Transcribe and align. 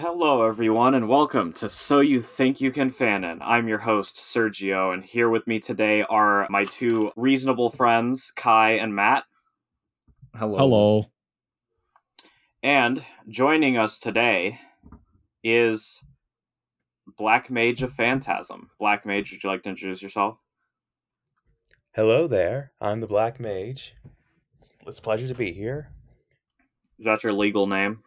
Hello, 0.00 0.46
everyone, 0.46 0.94
and 0.94 1.10
welcome 1.10 1.52
to 1.52 1.68
So 1.68 2.00
You 2.00 2.22
Think 2.22 2.58
You 2.58 2.70
Can 2.70 2.90
Fanon. 2.90 3.36
I'm 3.42 3.68
your 3.68 3.76
host, 3.76 4.16
Sergio, 4.16 4.94
and 4.94 5.04
here 5.04 5.28
with 5.28 5.46
me 5.46 5.60
today 5.60 6.04
are 6.08 6.46
my 6.48 6.64
two 6.64 7.12
reasonable 7.16 7.68
friends, 7.68 8.32
Kai 8.34 8.78
and 8.78 8.94
Matt. 8.94 9.24
Hello. 10.34 10.56
Hello. 10.56 11.04
And 12.62 13.04
joining 13.28 13.76
us 13.76 13.98
today 13.98 14.58
is 15.44 16.02
Black 17.18 17.50
Mage 17.50 17.82
of 17.82 17.92
Phantasm. 17.92 18.70
Black 18.78 19.04
Mage, 19.04 19.30
would 19.32 19.44
you 19.44 19.50
like 19.50 19.64
to 19.64 19.68
introduce 19.68 20.00
yourself? 20.00 20.38
Hello 21.94 22.26
there. 22.26 22.72
I'm 22.80 23.00
the 23.00 23.06
Black 23.06 23.38
Mage. 23.38 23.94
It's, 24.60 24.72
it's 24.86 24.98
a 24.98 25.02
pleasure 25.02 25.28
to 25.28 25.34
be 25.34 25.52
here. 25.52 25.90
Is 26.98 27.04
that 27.04 27.22
your 27.22 27.34
legal 27.34 27.66
name? 27.66 28.02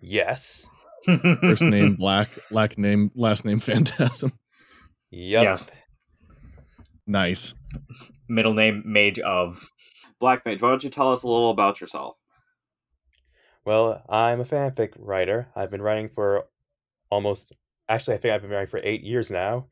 Yes. 0.00 0.68
First 1.06 1.62
name 1.62 1.96
Black, 1.96 2.28
last 2.50 2.78
name 2.78 3.10
last 3.14 3.44
name 3.44 3.58
Phantasm. 3.58 4.32
Yep. 5.10 5.42
Yes. 5.42 5.70
Nice. 7.06 7.54
Middle 8.28 8.54
name 8.54 8.82
Mage 8.84 9.18
of. 9.18 9.68
Black 10.20 10.44
Mage, 10.44 10.60
why 10.62 10.68
don't 10.68 10.84
you 10.84 10.90
tell 10.90 11.12
us 11.12 11.22
a 11.22 11.28
little 11.28 11.50
about 11.50 11.80
yourself? 11.80 12.16
Well, 13.64 14.02
I'm 14.08 14.40
a 14.40 14.44
fanfic 14.44 14.94
writer. 14.98 15.48
I've 15.54 15.70
been 15.70 15.82
writing 15.82 16.10
for 16.14 16.44
almost, 17.10 17.52
actually, 17.88 18.14
I 18.14 18.16
think 18.18 18.34
I've 18.34 18.42
been 18.42 18.50
writing 18.50 18.70
for 18.70 18.80
eight 18.82 19.02
years 19.02 19.30
now. 19.30 19.66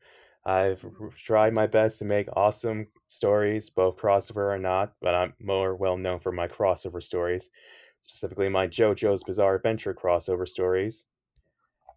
I've 0.45 0.83
tried 1.23 1.53
my 1.53 1.67
best 1.67 1.99
to 1.99 2.05
make 2.05 2.27
awesome 2.33 2.87
stories, 3.07 3.69
both 3.69 3.97
crossover 3.97 4.53
or 4.53 4.57
not, 4.57 4.93
but 5.01 5.13
I'm 5.13 5.33
more 5.39 5.75
well 5.75 5.97
known 5.97 6.19
for 6.19 6.31
my 6.31 6.47
crossover 6.47 7.03
stories, 7.03 7.49
specifically 8.01 8.49
my 8.49 8.67
JoJo's 8.67 9.23
Bizarre 9.23 9.55
Adventure 9.55 9.93
crossover 9.93 10.47
stories. 10.47 11.05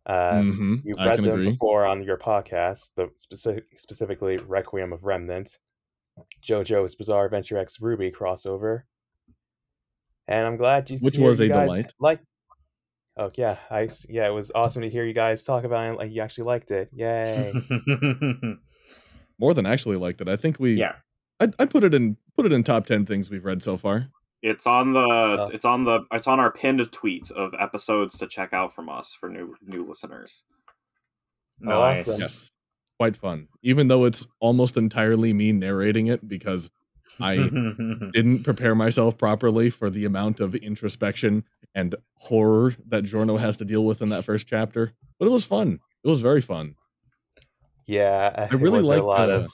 Uh, 0.05 0.42
hmm 0.42 0.77
You've 0.83 0.98
I 0.98 1.06
read 1.06 1.19
them 1.19 1.28
agree. 1.28 1.51
before 1.51 1.87
on 1.87 2.02
your 2.02 2.19
podcast, 2.19 2.92
the 2.97 3.11
specific, 3.19 3.67
specifically 3.77 4.36
Requiem 4.36 4.92
of 4.92 5.05
Remnant, 5.05 5.59
JoJo's 6.44 6.97
Bizarre 6.97 7.27
Adventure 7.27 7.59
X 7.59 7.78
RWBY 7.78 8.12
crossover, 8.12 8.83
and 10.27 10.47
I'm 10.47 10.56
glad 10.56 10.91
you. 10.91 10.98
Which 11.00 11.19
was 11.19 11.39
you 11.39 11.47
a 11.47 11.48
delight. 11.48 11.92
Like, 12.00 12.20
oh 13.16 13.31
yeah, 13.37 13.59
I 13.70 13.89
yeah, 14.09 14.27
it 14.27 14.33
was 14.33 14.50
awesome 14.55 14.83
to 14.83 14.91
hear 14.91 15.05
you 15.05 15.14
guys 15.14 15.44
talk 15.44 15.62
about 15.64 15.92
it. 15.92 15.98
Like 15.98 16.11
you 16.11 16.20
actually 16.20 16.44
liked 16.44 16.72
it. 16.72 16.91
Yay! 16.92 17.53
More 19.39 19.55
than 19.55 19.66
actually 19.66 19.97
liked 19.97 20.20
it. 20.20 20.28
I 20.28 20.37
think 20.37 20.59
we. 20.59 20.75
yeah. 20.75 20.94
I, 21.41 21.48
I 21.59 21.64
put 21.66 21.83
it 21.84 21.94
in 21.94 22.16
put 22.37 22.47
it 22.47 22.53
in 22.53 22.62
top 22.62 22.87
ten 22.87 23.06
things 23.06 23.31
we've 23.31 23.44
read 23.44 23.62
so 23.62 23.77
far. 23.77 24.09
It's 24.43 24.67
on 24.67 24.93
the 24.93 25.01
Oh. 25.01 25.47
it's 25.53 25.65
on 25.65 25.85
the 25.85 26.01
it's 26.12 26.27
on 26.27 26.41
our 26.41 26.51
pinned 26.51 26.91
tweet 26.93 27.31
of 27.31 27.55
episodes 27.59 28.19
to 28.19 28.27
check 28.27 28.53
out 28.53 28.75
from 28.75 28.89
us 28.89 29.15
for 29.19 29.29
new 29.29 29.55
new 29.65 29.87
listeners. 29.87 30.43
Nice. 31.61 32.09
Awesome. 32.09 32.21
Yes. 32.21 32.53
Quite 32.99 33.17
fun. 33.17 33.49
Even 33.62 33.89
though 33.89 34.05
it's 34.05 34.27
almost 34.41 34.77
entirely 34.77 35.33
me 35.33 35.53
narrating 35.53 36.09
it 36.09 36.27
because 36.29 36.71
I 37.21 37.37
didn't 38.12 38.43
prepare 38.45 38.75
myself 38.75 39.17
properly 39.17 39.71
for 39.71 39.91
the 39.91 40.05
amount 40.07 40.41
of 40.41 40.55
introspection 40.56 41.45
and 41.75 41.95
horror 42.15 42.75
that 42.89 43.05
Giorno 43.05 43.37
has 43.37 43.56
to 43.59 43.65
deal 43.65 43.84
with 43.84 44.03
in 44.03 44.09
that 44.11 44.25
first 44.25 44.47
chapter. 44.49 44.93
But 45.19 45.27
it 45.27 45.31
was 45.31 45.45
fun. 45.45 45.79
It 46.05 46.09
was 46.09 46.21
very 46.21 46.41
fun. 46.41 46.75
Yeah, 47.87 48.49
I 48.51 48.55
really 48.55 48.79
was 48.79 48.87
a 48.87 48.89
like 48.89 49.03
lot 49.03 49.27
the- 49.27 49.34
of. 49.34 49.53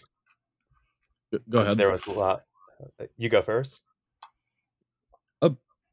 Go 1.51 1.59
ahead. 1.59 1.77
There 1.79 1.91
was 1.91 2.07
a 2.07 2.13
lot. 2.13 2.45
uh, 3.01 3.05
You 3.19 3.29
go 3.29 3.43
first. 3.43 3.83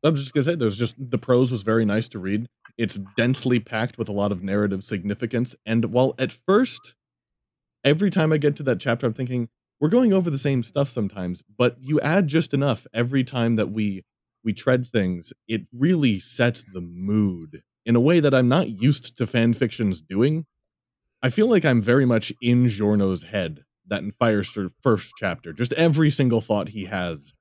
I 0.06 0.09
was 0.09 0.22
just 0.22 0.34
gonna 0.34 0.44
say, 0.44 0.56
there's 0.56 0.78
just 0.78 0.95
the 0.98 1.17
prose 1.17 1.52
was 1.52 1.64
very 1.64 1.86
nice 1.86 2.08
to 2.09 2.20
read. 2.20 2.48
It's 2.78 3.00
densely 3.17 3.59
packed 3.59 3.98
with 3.98 4.09
a 4.09 4.14
lot 4.14 4.31
of 4.31 4.44
narrative 4.44 4.84
significance, 4.84 5.56
and 5.66 5.86
while 5.86 6.14
at 6.20 6.31
first, 6.31 6.95
every 7.84 8.09
time 8.09 8.31
I 8.31 8.38
get 8.38 8.56
to 8.58 8.64
that 8.64 8.80
chapter, 8.80 9.08
I'm 9.08 9.14
thinking 9.14 9.50
we're 9.80 9.89
going 9.89 10.14
over 10.14 10.30
the 10.30 10.38
same 10.38 10.64
stuff 10.64 10.89
sometimes, 10.89 11.44
but 11.57 11.78
you 11.80 12.00
add 12.02 12.28
just 12.28 12.53
enough 12.53 12.88
every 12.94 13.24
time 13.24 13.56
that 13.56 13.72
we 13.72 14.03
we 14.44 14.53
tread 14.53 14.88
things. 14.88 15.34
It 15.47 15.68
really 15.74 16.19
sets 16.19 16.63
the 16.74 16.81
mood 16.81 17.63
in 17.85 17.96
a 17.96 18.00
way 18.00 18.19
that 18.19 18.34
I'm 18.34 18.47
not 18.47 18.69
used 18.69 19.18
to 19.18 19.28
fan 19.28 19.53
fictions 19.53 20.01
doing. 20.01 20.46
I 21.22 21.30
feel 21.30 21.50
like 21.50 21.66
I'm 21.66 21.81
very 21.81 22.06
much 22.06 22.31
in 22.41 22.68
Giorno's 22.68 23.24
head 23.24 23.63
that 23.88 24.03
in 24.03 24.12
Fire's 24.12 24.56
first 24.81 25.13
chapter. 25.18 25.53
Just 25.53 25.74
every 25.74 26.09
single 26.09 26.41
thought 26.41 26.69
he 26.69 26.85
has 26.85 27.34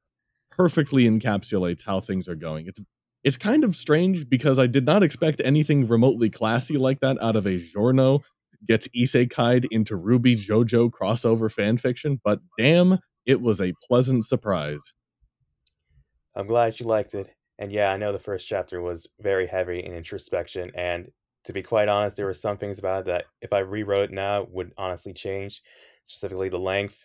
perfectly 0.57 1.05
encapsulates 1.05 1.85
how 1.85 2.01
things 2.01 2.29
are 2.29 2.35
going. 2.35 2.67
It's 2.67 2.81
it's 3.23 3.37
kind 3.39 3.65
of 3.65 3.75
strange 3.75 4.29
because 4.29 4.59
I 4.59 4.67
did 4.67 4.85
not 4.85 5.03
expect 5.03 5.41
anything 5.43 5.89
remotely 5.89 6.29
classy 6.29 6.77
like 6.77 7.01
that 7.01 7.23
out 7.23 7.37
of 7.37 7.47
a 7.47 7.57
Giorno 7.57 8.21
gets 8.69 8.89
isekai'd 8.89 9.67
into 9.71 9.97
RWBY 9.97 10.47
JoJo 10.47 10.91
crossover 10.91 11.53
fanfiction, 11.53 12.19
but 12.23 12.41
damn, 12.59 12.99
it 13.27 13.41
was 13.41 13.61
a 13.61 13.73
pleasant 13.87 14.25
surprise. 14.25 14.93
I'm 16.37 16.47
glad 16.47 16.81
you 16.81 16.87
liked 16.87 17.15
it. 17.15 17.31
And 17.59 17.71
yeah, 17.73 17.91
I 17.91 17.97
know 17.97 18.13
the 18.13 18.19
first 18.19 18.49
chapter 18.49 18.83
was 18.83 19.07
very 19.21 19.47
heavy 19.47 19.81
in 19.81 19.93
introspection. 19.93 20.71
And 20.75 21.11
to 21.45 21.53
be 21.53 21.63
quite 21.63 21.89
honest, 21.89 22.17
there 22.17 22.27
were 22.27 22.35
some 22.35 22.57
things 22.57 22.79
about 22.79 23.03
it 23.03 23.07
that 23.07 23.25
if 23.41 23.53
I 23.53 23.61
rewrote 23.61 24.11
it 24.11 24.15
now 24.15 24.47
would 24.51 24.73
honestly 24.77 25.13
change, 25.13 25.63
specifically 26.03 26.49
the 26.49 26.59
length. 26.59 26.99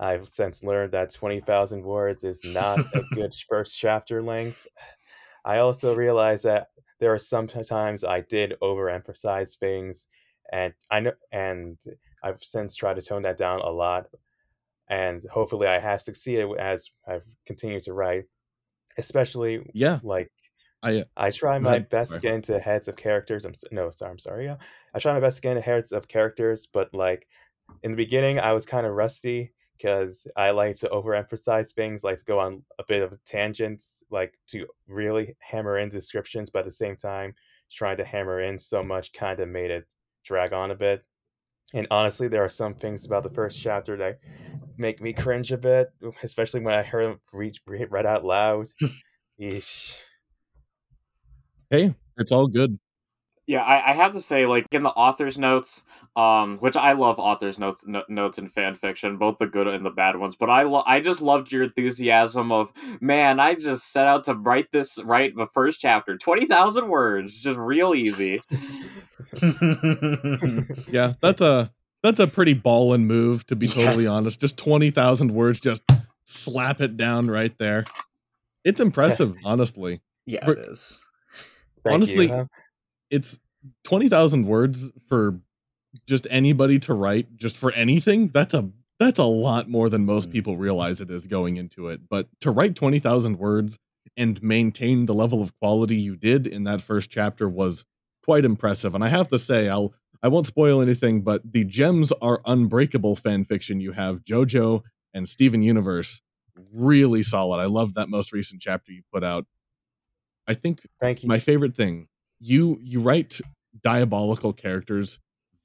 I've 0.00 0.28
since 0.28 0.62
learned 0.62 0.92
that 0.92 1.12
20,000 1.12 1.82
words 1.82 2.24
is 2.24 2.44
not 2.44 2.78
a 2.94 3.02
good 3.14 3.34
first 3.48 3.78
chapter 3.78 4.22
length. 4.22 4.66
I 5.44 5.58
also 5.58 5.94
realized 5.94 6.44
that 6.44 6.68
there 7.00 7.12
are 7.12 7.18
some 7.18 7.46
times 7.46 8.04
I 8.04 8.20
did 8.20 8.54
overemphasize 8.62 9.58
things, 9.58 10.08
and 10.52 10.74
I 10.90 11.00
know, 11.00 11.12
and 11.32 11.80
I've 12.22 12.42
since 12.42 12.74
tried 12.76 12.94
to 12.94 13.02
tone 13.02 13.22
that 13.22 13.36
down 13.36 13.60
a 13.60 13.70
lot. 13.70 14.08
And 14.88 15.22
hopefully, 15.24 15.66
I 15.68 15.78
have 15.80 16.02
succeeded 16.02 16.48
as 16.58 16.90
I've 17.06 17.26
continued 17.46 17.82
to 17.84 17.92
write 17.92 18.24
especially 18.98 19.70
Yeah, 19.72 20.00
like 20.02 20.30
I 20.82 21.04
I 21.16 21.30
try 21.30 21.58
my 21.58 21.78
best 21.78 22.12
to 22.12 22.18
get 22.18 22.34
into 22.34 22.58
heads 22.58 22.88
of 22.88 22.96
characters. 22.96 23.44
I'm 23.44 23.54
no, 23.72 23.90
sorry, 23.90 24.10
I'm 24.12 24.18
sorry. 24.18 24.44
Yeah, 24.46 24.56
I 24.94 24.98
try 24.98 25.12
my 25.14 25.20
best 25.20 25.36
to 25.36 25.42
get 25.42 25.56
into 25.56 25.62
heads 25.62 25.92
of 25.92 26.08
characters, 26.08 26.66
but 26.66 26.92
like 26.94 27.26
in 27.82 27.92
the 27.92 27.96
beginning, 27.96 28.38
I 28.38 28.52
was 28.52 28.66
kind 28.66 28.86
of 28.86 28.92
rusty 28.92 29.52
because 29.78 30.26
I 30.36 30.50
like 30.50 30.76
to 30.76 30.88
overemphasize 30.88 31.72
things, 31.72 32.02
like 32.04 32.16
to 32.18 32.24
go 32.24 32.40
on 32.40 32.62
a 32.78 32.84
bit 32.86 33.02
of 33.02 33.22
tangents, 33.24 34.04
like 34.10 34.38
to 34.48 34.66
really 34.86 35.36
hammer 35.38 35.78
in 35.78 35.88
descriptions, 35.88 36.50
but 36.50 36.60
at 36.60 36.64
the 36.64 36.70
same 36.70 36.96
time, 36.96 37.34
trying 37.70 37.96
to 37.98 38.04
hammer 38.04 38.40
in 38.40 38.58
so 38.58 38.82
much 38.82 39.12
kind 39.12 39.38
of 39.40 39.48
made 39.48 39.70
it 39.70 39.86
drag 40.24 40.52
on 40.52 40.70
a 40.70 40.74
bit. 40.74 41.04
And 41.74 41.86
honestly, 41.90 42.28
there 42.28 42.44
are 42.44 42.48
some 42.48 42.74
things 42.74 43.04
about 43.04 43.22
the 43.22 43.30
first 43.30 43.60
chapter 43.60 43.96
that 43.98 44.20
make 44.78 45.00
me 45.00 45.12
cringe 45.12 45.52
a 45.52 45.58
bit, 45.58 45.92
especially 46.22 46.60
when 46.60 46.74
I 46.74 46.82
heard 46.82 47.04
them 47.04 47.20
read, 47.32 47.56
read, 47.66 48.06
out 48.06 48.24
loud. 48.24 48.68
Yeesh. 49.40 49.96
hey, 51.70 51.94
it's 52.16 52.32
all 52.32 52.48
good. 52.48 52.78
Yeah, 53.48 53.62
I, 53.62 53.92
I 53.92 53.94
have 53.94 54.12
to 54.12 54.20
say, 54.20 54.44
like 54.44 54.66
in 54.72 54.82
the 54.82 54.90
author's 54.90 55.38
notes, 55.38 55.84
um, 56.16 56.58
which 56.58 56.76
I 56.76 56.92
love 56.92 57.18
author's 57.18 57.58
notes 57.58 57.82
no, 57.86 58.02
notes 58.06 58.36
in 58.38 58.50
fan 58.50 58.76
fiction, 58.76 59.16
both 59.16 59.38
the 59.38 59.46
good 59.46 59.66
and 59.66 59.82
the 59.82 59.90
bad 59.90 60.16
ones. 60.16 60.36
But 60.36 60.50
I 60.50 60.64
lo- 60.64 60.82
I 60.86 61.00
just 61.00 61.22
loved 61.22 61.50
your 61.50 61.62
enthusiasm 61.62 62.52
of 62.52 62.70
man. 63.00 63.40
I 63.40 63.54
just 63.54 63.90
set 63.90 64.06
out 64.06 64.24
to 64.24 64.34
write 64.34 64.70
this 64.70 64.98
write 65.02 65.34
the 65.34 65.46
first 65.46 65.80
chapter, 65.80 66.18
twenty 66.18 66.44
thousand 66.44 66.88
words, 66.88 67.38
just 67.40 67.58
real 67.58 67.94
easy. 67.94 68.42
Yeah, 70.90 71.14
that's 71.20 71.40
a 71.40 71.72
that's 72.02 72.20
a 72.20 72.26
pretty 72.26 72.54
ballin' 72.54 73.06
move 73.06 73.46
to 73.46 73.56
be 73.56 73.66
totally 73.66 74.04
Yes. 74.04 74.12
honest. 74.12 74.40
Just 74.40 74.58
twenty 74.58 74.90
thousand 74.90 75.32
words, 75.32 75.58
just 75.60 75.82
slap 76.24 76.80
it 76.80 76.96
down 76.96 77.30
right 77.30 77.56
there. 77.58 77.84
It's 78.64 78.80
impressive, 78.80 79.34
honestly. 79.44 80.00
yeah, 80.26 80.44
For- 80.44 80.52
it 80.52 80.66
is. 80.66 81.04
Thank 81.84 81.94
Honestly, 81.94 82.26
you. 82.26 82.32
huh? 82.34 82.44
It's 83.10 83.38
twenty 83.84 84.08
thousand 84.08 84.46
words 84.46 84.92
for 85.08 85.40
just 86.06 86.26
anybody 86.30 86.78
to 86.80 86.94
write, 86.94 87.36
just 87.36 87.56
for 87.56 87.72
anything. 87.72 88.28
That's 88.28 88.54
a 88.54 88.70
that's 88.98 89.18
a 89.18 89.24
lot 89.24 89.68
more 89.68 89.88
than 89.88 90.04
most 90.04 90.28
Mm. 90.28 90.32
people 90.32 90.56
realize 90.56 91.00
it 91.00 91.10
is 91.10 91.26
going 91.26 91.56
into 91.56 91.88
it. 91.88 92.02
But 92.08 92.28
to 92.40 92.50
write 92.50 92.74
twenty 92.74 92.98
thousand 92.98 93.38
words 93.38 93.78
and 94.16 94.42
maintain 94.42 95.06
the 95.06 95.14
level 95.14 95.42
of 95.42 95.56
quality 95.58 95.96
you 95.96 96.16
did 96.16 96.46
in 96.46 96.64
that 96.64 96.80
first 96.80 97.08
chapter 97.10 97.48
was 97.48 97.84
quite 98.24 98.44
impressive. 98.44 98.94
And 98.94 99.04
I 99.04 99.08
have 99.08 99.28
to 99.28 99.38
say, 99.38 99.68
I'll 99.68 99.94
I 100.22 100.28
won't 100.28 100.46
spoil 100.48 100.82
anything, 100.82 101.22
but 101.22 101.42
the 101.52 101.64
gems 101.64 102.12
are 102.20 102.40
unbreakable 102.44 103.14
fan 103.16 103.44
fiction 103.44 103.80
you 103.80 103.92
have. 103.92 104.24
JoJo 104.24 104.82
and 105.14 105.28
Steven 105.28 105.62
Universe, 105.62 106.20
really 106.72 107.22
solid. 107.22 107.58
I 107.60 107.66
love 107.66 107.94
that 107.94 108.08
most 108.08 108.32
recent 108.32 108.60
chapter 108.60 108.90
you 108.92 109.02
put 109.12 109.22
out. 109.22 109.46
I 110.48 110.54
think 110.54 110.80
Thank 111.00 111.22
you. 111.22 111.28
my 111.28 111.38
favorite 111.38 111.76
thing 111.76 112.08
you 112.40 112.78
you 112.82 113.00
write 113.00 113.40
diabolical 113.82 114.52
characters 114.52 115.18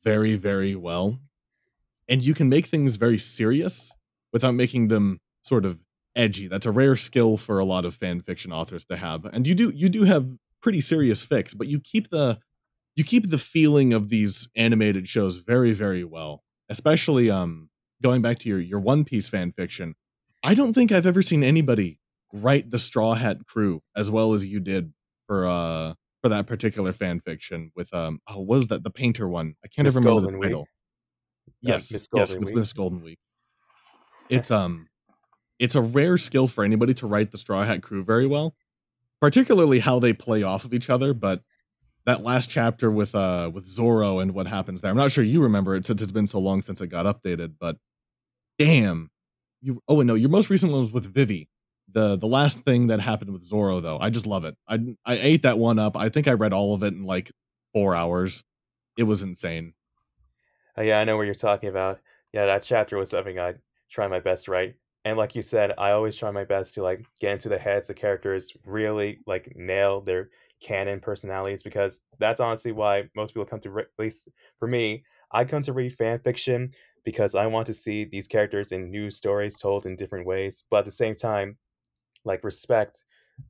very 0.04 0.36
very 0.36 0.76
well 0.76 1.20
and 2.08 2.22
you 2.22 2.34
can 2.34 2.50
make 2.50 2.66
things 2.66 2.96
very 2.98 3.18
serious 3.18 3.92
without 4.32 4.54
making 4.54 4.90
them 4.90 5.20
sort 5.44 5.66
of 5.66 5.80
edgy. 6.16 6.48
That's 6.48 6.66
a 6.66 6.72
rare 6.72 6.96
skill 6.96 7.38
for 7.38 7.60
a 7.60 7.66
lot 7.66 7.86
of 7.86 7.96
fan 7.96 8.22
fiction 8.22 8.52
authors 8.52 8.86
to 8.86 8.98
have 8.98 9.26
and 9.26 9.48
you 9.48 9.56
do 9.56 9.70
you 9.70 9.90
do 9.90 10.04
have 10.04 10.28
pretty 10.62 10.82
serious 10.82 11.24
fix 11.24 11.54
but 11.54 11.68
you 11.68 11.80
keep 11.80 12.10
the 12.10 12.40
you 12.96 13.04
keep 13.04 13.30
the 13.30 13.38
feeling 13.38 13.94
of 13.94 14.10
these 14.10 14.48
animated 14.56 15.08
shows 15.08 15.38
very 15.38 15.74
very 15.74 16.04
well 16.04 16.44
especially 16.70 17.30
um 17.30 17.70
going 18.02 18.22
back 18.22 18.40
to 18.40 18.50
your 18.50 18.60
your 18.60 18.80
one 18.80 19.04
piece 19.04 19.30
fan 19.30 19.52
fiction. 19.52 19.96
I 20.44 20.56
don't 20.56 20.74
think 20.74 20.92
i've 20.92 21.06
ever 21.06 21.22
seen 21.22 21.44
anybody 21.44 22.00
write 22.34 22.70
the 22.72 22.80
straw 22.80 23.14
hat 23.14 23.46
crew 23.46 23.82
as 23.96 24.10
well 24.10 24.34
as 24.34 24.46
you 24.46 24.60
did 24.60 24.94
for 25.28 25.48
uh 25.48 25.94
for 26.24 26.30
that 26.30 26.48
particular 26.48 26.92
fan 26.94 27.20
fiction 27.20 27.70
with 27.76 27.94
um 27.94 28.20
oh 28.28 28.40
what 28.40 28.58
was 28.58 28.68
that 28.70 28.82
the 28.84 28.90
painter 28.90 29.28
one 29.28 29.54
i 29.64 29.68
can't 29.68 29.86
Miss 29.86 29.96
ever 29.96 30.00
remember 30.04 30.22
Golden 30.22 30.34
the 30.34 30.40
Week. 30.40 30.50
title 30.50 30.62
Uh, 31.48 31.52
yes 31.62 31.92
Miss 31.92 32.08
yes 32.16 32.30
Golden 32.32 32.40
with 32.40 32.50
Week. 32.50 32.56
miss 32.58 32.74
golden 32.74 33.04
week 33.04 33.20
it's 34.30 34.50
um 34.50 34.88
it's 35.60 35.76
a 35.76 35.82
rare 35.82 36.18
skill 36.18 36.48
for 36.48 36.64
anybody 36.64 36.94
to 36.96 37.06
write 37.08 37.32
the 37.32 37.38
straw 37.38 37.64
hat 37.64 37.84
crew 37.84 38.04
very 38.04 38.26
well 38.26 38.56
particularly 39.22 39.80
how 39.80 40.00
they 40.00 40.14
play 40.14 40.44
off 40.44 40.64
of 40.66 40.74
each 40.74 40.90
other 40.90 41.14
but 41.14 41.42
that 42.06 42.24
last 42.24 42.50
chapter 42.50 42.90
with 42.92 43.14
uh 43.16 43.50
with 43.54 43.66
Zoro 43.66 44.20
and 44.20 44.34
what 44.34 44.46
happens 44.48 44.82
there. 44.82 44.92
I'm 44.92 44.98
not 44.98 45.12
sure 45.14 45.24
you 45.24 45.42
remember 45.42 45.74
it 45.76 45.86
since 45.86 46.02
it's 46.02 46.12
been 46.12 46.28
so 46.28 46.38
long 46.40 46.62
since 46.62 46.82
it 46.82 46.88
got 46.88 47.06
updated, 47.06 47.54
but 47.60 47.78
damn. 48.60 49.10
You 49.62 49.82
oh 49.88 50.02
and 50.02 50.08
no, 50.08 50.16
your 50.16 50.30
most 50.30 50.50
recent 50.50 50.74
one 50.74 50.82
was 50.82 50.92
with 50.92 51.06
Vivi. 51.14 51.48
The 51.94 52.18
the 52.18 52.28
last 52.28 52.62
thing 52.62 52.88
that 52.88 53.00
happened 53.00 53.32
with 53.32 53.44
Zoro 53.44 53.80
though. 53.80 54.00
I 54.00 54.10
just 54.10 54.26
love 54.28 54.46
it. 54.46 54.56
I 54.68 54.80
I 55.06 55.16
ate 55.16 55.44
that 55.44 55.60
one 55.60 55.80
up. 55.80 55.96
I 55.96 56.10
think 56.10 56.28
I 56.28 56.34
read 56.34 56.54
all 56.54 56.74
of 56.74 56.84
it 56.84 56.94
in 56.94 57.04
like 57.04 57.32
4 57.74 57.96
hours. 57.96 58.44
It 58.98 59.04
was 59.04 59.22
insane. 59.22 59.74
Uh, 60.78 60.82
yeah, 60.84 61.00
I 61.00 61.04
know 61.04 61.18
what 61.18 61.24
you're 61.26 61.36
talking 61.36 61.70
about. 61.70 62.00
Yeah, 62.32 62.46
that 62.48 62.64
chapter 62.64 62.98
was 62.98 63.12
something 63.12 63.40
I 63.40 63.56
try 63.90 64.08
my 64.08 64.20
best 64.20 64.46
to 64.46 64.52
write. 64.52 64.76
And 65.06 65.18
like 65.18 65.36
you 65.36 65.42
said, 65.42 65.74
I 65.78 65.92
always 65.92 66.16
try 66.16 66.32
my 66.32 66.46
best 66.46 66.74
to 66.76 66.84
like 66.84 67.06
get 67.20 67.34
into 67.34 67.50
the 67.50 67.60
heads 67.60 67.90
of 67.90 67.96
characters, 67.96 68.56
really 68.66 69.20
like 69.28 69.54
nail 69.56 70.02
their 70.02 70.30
canon 70.62 71.00
personalities 71.00 71.62
because 71.62 72.06
that's 72.20 72.40
honestly 72.40 72.72
why 72.72 73.10
most 73.16 73.34
people 73.34 73.46
come 73.46 73.60
to 73.60 73.70
re- 73.70 73.84
at 73.84 74.00
least 74.00 74.30
for 74.60 74.68
me, 74.68 75.04
I 75.32 75.44
come 75.44 75.62
to 75.64 75.74
read 75.74 75.96
fan 75.96 76.20
fiction 76.20 76.72
because 77.04 77.36
I 77.36 77.48
want 77.48 77.68
to 77.68 77.74
see 77.74 78.06
these 78.06 78.28
characters 78.28 78.72
in 78.72 78.90
new 78.90 79.12
stories 79.12 79.60
told 79.60 79.86
in 79.86 79.98
different 79.98 80.26
ways, 80.26 80.64
but 80.72 80.80
at 80.80 80.86
the 80.86 80.92
same 80.92 81.16
time, 81.16 81.58
like 82.26 82.44
respect 82.44 83.04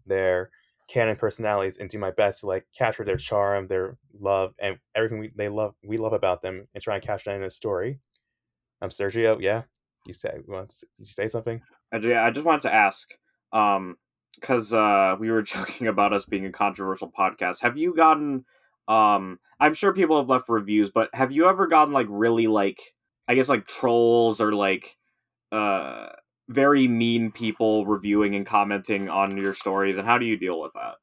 their 0.05 0.49
canon 0.87 1.15
personalities 1.15 1.77
and 1.77 1.89
do 1.89 1.97
my 1.97 2.11
best 2.11 2.41
to 2.41 2.47
like 2.47 2.65
capture 2.77 3.03
their 3.03 3.17
charm, 3.17 3.67
their 3.67 3.97
love, 4.19 4.53
and 4.61 4.77
everything 4.95 5.19
we, 5.19 5.31
they 5.35 5.49
love 5.49 5.73
we 5.83 5.97
love 5.97 6.13
about 6.13 6.41
them 6.41 6.67
and 6.73 6.83
try 6.83 6.95
and 6.95 7.03
capture 7.03 7.31
that 7.31 7.37
in 7.37 7.43
a 7.43 7.49
story. 7.49 7.99
I'm 8.81 8.89
Sergio. 8.89 9.41
Yeah, 9.41 9.63
you 10.05 10.13
say 10.13 10.33
you 10.35 10.53
want 10.53 10.69
did 10.69 10.87
you 10.99 11.05
say 11.05 11.27
something? 11.27 11.61
I, 11.91 11.99
ju- 11.99 12.15
I 12.15 12.31
just 12.31 12.45
wanted 12.45 12.63
to 12.63 12.73
ask, 12.73 13.13
um, 13.51 13.97
because 14.35 14.73
uh, 14.73 15.15
we 15.19 15.31
were 15.31 15.41
joking 15.43 15.87
about 15.87 16.13
us 16.13 16.25
being 16.25 16.45
a 16.45 16.51
controversial 16.51 17.11
podcast. 17.11 17.61
Have 17.61 17.77
you 17.77 17.95
gotten? 17.95 18.45
Um, 18.87 19.39
I'm 19.59 19.73
sure 19.73 19.93
people 19.93 20.17
have 20.17 20.29
left 20.29 20.49
reviews, 20.49 20.91
but 20.91 21.09
have 21.13 21.31
you 21.31 21.47
ever 21.47 21.67
gotten 21.67 21.93
like 21.93 22.07
really 22.09 22.47
like 22.47 22.81
I 23.27 23.35
guess 23.35 23.47
like 23.49 23.65
trolls 23.67 24.41
or 24.41 24.53
like 24.53 24.97
uh 25.51 26.07
very 26.49 26.87
mean 26.87 27.31
people 27.31 27.85
reviewing 27.85 28.35
and 28.35 28.45
commenting 28.45 29.09
on 29.09 29.37
your 29.37 29.53
stories, 29.53 29.97
and 29.97 30.05
how 30.07 30.17
do 30.17 30.25
you 30.25 30.37
deal 30.37 30.59
with 30.61 30.73
that? 30.73 30.95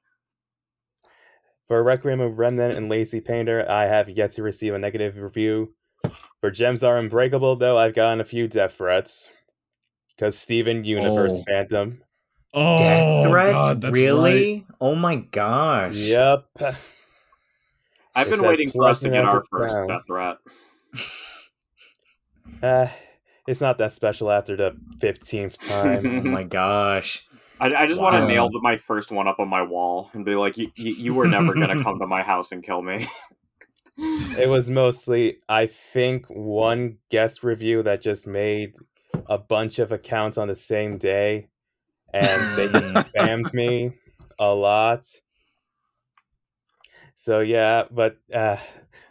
For 1.68 1.82
Requiem 1.84 2.20
of 2.20 2.38
Remnant 2.38 2.76
and 2.76 2.88
Lazy 2.88 3.20
Painter, 3.20 3.64
I 3.68 3.84
have 3.86 4.08
yet 4.08 4.32
to 4.32 4.42
receive 4.42 4.74
a 4.74 4.78
negative 4.78 5.16
review. 5.16 5.74
For 6.40 6.50
Gems 6.50 6.82
Are 6.82 6.98
Unbreakable, 6.98 7.56
though, 7.56 7.78
I've 7.78 7.94
gotten 7.94 8.20
a 8.20 8.24
few 8.24 8.48
death 8.48 8.74
threats. 8.74 9.30
Because 10.16 10.36
Steven 10.36 10.84
Universe 10.84 11.40
Oh. 11.40 11.50
fandom. 11.50 12.00
Oh, 12.52 12.78
Death 12.78 13.28
threats? 13.28 13.56
God, 13.58 13.84
really? 13.96 14.54
right. 14.54 14.66
Oh 14.80 14.94
my 14.96 15.16
gosh. 15.16 15.94
Yep. 15.94 16.46
I've 18.14 18.26
It's 18.26 18.30
been 18.36 18.48
waiting 18.48 18.70
for 18.72 18.88
us 18.88 19.00
to 19.00 19.08
get 19.08 19.24
our 19.24 19.42
first 19.50 19.72
sounds. 19.72 19.88
death 19.88 20.06
threat. 20.06 20.36
Uh, 22.62 22.88
it's 23.46 23.60
not 23.60 23.78
that 23.78 23.92
special 23.92 24.30
after 24.30 24.56
the 24.56 24.76
15th 24.98 25.68
time. 25.68 26.06
Oh 26.06 26.30
my 26.30 26.42
gosh. 26.44 27.24
I, 27.60 27.74
I 27.74 27.86
just 27.86 28.00
want 28.00 28.16
to 28.16 28.26
nail 28.26 28.48
the, 28.48 28.60
my 28.62 28.78
first 28.78 29.10
one 29.10 29.28
up 29.28 29.38
on 29.38 29.48
my 29.48 29.62
wall 29.62 30.10
and 30.14 30.24
be 30.24 30.34
like, 30.34 30.56
you, 30.56 30.70
you, 30.76 30.94
you 30.94 31.14
were 31.14 31.26
never 31.28 31.52
gonna 31.52 31.82
come 31.84 31.98
to 31.98 32.06
my 32.06 32.22
house 32.22 32.52
and 32.52 32.62
kill 32.62 32.80
me. 32.80 33.06
it 33.98 34.48
was 34.48 34.70
mostly, 34.70 35.38
I 35.48 35.66
think, 35.66 36.26
one 36.26 36.98
guest 37.10 37.42
review 37.42 37.82
that 37.82 38.00
just 38.00 38.26
made 38.26 38.76
a 39.26 39.36
bunch 39.36 39.78
of 39.78 39.92
accounts 39.92 40.38
on 40.38 40.48
the 40.48 40.54
same 40.54 40.96
day. 40.96 41.48
And 42.12 42.58
they 42.58 42.68
just 42.72 42.94
spammed 43.12 43.52
me 43.54 43.92
a 44.38 44.48
lot. 44.48 45.04
So 47.14 47.40
yeah, 47.40 47.84
but 47.90 48.16
uh, 48.32 48.56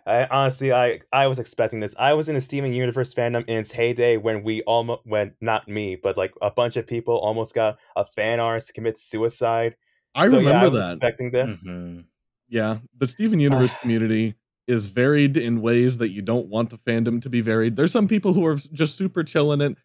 I 0.06 0.26
honestly 0.26 0.72
I 0.74 1.00
I 1.12 1.28
was 1.28 1.40
expecting 1.40 1.80
this. 1.80 1.96
I 2.00 2.14
was 2.14 2.28
in 2.30 2.36
the 2.36 2.42
Steven 2.42 2.74
Universe 2.74 3.14
fandom 3.14 3.44
in 3.48 3.58
its 3.60 3.72
heyday 3.72 4.18
when 4.18 4.44
we 4.44 4.62
almost 4.64 5.02
when 5.06 5.34
not 5.42 5.68
me, 5.68 5.96
but 5.96 6.18
like 6.18 6.32
a 6.42 6.52
bunch 6.52 6.78
of 6.78 6.88
people 6.88 7.18
almost 7.18 7.54
got 7.54 7.78
a 7.96 8.06
fan 8.06 8.40
artist 8.40 8.74
commit 8.74 8.98
suicide. 8.98 9.76
I 10.16 10.28
So, 10.28 10.40
yeah, 10.40 10.48
remember 10.48 10.66
I 10.66 10.70
was 10.70 10.80
that. 10.80 10.94
expecting 10.98 11.32
this. 11.32 11.64
Mhm. 11.64 12.06
Yeah, 12.48 12.80
the 12.98 13.08
Steven 13.08 13.40
Universe 13.40 13.74
community 13.82 14.36
is 14.68 14.88
varied 14.88 15.38
in 15.38 15.62
ways 15.62 15.98
that 16.00 16.10
you 16.12 16.22
don't 16.22 16.48
want 16.48 16.70
the 16.70 16.78
fandom 16.78 17.22
to 17.22 17.30
be 17.30 17.42
varied. 17.42 17.76
There's 17.76 17.92
some 17.92 18.08
people 18.08 18.34
who 18.34 18.46
are 18.46 18.56
just 18.56 18.98
super 18.98 19.24
chill 19.24 19.52
in 19.52 19.62
it, 19.62 19.78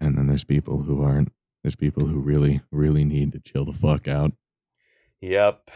and 0.00 0.16
then 0.18 0.26
there's 0.26 0.44
people 0.44 0.82
who 0.82 1.02
aren't. 1.02 1.32
There's 1.62 1.76
people 1.76 2.06
who 2.06 2.18
really, 2.18 2.60
really 2.70 3.04
need 3.04 3.32
to 3.32 3.40
chill 3.40 3.64
the 3.64 3.72
fuck 3.72 4.08
out. 4.08 4.32
Yep. 5.20 5.70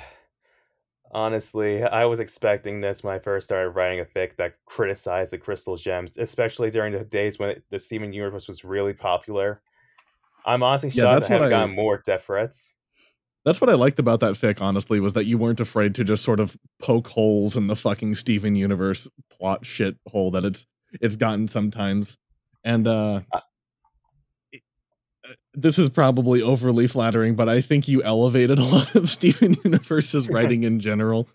Honestly, 1.12 1.82
I 1.82 2.05
was 2.05 2.20
expecting 2.20 2.81
this 2.81 3.03
when 3.05 3.14
I 3.14 3.19
first 3.19 3.49
started 3.49 3.70
writing 3.70 4.00
a 4.00 4.05
fic 4.05 4.37
that 4.37 4.55
criticized 4.67 5.32
the 5.32 5.38
crystal 5.38 5.76
gems, 5.76 6.19
especially 6.19 6.70
during 6.70 6.93
the 6.93 7.05
days 7.05 7.38
when 7.38 7.62
the 7.70 7.79
Steven 7.79 8.12
Universe 8.12 8.49
was 8.49 8.64
really 8.64 8.93
popular. 8.93 9.62
I'm 10.44 10.62
honestly 10.62 10.91
Yeah, 10.91 11.05
shocked 11.05 11.14
that's 11.14 11.31
I 11.31 11.32
haven't 11.35 11.47
I- 11.49 11.50
gotten 11.50 11.75
more 11.75 12.03
death 12.05 12.25
threats. 12.25 12.75
That's 13.44 13.61
what 13.61 13.70
I 13.70 13.75
liked 13.75 14.00
about 14.00 14.19
that 14.20 14.32
fic, 14.35 14.61
honestly, 14.61 14.99
was 14.99 15.12
that 15.12 15.25
you 15.26 15.38
weren't 15.38 15.61
afraid 15.61 15.94
to 15.94 16.03
just 16.05 16.25
sort 16.25 16.41
of 16.41 16.56
poke 16.81 17.06
holes 17.06 17.56
in 17.56 17.69
the 17.69 17.76
fucking 17.76 18.14
Steven 18.14 18.56
Universe 18.56 19.06
plot 19.31 19.64
shit 19.64 19.97
hole 20.09 20.32
that 20.32 20.43
it's 20.44 20.67
it's 21.00 21.14
gotten 21.14 21.47
sometimes. 21.47 22.19
And 22.64 22.88
uh, 22.88 23.20
this 25.56 25.79
is 25.79 25.88
probably 25.88 26.43
overly 26.43 26.87
flattering, 26.87 27.35
but 27.35 27.49
I 27.49 27.61
think 27.61 27.88
you 27.88 28.03
elevated 28.03 28.58
a 28.61 28.64
lot 28.64 28.94
of 28.94 29.08
Steven 29.08 29.56
Universe's 29.64 30.29
writing 30.29 30.62
in 30.62 30.79
general 30.79 31.29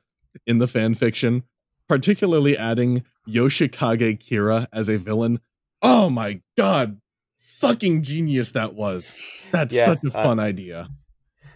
in 0.45 0.59
the 0.59 0.67
fan 0.67 0.93
fiction, 0.93 1.43
particularly 1.89 2.57
adding 2.57 3.03
Yoshikage 3.27 4.19
Kira 4.19 4.67
as 4.71 4.89
a 4.89 4.97
villain. 4.97 5.39
Oh 5.81 6.09
my 6.09 6.41
god, 6.55 7.01
fucking 7.37 8.03
genius 8.03 8.51
that 8.51 8.75
was. 8.75 9.13
That's 9.51 9.75
Yeah, 9.75 9.85
such 9.85 10.03
a 10.03 10.07
uh, 10.07 10.23
fun 10.23 10.39
idea. 10.39 10.89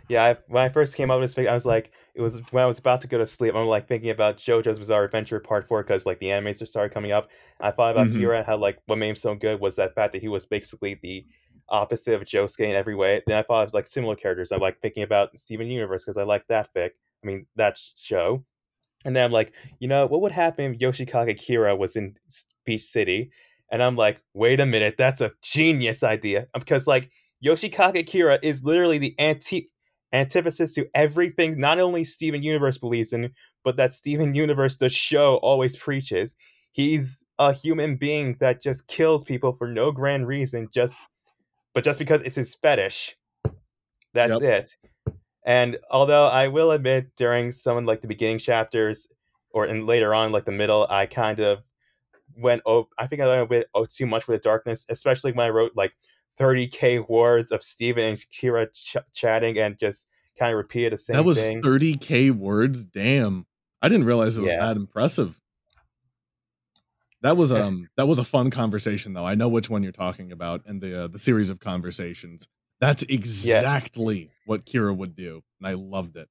Yeah, 0.10 0.24
I, 0.24 0.38
when 0.48 0.64
I 0.64 0.70
first 0.70 0.96
came 0.96 1.10
up 1.10 1.20
with 1.20 1.34
this 1.34 1.48
I 1.48 1.54
was 1.54 1.66
like, 1.66 1.92
it 2.14 2.22
was 2.22 2.40
when 2.52 2.64
I 2.64 2.68
was 2.68 2.80
about 2.80 3.02
to 3.02 3.08
go 3.08 3.18
to 3.18 3.26
sleep. 3.26 3.56
I'm 3.56 3.68
like 3.68 3.88
thinking 3.88 4.10
about 4.10 4.38
JoJo's 4.38 4.80
Bizarre 4.80 5.04
Adventure 5.04 5.40
Part 5.40 5.68
Four 5.68 5.84
because 5.84 6.06
like 6.06 6.20
the 6.20 6.28
animes 6.28 6.62
are 6.62 6.66
started 6.66 6.94
coming 6.94 7.12
up. 7.12 7.30
I 7.60 7.72
thought 7.72 7.92
about 7.92 8.08
Mhm. 8.08 8.20
Kira 8.20 8.38
and 8.38 8.46
how 8.46 8.58
like 8.58 8.78
what 8.86 8.98
made 8.98 9.10
him 9.10 9.16
so 9.16 9.36
good 9.36 9.60
was 9.60 9.76
that 9.76 9.96
fact 9.96 10.14
that 10.14 10.22
he 10.22 10.28
was 10.28 10.46
basically 10.46 11.00
the 11.02 11.26
opposite 11.70 12.16
of 12.16 12.24
Josuke 12.24 12.62
in 12.62 12.76
every 12.76 12.96
way. 12.96 13.22
Then 13.26 13.38
I 13.38 13.44
thought 13.44 13.68
of 13.68 13.74
like 13.74 13.88
similar 13.88 14.16
characters. 14.16 14.52
I'm 14.52 14.60
like 14.60 14.80
thinking 14.82 15.04
about 15.04 15.38
Steven 15.38 15.68
Universe 15.68 16.04
because 16.04 16.18
I 16.18 16.24
like 16.24 16.48
that 16.48 16.70
fic. 16.74 16.92
I 17.24 17.28
mean 17.28 17.48
that 17.56 17.80
show. 17.96 18.44
And 19.04 19.16
then 19.16 19.24
I'm 19.24 19.32
like, 19.32 19.54
you 19.80 19.88
know, 19.88 20.08
what 20.08 20.22
would 20.22 20.32
happen 20.32 20.74
if 20.74 20.80
Yoshikage 20.80 21.40
Kira 21.40 21.78
was 21.78 21.96
in 21.96 22.16
Beach 22.66 22.84
City? 22.84 23.32
And 23.72 23.82
I'm 23.82 23.96
like, 23.96 24.22
wait 24.34 24.60
a 24.60 24.66
minute, 24.66 24.96
that's 24.98 25.22
a 25.22 25.32
genius 25.42 26.04
idea. 26.04 26.48
Um, 26.54 26.60
because 26.60 26.88
like 26.88 27.12
Yoshikage 27.44 28.08
Kira 28.08 28.40
is 28.42 28.64
literally 28.64 28.98
the 28.98 29.16
anti 29.20 29.70
antithesis 30.14 30.74
to 30.74 30.88
everything 30.96 31.60
not 31.60 31.80
only 31.80 32.04
Steven 32.04 32.42
Universe 32.42 32.78
believes 32.78 33.12
in, 33.12 33.32
but 33.64 33.76
that 33.78 33.92
Steven 33.92 34.34
Universe, 34.34 34.78
the 34.78 34.90
show, 34.90 35.36
always 35.38 35.76
preaches. 35.76 36.36
He's 36.72 37.24
a 37.38 37.54
human 37.54 37.96
being 37.96 38.38
that 38.40 38.62
just 38.62 38.88
kills 38.88 39.24
people 39.24 39.54
for 39.54 39.68
no 39.68 39.92
grand 39.92 40.28
reason, 40.28 40.68
just 40.74 41.06
but 41.76 41.84
just 41.84 42.00
because 42.00 42.24
it's 42.24 42.36
his 42.36 42.56
fetish. 42.56 43.16
That's 44.14 44.42
it. 44.42 44.76
And 45.46 45.78
although 45.92 46.26
I 46.26 46.48
will 46.48 46.72
admit, 46.72 47.16
during 47.18 47.52
some 47.52 47.78
of 47.78 47.84
like 47.84 48.02
the 48.02 48.08
beginning 48.08 48.40
chapters, 48.40 49.08
or 49.52 49.68
in 49.68 49.86
later 49.86 50.16
on, 50.16 50.32
like 50.32 50.46
the 50.46 50.52
middle, 50.52 50.88
I 50.90 51.06
kind 51.06 51.40
of 51.40 51.60
went 52.36 52.64
oh 52.66 52.88
I 52.98 53.08
think 53.08 53.22
I 53.22 53.28
went 53.28 53.42
a 53.42 53.46
bit 53.46 53.68
oh, 53.76 53.86
too 53.86 54.08
much 54.08 54.28
with 54.28 54.42
the 54.42 54.50
darkness, 54.50 54.86
especially 54.90 55.34
when 55.34 55.46
I 55.46 55.50
wrote 55.50 55.74
like 55.76 55.92
30k 56.40 57.08
words 57.08 57.52
of 57.52 57.62
Steven 57.62 58.04
and 58.04 58.18
Kira 58.18 58.68
ch- 58.74 58.98
chatting 59.14 59.58
and 59.60 59.78
just 59.78 60.08
kind 60.40 60.52
of 60.52 60.58
repeated 60.58 60.94
the 60.94 60.98
same 60.98 61.18
that 61.18 61.24
was 61.24 61.40
thing. 61.40 61.62
30k 61.62 62.32
words. 62.32 62.86
Damn, 62.86 63.46
I 63.82 63.90
didn't 63.90 64.06
realize 64.06 64.38
it 64.38 64.42
was 64.42 64.52
Yeah. 64.52 64.66
that 64.66 64.78
impressive. 64.78 65.40
That 67.26 67.38
was 67.38 67.52
um 67.52 67.90
that 67.98 68.08
was 68.08 68.20
a 68.20 68.24
fun 68.24 68.52
conversation 68.52 69.14
though. 69.14 69.26
I 69.26 69.34
know 69.34 69.50
which 69.50 69.68
one 69.68 69.82
you're 69.82 69.92
talking 69.92 70.32
about, 70.32 70.62
and 70.68 70.80
the 70.80 71.06
uh, 71.06 71.08
the 71.08 71.18
series 71.18 71.50
of 71.50 71.60
conversations. 71.60 72.48
That's 72.80 73.02
exactly 73.02 74.30
what 74.46 74.64
Kira 74.64 74.96
would 74.96 75.16
do, 75.16 75.42
and 75.60 75.68
I 75.68 75.74
loved 75.74 76.18
it. 76.18 76.30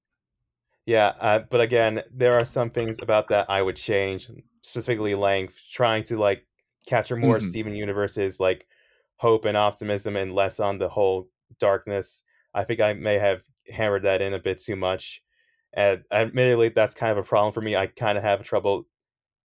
Yeah, 0.86 1.14
uh, 1.18 1.40
but 1.40 1.60
again, 1.60 2.04
there 2.12 2.34
are 2.34 2.44
some 2.44 2.70
things 2.70 3.00
about 3.02 3.26
that 3.30 3.50
I 3.50 3.60
would 3.60 3.74
change, 3.74 4.30
specifically 4.62 5.16
length, 5.16 5.60
trying 5.68 6.04
to 6.04 6.16
like 6.16 6.46
capture 6.86 7.16
more 7.16 7.38
Mhm. 7.38 7.42
Steven 7.42 7.74
Universe's 7.74 8.38
like 8.38 8.68
hope 9.16 9.46
and 9.46 9.56
optimism 9.56 10.14
and 10.14 10.32
less 10.32 10.60
on 10.60 10.78
the 10.78 10.88
whole 10.90 11.28
darkness. 11.58 12.22
I 12.54 12.62
think 12.62 12.80
I 12.80 12.92
may 12.92 13.18
have 13.18 13.42
hammered 13.68 14.04
that 14.04 14.22
in 14.22 14.32
a 14.32 14.38
bit 14.38 14.58
too 14.58 14.76
much. 14.76 15.24
And 15.72 16.04
admittedly, 16.12 16.68
that's 16.68 16.94
kind 16.94 17.10
of 17.10 17.18
a 17.18 17.26
problem 17.26 17.52
for 17.52 17.62
me. 17.62 17.74
I 17.74 17.88
kind 17.88 18.16
of 18.16 18.22
have 18.22 18.44
trouble 18.44 18.86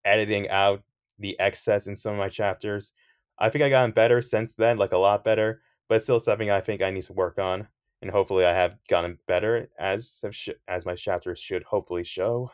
editing 0.06 0.50
out 0.50 0.84
the 1.20 1.40
excess 1.40 1.88
in 1.88 1.96
some 1.96 2.14
of 2.14 2.20
my 2.20 2.30
chapters. 2.30 2.94
I 3.38 3.50
think 3.50 3.64
I 3.64 3.70
gotten 3.70 3.92
better 3.92 4.22
since 4.22 4.56
then, 4.56 4.78
like 4.78 4.92
a 4.92 4.98
lot 4.98 5.24
better, 5.24 5.62
but 5.88 6.04
still 6.04 6.20
something 6.20 6.50
I 6.50 6.62
think 6.62 6.82
I 6.82 6.92
need 6.92 7.04
to 7.04 7.14
work 7.14 7.40
on, 7.40 7.68
and 8.02 8.12
hopefully 8.12 8.46
I 8.46 8.54
have 8.54 8.78
gotten 8.88 9.20
better 9.28 9.70
as 9.80 10.24
sh- 10.32 10.50
as 10.68 10.86
my 10.86 10.96
chapters 10.96 11.40
should 11.40 11.64
hopefully 11.64 12.04
show. 12.04 12.52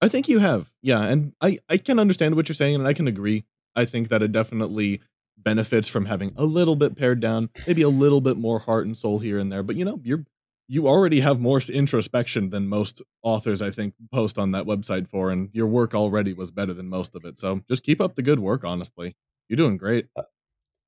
I 0.00 0.08
think 0.08 0.28
you 0.28 0.38
have. 0.38 0.70
Yeah, 0.82 1.02
and 1.04 1.32
I 1.40 1.58
I 1.68 1.76
can 1.76 1.98
understand 1.98 2.36
what 2.36 2.48
you're 2.48 2.54
saying 2.54 2.76
and 2.76 2.86
I 2.86 2.92
can 2.92 3.08
agree. 3.08 3.44
I 3.74 3.84
think 3.84 4.08
that 4.08 4.22
it 4.22 4.32
definitely 4.32 5.00
benefits 5.36 5.88
from 5.88 6.06
having 6.06 6.32
a 6.36 6.44
little 6.44 6.76
bit 6.76 6.96
pared 6.96 7.20
down, 7.20 7.50
maybe 7.66 7.82
a 7.82 7.88
little 7.88 8.20
bit 8.20 8.36
more 8.36 8.58
heart 8.58 8.86
and 8.86 8.96
soul 8.96 9.18
here 9.20 9.38
and 9.38 9.50
there, 9.52 9.62
but 9.62 9.76
you 9.76 9.84
know, 9.84 10.00
you're 10.02 10.24
you 10.68 10.86
already 10.86 11.20
have 11.20 11.40
more 11.40 11.60
introspection 11.72 12.50
than 12.50 12.68
most 12.68 13.02
authors 13.22 13.62
I 13.62 13.70
think 13.70 13.94
post 14.12 14.38
on 14.38 14.52
that 14.52 14.66
website 14.66 15.08
for 15.08 15.30
and 15.30 15.48
your 15.52 15.66
work 15.66 15.94
already 15.94 16.34
was 16.34 16.50
better 16.50 16.74
than 16.74 16.88
most 16.88 17.16
of 17.16 17.24
it. 17.24 17.38
So, 17.38 17.62
just 17.68 17.82
keep 17.82 18.00
up 18.00 18.14
the 18.14 18.22
good 18.22 18.38
work 18.38 18.64
honestly. 18.64 19.16
You're 19.48 19.56
doing 19.56 19.78
great. 19.78 20.06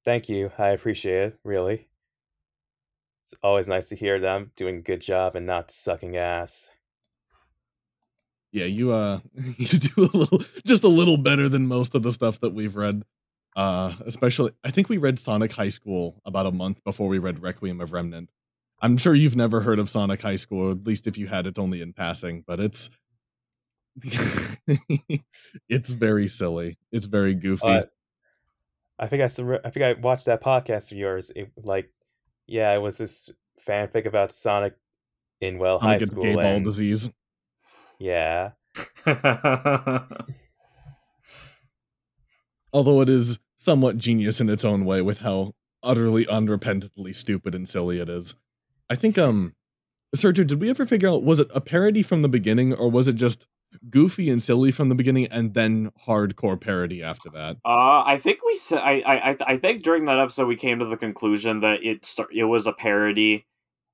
Thank 0.04 0.28
you, 0.28 0.52
I 0.58 0.68
appreciate 0.68 1.22
it. 1.22 1.40
Really, 1.44 1.88
it's 3.24 3.34
always 3.42 3.68
nice 3.68 3.88
to 3.88 3.96
hear 3.96 4.18
them 4.18 4.52
doing 4.56 4.76
a 4.76 4.82
good 4.82 5.00
job 5.00 5.34
and 5.34 5.46
not 5.46 5.70
sucking 5.70 6.16
ass. 6.16 6.70
Yeah, 8.52 8.66
you 8.66 8.92
uh 8.92 9.20
you 9.56 9.66
do 9.66 10.02
a 10.02 10.16
little 10.16 10.42
just 10.66 10.84
a 10.84 10.88
little 10.88 11.16
better 11.16 11.48
than 11.48 11.66
most 11.66 11.94
of 11.94 12.02
the 12.02 12.10
stuff 12.10 12.40
that 12.40 12.52
we've 12.54 12.76
read. 12.76 13.04
Uh 13.56 13.94
especially 14.04 14.52
I 14.62 14.70
think 14.70 14.88
we 14.88 14.98
read 14.98 15.18
Sonic 15.18 15.52
High 15.52 15.68
School 15.68 16.20
about 16.24 16.46
a 16.46 16.52
month 16.52 16.82
before 16.84 17.08
we 17.08 17.18
read 17.18 17.42
Requiem 17.42 17.80
of 17.80 17.92
Remnant. 17.92 18.30
I'm 18.82 18.96
sure 18.96 19.14
you've 19.14 19.36
never 19.36 19.60
heard 19.60 19.78
of 19.78 19.90
Sonic 19.90 20.22
High 20.22 20.36
School, 20.36 20.70
at 20.70 20.84
least 20.86 21.06
if 21.06 21.18
you 21.18 21.26
had 21.26 21.46
it's 21.46 21.58
only 21.58 21.82
in 21.82 21.92
passing, 21.92 22.44
but 22.46 22.60
it's 22.60 22.88
it's 25.68 25.90
very 25.90 26.28
silly. 26.28 26.78
It's 26.92 27.06
very 27.06 27.34
goofy. 27.34 27.66
Uh, 27.66 27.82
I 28.98 29.06
think 29.06 29.22
I 29.22 29.26
sur- 29.26 29.60
I 29.64 29.70
think 29.70 29.84
I 29.84 29.92
watched 30.00 30.26
that 30.26 30.42
podcast 30.42 30.92
of 30.92 30.98
yours. 30.98 31.30
It, 31.34 31.50
like, 31.56 31.90
yeah, 32.46 32.74
it 32.74 32.78
was 32.78 32.98
this 32.98 33.30
fanfic 33.66 34.06
about 34.06 34.32
Sonic 34.32 34.74
in 35.40 35.58
well 35.58 35.78
Sonic 35.78 36.00
high 36.00 36.06
school. 36.06 36.22
gay 36.22 36.34
ball 36.34 36.60
disease. 36.60 37.08
yeah, 37.98 38.50
Although 42.72 43.00
it 43.00 43.08
is 43.08 43.38
somewhat 43.56 43.98
genius 43.98 44.40
in 44.40 44.48
its 44.48 44.64
own 44.64 44.84
way 44.84 45.02
with 45.02 45.18
how 45.18 45.54
utterly 45.82 46.24
unrepentantly 46.26 47.14
stupid 47.14 47.54
and 47.54 47.68
silly 47.68 47.98
it 47.98 48.08
is. 48.08 48.34
I 48.90 48.96
think 48.96 49.16
um 49.16 49.54
Sergio, 50.16 50.44
did 50.46 50.60
we 50.60 50.68
ever 50.68 50.84
figure 50.86 51.08
out 51.08 51.22
was 51.22 51.40
it 51.40 51.48
a 51.54 51.60
parody 51.60 52.02
from 52.02 52.22
the 52.22 52.28
beginning 52.28 52.74
or 52.74 52.90
was 52.90 53.06
it 53.08 53.14
just 53.14 53.46
goofy 53.88 54.28
and 54.28 54.42
silly 54.42 54.72
from 54.72 54.88
the 54.88 54.96
beginning 54.96 55.26
and 55.28 55.54
then 55.54 55.92
hardcore 56.06 56.60
parody 56.60 57.02
after 57.02 57.30
that? 57.30 57.56
Uh, 57.64 58.02
I 58.04 58.18
think 58.20 58.40
we 58.44 58.56
said 58.56 58.80
I, 58.80 59.00
I 59.00 59.30
I 59.30 59.36
I 59.46 59.56
think 59.58 59.84
during 59.84 60.06
that 60.06 60.18
episode 60.18 60.48
we 60.48 60.56
came 60.56 60.80
to 60.80 60.86
the 60.86 60.96
conclusion 60.96 61.60
that 61.60 61.84
it 61.84 62.04
start, 62.04 62.30
it 62.34 62.44
was 62.44 62.66
a 62.66 62.72
parody 62.72 63.46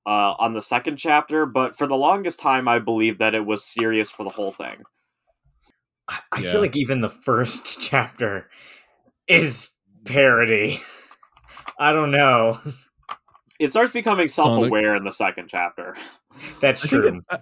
uh 0.07 0.33
on 0.39 0.53
the 0.53 0.61
second 0.61 0.97
chapter, 0.97 1.45
but 1.45 1.77
for 1.77 1.85
the 1.85 1.95
longest 1.95 2.39
time 2.39 2.67
I 2.67 2.79
believed 2.79 3.19
that 3.19 3.35
it 3.35 3.45
was 3.45 3.63
serious 3.63 4.09
for 4.09 4.23
the 4.23 4.31
whole 4.31 4.51
thing. 4.51 4.83
I, 6.09 6.19
I 6.31 6.41
Yeah. 6.41 6.53
feel 6.53 6.61
like 6.61 6.75
even 6.75 7.01
the 7.01 7.09
first 7.09 7.79
chapter 7.81 8.49
is 9.27 9.71
parody. 10.05 10.81
I 11.79 11.93
don't 11.93 12.09
know. 12.11 12.59
It 13.59 13.71
starts 13.71 13.91
becoming 13.91 14.27
self-aware 14.27 14.95
in 14.95 15.03
the 15.03 15.11
second 15.11 15.47
chapter. 15.49 15.95
That's 16.61 16.85
I 16.85 16.87
think, 16.87 17.03
true. 17.03 17.17
it, 17.17 17.23
I, 17.29 17.39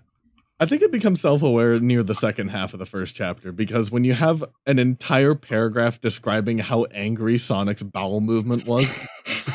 I 0.62 0.66
think 0.66 0.82
it 0.82 0.92
becomes 0.92 1.20
self-aware 1.22 1.80
near 1.80 2.04
the 2.04 2.16
second 2.16 2.48
half 2.50 2.74
of 2.74 2.80
the 2.80 2.86
first 2.86 3.16
chapter 3.16 3.52
because 3.52 3.92
when 3.92 4.06
you 4.06 4.14
have 4.14 4.44
an 4.66 4.80
entire 4.80 5.36
paragraph 5.36 6.00
describing 6.00 6.60
how 6.60 6.86
angry 6.86 7.38
Sonic's 7.38 7.84
bowel 7.84 8.22
movement 8.22 8.66
was, 8.66 8.94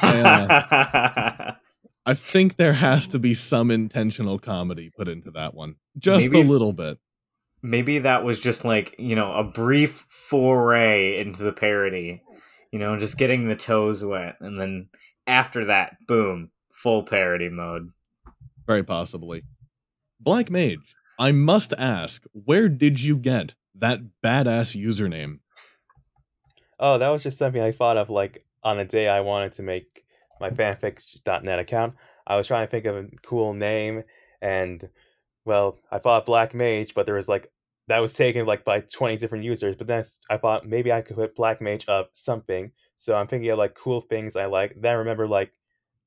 I 2.07 2.15
think 2.15 2.57
there 2.57 2.75
has 2.75 3.09
to 3.09 3.19
be 3.19 3.35
some 3.35 3.71
intentional 3.71 4.39
comedy 4.39 4.91
put 4.91 5.09
into 5.09 5.31
that 5.33 5.55
one. 5.55 5.77
Just 5.99 6.31
Maybe- 6.31 6.47
a 6.47 6.51
little 6.51 6.73
bit. 6.73 6.99
Maybe 7.63 7.99
that 7.99 8.25
was 8.25 8.41
just 8.41 8.65
like, 8.65 8.95
you 8.99 9.15
know, 9.15 9.33
a 9.35 9.45
brief 9.45 10.07
foray 10.09 11.21
into 11.21 11.43
the 11.43 11.53
parody. 11.53 12.23
You 12.73 12.79
know, 12.79 12.99
just 12.99 13.19
getting 13.19 13.49
the 13.49 13.57
toes 13.57 14.03
wet. 14.03 14.37
And 14.41 14.59
then 14.59 14.89
after 15.31 15.65
that, 15.67 15.97
boom, 16.07 16.51
full 16.73 17.05
parody 17.05 17.49
mode. 17.49 17.91
Very 18.67 18.83
possibly. 18.83 19.43
Black 20.19 20.51
Mage, 20.51 20.95
I 21.19 21.33
must 21.33 21.73
ask, 21.79 22.25
where 22.33 22.69
did 22.69 23.01
you 23.01 23.17
get 23.17 23.55
that 23.75 24.01
badass 24.23 24.77
username? 24.77 25.39
Oh, 26.79 26.99
that 26.99 27.09
was 27.09 27.23
just 27.23 27.39
something 27.39 27.63
I 27.63 27.73
thought 27.73 27.97
of 27.97 28.11
like 28.11 28.45
on 28.63 28.79
a 28.79 28.85
day 28.85 29.09
I 29.09 29.21
wanted 29.21 29.53
to 29.53 29.63
make 29.63 30.05
my 30.41 30.51
fanfics.net 30.51 31.59
account. 31.59 31.95
I 32.27 32.37
was 32.37 32.47
trying 32.47 32.67
to 32.67 32.71
think 32.71 32.87
of 32.87 32.97
a 32.97 33.07
cool 33.23 33.55
name 33.55 34.03
and 34.43 34.89
well, 35.45 35.79
I 35.91 35.99
thought 35.99 36.27
Black 36.27 36.55
Mage, 36.55 36.95
but 36.95 37.07
there 37.07 37.15
was 37.15 37.29
like 37.29 37.51
that 37.89 37.99
was 37.99 38.15
taken 38.15 38.47
like 38.47 38.65
by 38.65 38.81
20 38.81 39.17
different 39.17 39.45
users, 39.45 39.77
but 39.77 39.87
then 39.87 40.03
I 40.29 40.37
thought 40.37 40.67
maybe 40.67 40.93
I 40.93 41.01
could 41.01 41.17
put 41.17 41.35
Black 41.35 41.61
Mage 41.61 41.87
of 41.87 42.07
something. 42.13 42.73
So 43.01 43.17
I'm 43.17 43.27
thinking 43.27 43.49
of 43.51 43.59
like 43.59 43.75
cool 43.75 44.03
things 44.03 44.37
I 44.37 44.45
like. 44.45 44.75
Then 44.79 44.93
I 44.93 44.99
remember 44.99 45.27
like 45.27 45.53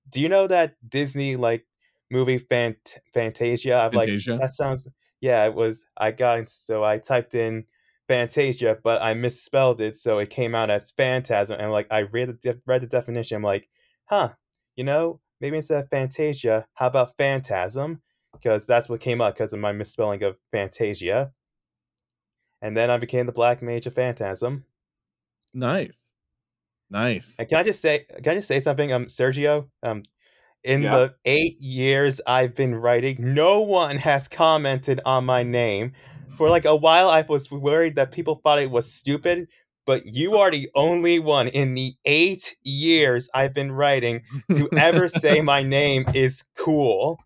do 0.09 0.21
you 0.21 0.29
know 0.29 0.47
that 0.47 0.75
Disney 0.87 1.35
like 1.35 1.65
movie 2.11 2.39
Fant- 2.39 2.99
Fantasia? 3.13 3.75
I'm 3.75 3.93
like 3.93 4.09
Fantasia? 4.09 4.37
that 4.39 4.53
sounds 4.53 4.87
yeah, 5.19 5.45
it 5.45 5.55
was 5.55 5.87
I 5.97 6.11
got 6.11 6.49
so 6.49 6.83
I 6.83 6.99
typed 6.99 7.33
in 7.33 7.65
Fantasia, 8.07 8.77
but 8.83 9.01
I 9.01 9.15
misspelled 9.15 9.79
it, 9.81 9.95
so 9.95 10.19
it 10.19 10.29
came 10.29 10.53
out 10.53 10.69
as 10.69 10.91
Phantasm. 10.91 11.59
And 11.59 11.71
like 11.71 11.87
I 11.89 11.99
read 11.99 12.29
the 12.29 12.33
def- 12.33 12.61
read 12.67 12.81
the 12.81 12.87
definition, 12.87 13.37
I'm 13.37 13.43
like, 13.43 13.69
huh, 14.05 14.33
you 14.75 14.83
know, 14.83 15.19
maybe 15.41 15.55
instead 15.55 15.83
of 15.83 15.89
Fantasia, 15.89 16.67
how 16.75 16.87
about 16.87 17.17
Phantasm? 17.17 18.01
Because 18.33 18.67
that's 18.67 18.87
what 18.87 18.99
came 18.99 19.21
up 19.21 19.33
because 19.35 19.53
of 19.53 19.59
my 19.59 19.71
misspelling 19.71 20.21
of 20.21 20.37
Fantasia. 20.51 21.31
And 22.61 22.77
then 22.77 22.91
I 22.91 22.97
became 22.97 23.25
the 23.25 23.31
Black 23.31 23.61
Mage 23.61 23.87
of 23.87 23.95
Phantasm. 23.95 24.65
Nice. 25.53 26.02
Nice. 26.93 27.35
And 27.39 27.49
can 27.49 27.57
I 27.57 27.63
just 27.63 27.81
say, 27.81 28.05
can 28.23 28.33
I 28.33 28.35
just 28.35 28.47
say 28.47 28.59
something, 28.59 28.93
um, 28.93 29.07
Sergio? 29.07 29.67
Um, 29.81 30.03
in 30.63 30.83
Yeah. 30.83 30.91
the 30.91 31.15
eight 31.25 31.59
years 31.59 32.21
I've 32.25 32.55
been 32.55 32.75
writing, 32.75 33.17
no 33.19 33.61
one 33.61 33.97
has 33.97 34.27
commented 34.27 35.01
on 35.05 35.25
my 35.25 35.43
name. 35.43 35.93
For 36.37 36.49
like 36.49 36.65
a 36.65 36.75
while, 36.75 37.09
I 37.09 37.21
was 37.21 37.51
worried 37.51 37.95
that 37.95 38.11
people 38.11 38.39
thought 38.43 38.59
it 38.59 38.71
was 38.71 38.91
stupid, 38.91 39.47
but 39.85 40.05
you 40.05 40.37
are 40.37 40.51
the 40.51 40.69
only 40.75 41.19
one 41.19 41.47
in 41.47 41.73
the 41.73 41.95
eight 42.05 42.55
years 42.63 43.29
I've 43.33 43.53
been 43.53 43.71
writing 43.71 44.21
to 44.53 44.69
ever 44.77 45.07
say 45.07 45.41
my 45.41 45.63
name 45.63 46.05
is 46.13 46.43
cool. 46.57 47.19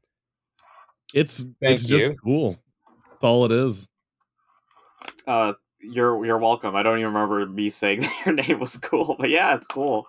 it's 1.14 1.46
Thank 1.62 1.82
it's 1.82 1.86
just 1.86 2.06
you. 2.06 2.16
cool. 2.24 2.52
That's 3.12 3.24
all 3.24 3.46
it 3.46 3.52
is. 3.52 3.88
Uh, 5.28 5.54
you're 5.82 6.26
you're 6.26 6.38
welcome. 6.38 6.76
I 6.76 6.84
don't 6.84 7.00
even 7.00 7.14
remember 7.14 7.46
me 7.46 7.70
saying 7.70 8.02
that 8.02 8.26
your 8.26 8.36
name 8.36 8.60
was 8.60 8.78
cool, 8.78 9.16
but 9.20 9.30
yeah, 9.30 9.56
it's 9.56 9.68
cool. 9.68 10.08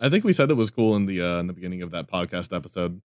I 0.00 0.10
think 0.10 0.24
we 0.24 0.32
said 0.32 0.50
it 0.50 0.54
was 0.54 0.70
cool 0.70 0.96
in 0.96 1.06
the 1.06 1.22
uh 1.22 1.38
in 1.38 1.46
the 1.46 1.52
beginning 1.52 1.82
of 1.82 1.90
that 1.92 2.10
podcast 2.10 2.54
episode. 2.54 3.00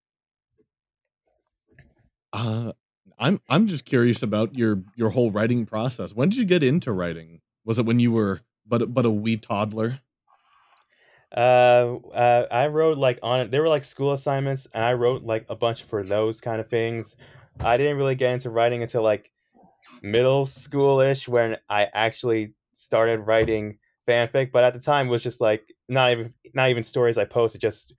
Uh 2.32 2.72
I'm 3.18 3.40
I'm 3.48 3.66
just 3.66 3.84
curious 3.84 4.22
about 4.22 4.56
your 4.56 4.82
your 4.96 5.10
whole 5.10 5.30
writing 5.30 5.66
process. 5.66 6.14
When 6.14 6.28
did 6.28 6.38
you 6.38 6.44
get 6.44 6.62
into 6.62 6.92
writing? 6.92 7.40
Was 7.64 7.78
it 7.78 7.86
when 7.86 7.98
you 7.98 8.12
were 8.12 8.40
but 8.66 8.92
but 8.92 9.06
a 9.06 9.10
wee 9.10 9.36
toddler? 9.36 10.00
Uh, 11.34 11.96
uh, 12.12 12.46
I 12.50 12.66
wrote 12.66 12.98
like 12.98 13.18
on 13.22 13.40
it. 13.40 13.50
They 13.50 13.60
were 13.60 13.68
like 13.68 13.84
school 13.84 14.12
assignments, 14.12 14.66
and 14.74 14.84
I 14.84 14.92
wrote 14.92 15.22
like 15.22 15.46
a 15.48 15.56
bunch 15.56 15.84
for 15.84 16.02
those 16.02 16.40
kind 16.40 16.60
of 16.60 16.68
things. 16.68 17.16
I 17.58 17.76
didn't 17.76 17.96
really 17.96 18.14
get 18.14 18.32
into 18.34 18.50
writing 18.50 18.82
until 18.82 19.02
like 19.02 19.32
middle 20.02 20.44
schoolish 20.44 21.28
when 21.28 21.56
I 21.68 21.88
actually 21.92 22.54
started 22.72 23.20
writing 23.20 23.78
fanfic. 24.08 24.52
But 24.52 24.64
at 24.64 24.74
the 24.74 24.80
time, 24.80 25.08
it 25.08 25.10
was 25.10 25.22
just 25.22 25.40
like 25.40 25.62
not 25.88 26.10
even 26.12 26.34
not 26.54 26.70
even 26.70 26.82
stories 26.82 27.18
I 27.18 27.24
posted. 27.24 27.60
Just 27.60 27.94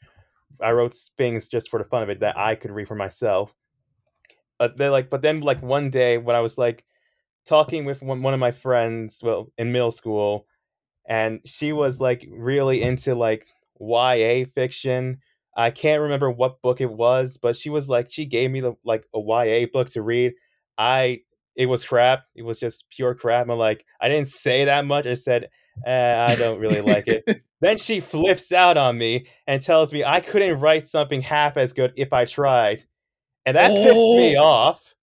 I 0.61 0.71
wrote 0.71 0.95
things 1.17 1.47
just 1.47 1.69
for 1.69 1.79
the 1.79 1.85
fun 1.85 2.03
of 2.03 2.09
it 2.09 2.19
that 2.21 2.37
I 2.37 2.55
could 2.55 2.71
read 2.71 2.87
for 2.87 2.95
myself. 2.95 3.53
But 4.59 4.77
then 4.77 4.91
like, 4.91 5.09
but 5.09 5.21
then 5.21 5.41
like 5.41 5.61
one 5.61 5.89
day 5.89 6.17
when 6.17 6.35
I 6.35 6.39
was 6.41 6.57
like 6.57 6.85
talking 7.45 7.85
with 7.85 8.01
one, 8.01 8.21
one 8.21 8.33
of 8.33 8.39
my 8.39 8.51
friends, 8.51 9.21
well, 9.23 9.51
in 9.57 9.71
middle 9.71 9.91
school, 9.91 10.47
and 11.07 11.41
she 11.45 11.73
was 11.73 11.99
like 11.99 12.25
really 12.31 12.81
into 12.81 13.15
like 13.15 13.47
YA 13.79 14.45
fiction. 14.53 15.19
I 15.55 15.69
can't 15.69 16.01
remember 16.01 16.31
what 16.31 16.61
book 16.61 16.81
it 16.81 16.91
was, 16.91 17.37
but 17.37 17.55
she 17.55 17.69
was 17.69 17.89
like, 17.89 18.09
she 18.09 18.25
gave 18.25 18.51
me 18.51 18.61
the 18.61 18.75
like 18.83 19.05
a 19.13 19.19
YA 19.19 19.67
book 19.71 19.89
to 19.89 20.01
read. 20.01 20.33
I 20.77 21.21
it 21.55 21.65
was 21.67 21.85
crap. 21.85 22.23
It 22.35 22.43
was 22.43 22.59
just 22.59 22.89
pure 22.89 23.13
crap. 23.15 23.47
I'm 23.49 23.57
like, 23.57 23.85
I 24.01 24.09
didn't 24.09 24.27
say 24.27 24.65
that 24.65 24.85
much. 24.85 25.05
I 25.05 25.13
said, 25.13 25.49
eh, 25.85 26.25
I 26.29 26.35
don't 26.35 26.59
really 26.59 26.81
like 26.81 27.07
it. 27.07 27.23
then 27.61 27.77
she 27.77 27.99
flips 27.99 28.51
out 28.51 28.77
on 28.77 28.97
me 28.97 29.25
and 29.47 29.61
tells 29.61 29.93
me 29.93 30.03
I 30.03 30.19
couldn't 30.19 30.59
write 30.59 30.87
something 30.87 31.21
half 31.21 31.57
as 31.57 31.73
good 31.73 31.93
if 31.95 32.11
I 32.13 32.25
tried. 32.25 32.81
And 33.45 33.57
that 33.57 33.75
pissed 33.75 33.95
me 33.95 34.37
Oh. 34.37 34.43
off. 34.43 34.93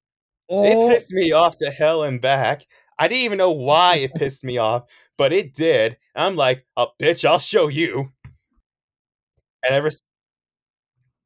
It 0.49 0.75
Oh, 0.77 0.89
pissed 0.89 1.13
me 1.13 1.31
off 1.33 1.57
to 1.59 1.71
hell 1.71 2.03
and 2.03 2.21
back. 2.21 2.63
I 2.99 3.07
didn't 3.09 3.23
even 3.25 3.39
know 3.39 3.53
why 3.53 3.97
it 3.97 4.15
pissed 4.17 4.45
me 4.45 4.59
off, 4.59 4.85
but 5.17 5.33
it 5.33 5.55
did. 5.55 5.97
I'm 6.17 6.37
like, 6.37 6.67
oh, 6.77 6.89
bitch, 7.01 7.25
I'll 7.29 7.39
show 7.39 7.69
you. 7.69 8.11
And 9.63 9.75
ever 9.75 9.91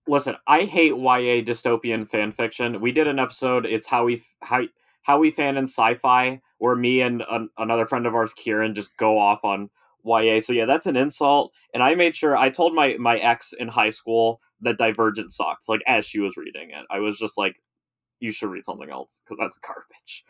Listen, 0.06 0.36
I 0.46 0.64
hate 0.64 0.90
YA 0.92 1.40
dystopian 1.42 2.06
fan 2.06 2.30
fiction. 2.32 2.80
We 2.80 2.92
did 2.92 3.06
an 3.06 3.18
episode. 3.18 3.64
It's 3.64 3.86
how 3.86 4.04
we 4.04 4.16
f- 4.16 4.34
how 4.42 4.62
how 5.04 5.18
we 5.18 5.30
fan 5.30 5.56
in 5.56 5.64
sci-fi, 5.64 6.40
where 6.58 6.74
me 6.74 7.00
and 7.00 7.22
an, 7.30 7.48
another 7.56 7.86
friend 7.86 8.06
of 8.06 8.14
ours, 8.14 8.32
Kieran, 8.34 8.74
just 8.74 8.96
go 8.96 9.18
off 9.18 9.44
on 9.44 9.70
YA. 10.04 10.40
So 10.40 10.52
yeah, 10.52 10.66
that's 10.66 10.86
an 10.86 10.96
insult. 10.96 11.52
And 11.72 11.82
I 11.82 11.94
made 11.94 12.16
sure 12.16 12.36
I 12.36 12.50
told 12.50 12.74
my 12.74 12.96
my 12.98 13.18
ex 13.18 13.52
in 13.52 13.68
high 13.68 13.90
school 13.90 14.40
that 14.60 14.78
Divergent 14.78 15.30
sucks. 15.30 15.68
Like 15.68 15.80
as 15.86 16.04
she 16.04 16.20
was 16.20 16.36
reading 16.36 16.70
it, 16.70 16.84
I 16.90 16.98
was 16.98 17.18
just 17.18 17.38
like, 17.38 17.56
"You 18.20 18.32
should 18.32 18.50
read 18.50 18.64
something 18.64 18.90
else 18.90 19.22
because 19.24 19.38
that's 19.40 19.58
garbage." 19.58 20.24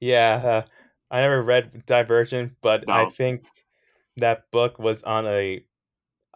yeah, 0.00 0.34
uh, 0.44 0.62
I 1.10 1.20
never 1.20 1.42
read 1.42 1.84
Divergent, 1.86 2.52
but 2.62 2.88
I 2.88 3.10
think 3.10 3.46
that 4.16 4.50
book 4.50 4.78
was 4.78 5.02
on 5.02 5.26
a. 5.26 5.64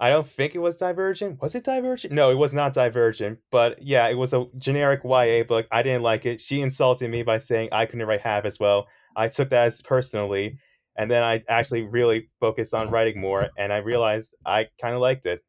I 0.01 0.11
don't 0.11 0.27
think 0.27 0.55
it 0.55 0.59
was 0.61 0.77
Divergent. 0.77 1.43
Was 1.43 1.57
it 1.57 1.65
Divergent? 1.65 2.13
No, 2.15 2.31
it 2.31 2.37
was 2.37 2.55
not 2.55 2.73
Divergent. 2.73 3.41
But 3.51 3.83
yeah, 3.83 4.07
it 4.07 4.15
was 4.15 4.33
a 4.33 4.47
generic 4.57 5.01
YA 5.05 5.43
book. 5.43 5.67
I 5.73 5.83
didn't 5.83 6.03
like 6.03 6.25
it. 6.25 6.41
She 6.41 6.61
insulted 6.61 7.11
me 7.11 7.25
by 7.25 7.39
saying 7.39 7.71
I 7.73 7.85
couldn't 7.87 8.07
write 8.07 8.21
half 8.21 8.45
as 8.45 8.61
well. 8.61 8.87
I 9.17 9.27
took 9.27 9.51
that 9.51 9.67
as 9.67 9.83
personally, 9.83 10.59
and 10.97 11.11
then 11.11 11.25
I 11.25 11.43
actually 11.49 11.83
really 11.83 12.31
focused 12.39 12.75
on 12.75 12.91
writing 12.91 13.21
more, 13.21 13.49
and 13.59 13.73
I 13.73 13.79
realized 13.79 14.37
I 14.47 14.69
kind 14.81 14.95
of 14.95 15.01
liked 15.01 15.27
it. 15.27 15.45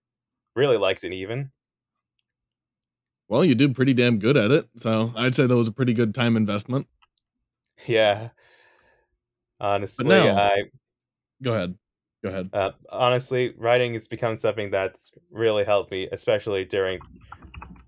Really 0.56 0.77
liked 0.77 1.03
it, 1.03 1.13
even. 1.13 1.51
well, 3.27 3.46
you 3.46 3.53
did 3.53 3.75
pretty 3.75 3.94
damn 3.94 4.18
good 4.18 4.36
at 4.36 4.50
it. 4.50 4.68
So 4.75 5.13
I'd 5.15 5.36
say 5.36 5.46
that 5.46 5.56
was 5.56 5.68
a 5.68 5.72
pretty 5.72 5.94
good 5.94 6.15
time 6.15 6.36
investment. 6.36 6.88
Yeah. 7.86 8.29
Honestly, 9.60 10.06
now- 10.08 10.36
I 10.36 10.63
Go 11.41 11.53
ahead. 11.53 11.75
Go 12.23 12.29
ahead. 12.29 12.49
uh, 12.51 12.71
honestly 12.89 13.53
writing 13.57 13.93
has 13.93 14.07
become 14.07 14.35
something 14.35 14.71
that's 14.71 15.13
really 15.31 15.63
helped 15.63 15.91
me, 15.91 16.09
especially 16.11 16.65
during 16.65 16.99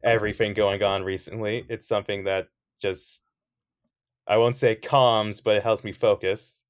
everything 0.03 0.53
going 0.53 0.81
on 0.83 1.03
recently. 1.03 1.65
It's 1.69 1.87
something 1.87 2.23
that 2.23 2.47
just 2.81 3.23
I 4.27 4.37
won't 4.37 4.55
say 4.55 4.75
calms, 4.75 5.41
but 5.41 5.57
it 5.57 5.63
helps 5.63 5.83
me 5.83 5.91
focus. 5.91 6.63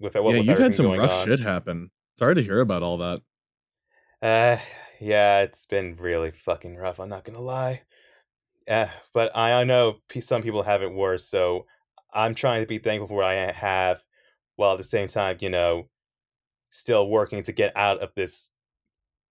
With 0.00 0.14
yeah, 0.14 0.20
with 0.20 0.46
you've 0.46 0.58
had 0.58 0.74
some 0.74 0.90
rough 0.90 1.12
on. 1.12 1.26
shit 1.26 1.40
happen. 1.40 1.90
Sorry 2.18 2.34
to 2.34 2.42
hear 2.42 2.60
about 2.60 2.82
all 2.82 2.98
that. 2.98 3.20
Uh, 4.22 4.58
yeah, 5.00 5.40
it's 5.40 5.66
been 5.66 5.96
really 5.96 6.30
fucking 6.30 6.76
rough. 6.76 6.98
I'm 6.98 7.10
not 7.10 7.24
gonna 7.24 7.40
lie. 7.40 7.82
Uh, 8.66 8.86
but 9.12 9.36
I, 9.36 9.52
I 9.52 9.64
know 9.64 9.96
some 10.20 10.42
people 10.42 10.62
have 10.62 10.82
it 10.82 10.92
worse, 10.92 11.28
so 11.28 11.66
I'm 12.12 12.34
trying 12.34 12.62
to 12.62 12.66
be 12.66 12.78
thankful 12.78 13.08
for 13.08 13.16
what 13.16 13.26
I 13.26 13.52
have, 13.52 14.02
while 14.56 14.72
at 14.72 14.78
the 14.78 14.84
same 14.84 15.08
time, 15.08 15.36
you 15.40 15.50
know, 15.50 15.88
still 16.74 17.08
working 17.08 17.42
to 17.44 17.52
get 17.52 17.72
out 17.76 18.02
of 18.02 18.12
this 18.16 18.50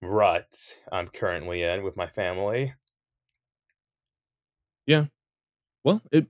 rut 0.01 0.55
I'm 0.91 1.07
currently 1.09 1.63
in 1.63 1.83
with 1.83 1.97
my 1.97 2.07
family. 2.07 2.73
Yeah. 4.85 5.05
Well, 5.83 6.01
it 6.11 6.27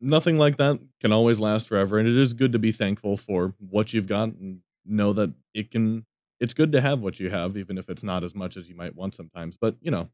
nothing 0.00 0.38
like 0.38 0.56
that 0.56 0.80
can 1.00 1.12
always 1.12 1.40
last 1.40 1.68
forever, 1.68 1.98
and 1.98 2.08
it 2.08 2.16
is 2.16 2.32
good 2.32 2.52
to 2.52 2.58
be 2.58 2.72
thankful 2.72 3.16
for 3.16 3.54
what 3.58 3.92
you've 3.92 4.06
got 4.06 4.28
and 4.28 4.60
know 4.86 5.12
that 5.12 5.32
it 5.52 5.70
can. 5.70 6.06
It's 6.40 6.54
good 6.54 6.72
to 6.72 6.80
have 6.80 7.00
what 7.00 7.20
you 7.20 7.30
have, 7.30 7.56
even 7.56 7.78
if 7.78 7.88
it's 7.88 8.02
not 8.02 8.24
as 8.24 8.34
much 8.34 8.56
as 8.56 8.68
you 8.68 8.74
might 8.74 8.94
want 8.94 9.14
sometimes. 9.14 9.56
But 9.60 9.76
you 9.80 9.90
know, 9.90 10.08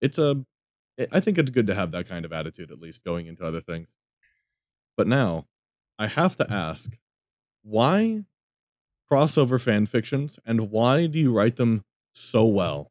it's 0.00 0.18
a 0.18 0.44
I 1.10 1.20
think 1.20 1.38
it's 1.38 1.50
good 1.50 1.66
to 1.66 1.74
have 1.74 1.90
that 1.92 2.08
kind 2.08 2.24
of 2.24 2.32
attitude 2.32 2.70
at 2.70 2.80
least 2.80 3.04
going 3.04 3.26
into 3.26 3.44
other 3.44 3.60
things. 3.60 3.92
But 4.96 5.08
now, 5.08 5.46
I 5.98 6.06
have 6.06 6.36
to 6.36 6.52
ask, 6.52 6.90
why 7.62 8.24
crossover 9.12 9.60
fan 9.60 9.84
fictions, 9.84 10.38
and 10.46 10.70
why 10.70 11.06
do 11.06 11.18
you 11.18 11.32
write 11.32 11.56
them 11.56 11.84
so 12.14 12.46
well? 12.46 12.90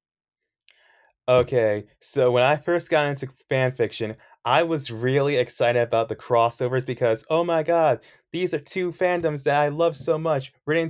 Okay, 1.27 1.86
so 1.99 2.31
when 2.31 2.43
I 2.43 2.57
first 2.57 2.91
got 2.91 3.07
into 3.07 3.29
fan 3.49 3.71
fiction, 3.71 4.15
I 4.45 4.63
was 4.63 4.91
really 4.91 5.38
excited 5.38 5.81
about 5.81 6.10
the 6.10 6.15
crossovers 6.15 6.86
because, 6.86 7.25
oh 7.29 7.43
my 7.43 7.63
god, 7.63 8.01
these 8.31 8.53
are 8.53 8.60
two 8.60 8.91
fandoms 8.91 9.43
that 9.43 9.60
I 9.60 9.69
love 9.69 9.97
so 9.97 10.17
much. 10.17 10.53
Written, 10.67 10.89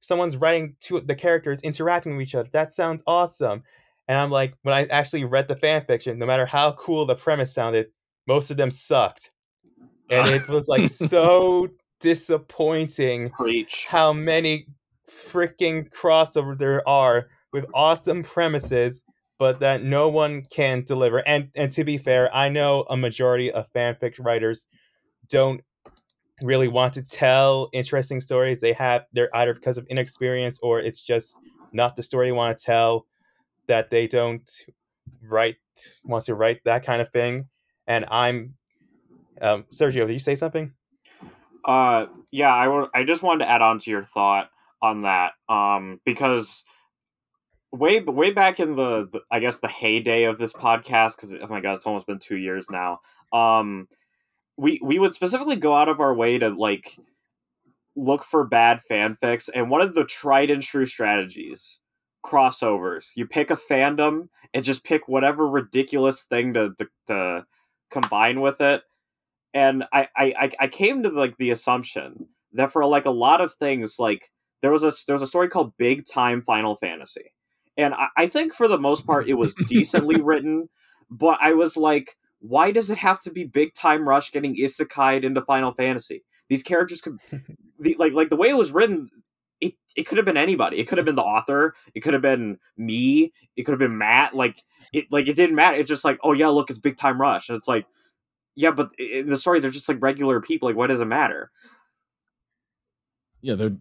someone's 0.00 0.36
writing 0.36 0.76
two 0.80 1.00
the 1.00 1.14
characters 1.14 1.60
interacting 1.62 2.16
with 2.16 2.28
each 2.28 2.34
other. 2.34 2.48
That 2.52 2.70
sounds 2.70 3.02
awesome. 3.06 3.62
And 4.06 4.16
I'm 4.16 4.30
like, 4.30 4.54
when 4.62 4.74
I 4.74 4.86
actually 4.86 5.24
read 5.24 5.48
the 5.48 5.56
fan 5.56 5.84
fiction, 5.84 6.18
no 6.18 6.24
matter 6.24 6.46
how 6.46 6.72
cool 6.72 7.04
the 7.04 7.14
premise 7.14 7.52
sounded, 7.52 7.88
most 8.26 8.50
of 8.50 8.56
them 8.56 8.70
sucked. 8.70 9.30
And 10.10 10.26
it 10.30 10.48
was 10.48 10.68
like 10.68 10.88
so 11.10 11.68
disappointing 12.00 13.30
Preach. 13.30 13.86
how 13.86 14.12
many 14.12 14.66
freaking 15.08 15.90
crossover 15.90 16.56
there 16.56 16.86
are 16.88 17.28
with 17.52 17.66
awesome 17.74 18.22
premises 18.22 19.04
but 19.38 19.60
that 19.60 19.84
no 19.84 20.08
one 20.08 20.42
can 20.50 20.82
deliver. 20.82 21.26
And 21.26 21.50
and 21.54 21.70
to 21.70 21.84
be 21.84 21.98
fair 21.98 22.34
i 22.34 22.48
know 22.48 22.84
a 22.90 22.96
majority 22.96 23.50
of 23.50 23.66
fanfic 23.72 24.14
writers 24.18 24.68
don't 25.28 25.62
really 26.42 26.68
want 26.68 26.94
to 26.94 27.02
tell 27.02 27.68
interesting 27.72 28.20
stories 28.20 28.60
they 28.60 28.72
have 28.72 29.04
they're 29.12 29.34
either 29.36 29.54
because 29.54 29.78
of 29.78 29.86
inexperience 29.86 30.58
or 30.62 30.80
it's 30.80 31.00
just 31.00 31.40
not 31.72 31.96
the 31.96 32.02
story 32.02 32.28
they 32.28 32.32
want 32.32 32.56
to 32.56 32.64
tell 32.64 33.06
that 33.66 33.90
they 33.90 34.06
don't 34.06 34.64
write 35.22 35.56
wants 36.04 36.26
to 36.26 36.34
write 36.34 36.60
that 36.64 36.84
kind 36.84 37.00
of 37.02 37.10
thing. 37.10 37.48
And 37.86 38.04
i'm 38.10 38.54
um, 39.40 39.64
sergio 39.70 40.06
did 40.06 40.12
you 40.12 40.18
say 40.18 40.34
something 40.34 40.72
Uh, 41.64 42.06
yeah, 42.32 42.54
I 42.54 42.68
wa- 42.68 42.88
I 42.94 43.04
just 43.04 43.22
wanted 43.22 43.44
to 43.44 43.50
add 43.50 43.62
on 43.62 43.78
to 43.80 43.90
your 43.90 44.02
thought 44.04 44.50
on 44.80 45.02
that, 45.02 45.32
um, 45.48 46.00
because 46.04 46.64
way 47.72 48.00
way 48.00 48.30
back 48.30 48.60
in 48.60 48.76
the, 48.76 49.08
the 49.12 49.20
I 49.30 49.40
guess 49.40 49.58
the 49.58 49.68
heyday 49.68 50.24
of 50.24 50.38
this 50.38 50.52
podcast, 50.52 51.16
because 51.16 51.34
oh 51.34 51.46
my 51.48 51.60
god, 51.60 51.74
it's 51.74 51.86
almost 51.86 52.06
been 52.06 52.18
two 52.18 52.36
years 52.36 52.66
now. 52.70 53.00
Um, 53.32 53.88
we 54.56 54.80
we 54.82 54.98
would 54.98 55.14
specifically 55.14 55.56
go 55.56 55.74
out 55.74 55.88
of 55.88 56.00
our 56.00 56.14
way 56.14 56.38
to 56.38 56.50
like 56.50 56.96
look 57.96 58.24
for 58.24 58.44
bad 58.46 58.80
fanfics, 58.90 59.48
and 59.54 59.70
one 59.70 59.80
of 59.80 59.94
the 59.94 60.04
tried 60.04 60.50
and 60.50 60.62
true 60.62 60.86
strategies 60.86 61.80
crossovers. 62.24 63.10
You 63.16 63.26
pick 63.26 63.50
a 63.50 63.56
fandom 63.56 64.28
and 64.54 64.64
just 64.64 64.84
pick 64.84 65.08
whatever 65.08 65.48
ridiculous 65.48 66.24
thing 66.24 66.54
to 66.54 66.74
to, 66.78 66.88
to 67.08 67.46
combine 67.90 68.40
with 68.40 68.60
it 68.60 68.82
and 69.58 69.84
I, 69.92 70.08
I 70.16 70.50
I- 70.60 70.66
came 70.68 71.02
to 71.02 71.08
like 71.10 71.36
the 71.36 71.50
assumption 71.50 72.28
that 72.52 72.70
for 72.72 72.84
like 72.86 73.06
a 73.06 73.10
lot 73.10 73.40
of 73.40 73.54
things, 73.54 73.96
like 73.98 74.30
there 74.62 74.70
was 74.70 74.84
a 74.84 74.92
there 75.06 75.14
was 75.14 75.22
a 75.22 75.26
story 75.26 75.48
called 75.48 75.76
Big 75.76 76.06
Time 76.06 76.42
Final 76.42 76.76
Fantasy, 76.76 77.32
and 77.76 77.92
I, 77.94 78.08
I 78.16 78.26
think 78.28 78.54
for 78.54 78.68
the 78.68 78.78
most 78.78 79.04
part 79.06 79.28
it 79.28 79.34
was 79.34 79.54
decently 79.66 80.20
written, 80.22 80.68
but 81.10 81.38
I 81.40 81.54
was 81.54 81.76
like, 81.76 82.16
why 82.38 82.70
does 82.70 82.88
it 82.88 82.98
have 82.98 83.20
to 83.22 83.30
be 83.32 83.44
Big 83.44 83.74
Time 83.74 84.08
Rush 84.08 84.30
getting 84.30 84.54
isekai'd 84.54 85.24
into 85.24 85.42
Final 85.42 85.72
Fantasy? 85.72 86.24
These 86.48 86.62
characters 86.62 87.00
could, 87.00 87.18
the, 87.80 87.96
like 87.98 88.12
like 88.12 88.28
the 88.30 88.36
way 88.36 88.48
it 88.48 88.56
was 88.56 88.70
written. 88.72 89.10
It, 89.60 89.74
it 89.96 90.04
could 90.04 90.18
have 90.18 90.24
been 90.24 90.36
anybody. 90.36 90.78
It 90.78 90.86
could 90.86 90.98
have 90.98 91.04
been 91.04 91.16
the 91.16 91.22
author. 91.22 91.74
It 91.92 92.00
could 92.00 92.12
have 92.12 92.22
been 92.22 92.58
me. 92.76 93.32
It 93.56 93.64
could 93.64 93.72
have 93.72 93.80
been 93.80 93.98
Matt. 93.98 94.32
Like 94.36 94.62
it, 94.92 95.06
like 95.10 95.26
it 95.26 95.34
didn't 95.34 95.56
matter. 95.56 95.76
It's 95.78 95.88
just 95.88 96.04
like, 96.04 96.18
oh 96.22 96.32
yeah, 96.32 96.46
look, 96.46 96.70
it's 96.70 96.78
Big 96.78 96.96
Time 96.96 97.20
Rush. 97.20 97.48
And 97.48 97.58
it's 97.58 97.66
like, 97.66 97.84
yeah, 98.58 98.72
but 98.72 98.90
in 98.98 99.28
the 99.28 99.36
story, 99.36 99.60
they're 99.60 99.70
just 99.70 99.88
like 99.88 100.02
regular 100.02 100.40
people. 100.40 100.68
Like, 100.68 100.76
what 100.76 100.88
does 100.88 101.00
it 101.00 101.04
matter? 101.04 101.52
Yeah, 103.40 103.54
they're 103.54 103.76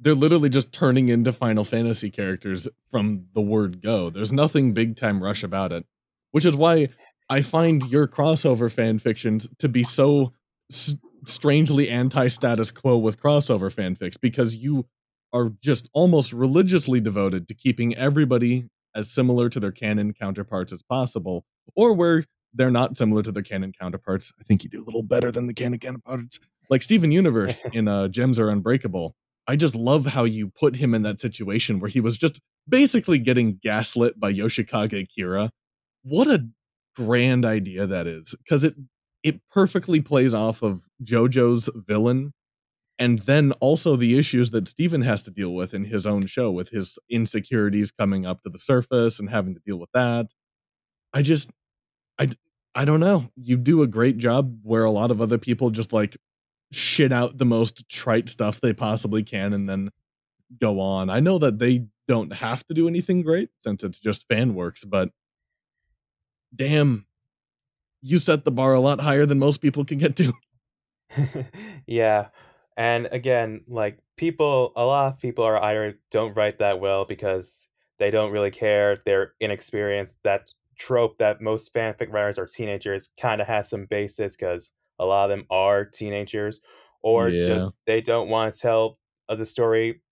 they're 0.00 0.14
literally 0.14 0.48
just 0.48 0.72
turning 0.72 1.10
into 1.10 1.32
Final 1.32 1.64
Fantasy 1.64 2.10
characters 2.10 2.66
from 2.90 3.26
the 3.34 3.42
word 3.42 3.82
go. 3.82 4.08
There's 4.08 4.32
nothing 4.32 4.72
big 4.72 4.96
time 4.96 5.22
rush 5.22 5.42
about 5.42 5.70
it, 5.70 5.84
which 6.30 6.46
is 6.46 6.56
why 6.56 6.88
I 7.28 7.42
find 7.42 7.84
your 7.90 8.08
crossover 8.08 8.72
fan 8.72 8.98
fictions 8.98 9.50
to 9.58 9.68
be 9.68 9.84
so 9.84 10.32
s- 10.72 10.94
strangely 11.26 11.90
anti 11.90 12.28
status 12.28 12.70
quo 12.70 12.96
with 12.96 13.20
crossover 13.20 13.72
fanfics 13.72 14.18
because 14.18 14.56
you 14.56 14.86
are 15.34 15.52
just 15.60 15.90
almost 15.92 16.32
religiously 16.32 17.00
devoted 17.00 17.48
to 17.48 17.54
keeping 17.54 17.94
everybody 17.96 18.70
as 18.94 19.12
similar 19.12 19.50
to 19.50 19.60
their 19.60 19.72
canon 19.72 20.14
counterparts 20.14 20.72
as 20.72 20.82
possible, 20.82 21.44
or 21.76 21.92
where 21.92 22.24
they're 22.54 22.70
not 22.70 22.96
similar 22.96 23.22
to 23.22 23.32
their 23.32 23.42
canon 23.42 23.72
counterparts. 23.78 24.32
I 24.40 24.44
think 24.44 24.64
you 24.64 24.70
do 24.70 24.82
a 24.82 24.84
little 24.84 25.02
better 25.02 25.30
than 25.30 25.46
the 25.46 25.54
canon 25.54 25.78
counterparts, 25.78 26.38
like 26.70 26.82
Steven 26.82 27.10
Universe 27.12 27.64
in 27.72 27.88
uh, 27.88 28.08
Gems 28.08 28.38
Are 28.38 28.50
Unbreakable 28.50 29.14
I 29.46 29.56
just 29.56 29.74
love 29.74 30.06
how 30.06 30.24
you 30.24 30.48
put 30.48 30.76
him 30.76 30.94
in 30.94 31.02
that 31.02 31.18
situation 31.18 31.80
where 31.80 31.90
he 31.90 32.00
was 32.00 32.16
just 32.16 32.40
basically 32.68 33.18
getting 33.18 33.58
gaslit 33.62 34.18
by 34.18 34.32
Yoshikage 34.32 35.08
Kira. 35.16 35.50
What 36.02 36.28
a 36.28 36.48
grand 36.94 37.44
idea 37.44 37.86
that 37.86 38.06
is 38.06 38.34
because 38.38 38.64
it 38.64 38.74
it 39.22 39.40
perfectly 39.50 40.00
plays 40.00 40.34
off 40.34 40.62
of 40.62 40.88
JoJo's 41.02 41.70
villain 41.74 42.32
and 42.98 43.20
then 43.20 43.52
also 43.52 43.96
the 43.96 44.18
issues 44.18 44.50
that 44.50 44.68
Steven 44.68 45.02
has 45.02 45.22
to 45.22 45.30
deal 45.30 45.54
with 45.54 45.74
in 45.74 45.84
his 45.84 46.06
own 46.06 46.26
show 46.26 46.50
with 46.50 46.70
his 46.70 46.98
insecurities 47.08 47.90
coming 47.90 48.26
up 48.26 48.42
to 48.42 48.50
the 48.50 48.58
surface 48.58 49.18
and 49.18 49.30
having 49.30 49.54
to 49.54 49.60
deal 49.64 49.78
with 49.78 49.90
that. 49.94 50.26
I 51.14 51.22
just 51.22 51.50
I 52.18 52.30
I 52.74 52.84
don't 52.84 53.00
know. 53.00 53.30
You 53.36 53.56
do 53.56 53.82
a 53.82 53.86
great 53.86 54.18
job 54.18 54.60
where 54.62 54.84
a 54.84 54.90
lot 54.90 55.10
of 55.10 55.20
other 55.20 55.38
people 55.38 55.70
just 55.70 55.92
like 55.92 56.16
shit 56.70 57.12
out 57.12 57.38
the 57.38 57.44
most 57.44 57.88
trite 57.88 58.28
stuff 58.28 58.60
they 58.60 58.72
possibly 58.72 59.22
can 59.22 59.52
and 59.52 59.68
then 59.68 59.90
go 60.60 60.80
on. 60.80 61.10
I 61.10 61.20
know 61.20 61.38
that 61.38 61.58
they 61.58 61.86
don't 62.08 62.32
have 62.32 62.66
to 62.66 62.74
do 62.74 62.88
anything 62.88 63.22
great 63.22 63.50
since 63.60 63.84
it's 63.84 63.98
just 63.98 64.26
fan 64.26 64.54
works, 64.54 64.84
but 64.84 65.10
damn, 66.54 67.06
you 68.00 68.18
set 68.18 68.44
the 68.44 68.50
bar 68.50 68.74
a 68.74 68.80
lot 68.80 69.00
higher 69.00 69.26
than 69.26 69.38
most 69.38 69.60
people 69.60 69.84
can 69.84 69.98
get 69.98 70.16
to. 70.16 70.32
yeah. 71.86 72.28
And 72.76 73.08
again, 73.12 73.62
like 73.68 73.98
people, 74.16 74.72
a 74.76 74.84
lot 74.84 75.12
of 75.12 75.20
people 75.20 75.44
are 75.44 75.62
either 75.62 75.98
don't 76.10 76.34
write 76.36 76.58
that 76.58 76.80
well 76.80 77.04
because 77.04 77.68
they 77.98 78.10
don't 78.10 78.32
really 78.32 78.50
care, 78.50 78.96
they're 79.04 79.34
inexperienced. 79.40 80.20
That 80.24 80.48
trope 80.78 81.18
that 81.18 81.40
most 81.40 81.72
fanfic 81.74 82.12
writers 82.12 82.38
are 82.38 82.46
teenagers 82.46 83.10
kind 83.20 83.40
of 83.40 83.46
has 83.46 83.68
some 83.70 83.86
basis 83.86 84.36
because 84.36 84.72
a 84.98 85.04
lot 85.04 85.30
of 85.30 85.30
them 85.36 85.46
are 85.50 85.84
teenagers, 85.84 86.60
or 87.02 87.30
Yeah. 87.30 87.46
just 87.46 87.78
they 87.86 88.00
don't 88.00 88.28
want 88.28 88.54
to 88.54 88.60
tell 88.60 88.98
the 89.28 89.44
story. 89.46 90.02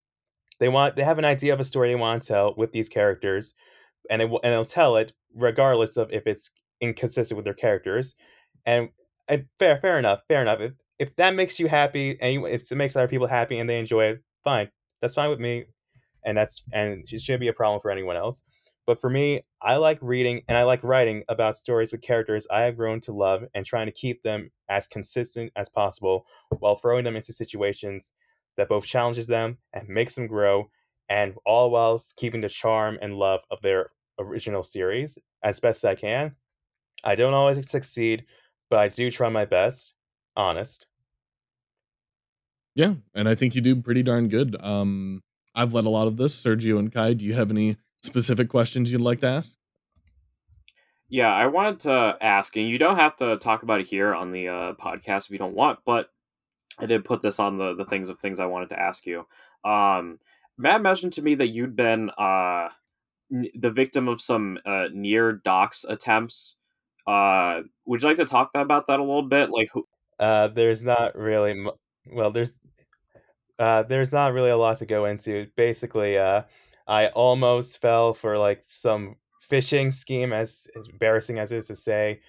They 0.58 0.68
want 0.68 0.96
they 0.96 1.04
have 1.04 1.18
an 1.18 1.24
idea 1.24 1.52
of 1.52 1.60
a 1.60 1.64
story 1.64 1.88
they 1.88 1.94
want 1.94 2.22
to 2.22 2.28
tell 2.28 2.54
with 2.56 2.72
these 2.72 2.88
characters, 2.88 3.54
and 4.10 4.20
they 4.20 4.26
will 4.26 4.40
and 4.42 4.52
they'll 4.52 4.64
tell 4.66 4.96
it 4.96 5.12
regardless 5.34 5.96
of 5.96 6.12
if 6.12 6.26
it's 6.26 6.50
inconsistent 6.80 7.36
with 7.36 7.44
their 7.44 7.54
characters. 7.54 8.14
And, 8.66 8.90
and 9.28 9.46
fair 9.58 9.78
fair 9.80 9.98
enough, 9.98 10.20
fair 10.28 10.42
enough. 10.42 10.60
If 10.60 10.72
if 10.98 11.16
that 11.16 11.34
makes 11.34 11.58
you 11.58 11.68
happy 11.68 12.18
and 12.20 12.34
you, 12.34 12.46
if 12.46 12.70
it 12.70 12.74
makes 12.76 12.96
other 12.96 13.08
people 13.08 13.26
happy 13.26 13.58
and 13.58 13.68
they 13.68 13.78
enjoy 13.78 14.04
it, 14.06 14.22
fine. 14.44 14.70
That's 15.00 15.14
fine 15.14 15.30
with 15.30 15.40
me, 15.40 15.64
and 16.24 16.36
that's 16.36 16.64
and 16.72 17.04
it 17.10 17.20
shouldn't 17.22 17.40
be 17.40 17.48
a 17.48 17.52
problem 17.54 17.80
for 17.80 17.90
anyone 17.90 18.16
else. 18.16 18.42
But 18.90 19.00
for 19.00 19.08
me, 19.08 19.42
I 19.62 19.76
like 19.76 20.00
reading 20.02 20.42
and 20.48 20.58
I 20.58 20.64
like 20.64 20.82
writing 20.82 21.22
about 21.28 21.56
stories 21.56 21.92
with 21.92 22.02
characters 22.02 22.48
I 22.50 22.62
have 22.62 22.76
grown 22.76 22.98
to 23.02 23.12
love 23.12 23.44
and 23.54 23.64
trying 23.64 23.86
to 23.86 23.92
keep 23.92 24.24
them 24.24 24.50
as 24.68 24.88
consistent 24.88 25.52
as 25.54 25.68
possible 25.68 26.26
while 26.58 26.74
throwing 26.74 27.04
them 27.04 27.14
into 27.14 27.32
situations 27.32 28.14
that 28.56 28.68
both 28.68 28.84
challenges 28.84 29.28
them 29.28 29.58
and 29.72 29.88
makes 29.88 30.16
them 30.16 30.26
grow, 30.26 30.70
and 31.08 31.36
all 31.46 31.70
whilst 31.70 32.16
keeping 32.16 32.40
the 32.40 32.48
charm 32.48 32.98
and 33.00 33.14
love 33.14 33.42
of 33.48 33.62
their 33.62 33.90
original 34.18 34.64
series 34.64 35.20
as 35.44 35.60
best 35.60 35.84
I 35.84 35.94
can. 35.94 36.34
I 37.04 37.14
don't 37.14 37.32
always 37.32 37.70
succeed, 37.70 38.24
but 38.70 38.80
I 38.80 38.88
do 38.88 39.08
try 39.08 39.28
my 39.28 39.44
best. 39.44 39.92
Honest. 40.34 40.86
Yeah, 42.74 42.94
and 43.14 43.28
I 43.28 43.36
think 43.36 43.54
you 43.54 43.60
do 43.60 43.76
pretty 43.76 44.02
darn 44.02 44.26
good. 44.26 44.60
Um, 44.60 45.22
I've 45.54 45.74
led 45.74 45.84
a 45.84 45.90
lot 45.90 46.08
of 46.08 46.16
this. 46.16 46.34
Sergio 46.34 46.80
and 46.80 46.92
Kai, 46.92 47.12
do 47.12 47.24
you 47.24 47.34
have 47.34 47.52
any 47.52 47.76
specific 48.02 48.48
questions 48.48 48.90
you'd 48.90 49.00
like 49.00 49.20
to 49.20 49.28
ask? 49.28 49.56
Yeah, 51.08 51.32
I 51.32 51.46
wanted 51.46 51.80
to 51.80 52.16
ask, 52.20 52.56
and 52.56 52.68
you 52.68 52.78
don't 52.78 52.96
have 52.96 53.16
to 53.16 53.36
talk 53.38 53.62
about 53.64 53.80
it 53.80 53.86
here 53.88 54.14
on 54.14 54.30
the 54.30 54.48
uh, 54.48 54.72
podcast 54.74 55.24
if 55.24 55.30
you 55.30 55.38
don't 55.38 55.54
want, 55.56 55.80
but 55.84 56.08
I 56.78 56.86
did 56.86 57.04
put 57.04 57.20
this 57.20 57.40
on 57.40 57.56
the 57.56 57.74
the 57.74 57.84
things 57.84 58.08
of 58.08 58.20
things 58.20 58.38
I 58.38 58.46
wanted 58.46 58.68
to 58.70 58.80
ask 58.80 59.04
you. 59.06 59.26
Um, 59.64 60.20
Matt 60.56 60.82
mentioned 60.82 61.14
to 61.14 61.22
me 61.22 61.34
that 61.34 61.48
you'd 61.48 61.74
been 61.74 62.10
uh, 62.10 62.68
n- 63.32 63.48
the 63.54 63.72
victim 63.72 64.06
of 64.08 64.20
some 64.20 64.58
uh, 64.64 64.86
near 64.92 65.32
dox 65.32 65.84
attempts. 65.88 66.56
Uh, 67.06 67.62
would 67.86 68.02
you 68.02 68.08
like 68.08 68.18
to 68.18 68.24
talk 68.24 68.50
about 68.54 68.86
that 68.86 69.00
a 69.00 69.02
little 69.02 69.22
bit? 69.22 69.50
Like, 69.50 69.68
who, 69.72 69.86
Uh, 70.20 70.48
there's 70.48 70.84
not 70.84 71.16
really 71.16 71.54
mu- 71.54 71.72
well, 72.12 72.30
there's 72.30 72.60
uh, 73.58 73.82
there's 73.82 74.12
not 74.12 74.32
really 74.32 74.50
a 74.50 74.56
lot 74.56 74.78
to 74.78 74.86
go 74.86 75.06
into. 75.06 75.48
Basically, 75.56 76.16
uh, 76.16 76.42
I 76.86 77.08
almost 77.08 77.78
fell 77.80 78.14
for 78.14 78.38
like 78.38 78.62
some 78.62 79.16
phishing 79.50 79.92
scheme, 79.92 80.32
as, 80.32 80.68
as 80.76 80.88
embarrassing 80.88 81.38
as 81.38 81.52
it 81.52 81.58
is 81.58 81.66
to 81.66 81.76
say, 81.76 82.20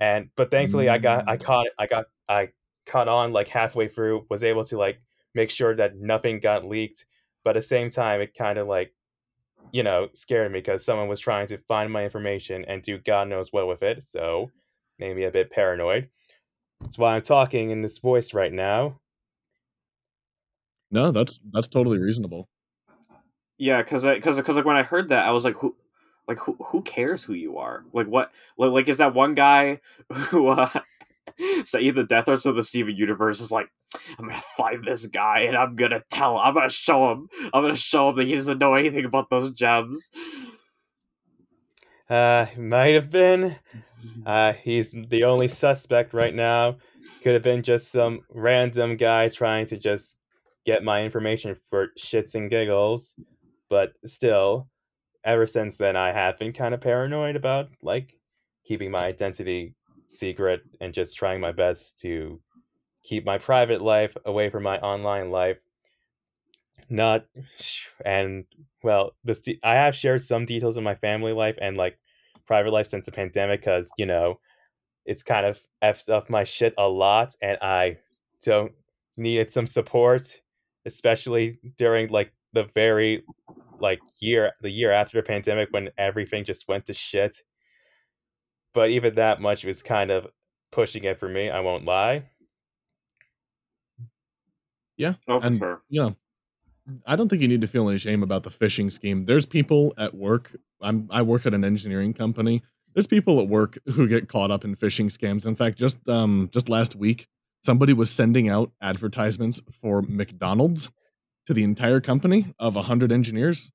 and 0.00 0.30
but 0.36 0.50
thankfully 0.50 0.88
I 0.88 0.98
got 0.98 1.24
I 1.28 1.36
Mm. 1.36 1.42
caught 1.44 1.66
I 1.78 1.86
got 1.86 2.06
I 2.28 2.50
caught 2.86 3.08
on 3.08 3.32
like 3.32 3.48
halfway 3.48 3.88
through, 3.88 4.26
was 4.30 4.44
able 4.44 4.64
to 4.66 4.78
like 4.78 5.00
make 5.34 5.50
sure 5.50 5.74
that 5.76 5.96
nothing 5.96 6.40
got 6.40 6.64
leaked, 6.66 7.06
but 7.44 7.50
at 7.52 7.60
the 7.60 7.62
same 7.62 7.90
time 7.90 8.20
it 8.20 8.34
kind 8.34 8.58
of 8.58 8.68
like 8.68 8.94
you 9.72 9.82
know 9.82 10.08
scared 10.14 10.52
me 10.52 10.60
because 10.60 10.84
someone 10.84 11.08
was 11.08 11.20
trying 11.20 11.46
to 11.48 11.58
find 11.68 11.92
my 11.92 12.04
information 12.04 12.64
and 12.66 12.82
do 12.82 12.98
God 12.98 13.28
knows 13.28 13.52
what 13.52 13.68
with 13.68 13.82
it, 13.82 14.02
so 14.04 14.50
made 14.98 15.16
me 15.16 15.24
a 15.24 15.30
bit 15.32 15.50
paranoid. 15.50 16.10
That's 16.80 16.98
why 16.98 17.16
I'm 17.16 17.22
talking 17.22 17.70
in 17.70 17.82
this 17.82 17.98
voice 17.98 18.34
right 18.34 18.52
now. 18.52 19.00
No, 20.90 21.10
that's 21.10 21.40
that's 21.52 21.68
totally 21.68 21.98
reasonable. 21.98 22.48
Yeah, 23.62 23.80
because 23.80 24.02
because 24.02 24.36
because 24.38 24.56
like 24.56 24.64
when 24.64 24.74
I 24.74 24.82
heard 24.82 25.10
that, 25.10 25.24
I 25.24 25.30
was 25.30 25.44
like, 25.44 25.54
who, 25.54 25.76
like 26.26 26.38
who 26.38 26.56
who 26.58 26.82
cares 26.82 27.22
who 27.22 27.32
you 27.32 27.58
are? 27.58 27.84
Like 27.92 28.08
what? 28.08 28.32
Like, 28.58 28.72
like 28.72 28.88
is 28.88 28.98
that 28.98 29.14
one 29.14 29.34
guy 29.34 29.78
who 30.12 30.48
uh, 30.48 30.68
say 31.64 31.88
the 31.92 32.02
death 32.02 32.24
threats 32.24 32.44
of 32.44 32.56
the 32.56 32.64
Steven 32.64 32.96
universe 32.96 33.40
is 33.40 33.52
like, 33.52 33.68
I'm 34.18 34.26
gonna 34.26 34.42
find 34.56 34.84
this 34.84 35.06
guy 35.06 35.42
and 35.42 35.56
I'm 35.56 35.76
gonna 35.76 36.02
tell, 36.10 36.34
him, 36.34 36.40
I'm 36.44 36.54
gonna 36.54 36.70
show 36.70 37.12
him, 37.12 37.28
I'm 37.54 37.62
gonna 37.62 37.76
show 37.76 38.08
him 38.08 38.16
that 38.16 38.26
he 38.26 38.34
doesn't 38.34 38.58
know 38.58 38.74
anything 38.74 39.04
about 39.04 39.30
those 39.30 39.52
gems. 39.52 40.10
Uh, 42.10 42.46
might 42.58 42.94
have 42.94 43.10
been. 43.10 43.56
Uh, 44.26 44.52
he's 44.64 44.90
the 45.10 45.22
only 45.22 45.46
suspect 45.46 46.12
right 46.12 46.34
now. 46.34 46.76
Could 47.22 47.34
have 47.34 47.44
been 47.44 47.62
just 47.62 47.92
some 47.92 48.22
random 48.28 48.96
guy 48.96 49.28
trying 49.28 49.66
to 49.66 49.78
just 49.78 50.18
get 50.66 50.82
my 50.82 51.04
information 51.04 51.56
for 51.70 51.90
shits 51.96 52.34
and 52.34 52.50
giggles. 52.50 53.14
But 53.72 53.94
still, 54.04 54.68
ever 55.24 55.46
since 55.46 55.78
then, 55.78 55.96
I 55.96 56.12
have 56.12 56.38
been 56.38 56.52
kind 56.52 56.74
of 56.74 56.82
paranoid 56.82 57.36
about 57.36 57.70
like 57.80 58.18
keeping 58.66 58.90
my 58.90 59.06
identity 59.06 59.74
secret 60.08 60.60
and 60.82 60.92
just 60.92 61.16
trying 61.16 61.40
my 61.40 61.52
best 61.52 61.98
to 62.00 62.38
keep 63.02 63.24
my 63.24 63.38
private 63.38 63.80
life 63.80 64.14
away 64.26 64.50
from 64.50 64.62
my 64.62 64.78
online 64.80 65.30
life. 65.30 65.56
Not 66.90 67.24
and 68.04 68.44
well, 68.82 69.12
this 69.24 69.42
I 69.64 69.76
have 69.76 69.96
shared 69.96 70.20
some 70.20 70.44
details 70.44 70.76
of 70.76 70.82
my 70.82 70.96
family 70.96 71.32
life 71.32 71.56
and 71.58 71.78
like 71.78 71.98
private 72.44 72.72
life 72.74 72.88
since 72.88 73.06
the 73.06 73.12
pandemic 73.12 73.60
because 73.60 73.90
you 73.96 74.04
know 74.04 74.38
it's 75.06 75.22
kind 75.22 75.46
of 75.46 75.58
effed 75.82 76.10
up 76.10 76.28
my 76.28 76.44
shit 76.44 76.74
a 76.76 76.86
lot 76.86 77.34
and 77.40 77.56
I 77.62 77.96
don't 78.44 78.72
needed 79.16 79.50
some 79.50 79.66
support, 79.66 80.42
especially 80.84 81.58
during 81.78 82.10
like 82.10 82.34
the 82.52 82.64
very 82.74 83.24
like 83.82 84.00
year 84.20 84.52
the 84.62 84.70
year 84.70 84.92
after 84.92 85.18
the 85.20 85.26
pandemic 85.26 85.68
when 85.72 85.90
everything 85.98 86.44
just 86.44 86.68
went 86.68 86.86
to 86.86 86.94
shit. 86.94 87.42
But 88.72 88.90
even 88.90 89.16
that 89.16 89.40
much 89.42 89.64
was 89.64 89.82
kind 89.82 90.10
of 90.10 90.28
pushing 90.70 91.04
it 91.04 91.18
for 91.18 91.28
me, 91.28 91.50
I 91.50 91.60
won't 91.60 91.84
lie. 91.84 92.30
Yeah, 94.96 95.14
Oh, 95.28 95.40
and 95.40 95.58
sure. 95.58 95.82
you 95.88 96.00
know, 96.02 96.16
I 97.06 97.16
don't 97.16 97.28
think 97.28 97.42
you 97.42 97.48
need 97.48 97.60
to 97.62 97.66
feel 97.66 97.88
any 97.88 97.98
shame 97.98 98.22
about 98.22 98.42
the 98.42 98.50
phishing 98.50 98.90
scheme. 98.92 99.24
There's 99.24 99.46
people 99.46 99.94
at 99.98 100.14
work. 100.14 100.56
I'm 100.80 101.08
I 101.10 101.22
work 101.22 101.46
at 101.46 101.54
an 101.54 101.64
engineering 101.64 102.14
company. 102.14 102.62
There's 102.94 103.06
people 103.06 103.40
at 103.40 103.48
work 103.48 103.78
who 103.86 104.06
get 104.06 104.28
caught 104.28 104.50
up 104.50 104.64
in 104.64 104.76
phishing 104.76 105.06
scams. 105.06 105.46
In 105.46 105.56
fact, 105.56 105.78
just 105.78 106.08
um 106.08 106.50
just 106.52 106.68
last 106.68 106.94
week, 106.94 107.28
somebody 107.62 107.92
was 107.92 108.10
sending 108.10 108.48
out 108.48 108.70
advertisements 108.80 109.62
for 109.70 110.02
McDonald's 110.02 110.90
to 111.46 111.54
the 111.54 111.62
entire 111.62 112.00
company 112.00 112.54
of 112.58 112.74
100 112.74 113.12
engineers 113.12 113.70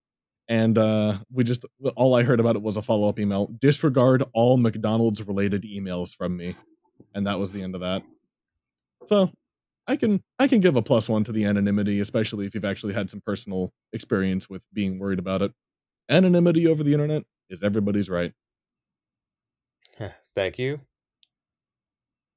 and 0.48 0.78
uh 0.78 1.20
we 1.32 1.44
just 1.44 1.66
all 1.96 2.16
I 2.16 2.24
heard 2.24 2.40
about 2.40 2.56
it 2.56 2.62
was 2.62 2.78
a 2.78 2.82
follow-up 2.82 3.20
email. 3.20 3.48
Disregard 3.48 4.24
all 4.34 4.58
McDonald's 4.58 5.26
related 5.26 5.64
emails 5.64 6.16
from 6.16 6.38
me. 6.38 6.56
And 7.14 7.28
that 7.28 7.40
was 7.40 7.52
the 7.52 7.64
end 7.64 7.76
of 7.76 7.82
that. 7.82 8.04
So, 9.06 9.32
I 9.88 9.96
can 9.96 10.22
I 10.40 10.48
can 10.48 10.60
give 10.60 10.76
a 10.76 10.82
plus 10.82 11.10
one 11.10 11.24
to 11.26 11.32
the 11.32 11.46
anonymity, 11.46 12.00
especially 12.00 12.46
if 12.46 12.54
you've 12.54 12.66
actually 12.66 12.94
had 12.94 13.10
some 13.10 13.22
personal 13.22 13.74
experience 13.94 14.50
with 14.50 14.64
being 14.74 15.00
worried 15.00 15.20
about 15.20 15.42
it. 15.42 15.54
Anonymity 16.10 16.68
over 16.68 16.84
the 16.84 16.94
internet 16.94 17.24
is 17.50 17.64
everybody's 17.64 18.10
right. 18.10 18.34
Thank 20.36 20.60
you. 20.60 20.82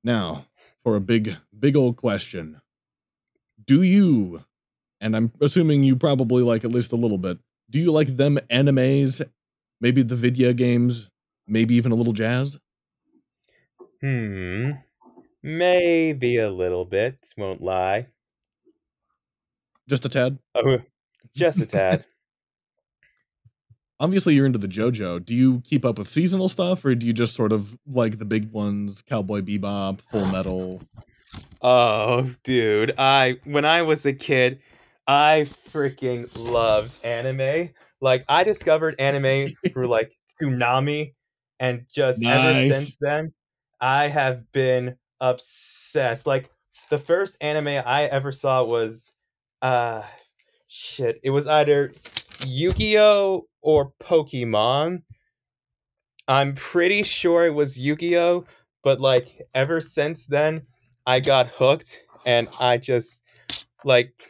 Now, 0.03 0.47
for 0.83 0.97
a 0.97 1.01
big 1.01 1.37
big 1.57 1.77
old 1.77 1.97
question. 1.97 2.61
Do 3.63 3.83
you 3.83 4.45
and 5.01 5.17
I'm 5.17 5.33
assuming 5.41 5.83
you 5.83 5.97
probably 5.97 6.43
like 6.43 6.65
at 6.65 6.73
least 6.73 6.93
a 6.93 6.97
little 6.97 7.19
bit. 7.19 7.39
Do 7.71 7.79
you 7.79 7.93
like 7.93 8.17
them 8.17 8.39
animes, 8.51 9.23
maybe 9.81 10.03
the 10.03 10.17
video 10.17 10.53
games, 10.53 11.09
maybe 11.47 11.75
even 11.75 11.93
a 11.93 11.95
little 11.95 12.13
jazz? 12.13 12.59
Hmm. 14.01 14.73
Maybe 15.43 16.37
a 16.37 16.51
little 16.51 16.85
bit, 16.85 17.21
won't 17.37 17.63
lie. 17.63 18.09
Just 19.89 20.05
a 20.05 20.09
tad. 20.09 20.39
Oh, 20.55 20.79
just 21.35 21.61
a 21.61 21.67
tad. 21.67 22.05
Obviously, 24.01 24.35
you're 24.35 24.47
into 24.47 24.59
the 24.59 24.69
JoJo. 24.69 25.25
Do 25.25 25.35
you 25.35 25.61
keep 25.61 25.85
up 25.85 25.99
with 25.99 26.09
seasonal 26.09 26.49
stuff, 26.49 26.85
or 26.85 26.95
do 26.95 27.07
you 27.07 27.13
just 27.13 27.35
sort 27.35 27.53
of 27.53 27.79
like 27.87 28.19
the 28.19 28.25
big 28.25 28.51
ones, 28.51 29.03
Cowboy 29.03 29.43
Bebop, 29.43 30.01
Full 30.11 30.25
Metal? 30.27 30.81
Oh, 31.61 32.31
dude, 32.43 32.95
I 32.97 33.37
when 33.45 33.65
I 33.65 33.83
was 33.83 34.07
a 34.07 34.13
kid, 34.13 34.61
I 35.11 35.47
freaking 35.73 36.31
loved 36.39 37.05
anime. 37.05 37.71
Like 38.01 38.25
I 38.29 38.45
discovered 38.45 38.95
anime 39.01 39.49
through 39.73 39.89
like 39.89 40.13
Toonami 40.41 41.15
and 41.59 41.85
just 41.93 42.25
ever 42.25 42.71
since 42.71 42.97
then, 42.99 43.33
I 43.81 44.07
have 44.07 44.53
been 44.53 44.95
obsessed. 45.21 46.29
Like 46.29 46.49
the 46.91 46.99
first 46.99 47.37
anime 47.41 47.83
I 47.85 48.05
ever 48.05 48.31
saw 48.31 48.63
was, 48.63 49.13
uh, 49.63 50.03
shit. 50.69 51.19
It 51.25 51.31
was 51.31 51.49
either 51.49 51.93
Yu-Gi-Oh 52.47 53.49
or 53.63 53.93
Pokemon. 54.01 55.03
I'm 56.29 56.55
pretty 56.55 57.03
sure 57.03 57.47
it 57.47 57.55
was 57.55 57.81
Yu-Gi-Oh, 57.81 58.45
but 58.85 59.01
like 59.01 59.43
ever 59.57 59.81
since 59.81 60.27
then, 60.27 60.69
I 61.05 61.19
got 61.19 61.49
hooked, 61.49 62.05
and 62.25 62.47
I 62.61 62.77
just 62.79 63.25
like 63.85 64.30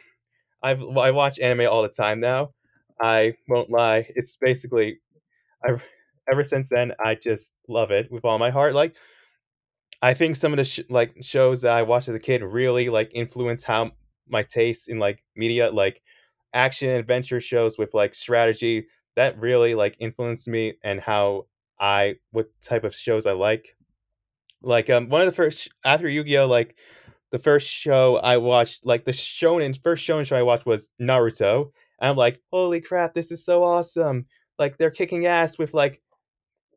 I've 0.63 0.81
I 0.97 1.11
watch 1.11 1.39
anime 1.39 1.67
all 1.71 1.83
the 1.83 1.89
time 1.89 2.19
now. 2.19 2.51
I 3.01 3.35
won't 3.49 3.69
lie. 3.71 4.07
It's 4.15 4.35
basically 4.35 4.99
I 5.65 5.77
ever 6.31 6.45
since 6.45 6.69
then 6.71 6.93
I 7.03 7.15
just 7.15 7.57
love 7.67 7.91
it 7.91 8.11
with 8.11 8.25
all 8.25 8.39
my 8.39 8.51
heart. 8.51 8.75
Like 8.75 8.95
I 10.01 10.13
think 10.13 10.35
some 10.35 10.53
of 10.53 10.57
the 10.57 10.63
sh- 10.63 10.79
like 10.89 11.15
shows 11.21 11.61
that 11.61 11.73
I 11.73 11.83
watched 11.83 12.07
as 12.07 12.15
a 12.15 12.19
kid 12.19 12.43
really 12.43 12.89
like 12.89 13.11
influence 13.13 13.63
how 13.63 13.91
my 14.27 14.41
taste 14.41 14.89
in 14.89 14.99
like 14.99 15.23
media, 15.35 15.69
like 15.69 16.01
action 16.53 16.89
adventure 16.89 17.39
shows 17.39 17.77
with 17.77 17.93
like 17.93 18.15
strategy 18.15 18.87
that 19.15 19.39
really 19.39 19.75
like 19.75 19.95
influenced 19.99 20.47
me 20.47 20.73
and 20.83 20.99
how 20.99 21.47
I 21.79 22.15
what 22.31 22.47
type 22.61 22.83
of 22.83 22.95
shows 22.95 23.25
I 23.27 23.33
like. 23.33 23.75
Like 24.61 24.89
um 24.89 25.09
one 25.09 25.21
of 25.21 25.27
the 25.27 25.33
first 25.33 25.69
after 25.85 26.09
Yu-Gi-Oh 26.09 26.47
like 26.47 26.77
the 27.31 27.39
first 27.39 27.67
show 27.67 28.17
I 28.17 28.37
watched 28.37 28.85
like 28.85 29.05
the 29.05 29.11
shonen 29.11 29.81
first 29.81 30.07
shonen 30.07 30.25
show 30.25 30.35
I 30.35 30.43
watched 30.43 30.65
was 30.65 30.91
Naruto. 31.01 31.71
And 31.99 32.09
I'm 32.09 32.17
like, 32.17 32.41
"Holy 32.51 32.81
crap, 32.81 33.13
this 33.13 33.31
is 33.31 33.43
so 33.43 33.63
awesome." 33.63 34.25
Like 34.59 34.77
they're 34.77 34.91
kicking 34.91 35.25
ass 35.25 35.57
with 35.57 35.73
like 35.73 36.01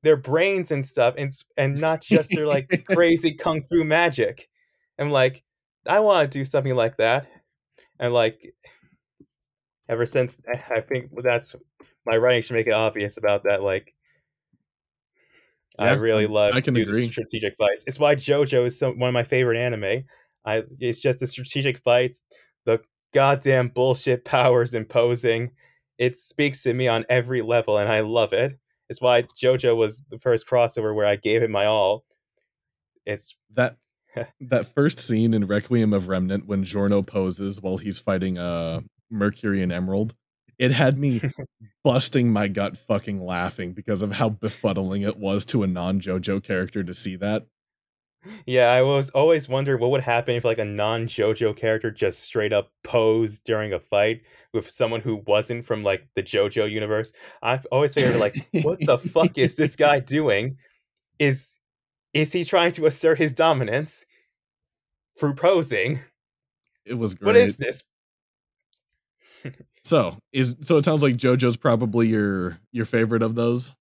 their 0.02 0.16
brains 0.16 0.70
and 0.70 0.84
stuff 0.84 1.14
and 1.18 1.32
and 1.56 1.80
not 1.80 2.02
just 2.02 2.30
their 2.34 2.46
like 2.46 2.84
crazy 2.88 3.34
kung 3.34 3.62
fu 3.68 3.84
magic. 3.84 4.48
I'm 4.98 5.10
like, 5.10 5.42
I 5.86 6.00
want 6.00 6.30
to 6.30 6.38
do 6.38 6.44
something 6.44 6.74
like 6.74 6.96
that. 6.98 7.26
And 7.98 8.12
like 8.14 8.54
ever 9.88 10.06
since 10.06 10.40
eh, 10.52 10.60
I 10.70 10.80
think 10.80 11.10
that's 11.22 11.56
my 12.06 12.16
writing 12.16 12.42
should 12.42 12.54
make 12.54 12.66
it 12.66 12.72
obvious 12.72 13.16
about 13.16 13.44
that 13.44 13.62
like 13.62 13.94
I 15.78 15.90
really 15.92 16.26
love 16.26 16.52
I 16.54 16.60
can 16.60 16.76
agree. 16.76 17.10
strategic 17.10 17.56
fights. 17.56 17.84
It's 17.86 17.98
why 17.98 18.14
JoJo 18.14 18.66
is 18.66 18.78
so, 18.78 18.92
one 18.92 19.08
of 19.08 19.12
my 19.14 19.24
favorite 19.24 19.58
anime. 19.58 20.04
I 20.44 20.64
it's 20.78 21.00
just 21.00 21.20
the 21.20 21.26
strategic 21.26 21.78
fights, 21.78 22.24
the 22.64 22.80
goddamn 23.12 23.68
bullshit 23.68 24.24
powers 24.24 24.74
imposing. 24.74 25.52
It 25.98 26.16
speaks 26.16 26.62
to 26.64 26.74
me 26.74 26.88
on 26.88 27.06
every 27.08 27.42
level, 27.42 27.78
and 27.78 27.88
I 27.88 28.00
love 28.00 28.32
it. 28.32 28.54
It's 28.88 29.00
why 29.00 29.22
JoJo 29.22 29.76
was 29.76 30.04
the 30.10 30.18
first 30.18 30.46
crossover 30.46 30.94
where 30.94 31.06
I 31.06 31.16
gave 31.16 31.42
it 31.42 31.50
my 31.50 31.66
all. 31.66 32.04
It's 33.06 33.36
that 33.54 33.76
that 34.40 34.74
first 34.74 34.98
scene 34.98 35.34
in 35.34 35.46
Requiem 35.46 35.92
of 35.92 36.08
Remnant 36.08 36.46
when 36.46 36.64
Giorno 36.64 37.02
poses 37.02 37.60
while 37.60 37.78
he's 37.78 37.98
fighting 37.98 38.38
uh 38.38 38.80
Mercury 39.10 39.62
and 39.62 39.72
Emerald, 39.72 40.14
it 40.58 40.72
had 40.72 40.98
me 40.98 41.22
busting 41.84 42.32
my 42.32 42.48
gut 42.48 42.76
fucking 42.76 43.24
laughing 43.24 43.72
because 43.72 44.02
of 44.02 44.12
how 44.12 44.30
befuddling 44.30 45.06
it 45.06 45.18
was 45.18 45.44
to 45.46 45.62
a 45.62 45.66
non 45.66 46.00
JoJo 46.00 46.42
character 46.42 46.82
to 46.82 46.94
see 46.94 47.16
that. 47.16 47.46
Yeah. 48.46 48.70
I 48.70 48.82
was 48.82 49.10
always 49.10 49.48
wonder 49.48 49.76
what 49.76 49.90
would 49.90 50.02
happen 50.02 50.34
if 50.34 50.44
like 50.44 50.58
a 50.58 50.64
non 50.64 51.06
JoJo 51.06 51.56
character 51.56 51.90
just 51.90 52.20
straight 52.20 52.52
up 52.52 52.70
posed 52.82 53.44
during 53.44 53.72
a 53.72 53.80
fight 53.80 54.22
with 54.52 54.70
someone 54.70 55.00
who 55.00 55.22
wasn't 55.26 55.66
from 55.66 55.82
like 55.82 56.06
the 56.14 56.22
JoJo 56.22 56.70
universe. 56.70 57.12
I've 57.42 57.66
always 57.72 57.94
figured 57.94 58.16
like, 58.16 58.36
what 58.62 58.78
the 58.80 58.98
fuck 58.98 59.36
is 59.38 59.56
this 59.56 59.76
guy 59.76 60.00
doing? 60.00 60.58
Is 61.18 61.58
is 62.12 62.32
he 62.32 62.44
trying 62.44 62.72
to 62.72 62.86
assert 62.86 63.18
his 63.18 63.32
dominance 63.32 64.06
through 65.18 65.34
posing? 65.34 66.00
It 66.84 66.94
was 66.94 67.14
great. 67.14 67.26
What 67.26 67.36
is 67.36 67.56
this? 67.56 67.84
So 69.86 70.16
is 70.32 70.56
so 70.62 70.78
it 70.78 70.84
sounds 70.84 71.02
like 71.02 71.16
JoJo's 71.16 71.58
probably 71.58 72.08
your 72.08 72.58
your 72.72 72.86
favorite 72.86 73.22
of 73.22 73.34
those. 73.34 73.74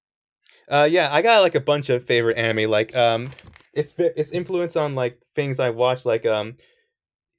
Uh, 0.74 0.86
yeah, 0.86 1.14
I 1.14 1.22
got 1.22 1.44
like 1.44 1.54
a 1.54 1.60
bunch 1.60 1.92
of 1.92 2.04
favorite 2.04 2.36
anime. 2.36 2.68
Like, 2.68 2.96
um, 2.96 3.30
it's 3.74 3.94
it's 4.00 4.32
influence 4.32 4.76
on 4.76 4.96
like 4.96 5.22
things 5.36 5.60
I 5.60 5.70
watch. 5.70 6.04
Like, 6.04 6.26
um, 6.26 6.56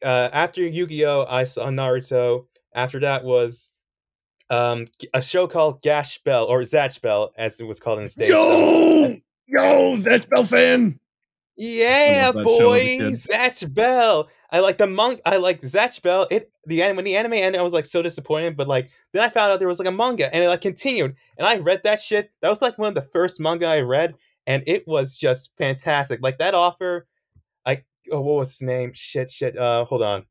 uh, 0.04 0.28
after 0.32 0.64
Yu 0.64 0.86
Gi 0.86 1.04
Oh, 1.04 1.26
I 1.28 1.42
saw 1.42 1.66
Naruto. 1.66 2.46
After 2.72 3.00
that 3.00 3.24
was, 3.24 3.70
um, 4.50 4.86
a 5.12 5.20
show 5.20 5.48
called 5.48 5.82
Gash 5.82 6.22
Bell 6.22 6.44
or 6.44 6.60
Zatch 6.60 7.02
Bell, 7.02 7.32
as 7.36 7.60
it 7.60 7.66
was 7.66 7.80
called 7.80 7.98
in 7.98 8.04
the 8.04 8.10
states. 8.10 8.32
Um, 8.32 9.20
yo, 9.48 9.96
Zatch 9.96 10.28
Bell 10.28 10.44
fan. 10.44 11.00
yeah, 11.56 12.30
that 12.30 12.44
boy, 12.44 12.76
as 12.76 12.82
a 12.82 12.98
kid. 12.98 13.12
Zatch 13.14 13.74
Bell. 13.74 14.28
I 14.54 14.60
like 14.60 14.78
the 14.78 14.86
monk. 14.86 15.20
I 15.26 15.38
like 15.38 15.60
Zatch 15.62 16.00
Bell. 16.00 16.28
It 16.30 16.52
the 16.64 16.80
anime 16.80 16.94
when 16.94 17.04
the 17.04 17.16
anime 17.16 17.32
ended, 17.32 17.60
I 17.60 17.64
was 17.64 17.72
like 17.72 17.84
so 17.84 18.02
disappointed. 18.02 18.56
But 18.56 18.68
like 18.68 18.88
then 19.12 19.20
I 19.20 19.28
found 19.28 19.50
out 19.50 19.58
there 19.58 19.66
was 19.66 19.80
like 19.80 19.88
a 19.88 19.92
manga, 19.92 20.32
and 20.32 20.44
it 20.44 20.48
like 20.48 20.60
continued, 20.60 21.16
and 21.36 21.44
I 21.44 21.56
read 21.56 21.80
that 21.82 22.00
shit. 22.00 22.30
That 22.40 22.50
was 22.50 22.62
like 22.62 22.78
one 22.78 22.86
of 22.86 22.94
the 22.94 23.02
first 23.02 23.40
manga 23.40 23.66
I 23.66 23.80
read, 23.80 24.14
and 24.46 24.62
it 24.68 24.86
was 24.86 25.16
just 25.16 25.50
fantastic. 25.58 26.20
Like 26.22 26.38
that 26.38 26.54
offer, 26.54 27.08
like 27.66 27.84
oh, 28.12 28.20
what 28.20 28.36
was 28.36 28.52
his 28.52 28.62
name? 28.62 28.92
Shit, 28.94 29.28
shit. 29.28 29.58
Uh, 29.58 29.86
hold 29.86 30.02
on. 30.02 30.24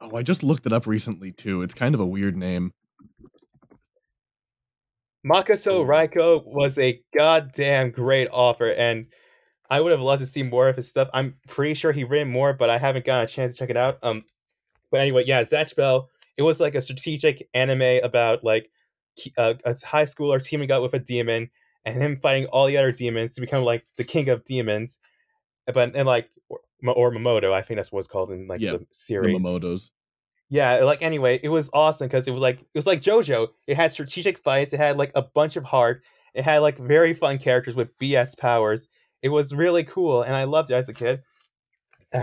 Oh, 0.00 0.16
I 0.16 0.24
just 0.24 0.42
looked 0.42 0.66
it 0.66 0.72
up 0.72 0.88
recently 0.88 1.30
too. 1.30 1.62
It's 1.62 1.74
kind 1.74 1.94
of 1.94 2.00
a 2.00 2.06
weird 2.06 2.36
name. 2.36 2.72
Makoto 5.24 5.86
Raiku 5.86 6.44
was 6.44 6.76
a 6.76 7.00
goddamn 7.16 7.92
great 7.92 8.26
offer, 8.32 8.72
and 8.72 9.06
I 9.70 9.80
would 9.80 9.92
have 9.92 10.00
loved 10.00 10.20
to 10.20 10.26
see 10.26 10.42
more 10.42 10.68
of 10.68 10.76
his 10.76 10.88
stuff. 10.88 11.08
I'm 11.12 11.36
pretty 11.48 11.74
sure 11.74 11.92
he 11.92 12.04
written 12.04 12.30
more, 12.30 12.52
but 12.52 12.70
I 12.70 12.78
haven't 12.78 13.04
gotten 13.04 13.24
a 13.24 13.28
chance 13.28 13.52
to 13.52 13.58
check 13.58 13.70
it 13.70 13.76
out. 13.76 13.98
Um, 14.02 14.24
but 14.90 15.00
anyway, 15.00 15.24
yeah, 15.26 15.42
Zatch 15.42 15.74
Bell. 15.76 16.08
It 16.36 16.42
was 16.42 16.60
like 16.60 16.74
a 16.74 16.80
strategic 16.80 17.48
anime 17.54 18.04
about 18.04 18.44
like 18.44 18.70
uh, 19.36 19.54
a 19.64 19.74
high 19.84 20.04
schooler 20.04 20.42
teaming 20.42 20.70
up 20.70 20.82
with 20.82 20.94
a 20.94 20.98
demon 20.98 21.50
and 21.84 22.00
him 22.02 22.16
fighting 22.16 22.46
all 22.46 22.66
the 22.66 22.76
other 22.76 22.92
demons 22.92 23.34
to 23.34 23.40
become 23.40 23.64
like 23.64 23.84
the 23.96 24.04
king 24.04 24.28
of 24.28 24.44
demons. 24.44 25.00
But 25.66 25.96
and 25.96 26.06
like 26.06 26.30
or, 26.48 26.60
or 26.84 27.10
Momoto, 27.10 27.52
I 27.52 27.62
think 27.62 27.78
that's 27.78 27.90
what 27.90 28.00
it's 28.00 28.08
called 28.08 28.30
in 28.30 28.46
like 28.46 28.60
Yeah, 28.60 28.72
the 28.72 28.78
The 28.78 28.86
series. 28.92 29.44
Mamodos. 29.44 29.90
Yeah, 30.48 30.84
like 30.84 31.02
anyway, 31.02 31.40
it 31.42 31.48
was 31.48 31.70
awesome 31.72 32.06
because 32.06 32.28
it 32.28 32.32
was 32.32 32.40
like 32.40 32.60
it 32.60 32.66
was 32.74 32.86
like 32.86 33.00
JoJo. 33.00 33.48
It 33.66 33.76
had 33.76 33.90
strategic 33.90 34.38
fights. 34.38 34.72
It 34.72 34.78
had 34.78 34.96
like 34.96 35.12
a 35.14 35.22
bunch 35.22 35.56
of 35.56 35.64
heart. 35.64 36.02
It 36.34 36.44
had 36.44 36.58
like 36.58 36.78
very 36.78 37.14
fun 37.14 37.38
characters 37.38 37.74
with 37.74 37.96
BS 37.98 38.38
powers. 38.38 38.88
It 39.26 39.30
was 39.30 39.52
really 39.52 39.82
cool, 39.82 40.22
and 40.22 40.36
I 40.36 40.44
loved 40.44 40.70
it 40.70 40.74
as 40.74 40.88
a 40.88 40.94
kid. 40.94 41.20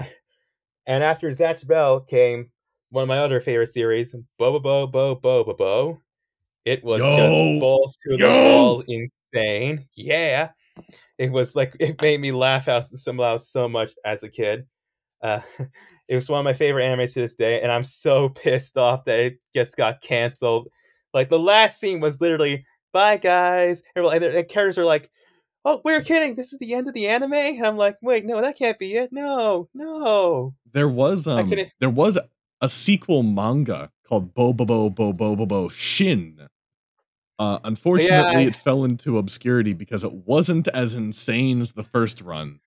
And 0.85 1.01
after 1.01 1.29
Zatch 1.29 1.65
Bell 1.65 2.01
came 2.01 2.49
one 2.89 3.03
of 3.03 3.07
my 3.07 3.19
other 3.19 3.39
favorite 3.39 3.67
series, 3.67 4.13
Boba 4.37 4.61
Bo 4.61 4.87
Bo 4.87 5.15
Bo 5.15 5.15
Bo 5.15 5.43
Bo. 5.43 5.53
Bo. 5.53 6.01
It 6.65 6.83
was 6.83 7.01
Yo! 7.01 7.15
just 7.15 7.59
balls 7.61 7.97
to 8.03 8.17
the 8.17 8.27
wall 8.27 8.83
insane. 8.87 9.85
Yeah, 9.95 10.49
it 11.17 11.31
was 11.31 11.55
like 11.55 11.75
it 11.79 12.01
made 12.01 12.19
me 12.21 12.33
laugh 12.33 12.67
out 12.67 12.85
somehow 12.85 13.37
so 13.37 13.69
much 13.69 13.91
as 14.05 14.23
a 14.23 14.29
kid. 14.29 14.65
Uh, 15.21 15.41
it 16.07 16.15
was 16.15 16.29
one 16.29 16.39
of 16.39 16.45
my 16.45 16.53
favorite 16.53 16.85
anime 16.85 17.07
to 17.07 17.19
this 17.21 17.35
day, 17.35 17.61
and 17.61 17.71
I'm 17.71 17.85
so 17.85 18.29
pissed 18.43 18.77
off 18.77 19.05
that 19.05 19.19
it 19.19 19.39
just 19.53 19.75
got 19.75 20.01
canceled. 20.01 20.69
Like 21.13 21.29
the 21.29 21.39
last 21.39 21.79
scene 21.79 21.99
was 21.99 22.21
literally 22.21 22.65
"Bye 22.93 23.17
guys," 23.17 23.83
and 23.95 24.05
the 24.05 24.45
characters 24.47 24.77
are 24.77 24.85
like, 24.85 25.09
"Oh, 25.65 25.81
we're 25.83 26.01
kidding. 26.01 26.35
This 26.35 26.53
is 26.53 26.59
the 26.59 26.73
end 26.73 26.87
of 26.87 26.93
the 26.93 27.07
anime," 27.07 27.33
and 27.33 27.65
I'm 27.65 27.77
like, 27.77 27.97
"Wait, 28.01 28.25
no, 28.25 28.41
that 28.41 28.57
can't 28.57 28.79
be 28.79 28.95
it. 28.95 29.11
No, 29.11 29.69
no." 29.73 30.55
There 30.71 30.89
was 30.89 31.27
um 31.27 31.49
there 31.79 31.89
was 31.89 32.17
a 32.61 32.69
sequel 32.69 33.23
manga 33.23 33.91
called 34.05 34.33
Bobobo 34.33 34.93
Bobobo 34.93 35.69
Shin. 35.71 36.47
Uh 37.39 37.59
unfortunately 37.63 38.43
I- 38.45 38.47
it 38.47 38.55
fell 38.55 38.83
into 38.83 39.17
obscurity 39.17 39.73
because 39.73 40.03
it 40.03 40.13
wasn't 40.13 40.67
as 40.69 40.95
insane 40.95 41.61
as 41.61 41.73
the 41.73 41.83
first 41.83 42.21
run. 42.21 42.59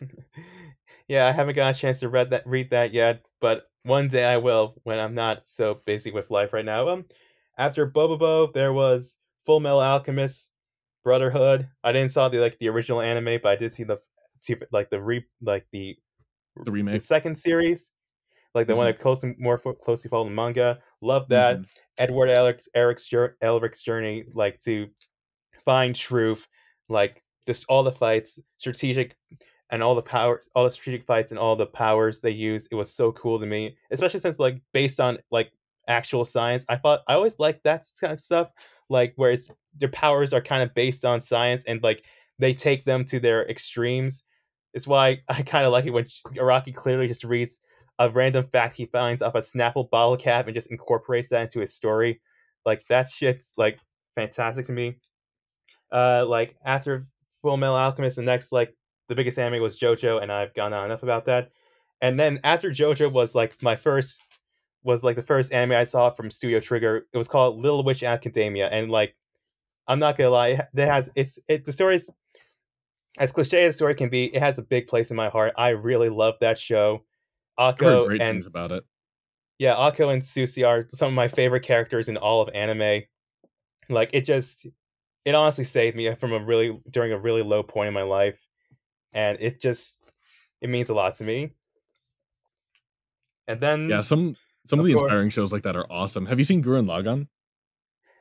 yeah, 1.08 1.26
I 1.26 1.32
haven't 1.32 1.54
got 1.56 1.74
a 1.74 1.78
chance 1.78 2.00
to 2.00 2.08
read 2.08 2.30
that 2.30 2.46
read 2.46 2.70
that 2.70 2.92
yet, 2.92 3.22
but 3.40 3.64
one 3.82 4.08
day 4.08 4.24
I 4.24 4.36
will 4.38 4.74
when 4.84 4.98
I'm 4.98 5.14
not 5.14 5.48
so 5.48 5.80
busy 5.86 6.10
with 6.10 6.30
life 6.30 6.52
right 6.52 6.64
now. 6.64 6.88
Um, 6.88 7.04
after 7.58 7.88
Bobobo, 7.90 8.52
there 8.52 8.72
was 8.72 9.18
Full 9.46 9.60
Metal 9.60 9.80
Alchemist 9.80 10.52
Brotherhood. 11.06 11.68
I 11.84 11.92
didn't 11.92 12.10
saw 12.10 12.28
the 12.28 12.38
like 12.38 12.58
the 12.58 12.68
original 12.68 13.00
anime, 13.00 13.38
but 13.40 13.50
I 13.52 13.54
did 13.54 13.70
see 13.70 13.84
the 13.84 13.98
see, 14.40 14.56
like 14.72 14.90
the 14.90 15.00
re 15.00 15.24
like 15.40 15.64
the 15.70 15.96
The 16.64 16.72
remake, 16.72 16.94
the 16.94 17.00
second 17.00 17.36
series. 17.36 17.92
like 18.56 18.66
the 18.66 18.74
one 18.74 18.86
that 18.86 18.98
closely 18.98 19.36
more 19.38 19.56
closely 19.56 20.08
followed 20.08 20.30
the 20.30 20.34
manga. 20.34 20.80
Love 21.00 21.28
that. 21.28 21.58
Mhm. 21.60 21.66
Edward 21.98 22.28
Elric's 22.28 22.68
Eric's, 22.74 23.06
journey, 23.84 24.24
like 24.34 24.58
to 24.64 24.88
find 25.64 25.94
truth, 25.94 26.44
like 26.88 27.22
this 27.46 27.64
all 27.68 27.84
the 27.84 27.92
fights, 27.92 28.40
strategic, 28.56 29.16
and 29.70 29.84
all 29.84 29.94
the 29.94 30.02
powers, 30.02 30.48
all 30.56 30.64
the 30.64 30.72
strategic 30.72 31.06
fights 31.06 31.30
and 31.30 31.38
all 31.38 31.54
the 31.54 31.66
powers 31.66 32.20
they 32.20 32.32
use. 32.32 32.66
It 32.72 32.74
was 32.74 32.92
so 32.92 33.12
cool 33.12 33.38
to 33.38 33.46
me, 33.46 33.76
especially 33.92 34.18
since 34.18 34.40
like 34.40 34.60
based 34.72 34.98
on 34.98 35.18
like 35.30 35.52
actual 35.86 36.24
science. 36.24 36.64
I 36.68 36.74
thought 36.76 37.02
I 37.06 37.14
always 37.14 37.38
liked 37.38 37.62
that 37.62 37.84
kind 38.00 38.12
of 38.12 38.18
stuff, 38.18 38.50
like 38.88 39.12
where 39.16 39.32
it's 39.32 39.50
their 39.78 39.88
powers 39.88 40.32
are 40.32 40.40
kind 40.40 40.62
of 40.62 40.74
based 40.74 41.04
on 41.04 41.20
science 41.20 41.64
and 41.64 41.82
like 41.82 42.04
they 42.38 42.52
take 42.52 42.84
them 42.84 43.04
to 43.06 43.20
their 43.20 43.48
extremes. 43.48 44.24
It's 44.74 44.86
why 44.86 45.22
I 45.28 45.42
kind 45.42 45.66
of 45.66 45.72
like 45.72 45.86
it 45.86 45.90
when 45.90 46.06
Araki 46.34 46.74
clearly 46.74 47.08
just 47.08 47.24
reads 47.24 47.60
a 47.98 48.10
random 48.10 48.46
fact 48.52 48.74
he 48.74 48.86
finds 48.86 49.22
off 49.22 49.34
a 49.34 49.38
Snapple 49.38 49.88
bottle 49.88 50.16
cap 50.16 50.46
and 50.46 50.54
just 50.54 50.70
incorporates 50.70 51.30
that 51.30 51.42
into 51.42 51.60
his 51.60 51.74
story. 51.74 52.20
Like 52.64 52.86
that 52.88 53.08
shit's 53.08 53.54
like 53.56 53.78
fantastic 54.14 54.66
to 54.66 54.72
me. 54.72 54.96
Uh, 55.90 56.26
like 56.26 56.56
after 56.64 57.06
Full 57.42 57.56
Metal 57.56 57.76
Alchemist, 57.76 58.16
the 58.16 58.22
next 58.22 58.52
like 58.52 58.74
the 59.08 59.14
biggest 59.14 59.38
anime 59.38 59.62
was 59.62 59.78
JoJo, 59.78 60.20
and 60.20 60.32
I've 60.32 60.52
gone 60.54 60.72
on 60.72 60.86
enough 60.86 61.02
about 61.02 61.26
that. 61.26 61.50
And 62.00 62.18
then 62.18 62.40
after 62.44 62.70
JoJo 62.70 63.12
was 63.12 63.34
like 63.34 63.62
my 63.62 63.76
first 63.76 64.20
was 64.86 65.02
like 65.02 65.16
the 65.16 65.22
first 65.22 65.52
anime 65.52 65.76
I 65.76 65.84
saw 65.84 66.10
from 66.10 66.30
Studio 66.30 66.60
Trigger. 66.60 67.06
It 67.12 67.18
was 67.18 67.28
called 67.28 67.58
Little 67.58 67.82
Witch 67.82 68.04
Academia, 68.04 68.68
and 68.68 68.90
like 68.90 69.16
I'm 69.88 69.98
not 69.98 70.16
gonna 70.16 70.30
lie, 70.30 70.50
it 70.50 70.68
has 70.74 71.10
it's 71.16 71.38
it 71.48 71.64
the 71.64 71.72
story's 71.72 72.10
as 73.18 73.32
cliche 73.32 73.64
as 73.64 73.74
the 73.74 73.78
story 73.78 73.94
can 73.94 74.08
be. 74.08 74.34
It 74.34 74.40
has 74.40 74.58
a 74.58 74.62
big 74.62 74.86
place 74.86 75.10
in 75.10 75.16
my 75.16 75.28
heart. 75.28 75.54
I 75.58 75.70
really 75.70 76.08
love 76.08 76.34
that 76.40 76.58
show. 76.58 77.04
Akko 77.58 78.06
great 78.06 78.22
and 78.22 78.36
things 78.36 78.46
about 78.46 78.70
it. 78.70 78.84
yeah, 79.58 79.74
Akko 79.74 80.12
and 80.12 80.22
Susie 80.22 80.64
are 80.64 80.84
some 80.88 81.08
of 81.08 81.14
my 81.14 81.28
favorite 81.28 81.62
characters 81.62 82.08
in 82.08 82.16
all 82.16 82.40
of 82.40 82.54
anime. 82.54 83.02
Like 83.88 84.10
it 84.12 84.24
just 84.24 84.66
it 85.24 85.34
honestly 85.34 85.64
saved 85.64 85.96
me 85.96 86.14
from 86.14 86.32
a 86.32 86.38
really 86.38 86.78
during 86.90 87.12
a 87.12 87.18
really 87.18 87.42
low 87.42 87.62
point 87.62 87.88
in 87.88 87.94
my 87.94 88.02
life. 88.02 88.40
And 89.12 89.38
it 89.40 89.60
just 89.60 90.04
it 90.60 90.70
means 90.70 90.90
a 90.90 90.94
lot 90.94 91.14
to 91.14 91.24
me. 91.24 91.50
And 93.48 93.60
then 93.60 93.88
Yeah, 93.88 94.00
some 94.00 94.36
some 94.66 94.78
of, 94.78 94.84
Of 94.84 94.86
the 94.86 94.94
course. 94.94 95.02
inspiring 95.04 95.30
shows 95.30 95.52
like 95.52 95.62
that 95.64 95.76
are 95.76 95.86
awesome. 95.90 96.26
Have 96.26 96.38
you 96.38 96.44
seen 96.44 96.62
Gurren 96.62 96.86
Lagann? 96.86 97.28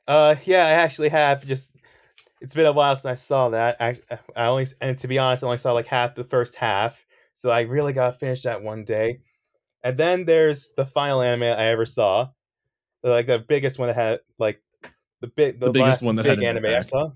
uh 0.07 0.35
yeah, 0.45 0.65
I 0.65 0.71
actually 0.71 1.09
have 1.09 1.45
just 1.45 1.75
it's 2.41 2.53
been 2.53 2.65
a 2.67 2.71
while 2.71 2.95
since 2.95 3.05
I 3.05 3.15
saw 3.15 3.49
that. 3.49 3.77
I 3.81 3.99
I 4.35 4.45
only 4.47 4.67
and 4.81 4.97
to 4.99 5.07
be 5.07 5.17
honest, 5.17 5.43
I 5.43 5.47
only 5.47 5.57
saw 5.57 5.73
like 5.73 5.87
half 5.87 6.15
the 6.15 6.23
first 6.23 6.55
half. 6.55 7.05
So 7.33 7.51
I 7.51 7.61
really 7.61 7.91
got 7.93 8.11
to 8.11 8.17
finish 8.17 8.43
that 8.43 8.61
one 8.63 8.83
day. 8.85 9.19
And 9.83 9.97
then 9.97 10.25
there's 10.25 10.69
the 10.77 10.85
final 10.85 11.21
anime 11.21 11.43
I 11.43 11.67
ever 11.67 11.85
saw. 11.85 12.29
Like 13.03 13.27
the 13.27 13.39
biggest 13.39 13.77
one 13.79 13.87
that 13.87 13.95
had 13.95 14.19
like 14.39 14.61
the 15.21 15.27
big 15.27 15.59
the, 15.59 15.67
The 15.67 15.71
biggest 15.73 16.01
last 16.01 16.03
one 16.03 16.15
that 16.17 16.23
big 16.23 16.39
had 16.39 16.39
an 16.39 16.45
anime 16.57 16.65
I 16.77 16.81
saw. 16.81 17.11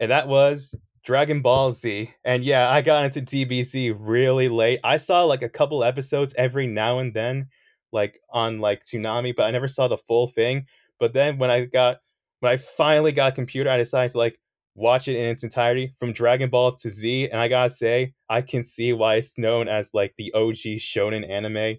And 0.00 0.10
that 0.10 0.28
was 0.28 0.74
Dragon 1.04 1.42
Ball 1.42 1.70
Z. 1.70 2.10
And 2.24 2.44
yeah, 2.44 2.70
I 2.70 2.82
got 2.82 3.04
into 3.04 3.20
DBZ 3.20 3.96
really 3.98 4.48
late. 4.48 4.80
I 4.84 4.96
saw 4.98 5.24
like 5.24 5.42
a 5.42 5.48
couple 5.48 5.84
episodes 5.84 6.34
every 6.36 6.66
now 6.66 6.98
and 6.98 7.12
then, 7.14 7.48
like 7.92 8.20
on 8.30 8.58
like 8.60 8.82
Toonami, 8.82 9.34
but 9.36 9.44
I 9.44 9.50
never 9.50 9.68
saw 9.68 9.88
the 9.88 9.98
full 9.98 10.28
thing. 10.28 10.66
But 10.98 11.12
then 11.12 11.38
when 11.38 11.50
I 11.50 11.64
got 11.64 11.98
when 12.40 12.52
I 12.52 12.56
finally 12.56 13.12
got 13.12 13.32
a 13.32 13.34
computer, 13.34 13.70
I 13.70 13.76
decided 13.76 14.12
to 14.12 14.18
like 14.18 14.38
watch 14.74 15.08
it 15.08 15.16
in 15.16 15.26
its 15.26 15.44
entirety 15.44 15.92
from 15.98 16.12
Dragon 16.12 16.48
Ball 16.50 16.72
to 16.72 16.90
Z, 16.90 17.28
and 17.30 17.40
I 17.40 17.48
gotta 17.48 17.70
say, 17.70 18.14
I 18.28 18.42
can 18.42 18.62
see 18.62 18.92
why 18.92 19.16
it's 19.16 19.38
known 19.38 19.68
as 19.68 19.94
like 19.94 20.14
the 20.16 20.32
OG 20.34 20.78
shonen 20.78 21.28
anime. 21.28 21.78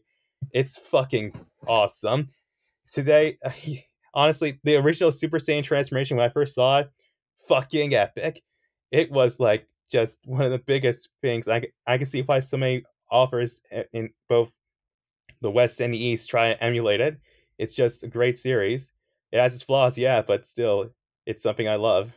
It's 0.51 0.77
fucking 0.77 1.33
awesome. 1.67 2.29
Today, 2.85 3.37
honestly, 4.13 4.59
the 4.63 4.75
original 4.75 5.11
Super 5.11 5.39
Saiyan 5.39 5.63
transformation 5.63 6.17
when 6.17 6.29
I 6.29 6.33
first 6.33 6.55
saw 6.55 6.79
it, 6.79 6.89
fucking 7.47 7.95
epic. 7.95 8.41
It 8.91 9.11
was 9.11 9.39
like 9.39 9.67
just 9.91 10.25
one 10.27 10.41
of 10.41 10.51
the 10.51 10.59
biggest 10.59 11.09
things. 11.21 11.47
I 11.47 11.63
I 11.87 11.97
can 11.97 12.05
see 12.05 12.21
why 12.21 12.39
so 12.39 12.57
many 12.57 12.83
authors 13.09 13.63
in 13.93 14.09
both 14.27 14.51
the 15.43 15.51
West 15.51 15.79
and 15.79 15.93
the 15.93 16.03
East 16.03 16.29
try 16.29 16.49
to 16.49 16.63
emulate 16.63 17.01
it. 17.01 17.19
It's 17.59 17.75
just 17.75 18.03
a 18.03 18.07
great 18.07 18.37
series. 18.37 18.93
It 19.31 19.39
has 19.39 19.53
its 19.53 19.61
flaws, 19.61 19.97
yeah, 19.97 20.23
but 20.23 20.45
still, 20.45 20.89
it's 21.27 21.43
something 21.43 21.67
I 21.67 21.75
love. 21.75 22.11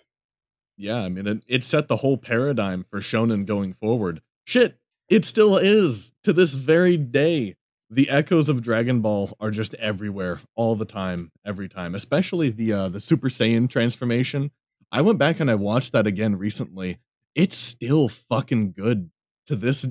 Yeah, 0.78 0.96
I 0.96 1.08
mean, 1.08 1.26
it, 1.26 1.42
it 1.46 1.64
set 1.64 1.88
the 1.88 1.96
whole 1.96 2.16
paradigm 2.16 2.86
for 2.90 3.00
shonen 3.00 3.44
going 3.44 3.72
forward. 3.72 4.22
Shit, 4.44 4.78
it 5.08 5.24
still 5.24 5.56
is 5.56 6.12
to 6.22 6.32
this 6.32 6.54
very 6.54 6.96
day. 6.96 7.56
The 7.88 8.10
echoes 8.10 8.48
of 8.48 8.62
Dragon 8.62 9.00
Ball 9.00 9.36
are 9.40 9.50
just 9.50 9.74
everywhere, 9.74 10.40
all 10.54 10.74
the 10.74 10.84
time, 10.84 11.30
every 11.44 11.68
time. 11.68 11.94
Especially 11.94 12.50
the 12.50 12.72
uh, 12.72 12.88
the 12.88 13.00
Super 13.00 13.28
Saiyan 13.28 13.70
transformation. 13.70 14.50
I 14.90 15.02
went 15.02 15.18
back 15.18 15.40
and 15.40 15.50
I 15.50 15.54
watched 15.54 15.92
that 15.92 16.06
again 16.06 16.36
recently. 16.36 16.98
It's 17.34 17.56
still 17.56 18.08
fucking 18.08 18.72
good 18.72 19.10
to 19.46 19.56
this 19.56 19.86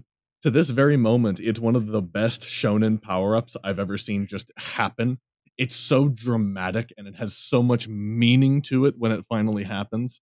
to 0.45 0.51
this 0.51 0.69
very 0.69 0.95
moment. 0.95 1.39
It's 1.39 1.59
one 1.59 1.75
of 1.75 1.87
the 1.87 2.03
best 2.03 2.43
shonen 2.43 3.01
power 3.01 3.35
ups 3.35 3.57
I've 3.63 3.79
ever 3.79 3.97
seen 3.97 4.27
just 4.27 4.51
happen. 4.57 5.17
It's 5.57 5.75
so 5.75 6.07
dramatic 6.07 6.93
and 6.99 7.07
it 7.07 7.15
has 7.15 7.35
so 7.35 7.63
much 7.63 7.87
meaning 7.87 8.61
to 8.63 8.85
it 8.85 8.93
when 8.95 9.11
it 9.11 9.25
finally 9.27 9.63
happens 9.63 10.21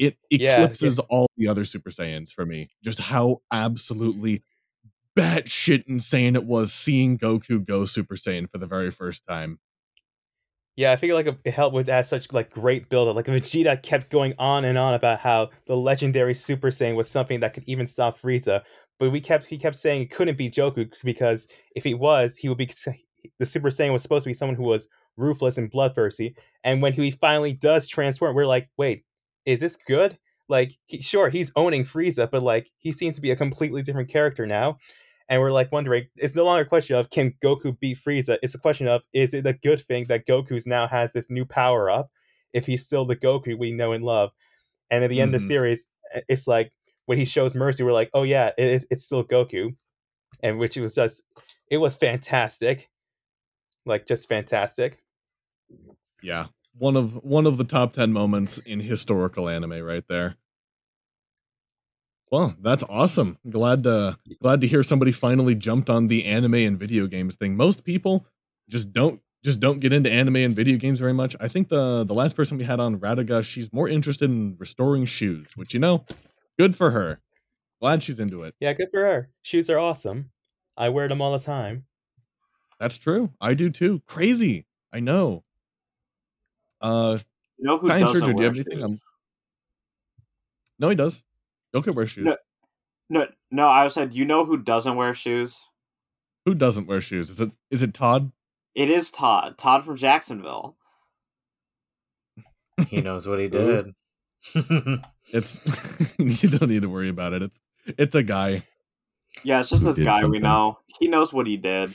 it 0.00 0.16
Yeah, 0.30 0.64
eclipses 0.64 0.98
all 0.98 1.28
the 1.36 1.46
other 1.46 1.64
Super 1.64 1.90
Saiyans 1.90 2.32
for 2.32 2.44
me. 2.44 2.70
Just 2.82 2.98
how 2.98 3.42
absolutely 3.52 4.42
batshit 5.16 5.84
insane 5.86 6.34
it 6.34 6.44
was 6.44 6.72
seeing 6.72 7.16
Goku 7.16 7.64
go 7.64 7.84
Super 7.84 8.16
Saiyan 8.16 8.50
for 8.50 8.58
the 8.58 8.66
very 8.66 8.90
first 8.90 9.22
time. 9.28 9.60
Yeah, 10.74 10.90
I 10.90 10.96
figure 10.96 11.14
like 11.14 11.28
it 11.44 11.50
helped 11.52 11.74
with 11.74 11.86
that 11.86 12.06
such 12.06 12.32
like 12.32 12.50
great 12.50 12.88
build 12.88 13.06
up. 13.08 13.14
Like 13.14 13.26
Vegeta 13.26 13.80
kept 13.80 14.10
going 14.10 14.34
on 14.36 14.64
and 14.64 14.78
on 14.78 14.94
about 14.94 15.20
how 15.20 15.50
the 15.66 15.76
legendary 15.76 16.34
Super 16.34 16.70
Saiyan 16.70 16.96
was 16.96 17.08
something 17.08 17.40
that 17.40 17.52
could 17.52 17.64
even 17.66 17.86
stop 17.86 18.18
Frieza, 18.18 18.62
but 19.00 19.10
we 19.10 19.20
kept 19.20 19.46
he 19.46 19.58
kept 19.58 19.74
saying 19.74 20.02
it 20.02 20.10
couldn't 20.10 20.36
be 20.36 20.50
Goku 20.50 20.88
because 21.02 21.48
if 21.74 21.82
he 21.82 21.94
was, 21.94 22.36
he 22.36 22.48
would 22.48 22.58
be 22.58 22.70
the 23.38 23.46
Super 23.46 23.70
Saiyan 23.70 23.92
was 23.92 24.02
supposed 24.02 24.24
to 24.24 24.30
be 24.30 24.34
someone 24.34 24.56
who 24.56 24.62
was 24.62 24.88
ruthless 25.16 25.58
and 25.58 25.70
bloodthirsty. 25.70 26.36
And 26.62 26.82
when 26.82 26.92
he 26.92 27.10
finally 27.10 27.52
does 27.52 27.88
transform, 27.88 28.36
we're 28.36 28.46
like, 28.46 28.68
wait, 28.76 29.04
is 29.46 29.60
this 29.60 29.76
good? 29.86 30.18
Like, 30.48 30.72
he, 30.84 31.00
sure, 31.00 31.30
he's 31.30 31.50
owning 31.56 31.84
Frieza, 31.84 32.30
but 32.30 32.42
like 32.42 32.70
he 32.78 32.92
seems 32.92 33.16
to 33.16 33.22
be 33.22 33.30
a 33.30 33.36
completely 33.36 33.82
different 33.82 34.10
character 34.10 34.46
now. 34.46 34.78
And 35.30 35.40
we're 35.40 35.52
like 35.52 35.72
wondering, 35.72 36.06
it's 36.16 36.36
no 36.36 36.44
longer 36.44 36.64
a 36.64 36.68
question 36.68 36.96
of 36.96 37.08
can 37.08 37.32
Goku 37.42 37.78
beat 37.80 37.98
Frieza? 37.98 38.36
It's 38.42 38.54
a 38.54 38.58
question 38.60 38.86
of 38.86 39.00
is 39.14 39.32
it 39.32 39.46
a 39.46 39.54
good 39.54 39.80
thing 39.80 40.04
that 40.08 40.26
Goku's 40.26 40.66
now 40.66 40.86
has 40.86 41.14
this 41.14 41.30
new 41.30 41.46
power 41.46 41.88
up 41.88 42.10
if 42.52 42.66
he's 42.66 42.84
still 42.84 43.06
the 43.06 43.16
Goku 43.16 43.58
we 43.58 43.72
know 43.72 43.92
and 43.92 44.04
love? 44.04 44.30
And 44.90 45.04
at 45.04 45.08
the 45.08 45.22
end 45.22 45.34
of 45.34 45.40
the 45.40 45.44
mm-hmm. 45.44 45.54
series, 45.54 45.90
it's 46.28 46.46
like 46.46 46.72
when 47.10 47.18
he 47.18 47.24
shows 47.24 47.56
mercy, 47.56 47.82
we're 47.82 47.92
like, 47.92 48.08
oh 48.14 48.22
yeah, 48.22 48.52
it 48.56 48.68
is, 48.68 48.86
it's 48.88 49.02
still 49.02 49.24
Goku, 49.24 49.74
and 50.44 50.60
which 50.60 50.76
was 50.76 50.94
just, 50.94 51.24
it 51.68 51.78
was 51.78 51.96
fantastic, 51.96 52.88
like 53.84 54.06
just 54.06 54.28
fantastic. 54.28 55.02
Yeah. 56.22 56.46
One 56.78 56.96
of 56.96 57.14
one 57.24 57.48
of 57.48 57.58
the 57.58 57.64
top 57.64 57.94
10 57.94 58.12
moments 58.12 58.58
in 58.58 58.78
historical 58.78 59.48
anime 59.48 59.82
right 59.82 60.04
there. 60.08 60.36
Well, 62.30 62.54
that's 62.62 62.84
awesome. 62.84 63.38
Glad 63.50 63.82
to 63.82 64.14
glad 64.40 64.60
to 64.60 64.68
hear 64.68 64.84
somebody 64.84 65.10
finally 65.10 65.56
jumped 65.56 65.90
on 65.90 66.06
the 66.06 66.24
anime 66.26 66.54
and 66.54 66.78
video 66.78 67.08
games 67.08 67.34
thing. 67.34 67.56
Most 67.56 67.82
people 67.82 68.24
just 68.68 68.92
don't 68.92 69.20
just 69.42 69.58
don't 69.58 69.80
get 69.80 69.92
into 69.92 70.08
anime 70.12 70.36
and 70.36 70.54
video 70.54 70.76
games 70.76 71.00
very 71.00 71.12
much. 71.12 71.34
I 71.40 71.48
think 71.48 71.70
the 71.70 72.04
the 72.04 72.14
last 72.14 72.36
person 72.36 72.56
we 72.56 72.62
had 72.62 72.78
on 72.78 73.00
Radiga, 73.00 73.42
she's 73.42 73.72
more 73.72 73.88
interested 73.88 74.30
in 74.30 74.54
restoring 74.60 75.06
shoes, 75.06 75.48
which 75.56 75.74
you 75.74 75.80
know, 75.80 76.04
good 76.60 76.76
for 76.76 76.90
her. 76.90 77.20
Glad 77.80 78.02
she's 78.02 78.20
into 78.20 78.42
it. 78.42 78.54
Yeah, 78.60 78.74
good 78.74 78.90
for 78.90 79.00
her. 79.00 79.30
Shoes 79.42 79.70
are 79.70 79.78
awesome. 79.78 80.30
I 80.76 80.90
wear 80.90 81.08
them 81.08 81.22
all 81.22 81.32
the 81.32 81.38
time. 81.42 81.86
That's 82.78 82.98
true. 82.98 83.30
I 83.40 83.54
do 83.54 83.70
too. 83.70 84.02
Crazy. 84.06 84.66
I 84.92 85.00
know. 85.00 85.44
Uh 86.82 87.18
You 87.58 87.64
know 87.66 87.78
who 87.78 87.88
Kai 87.88 88.00
doesn't 88.00 88.20
Sergio, 88.22 88.24
do 88.24 88.30
you 88.30 88.36
wear 88.36 88.44
have 88.46 88.54
anything? 88.56 88.88
shoes? 88.88 89.00
No, 90.78 90.88
he 90.90 90.94
does. 90.96 91.22
Goku 91.74 91.94
wears 91.94 92.10
shoes. 92.10 92.24
No. 92.26 92.36
No, 93.08 93.26
no. 93.50 93.68
I 93.68 93.88
said, 93.88 94.14
you 94.14 94.24
know 94.24 94.44
who 94.44 94.56
doesn't 94.58 94.96
wear 94.96 95.14
shoes? 95.14 95.58
Who 96.46 96.54
doesn't 96.54 96.86
wear 96.86 97.00
shoes? 97.00 97.30
Is 97.30 97.40
it 97.40 97.50
is 97.70 97.82
it 97.82 97.94
Todd? 97.94 98.32
It 98.74 98.90
is 98.90 99.10
Todd. 99.10 99.56
Todd 99.58 99.84
from 99.84 99.96
Jacksonville. 99.96 100.76
He 102.88 103.00
knows 103.00 103.26
what 103.26 103.38
he 103.40 103.48
did. 103.60 103.94
It's 105.32 105.60
you 106.18 106.48
don't 106.48 106.68
need 106.68 106.82
to 106.82 106.88
worry 106.88 107.08
about 107.08 107.32
it. 107.32 107.42
It's 107.42 107.60
it's 107.86 108.14
a 108.14 108.22
guy. 108.22 108.64
Yeah, 109.44 109.60
it's 109.60 109.70
just 109.70 109.84
this 109.84 109.96
did 109.96 110.04
guy 110.06 110.24
we 110.26 110.38
know. 110.38 110.78
He 110.98 111.08
knows 111.08 111.32
what 111.32 111.46
he 111.46 111.56
did. 111.56 111.94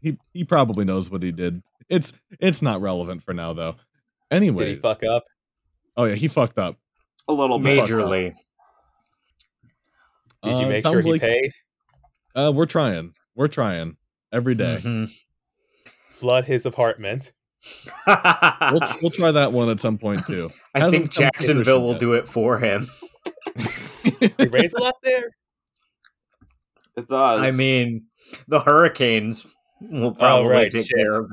He 0.00 0.18
he 0.32 0.44
probably 0.44 0.84
knows 0.84 1.10
what 1.10 1.22
he 1.22 1.32
did. 1.32 1.62
It's 1.88 2.12
it's 2.38 2.62
not 2.62 2.80
relevant 2.80 3.22
for 3.24 3.32
now 3.34 3.52
though. 3.52 3.76
Anyway, 4.30 4.58
Did 4.66 4.74
he 4.76 4.80
fuck 4.80 5.02
up? 5.04 5.24
Oh 5.96 6.04
yeah, 6.04 6.14
he 6.14 6.28
fucked 6.28 6.58
up. 6.58 6.76
A 7.28 7.32
little 7.32 7.58
bit. 7.58 7.78
Majorly. 7.78 8.34
Did 10.42 10.50
you 10.58 10.66
Uh, 10.66 10.68
make 10.68 10.82
sure 10.84 11.00
he 11.00 11.12
like- 11.12 11.20
paid? 11.20 11.50
Uh, 12.34 12.52
we're 12.54 12.66
trying. 12.66 13.14
We're 13.34 13.48
trying. 13.48 13.96
every 14.30 14.54
day. 14.54 14.78
Mhm. 14.82 15.10
Flood 16.16 16.44
his 16.44 16.66
apartment. 16.66 17.32
We'll, 18.06 18.80
we'll 19.02 19.10
try 19.10 19.30
that 19.32 19.52
one 19.52 19.68
at 19.68 19.80
some 19.80 19.98
point 19.98 20.26
too. 20.26 20.50
I 20.74 20.80
Hasn't 20.80 21.02
think 21.02 21.12
Jacksonville 21.12 21.82
will 21.82 21.92
yet. 21.92 22.00
do 22.00 22.12
it 22.14 22.28
for 22.28 22.58
him. 22.58 22.90
He 24.20 24.46
raised 24.46 24.76
a 24.76 24.82
lot 24.82 24.94
there. 25.02 25.30
It 26.96 27.06
does. 27.08 27.40
I 27.42 27.50
mean, 27.52 28.06
the 28.48 28.58
Hurricanes 28.58 29.46
will 29.80 30.12
probably 30.14 30.50
right, 30.50 30.70
take 30.72 30.86
shit. 30.86 30.96
care 30.96 31.20
of 31.20 31.32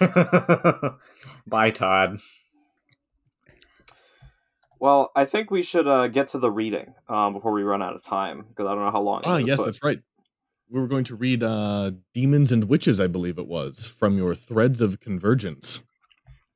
it. 0.00 0.92
Bye, 1.46 1.70
Todd. 1.70 2.18
well, 4.80 5.12
I 5.14 5.24
think 5.26 5.50
we 5.50 5.62
should 5.62 5.86
uh, 5.86 6.08
get 6.08 6.28
to 6.28 6.38
the 6.38 6.50
reading 6.50 6.94
um, 7.08 7.34
before 7.34 7.52
we 7.52 7.62
run 7.62 7.82
out 7.82 7.94
of 7.94 8.02
time 8.02 8.46
because 8.48 8.66
I 8.66 8.74
don't 8.74 8.84
know 8.84 8.90
how 8.90 9.02
long. 9.02 9.22
ah, 9.24 9.36
it 9.36 9.42
is, 9.42 9.48
yes, 9.48 9.58
but- 9.58 9.64
that's 9.66 9.82
right. 9.84 9.98
We 10.72 10.80
were 10.80 10.88
going 10.88 11.04
to 11.04 11.14
read 11.14 11.42
uh, 11.42 11.90
Demons 12.14 12.50
and 12.50 12.64
Witches, 12.64 12.98
I 12.98 13.06
believe 13.06 13.36
it 13.36 13.46
was, 13.46 13.84
from 13.84 14.16
your 14.16 14.34
Threads 14.34 14.80
of 14.80 15.00
Convergence. 15.00 15.80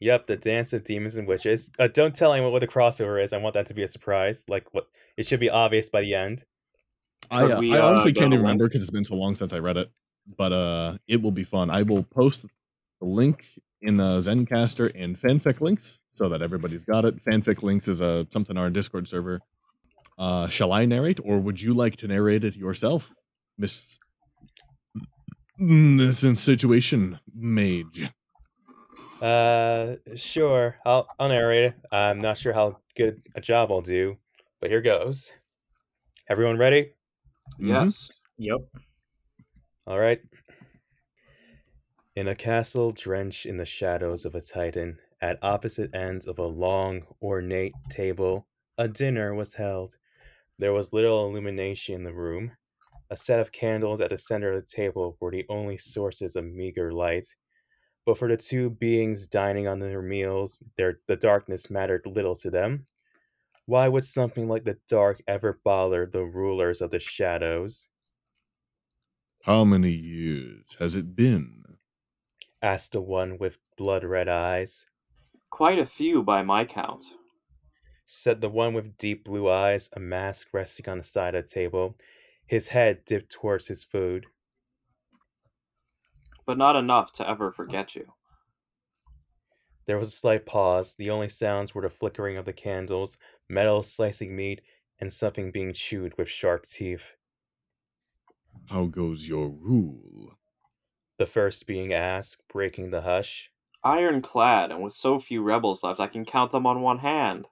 Yep, 0.01 0.27
the 0.27 0.37
dance 0.37 0.73
of 0.73 0.85
demons 0.85 1.17
and 1.17 1.29
witches. 1.29 1.71
Uh, 1.79 1.89
don't 1.89 2.15
tell 2.15 2.33
anyone 2.33 2.53
what 2.53 2.61
the 2.61 2.67
crossover 2.67 3.23
is. 3.23 3.35
I 3.35 3.39
want 3.39 3.55
that 3.55 3.67
to 3.67 3.75
be 3.75 3.83
a 3.83 3.89
surprise. 3.89 4.47
Like 4.49 4.67
what? 4.73 4.89
It 5.19 5.27
should 5.27 5.41
be 5.41 5.51
obvious 5.51 5.91
by 5.91 6.01
the 6.01 6.15
end. 6.15 6.45
I, 7.31 7.45
uh, 7.45 7.61
we, 7.61 7.75
I 7.75 7.81
uh, 7.81 7.89
honestly 7.89 8.13
get 8.13 8.21
can't 8.21 8.33
even 8.33 8.43
remember 8.43 8.65
because 8.65 8.83
it's 8.83 8.91
been 8.91 9.05
so 9.05 9.17
long 9.17 9.35
since 9.35 9.53
I 9.53 9.59
read 9.59 9.77
it, 9.77 9.91
but 10.37 10.53
uh, 10.53 10.99
it 11.09 11.21
will 11.23 11.31
be 11.31 11.45
fun. 11.45 11.71
I 11.71 11.83
will 11.83 12.03
post 12.03 12.45
the 13.01 13.07
link 13.07 13.45
in 13.83 14.01
uh, 14.01 14.21
Zencastr 14.21 14.93
and 14.95 15.19
fanfic 15.19 15.61
links 15.61 15.99
so 16.11 16.29
that 16.29 16.41
everybody's 16.41 16.85
got 16.85 17.05
it. 17.05 17.23
Fanfic 17.23 17.63
links 17.63 17.89
is 17.89 18.01
uh, 18.01 18.25
something 18.31 18.57
on 18.57 18.63
our 18.63 18.71
Discord 18.71 19.09
server. 19.09 19.41
Uh, 20.19 20.49
shall 20.49 20.73
I 20.73 20.87
narrate, 20.87 21.21
or 21.23 21.39
would 21.39 21.61
you 21.61 21.75
like 21.75 21.97
to 21.97 22.09
narrate 22.09 22.45
it 22.45 22.57
yourself, 22.57 23.13
Miss? 23.59 23.99
Mm, 25.61 25.99
This 25.99 26.23
is 26.25 26.41
situation, 26.41 27.19
Mage. 27.35 28.11
Uh, 29.21 29.97
sure. 30.15 30.77
I'll 30.85 31.09
I'll 31.19 31.29
narrate 31.29 31.65
it. 31.65 31.75
I'm 31.91 32.19
not 32.19 32.37
sure 32.39 32.53
how 32.53 32.81
good 32.95 33.21
a 33.35 33.41
job 33.41 33.73
I'll 33.73 33.81
do, 33.81 34.19
but 34.61 34.71
here 34.71 34.83
goes. 34.83 35.33
Everyone 36.29 36.59
ready? 36.59 36.93
Mhm. 37.59 37.69
Yes. 37.69 38.11
Yep. 38.37 38.61
All 39.87 39.99
right. 39.99 40.21
In 42.15 42.29
a 42.29 42.35
castle 42.35 42.93
drenched 42.93 43.47
in 43.47 43.57
the 43.59 43.67
shadows 43.67 44.25
of 44.25 44.35
a 44.35 44.41
titan, 44.41 44.99
at 45.21 45.39
opposite 45.43 45.95
ends 45.95 46.27
of 46.27 46.39
a 46.39 46.47
long, 46.47 47.07
ornate 47.23 47.75
table, 47.91 48.47
a 48.77 48.89
dinner 48.89 49.35
was 49.35 49.55
held. 49.55 49.97
There 50.59 50.73
was 50.73 50.93
little 50.93 51.27
illumination 51.27 51.95
in 51.95 52.05
the 52.05 52.13
room. 52.15 52.57
A 53.11 53.17
set 53.17 53.41
of 53.41 53.53
candles 53.53 54.01
at 54.01 54.11
the 54.11 54.19
center 54.19 54.53
of 54.53 54.65
the 54.65 54.71
table 54.71 55.17
were 55.21 55.31
the 55.33 55.47
only 55.49 55.77
sources 55.79 56.37
of 56.37 56.45
meager 56.45 56.93
light. 56.93 57.37
But 58.07 58.19
for 58.19 58.29
the 58.29 58.37
two 58.37 58.71
beings 58.71 59.27
dining 59.29 59.67
on 59.69 59.81
their 59.81 60.03
meals, 60.03 60.63
their, 60.77 61.01
the 61.09 61.17
darkness 61.17 61.71
mattered 61.71 62.07
little 62.07 62.37
to 62.37 62.51
them. 62.51 62.87
Why 63.67 63.89
would 63.89 64.05
something 64.05 64.49
like 64.49 64.65
the 64.65 64.81
dark 64.89 65.23
ever 65.29 65.61
bother 65.65 66.07
the 66.07 66.25
rulers 66.25 66.81
of 66.83 66.91
the 66.91 67.01
shadows? 67.01 67.91
How 69.45 69.65
many 69.65 69.93
years 69.93 70.75
has 70.79 70.95
it 70.95 71.17
been? 71.17 71.79
asked 72.61 72.93
the 72.93 73.01
one 73.01 73.39
with 73.39 73.59
blood 73.77 74.05
red 74.05 74.29
eyes. 74.29 74.87
Quite 75.51 75.79
a 75.79 75.87
few 75.87 76.23
by 76.23 76.43
my 76.43 76.65
count. 76.65 77.05
Said 78.07 78.41
the 78.41 78.49
one 78.49 78.75
with 78.75 78.97
deep 78.97 79.25
blue 79.25 79.49
eyes, 79.49 79.91
a 79.93 80.01
mask 80.01 80.53
resting 80.55 80.89
on 80.89 80.99
the 80.99 81.05
side 81.05 81.35
of 81.35 81.45
the 81.45 81.49
table, 81.49 81.97
his 82.47 82.69
head 82.69 83.05
dipped 83.05 83.31
towards 83.31 83.69
his 83.69 83.85
food. 83.85 84.27
But 86.45 86.59
not 86.59 86.77
enough 86.77 87.13
to 87.15 87.29
ever 87.29 87.51
forget 87.51 87.97
you. 87.97 88.13
There 89.87 89.99
was 89.99 90.09
a 90.09 90.13
slight 90.13 90.47
pause. 90.47 90.97
The 90.97 91.11
only 91.11 91.29
sounds 91.29 91.75
were 91.75 91.83
the 91.83 91.91
flickering 91.91 92.37
of 92.37 92.45
the 92.45 92.53
candles, 92.53 93.19
metal 93.49 93.83
slicing 93.83 94.35
meat, 94.35 94.63
and 94.99 95.13
something 95.13 95.51
being 95.51 95.73
chewed 95.73 96.17
with 96.19 96.29
sharp 96.29 96.65
teeth. 96.65 97.13
How 98.69 98.87
goes 98.87 99.29
your 99.29 99.49
rule? 99.49 100.39
The 101.19 101.27
first 101.27 101.67
being 101.67 101.93
asked, 101.93 102.49
breaking 102.49 102.91
the 102.91 103.03
hush. 103.03 103.51
Ironclad, 103.85 104.73
and 104.73 104.83
with 104.83 104.93
so 104.93 105.21
few 105.21 105.43
rebels 105.43 105.83
left, 105.83 106.01
I 106.01 106.09
can 106.09 106.25
count 106.25 106.51
them 106.51 106.67
on 106.67 106.83
one 106.83 106.99
hand. 106.99 107.47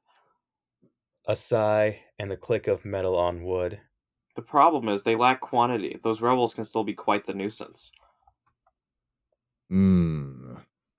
A 1.26 1.36
sigh 1.36 2.02
and 2.18 2.30
the 2.30 2.36
click 2.36 2.66
of 2.66 2.84
metal 2.84 3.16
on 3.16 3.44
wood. 3.44 3.80
The 4.34 4.42
problem 4.42 4.88
is 4.88 5.02
they 5.02 5.16
lack 5.16 5.40
quantity. 5.40 5.98
Those 6.00 6.20
rebels 6.20 6.54
can 6.54 6.64
still 6.64 6.84
be 6.84 6.94
quite 6.94 7.26
the 7.26 7.34
nuisance. 7.34 7.90
Hmm. 9.68 10.56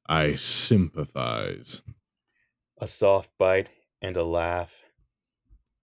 I 0.07 0.35
sympathize. 0.35 1.81
A 2.77 2.87
soft 2.87 3.37
bite 3.37 3.69
and 4.01 4.15
a 4.15 4.23
laugh. 4.23 4.85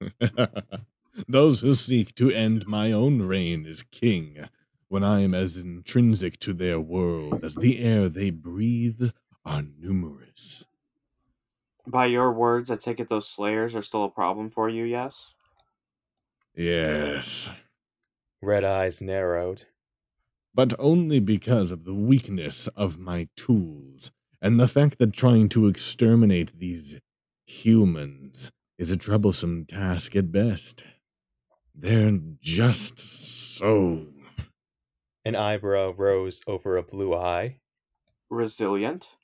Those 1.28 1.60
who 1.60 1.74
seek 1.74 2.14
to 2.16 2.30
end 2.30 2.66
my 2.66 2.92
own 2.92 3.22
reign 3.22 3.66
as 3.66 3.82
king, 3.82 4.48
when 4.88 5.04
I 5.04 5.20
am 5.20 5.34
as 5.34 5.58
intrinsic 5.58 6.38
to 6.40 6.54
their 6.54 6.80
world 6.80 7.44
as 7.44 7.56
the 7.56 7.80
air 7.80 8.08
they 8.08 8.30
breathe, 8.30 9.10
are 9.44 9.62
numerous. 9.62 10.66
By 11.86 12.06
your 12.06 12.32
words, 12.32 12.72
I 12.72 12.76
take 12.76 12.98
it 12.98 13.08
those 13.08 13.28
slayers 13.28 13.76
are 13.76 13.82
still 13.82 14.02
a 14.02 14.10
problem 14.10 14.50
for 14.50 14.68
you, 14.68 14.82
yes? 14.82 15.36
Yes, 16.54 17.50
Red 18.42 18.64
eyes 18.64 19.00
narrowed. 19.00 19.64
but 20.54 20.74
only 20.78 21.18
because 21.20 21.70
of 21.70 21.84
the 21.84 21.94
weakness 21.94 22.68
of 22.76 22.98
my 22.98 23.28
tools 23.36 24.12
and 24.42 24.60
the 24.60 24.68
fact 24.68 24.98
that 24.98 25.12
trying 25.14 25.48
to 25.50 25.66
exterminate 25.66 26.58
these 26.58 26.98
humans 27.46 28.50
is 28.78 28.90
a 28.90 28.96
troublesome 28.96 29.64
task 29.64 30.14
at 30.14 30.30
best. 30.30 30.84
They're 31.74 32.18
just 32.40 32.98
so 32.98 34.08
An 35.24 35.34
eyebrow 35.36 35.92
rose 35.96 36.42
over 36.46 36.76
a 36.76 36.82
blue 36.82 37.14
eye. 37.14 37.60
Resilient? 38.28 39.16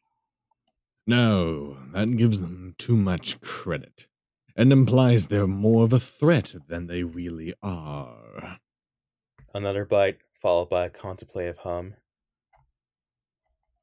No, 1.06 1.76
that 1.92 2.16
gives 2.16 2.40
them 2.40 2.74
too 2.78 2.96
much 2.96 3.40
credit 3.40 4.06
and 4.58 4.72
implies 4.72 5.28
they're 5.28 5.46
more 5.46 5.84
of 5.84 5.92
a 5.92 6.00
threat 6.00 6.52
than 6.66 6.88
they 6.88 7.04
really 7.04 7.54
are. 7.62 8.58
Another 9.54 9.84
bite, 9.84 10.18
followed 10.42 10.68
by 10.68 10.86
a 10.86 10.90
contemplative 10.90 11.56
hum. 11.58 11.94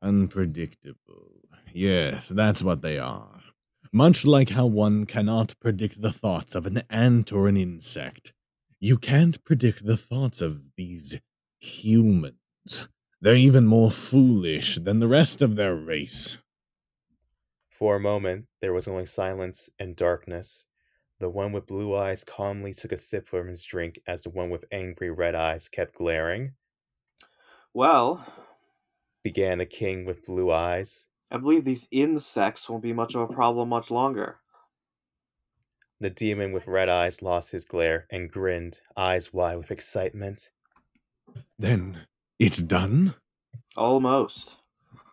Unpredictable. 0.02 1.32
Yes, 1.74 2.28
that's 2.28 2.62
what 2.62 2.82
they 2.82 3.00
are. 3.00 3.42
Much 3.94 4.26
like 4.26 4.50
how 4.50 4.66
one 4.66 5.06
cannot 5.06 5.56
predict 5.62 6.02
the 6.02 6.12
thoughts 6.12 6.56
of 6.56 6.66
an 6.68 6.84
ant 6.90 7.32
or 7.32 7.48
an 7.48 7.56
insect, 7.56 8.34
you 8.78 8.98
can't 8.98 9.42
predict 9.46 9.86
the 9.86 9.96
thoughts 9.96 10.42
of 10.42 10.76
these 10.76 11.18
humans. 11.58 12.90
They're 13.22 13.36
even 13.36 13.66
more 13.66 13.92
foolish 13.92 14.78
than 14.80 15.00
the 15.00 15.08
rest 15.08 15.42
of 15.42 15.56
their 15.56 15.74
race. 15.74 16.38
For 17.78 17.98
a 17.98 18.00
moment, 18.00 18.46
there 18.62 18.72
was 18.72 18.88
only 18.88 19.06
silence 19.06 19.70
and 19.78 19.98
darkness. 19.98 20.64
The 21.20 21.30
one 21.30 21.52
with 21.52 21.68
blue 21.68 21.94
eyes 21.94 22.24
calmly 22.24 22.74
took 22.74 22.94
a 22.94 22.98
sip 22.98 23.28
from 23.28 23.50
his 23.50 23.64
drink 23.64 24.00
as 24.08 24.24
the 24.24 24.30
one 24.30 24.50
with 24.50 24.64
angry 24.72 25.12
red 25.12 25.36
eyes 25.36 25.68
kept 25.68 25.96
glaring. 25.96 26.54
Well, 27.74 28.26
Began 29.26 29.58
the 29.58 29.66
king 29.66 30.06
with 30.06 30.26
blue 30.26 30.52
eyes. 30.52 31.08
I 31.32 31.38
believe 31.38 31.66
these 31.66 31.88
insects 31.92 32.70
won't 32.70 32.84
be 32.84 32.94
much 32.94 33.14
of 33.16 33.28
a 33.28 33.34
problem 33.34 33.68
much 33.68 33.92
longer. 33.92 34.40
The 36.00 36.12
demon 36.12 36.54
with 36.54 36.68
red 36.68 36.88
eyes 36.88 37.22
lost 37.22 37.52
his 37.52 37.66
glare 37.66 38.06
and 38.10 38.32
grinned, 38.32 38.80
eyes 38.96 39.34
wide 39.34 39.58
with 39.58 39.72
excitement. 39.72 40.52
Then 41.60 42.06
it's 42.40 42.60
done? 42.60 43.16
Almost. 43.76 44.62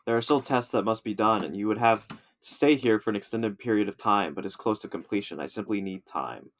There 0.05 0.17
are 0.17 0.21
still 0.21 0.43
tests 0.43 0.71
that 0.73 0.85
must 0.85 1.03
be 1.03 1.15
done, 1.15 1.43
and 1.43 1.57
you 1.57 1.67
would 1.67 1.79
have 1.79 2.07
to 2.09 2.17
stay 2.43 2.75
here 2.75 2.99
for 2.99 3.11
an 3.11 3.17
extended 3.17 3.59
period 3.59 3.89
of 3.89 3.97
time, 3.97 4.35
but 4.35 4.45
it's 4.45 4.57
close 4.57 4.83
to 4.83 4.89
completion. 4.89 5.41
I 5.41 5.47
simply 5.47 5.81
need 5.81 6.05
time. 6.05 6.51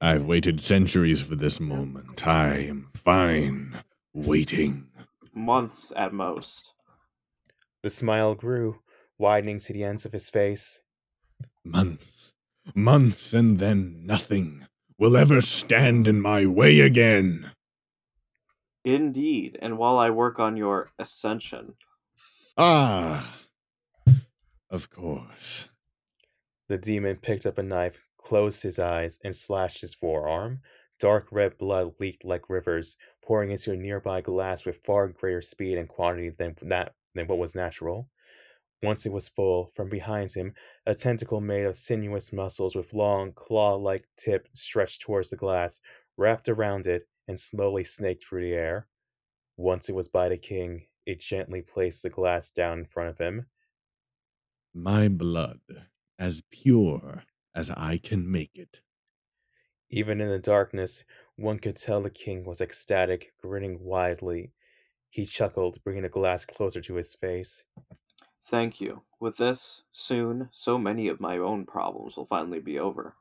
I've 0.00 0.26
waited 0.26 0.60
centuries 0.60 1.22
for 1.22 1.34
this 1.36 1.60
moment. 1.60 2.26
I 2.26 2.54
am 2.54 2.90
fine 2.94 3.82
waiting. 4.14 4.88
Months 5.34 5.92
at 5.94 6.12
most. 6.12 6.72
The 7.82 7.90
smile 7.90 8.34
grew, 8.34 8.80
widening 9.18 9.60
to 9.60 9.72
the 9.72 9.84
ends 9.84 10.04
of 10.04 10.12
his 10.12 10.30
face. 10.30 10.80
Months, 11.64 12.32
months, 12.74 13.34
and 13.34 13.58
then 13.58 14.02
nothing 14.06 14.66
will 14.98 15.16
ever 15.16 15.40
stand 15.40 16.08
in 16.08 16.20
my 16.20 16.46
way 16.46 16.80
again. 16.80 17.52
Indeed, 18.84 19.58
and 19.60 19.78
while 19.78 19.98
I 19.98 20.10
work 20.10 20.38
on 20.38 20.56
your 20.56 20.92
ascension, 20.98 21.74
Ah, 22.56 23.37
of 24.70 24.90
course. 24.90 25.68
The 26.68 26.78
demon 26.78 27.16
picked 27.16 27.46
up 27.46 27.58
a 27.58 27.62
knife, 27.62 28.04
closed 28.18 28.62
his 28.62 28.78
eyes, 28.78 29.18
and 29.24 29.34
slashed 29.34 29.80
his 29.80 29.94
forearm. 29.94 30.60
Dark 30.98 31.28
red 31.30 31.56
blood 31.56 31.94
leaked 32.00 32.24
like 32.24 32.50
rivers, 32.50 32.96
pouring 33.22 33.50
into 33.50 33.72
a 33.72 33.76
nearby 33.76 34.20
glass 34.20 34.64
with 34.64 34.84
far 34.84 35.08
greater 35.08 35.42
speed 35.42 35.78
and 35.78 35.88
quantity 35.88 36.28
than 36.28 36.56
that 36.62 36.94
than 37.14 37.26
what 37.26 37.38
was 37.38 37.54
natural. 37.54 38.10
Once 38.82 39.04
it 39.06 39.12
was 39.12 39.28
full, 39.28 39.72
from 39.74 39.88
behind 39.88 40.32
him, 40.34 40.54
a 40.86 40.94
tentacle 40.94 41.40
made 41.40 41.64
of 41.64 41.74
sinuous 41.76 42.32
muscles 42.32 42.76
with 42.76 42.94
long, 42.94 43.32
claw 43.32 43.74
like 43.74 44.06
tip 44.16 44.48
stretched 44.52 45.02
towards 45.02 45.30
the 45.30 45.36
glass, 45.36 45.80
wrapped 46.16 46.48
around 46.48 46.86
it, 46.86 47.08
and 47.26 47.40
slowly 47.40 47.82
snaked 47.82 48.24
through 48.24 48.42
the 48.42 48.54
air. 48.54 48.86
Once 49.56 49.88
it 49.88 49.94
was 49.94 50.08
by 50.08 50.28
the 50.28 50.38
king, 50.38 50.86
it 51.06 51.20
gently 51.20 51.60
placed 51.60 52.02
the 52.02 52.10
glass 52.10 52.50
down 52.50 52.80
in 52.80 52.84
front 52.86 53.08
of 53.08 53.18
him. 53.18 53.46
My 54.74 55.08
blood, 55.08 55.60
as 56.18 56.42
pure 56.50 57.24
as 57.54 57.70
I 57.70 57.98
can 57.98 58.30
make 58.30 58.56
it. 58.56 58.82
Even 59.90 60.20
in 60.20 60.28
the 60.28 60.38
darkness, 60.38 61.04
one 61.36 61.58
could 61.58 61.76
tell 61.76 62.02
the 62.02 62.10
king 62.10 62.44
was 62.44 62.60
ecstatic, 62.60 63.32
grinning 63.38 63.82
widely. 63.82 64.52
He 65.10 65.26
chuckled, 65.26 65.82
bringing 65.82 66.02
the 66.02 66.08
glass 66.08 66.44
closer 66.44 66.80
to 66.82 66.94
his 66.96 67.14
face. 67.14 67.64
Thank 68.44 68.80
you. 68.80 69.04
With 69.20 69.36
this, 69.36 69.84
soon, 69.92 70.48
so 70.52 70.78
many 70.78 71.08
of 71.08 71.20
my 71.20 71.38
own 71.38 71.66
problems 71.66 72.16
will 72.16 72.26
finally 72.26 72.60
be 72.60 72.78
over. 72.78 73.16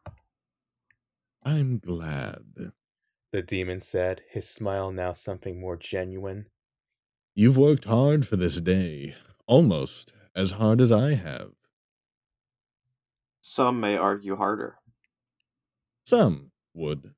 I'm 1.43 1.79
glad. 1.79 2.71
The 3.31 3.41
demon 3.41 3.81
said, 3.81 4.23
his 4.29 4.49
smile 4.49 4.91
now 4.91 5.13
something 5.13 5.59
more 5.59 5.77
genuine. 5.77 6.49
You've 7.35 7.57
worked 7.57 7.85
hard 7.85 8.27
for 8.27 8.35
this 8.35 8.59
day, 8.59 9.15
almost 9.45 10.11
as 10.37 10.51
hard 10.51 10.79
as 10.79 10.91
I 10.91 11.15
have. 11.15 11.49
Some 13.41 13.79
may 13.79 13.97
argue 13.97 14.35
harder. 14.35 14.77
Some 16.05 16.51
would, 16.75 17.15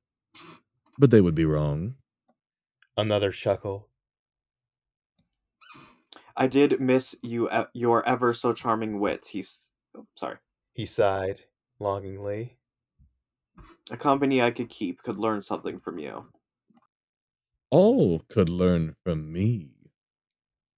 but 0.98 1.10
they 1.10 1.20
would 1.20 1.34
be 1.34 1.44
wrong. 1.44 1.96
Another 2.96 3.30
chuckle. 3.30 3.88
I 6.36 6.46
did 6.46 6.80
miss 6.80 7.14
you, 7.22 7.50
your 7.74 8.06
ever 8.08 8.32
so 8.32 8.54
charming 8.54 8.98
wit. 8.98 9.26
He's 9.30 9.70
oh, 9.94 10.06
sorry. 10.16 10.38
He 10.72 10.86
sighed 10.86 11.40
longingly. 11.78 12.56
A 13.90 13.96
company 13.96 14.40
I 14.40 14.50
could 14.50 14.70
keep 14.70 15.02
could 15.02 15.16
learn 15.16 15.42
something 15.42 15.78
from 15.78 15.98
you. 15.98 16.26
All 17.70 18.22
could 18.30 18.48
learn 18.48 18.96
from 19.04 19.30
me. 19.30 19.72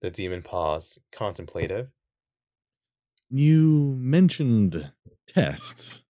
The 0.01 0.11
demon 0.11 0.43
paused, 0.43 0.99
contemplative. 1.12 1.88
You 3.35 3.97
mentioned 3.99 4.93
tests. 5.26 6.05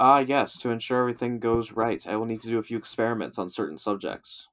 Ah, 0.00 0.18
yes. 0.18 0.58
To 0.58 0.70
ensure 0.70 0.98
everything 0.98 1.38
goes 1.38 1.70
right, 1.70 2.04
I 2.08 2.16
will 2.16 2.26
need 2.26 2.42
to 2.42 2.48
do 2.48 2.58
a 2.58 2.62
few 2.64 2.76
experiments 2.76 3.38
on 3.38 3.50
certain 3.50 3.78
subjects. 3.78 4.48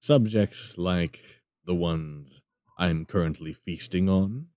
Subjects 0.00 0.76
like 0.76 1.22
the 1.64 1.76
ones 1.76 2.40
I'm 2.76 3.06
currently 3.06 3.52
feasting 3.52 4.08
on. 4.08 4.48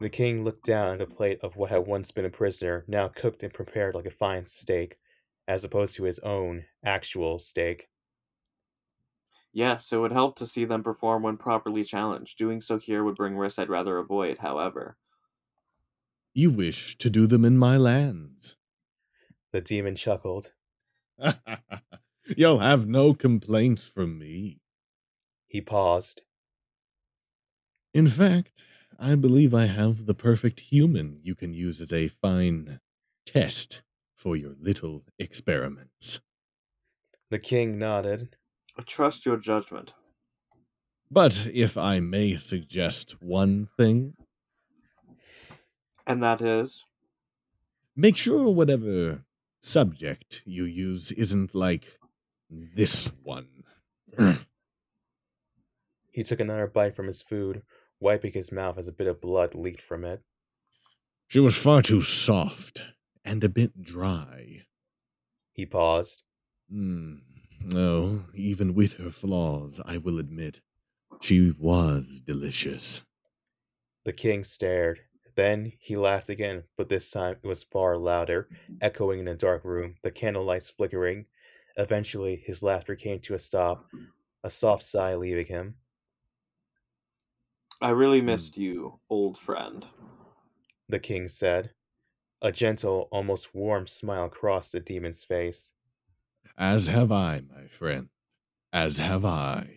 The 0.00 0.08
king 0.08 0.42
looked 0.42 0.64
down 0.64 0.94
at 0.94 1.02
a 1.02 1.06
plate 1.06 1.40
of 1.42 1.54
what 1.54 1.68
had 1.68 1.86
once 1.86 2.10
been 2.12 2.24
a 2.24 2.30
prisoner, 2.30 2.86
now 2.88 3.08
cooked 3.08 3.42
and 3.42 3.52
prepared 3.52 3.94
like 3.94 4.06
a 4.06 4.10
fine 4.10 4.46
steak, 4.46 4.96
as 5.46 5.64
opposed 5.64 5.96
to 5.96 6.04
his 6.04 6.18
own 6.20 6.64
actual 6.82 7.38
steak. 7.38 7.90
Yes, 9.54 9.92
it 9.92 9.98
would 9.98 10.10
help 10.10 10.34
to 10.36 10.48
see 10.48 10.64
them 10.64 10.82
perform 10.82 11.22
when 11.22 11.36
properly 11.36 11.84
challenged. 11.84 12.36
Doing 12.36 12.60
so 12.60 12.76
here 12.76 13.04
would 13.04 13.14
bring 13.14 13.36
risks 13.36 13.60
I'd 13.60 13.68
rather 13.68 13.98
avoid, 13.98 14.38
however. 14.38 14.98
You 16.34 16.50
wish 16.50 16.98
to 16.98 17.08
do 17.08 17.28
them 17.28 17.44
in 17.44 17.56
my 17.56 17.76
lands. 17.76 18.56
The 19.52 19.60
demon 19.60 19.94
chuckled. 19.94 20.52
You'll 22.36 22.58
have 22.58 22.88
no 22.88 23.14
complaints 23.14 23.86
from 23.86 24.18
me. 24.18 24.60
He 25.46 25.60
paused. 25.60 26.22
In 27.92 28.08
fact, 28.08 28.64
I 28.98 29.14
believe 29.14 29.54
I 29.54 29.66
have 29.66 30.06
the 30.06 30.14
perfect 30.14 30.58
human 30.58 31.20
you 31.22 31.36
can 31.36 31.54
use 31.54 31.80
as 31.80 31.92
a 31.92 32.08
fine 32.08 32.80
test 33.24 33.84
for 34.16 34.36
your 34.36 34.56
little 34.58 35.04
experiments. 35.20 36.20
The 37.30 37.38
king 37.38 37.78
nodded. 37.78 38.36
I 38.76 38.82
trust 38.82 39.26
your 39.26 39.36
judgment. 39.36 39.94
But 41.10 41.46
if 41.46 41.78
I 41.78 42.00
may 42.00 42.36
suggest 42.36 43.22
one 43.22 43.68
thing, 43.78 44.16
And 46.06 46.22
that 46.22 46.40
is? 46.40 46.84
make 47.96 48.16
sure 48.16 48.50
whatever 48.52 49.24
subject 49.60 50.42
you 50.46 50.64
use 50.64 51.10
isn't 51.12 51.54
like 51.54 51.98
this 52.50 53.08
one. 53.22 53.64
He 56.10 56.22
took 56.22 56.40
another 56.40 56.66
bite 56.66 56.96
from 56.96 57.08
his 57.08 57.20
food, 57.20 57.62
wiping 58.00 58.32
his 58.32 58.50
mouth 58.50 58.78
as 58.78 58.88
a 58.88 58.92
bit 58.92 59.06
of 59.06 59.20
blood 59.20 59.54
leaked 59.54 59.82
from 59.82 60.02
it. 60.06 60.24
She 61.26 61.38
was 61.38 61.54
far 61.54 61.82
too 61.82 62.00
soft 62.00 62.86
and 63.26 63.44
a 63.44 63.48
bit 63.50 63.82
dry. 63.82 64.64
He 65.52 65.64
paused. 65.64 66.24
Hmm. 66.68 67.16
No, 67.64 68.24
even 68.34 68.74
with 68.74 68.94
her 68.94 69.10
flaws, 69.10 69.80
I 69.84 69.96
will 69.96 70.18
admit, 70.18 70.60
she 71.22 71.50
was 71.58 72.20
delicious. 72.20 73.02
The 74.04 74.12
king 74.12 74.44
stared. 74.44 75.00
Then 75.34 75.72
he 75.80 75.96
laughed 75.96 76.28
again, 76.28 76.64
but 76.76 76.88
this 76.88 77.10
time 77.10 77.36
it 77.42 77.46
was 77.46 77.64
far 77.64 77.96
louder, 77.96 78.48
echoing 78.80 79.20
in 79.20 79.24
the 79.24 79.34
dark 79.34 79.64
room, 79.64 79.96
the 80.02 80.10
candlelights 80.10 80.70
flickering. 80.70 81.24
Eventually, 81.76 82.36
his 82.44 82.62
laughter 82.62 82.94
came 82.94 83.18
to 83.20 83.34
a 83.34 83.38
stop, 83.38 83.86
a 84.44 84.50
soft 84.50 84.82
sigh 84.82 85.14
leaving 85.14 85.46
him. 85.46 85.76
I 87.80 87.90
really 87.90 88.20
hmm. 88.20 88.26
missed 88.26 88.58
you, 88.58 89.00
old 89.08 89.38
friend. 89.38 89.86
The 90.88 91.00
king 91.00 91.28
said. 91.28 91.70
A 92.42 92.52
gentle, 92.52 93.08
almost 93.10 93.54
warm 93.54 93.86
smile 93.86 94.28
crossed 94.28 94.72
the 94.72 94.80
demon's 94.80 95.24
face. 95.24 95.72
As 96.56 96.86
have 96.86 97.10
I, 97.10 97.42
my 97.52 97.66
friend. 97.66 98.08
As 98.72 98.98
have 98.98 99.24
I. 99.24 99.68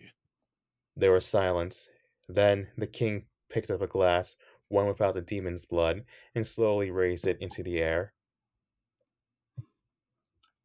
There 0.96 1.12
was 1.12 1.26
silence. 1.26 1.88
Then 2.28 2.68
the 2.76 2.86
king 2.86 3.24
picked 3.50 3.70
up 3.70 3.80
a 3.82 3.86
glass, 3.86 4.36
one 4.68 4.86
without 4.86 5.14
the 5.14 5.20
demon's 5.20 5.64
blood, 5.64 6.04
and 6.34 6.46
slowly 6.46 6.90
raised 6.90 7.26
it 7.26 7.38
into 7.40 7.62
the 7.62 7.78
air. 7.78 8.12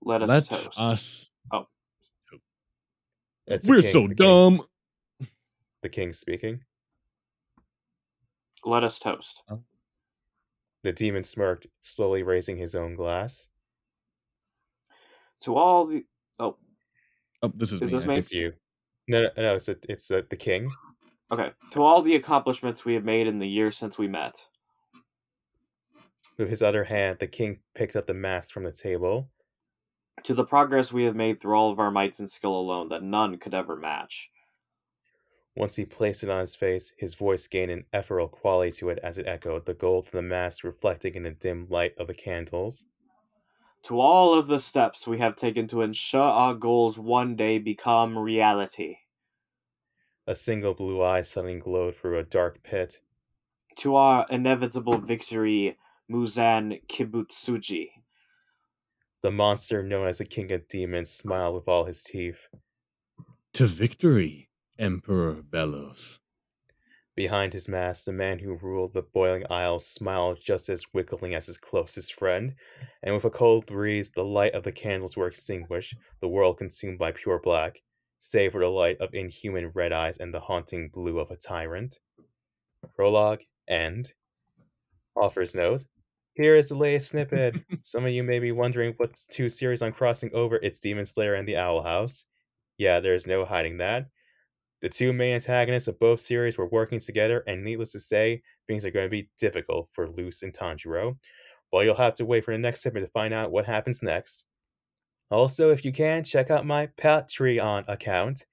Let 0.02 0.22
us 0.24 0.30
Let 0.30 0.46
toast. 0.50 0.80
us. 0.80 1.30
Oh. 1.52 1.68
That's 3.48 3.68
We're 3.68 3.82
king- 3.82 3.92
so 3.92 4.02
the 4.02 4.08
king- 4.08 4.16
dumb. 4.16 4.68
the 5.82 5.90
king 5.90 6.14
speaking. 6.14 6.64
Let 8.66 8.84
us 8.84 9.00
toast. 9.00 9.44
The 10.84 10.92
demon 10.92 11.24
smirked, 11.24 11.68
slowly 11.82 12.24
raising 12.24 12.58
his 12.58 12.76
own 12.76 12.96
glass. 12.96 13.48
To 15.44 15.56
all 15.56 15.86
the. 15.86 16.06
Oh, 16.40 16.58
Oh, 17.42 17.52
this 17.56 17.74
is, 17.74 17.82
Is 17.82 17.92
me. 17.92 17.98
this 17.98 18.08
me? 18.08 18.18
It's 18.18 18.32
you. 18.32 18.54
No, 19.10 19.24
no, 19.24 19.30
no 19.36 19.56
it's 19.56 19.68
a, 19.68 19.76
it's 19.90 20.10
uh 20.10 20.22
the 20.30 20.38
king. 20.38 20.70
okay. 21.32 21.52
To 21.72 21.84
all 21.84 22.02
the 22.02 22.16
accomplishments 22.16 22.86
we 22.86 22.94
have 22.94 23.04
made 23.04 23.28
in 23.28 23.38
the 23.40 23.48
years 23.48 23.76
since 23.78 23.98
we 23.98 24.08
met. 24.08 24.36
With 26.38 26.50
his 26.50 26.64
other 26.64 26.86
hand, 26.86 27.20
the 27.20 27.28
king 27.28 27.60
picked 27.76 27.96
up 27.98 28.08
the 28.08 28.14
mask 28.14 28.54
from 28.54 28.64
the 28.64 28.72
table. 28.72 29.30
To 30.24 30.34
the 30.34 30.46
progress 30.46 30.94
we 30.94 31.04
have 31.04 31.16
made 31.18 31.42
through 31.42 31.56
all 31.56 31.70
of 31.70 31.80
our 31.80 31.92
might 31.92 32.18
and 32.20 32.30
skill 32.30 32.58
alone 32.58 32.88
that 32.90 33.04
none 33.04 33.38
could 33.38 33.54
ever 33.54 33.76
match. 33.76 34.30
Once 35.56 35.76
he 35.76 35.86
placed 35.86 36.24
it 36.24 36.30
on 36.30 36.40
his 36.40 36.56
face, 36.56 36.94
his 36.98 37.14
voice 37.14 37.46
gained 37.48 37.72
an 37.72 37.86
ethereal 37.94 38.28
quality 38.30 38.72
to 38.72 38.90
it 38.90 39.00
as 39.04 39.18
it 39.18 39.28
echoed, 39.28 39.66
the 39.66 39.74
gold 39.74 40.06
of 40.08 40.12
the 40.14 40.22
mask 40.22 40.64
reflecting 40.64 41.14
in 41.16 41.24
the 41.24 41.32
dim 41.32 41.68
light 41.70 41.94
of 42.00 42.08
the 42.08 42.14
candles. 42.14 42.86
To 43.84 44.00
all 44.00 44.38
of 44.38 44.48
the 44.48 44.60
steps 44.60 45.08
we 45.08 45.20
have 45.20 45.36
taken 45.36 45.68
to 45.68 45.82
ensure 45.82 46.22
our 46.22 46.54
goals 46.54 46.98
one 46.98 47.36
day 47.36 47.60
become 47.60 48.18
reality. 48.18 48.98
A 50.26 50.36
single 50.36 50.74
blue 50.74 51.04
eye 51.04 51.22
suddenly 51.22 51.60
glowed 51.60 51.98
through 51.98 52.18
a 52.18 52.24
dark 52.24 52.64
pit. 52.64 53.02
To 53.80 53.96
our 53.96 54.26
inevitable 54.30 55.00
victory, 55.00 55.78
Muzan 56.10 56.86
Kibutsuji. 56.88 57.90
The 59.22 59.32
monster 59.32 59.84
known 59.84 60.08
as 60.08 60.20
the 60.20 60.26
King 60.26 60.52
of 60.54 60.68
Demons 60.70 61.10
smiled 61.10 61.56
with 61.56 61.68
all 61.68 61.86
his 61.86 62.04
teeth. 62.04 62.48
To 63.54 63.68
victory, 63.68 64.50
Emperor 64.80 65.42
Belos. 65.42 66.20
Behind 67.16 67.54
his 67.54 67.68
mask, 67.68 68.06
the 68.06 68.12
man 68.12 68.40
who 68.40 68.56
ruled 68.56 68.94
the 68.94 69.04
Boiling 69.04 69.46
Isles 69.50 69.86
smiled 69.86 70.40
just 70.44 70.68
as 70.68 70.94
wickedly 70.94 71.36
as 71.36 71.46
his 71.46 71.60
closest 71.60 72.14
friend, 72.14 72.56
and 73.04 73.14
with 73.14 73.24
a 73.24 73.30
cold 73.30 73.68
breeze, 73.68 74.12
the 74.12 74.24
light 74.24 74.56
of 74.56 74.64
the 74.64 74.72
candles 74.72 75.16
were 75.16 75.28
extinguished, 75.28 75.96
the 76.22 76.28
world 76.28 76.58
consumed 76.58 76.98
by 76.98 77.12
pure 77.12 77.40
black, 77.40 77.82
save 78.18 78.54
for 78.54 78.62
the 78.62 78.68
light 78.68 78.98
of 79.00 79.14
inhuman 79.14 79.72
red 79.76 79.92
eyes 79.92 80.18
and 80.18 80.34
the 80.34 80.40
haunting 80.40 80.90
blue 80.92 81.20
of 81.20 81.30
a 81.30 81.38
tyrant. 81.38 82.00
Prologue, 82.96 83.42
end. 83.68 84.14
Author's 85.16 85.54
note 85.54 85.82
Here 86.34 86.56
is 86.56 86.70
the 86.70 86.76
latest 86.76 87.12
snippet. 87.12 87.58
Some 87.84 88.06
of 88.06 88.12
you 88.12 88.24
may 88.24 88.40
be 88.40 88.52
wondering 88.52 88.96
what's 88.98 89.28
two 89.28 89.50
series 89.50 89.84
on 89.84 89.92
crossing 89.92 90.32
over. 90.34 90.56
It's 90.56 90.80
Demon 90.80 91.06
Slayer 91.06 91.36
and 91.36 91.48
the 91.48 91.58
Owl 91.58 91.84
House. 91.84 92.26
Yeah, 92.80 93.00
there's 93.00 93.28
no 93.28 93.46
hiding 93.46 93.78
that. 93.78 94.08
The 94.84 94.90
two 94.90 95.14
main 95.14 95.36
antagonists 95.36 95.88
of 95.88 95.98
both 95.98 96.20
series 96.20 96.58
were 96.58 96.68
working 96.68 97.00
together, 97.00 97.42
and 97.48 97.64
needless 97.64 97.94
to 97.94 98.02
say, 98.02 98.42
things 98.68 98.86
are 98.86 98.92
going 98.92 99.06
to 99.06 99.10
be 99.10 99.30
difficult 99.40 99.88
for 99.94 100.10
Luz 100.10 100.44
and 100.44 100.52
Tanjiro. 100.52 101.18
Well, 101.72 101.86
you'll 101.86 101.96
have 101.96 102.16
to 102.16 102.26
wait 102.26 102.44
for 102.44 102.52
the 102.52 102.58
next 102.58 102.82
segment 102.82 103.06
to 103.06 103.12
find 103.14 103.34
out 103.34 103.50
what 103.50 103.66
happens 103.66 104.04
next. 104.04 104.46
Also, 105.32 105.72
if 105.72 105.86
you 105.86 105.94
can, 105.94 106.26
check 106.26 106.52
out 106.52 106.66
my 106.66 106.88
Patreon 106.98 107.86
account. 107.88 108.46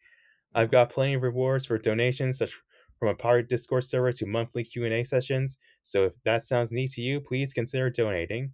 I've 0.55 0.71
got 0.71 0.91
plenty 0.91 1.15
of 1.15 1.23
rewards 1.23 1.67
for 1.67 1.79
donations, 1.79 2.39
such 2.39 2.57
from 3.01 3.09
a 3.09 3.15
pirate 3.17 3.49
Discord 3.49 3.83
server 3.83 4.13
to 4.13 4.25
monthly 4.25 4.63
Q&A 4.63 5.03
sessions. 5.03 5.59
So 5.83 6.05
if 6.05 6.23
that 6.23 6.45
sounds 6.45 6.71
neat 6.71 6.93
to 6.93 7.03
you, 7.03 7.21
please 7.21 7.53
consider 7.53 7.91
donating. 7.91 8.53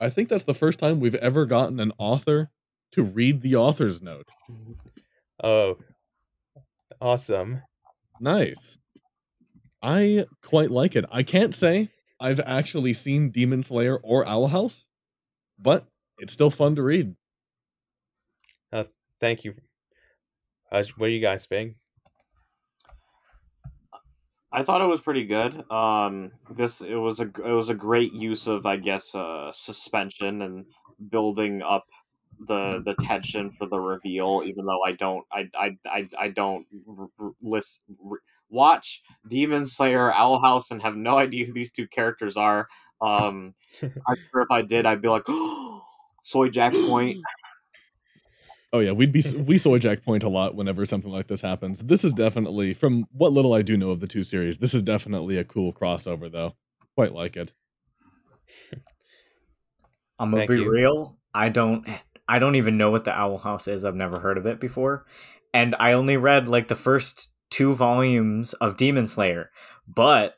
I 0.00 0.08
think 0.08 0.30
that's 0.30 0.44
the 0.44 0.54
first 0.54 0.78
time 0.78 0.98
we've 0.98 1.14
ever 1.16 1.44
gotten 1.44 1.78
an 1.78 1.92
author 1.98 2.50
to 2.92 3.02
read 3.02 3.42
the 3.42 3.56
author's 3.56 4.00
note. 4.00 4.30
Oh, 5.44 5.76
awesome. 7.00 7.62
Nice. 8.20 8.78
I 9.82 10.26
quite 10.42 10.70
like 10.70 10.96
it. 10.96 11.04
I 11.10 11.22
can't 11.22 11.54
say 11.54 11.90
I've 12.20 12.40
actually 12.40 12.92
seen 12.92 13.30
Demon 13.30 13.62
Slayer 13.62 13.96
or 13.96 14.26
Owl 14.26 14.48
House, 14.48 14.84
but 15.58 15.86
it's 16.18 16.32
still 16.32 16.50
fun 16.50 16.74
to 16.76 16.82
read. 16.82 17.14
Uh, 18.72 18.84
thank 19.20 19.44
you. 19.44 19.54
Uh, 20.70 20.82
what 20.96 21.06
do 21.06 21.12
you 21.12 21.20
guys 21.20 21.46
think? 21.46 21.76
I 24.50 24.62
thought 24.62 24.80
it 24.80 24.86
was 24.86 25.00
pretty 25.00 25.26
good. 25.26 25.70
Um, 25.70 26.32
this 26.50 26.80
it 26.80 26.94
was 26.94 27.20
a 27.20 27.24
it 27.24 27.52
was 27.52 27.68
a 27.68 27.74
great 27.74 28.14
use 28.14 28.46
of 28.46 28.64
I 28.64 28.76
guess 28.76 29.14
uh, 29.14 29.52
suspension 29.52 30.42
and 30.42 30.64
building 31.10 31.62
up 31.62 31.84
the 32.46 32.80
the 32.84 32.94
tension 32.94 33.50
for 33.50 33.66
the 33.66 33.80
reveal. 33.80 34.42
Even 34.44 34.66
though 34.66 34.80
I 34.84 34.92
don't 34.92 35.24
I 35.32 35.48
I 35.54 35.76
I, 35.86 36.08
I 36.18 36.28
don't 36.28 36.66
r- 36.88 37.08
r- 37.20 37.32
list 37.42 37.80
r- 38.04 38.20
watch 38.50 39.02
Demon 39.28 39.66
Slayer 39.66 40.12
Owl 40.12 40.40
House 40.40 40.70
and 40.70 40.82
have 40.82 40.96
no 40.96 41.18
idea 41.18 41.46
who 41.46 41.52
these 41.52 41.70
two 41.70 41.86
characters 41.86 42.36
are. 42.36 42.68
Um, 43.00 43.54
I'm 43.82 44.16
sure 44.32 44.42
if 44.42 44.50
I 44.50 44.62
did, 44.62 44.86
I'd 44.86 45.02
be 45.02 45.08
like, 45.08 45.26
Soy 46.22 46.48
Jack 46.48 46.72
Point. 46.72 47.18
Oh 48.70 48.80
yeah, 48.80 48.92
we'd 48.92 49.12
be 49.12 49.22
we 49.46 49.56
soy 49.56 49.78
jack 49.78 50.04
point 50.04 50.22
a 50.24 50.28
lot 50.28 50.54
whenever 50.54 50.84
something 50.84 51.10
like 51.10 51.26
this 51.26 51.40
happens. 51.40 51.80
This 51.80 52.04
is 52.04 52.12
definitely 52.12 52.74
from 52.74 53.06
what 53.12 53.32
little 53.32 53.54
I 53.54 53.62
do 53.62 53.78
know 53.78 53.90
of 53.90 54.00
the 54.00 54.06
two 54.06 54.22
series. 54.22 54.58
This 54.58 54.74
is 54.74 54.82
definitely 54.82 55.38
a 55.38 55.44
cool 55.44 55.72
crossover 55.72 56.30
though. 56.30 56.54
Quite 56.94 57.14
like 57.14 57.36
it. 57.36 57.50
I'm 60.18 60.32
gonna 60.32 60.42
Thank 60.42 60.50
be 60.50 60.56
you. 60.58 60.70
real. 60.70 61.16
I 61.32 61.48
don't. 61.48 61.86
I 62.28 62.38
don't 62.38 62.56
even 62.56 62.76
know 62.76 62.90
what 62.90 63.04
the 63.04 63.12
Owl 63.12 63.38
House 63.38 63.68
is. 63.68 63.84
I've 63.84 63.94
never 63.94 64.20
heard 64.20 64.38
of 64.38 64.46
it 64.46 64.60
before, 64.60 65.06
and 65.54 65.74
I 65.78 65.92
only 65.92 66.16
read 66.16 66.48
like 66.48 66.68
the 66.68 66.74
first 66.76 67.28
two 67.50 67.74
volumes 67.74 68.52
of 68.54 68.76
Demon 68.76 69.06
Slayer. 69.06 69.50
But 69.86 70.36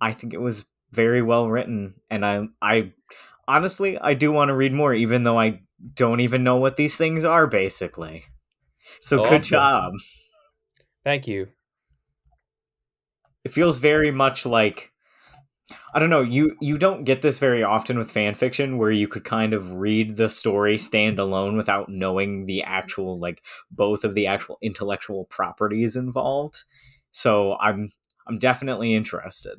I 0.00 0.12
think 0.12 0.34
it 0.34 0.40
was 0.40 0.66
very 0.90 1.22
well 1.22 1.48
written, 1.48 1.94
and 2.10 2.24
I, 2.26 2.48
I 2.60 2.92
honestly, 3.46 3.98
I 3.98 4.14
do 4.14 4.32
want 4.32 4.48
to 4.48 4.54
read 4.56 4.72
more, 4.72 4.92
even 4.94 5.22
though 5.22 5.38
I 5.38 5.60
don't 5.94 6.20
even 6.20 6.42
know 6.42 6.56
what 6.56 6.76
these 6.76 6.96
things 6.96 7.24
are. 7.24 7.46
Basically, 7.46 8.24
so 9.00 9.24
good 9.28 9.42
job. 9.42 9.92
Thank 11.04 11.26
you. 11.28 11.48
it 13.44 13.52
feels 13.52 13.78
very 13.78 14.10
much 14.10 14.44
like 14.44 14.92
I 15.94 15.98
don't 15.98 16.10
know, 16.10 16.20
you 16.20 16.56
you 16.60 16.76
don't 16.76 17.04
get 17.04 17.22
this 17.22 17.38
very 17.38 17.62
often 17.62 17.98
with 17.98 18.10
fan 18.10 18.34
fiction 18.34 18.78
where 18.78 18.90
you 18.90 19.08
could 19.08 19.24
kind 19.24 19.52
of 19.54 19.72
read 19.72 20.16
the 20.16 20.28
story 20.28 20.76
stand 20.78 21.18
alone 21.18 21.56
without 21.56 21.88
knowing 21.88 22.46
the 22.46 22.62
actual 22.62 23.18
like 23.18 23.42
both 23.70 24.04
of 24.04 24.14
the 24.14 24.26
actual 24.26 24.58
intellectual 24.60 25.24
properties 25.24 25.96
involved. 25.96 26.64
So 27.10 27.56
I'm 27.58 27.90
I'm 28.26 28.38
definitely 28.38 28.94
interested. 28.94 29.58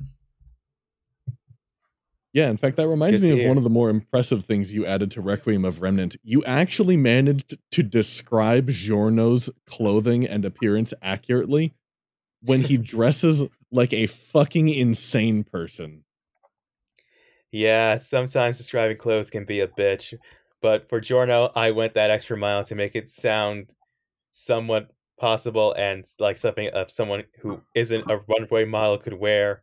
Yeah, 2.32 2.48
in 2.48 2.56
fact, 2.56 2.76
that 2.76 2.86
reminds 2.86 3.20
Good 3.20 3.34
me 3.34 3.42
of 3.42 3.48
one 3.48 3.56
of 3.56 3.64
the 3.64 3.70
more 3.70 3.90
impressive 3.90 4.44
things 4.44 4.72
you 4.72 4.86
added 4.86 5.10
to 5.12 5.20
Requiem 5.20 5.64
of 5.64 5.82
Remnant. 5.82 6.16
You 6.22 6.44
actually 6.44 6.96
managed 6.96 7.58
to 7.72 7.82
describe 7.82 8.68
Giorno's 8.68 9.50
clothing 9.66 10.26
and 10.26 10.44
appearance 10.44 10.94
accurately 11.02 11.74
when 12.42 12.60
he 12.60 12.76
dresses 12.78 13.44
like 13.72 13.92
a 13.92 14.06
fucking 14.06 14.68
insane 14.68 15.42
person. 15.42 16.04
Yeah, 17.52 17.98
sometimes 17.98 18.58
describing 18.58 18.96
clothes 18.96 19.30
can 19.30 19.44
be 19.44 19.60
a 19.60 19.68
bitch, 19.68 20.14
but 20.62 20.88
for 20.88 21.00
Giorno, 21.00 21.50
I 21.56 21.72
went 21.72 21.94
that 21.94 22.10
extra 22.10 22.36
mile 22.36 22.62
to 22.64 22.74
make 22.74 22.94
it 22.94 23.08
sound 23.08 23.74
somewhat 24.32 24.90
possible 25.18 25.74
and 25.76 26.04
like 26.18 26.38
something 26.38 26.68
of 26.68 26.90
someone 26.90 27.24
who 27.40 27.60
isn't 27.74 28.10
a 28.10 28.20
runway 28.28 28.64
model 28.64 28.98
could 28.98 29.14
wear. 29.14 29.62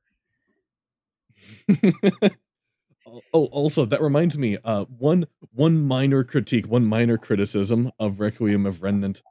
oh, 3.34 3.46
also 3.46 3.86
that 3.86 4.02
reminds 4.02 4.38
me, 4.38 4.58
uh 4.64 4.86
one 4.86 5.26
one 5.52 5.82
minor 5.82 6.24
critique, 6.24 6.68
one 6.68 6.86
minor 6.86 7.18
criticism 7.18 7.92
of 8.00 8.20
Requiem 8.20 8.66
of 8.66 8.84
Remnant. 8.84 9.22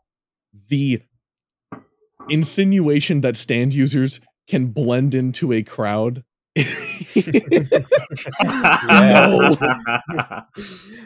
The 0.69 1.03
insinuation 2.29 3.21
that 3.21 3.37
stand 3.37 3.75
users 3.75 4.21
can 4.49 4.67
blend 4.67 5.15
into 5.15 5.53
a 5.53 5.63
crowd. 5.63 6.25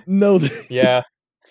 No, 0.07 0.39
th- 0.39 0.71
Yeah, 0.71 1.03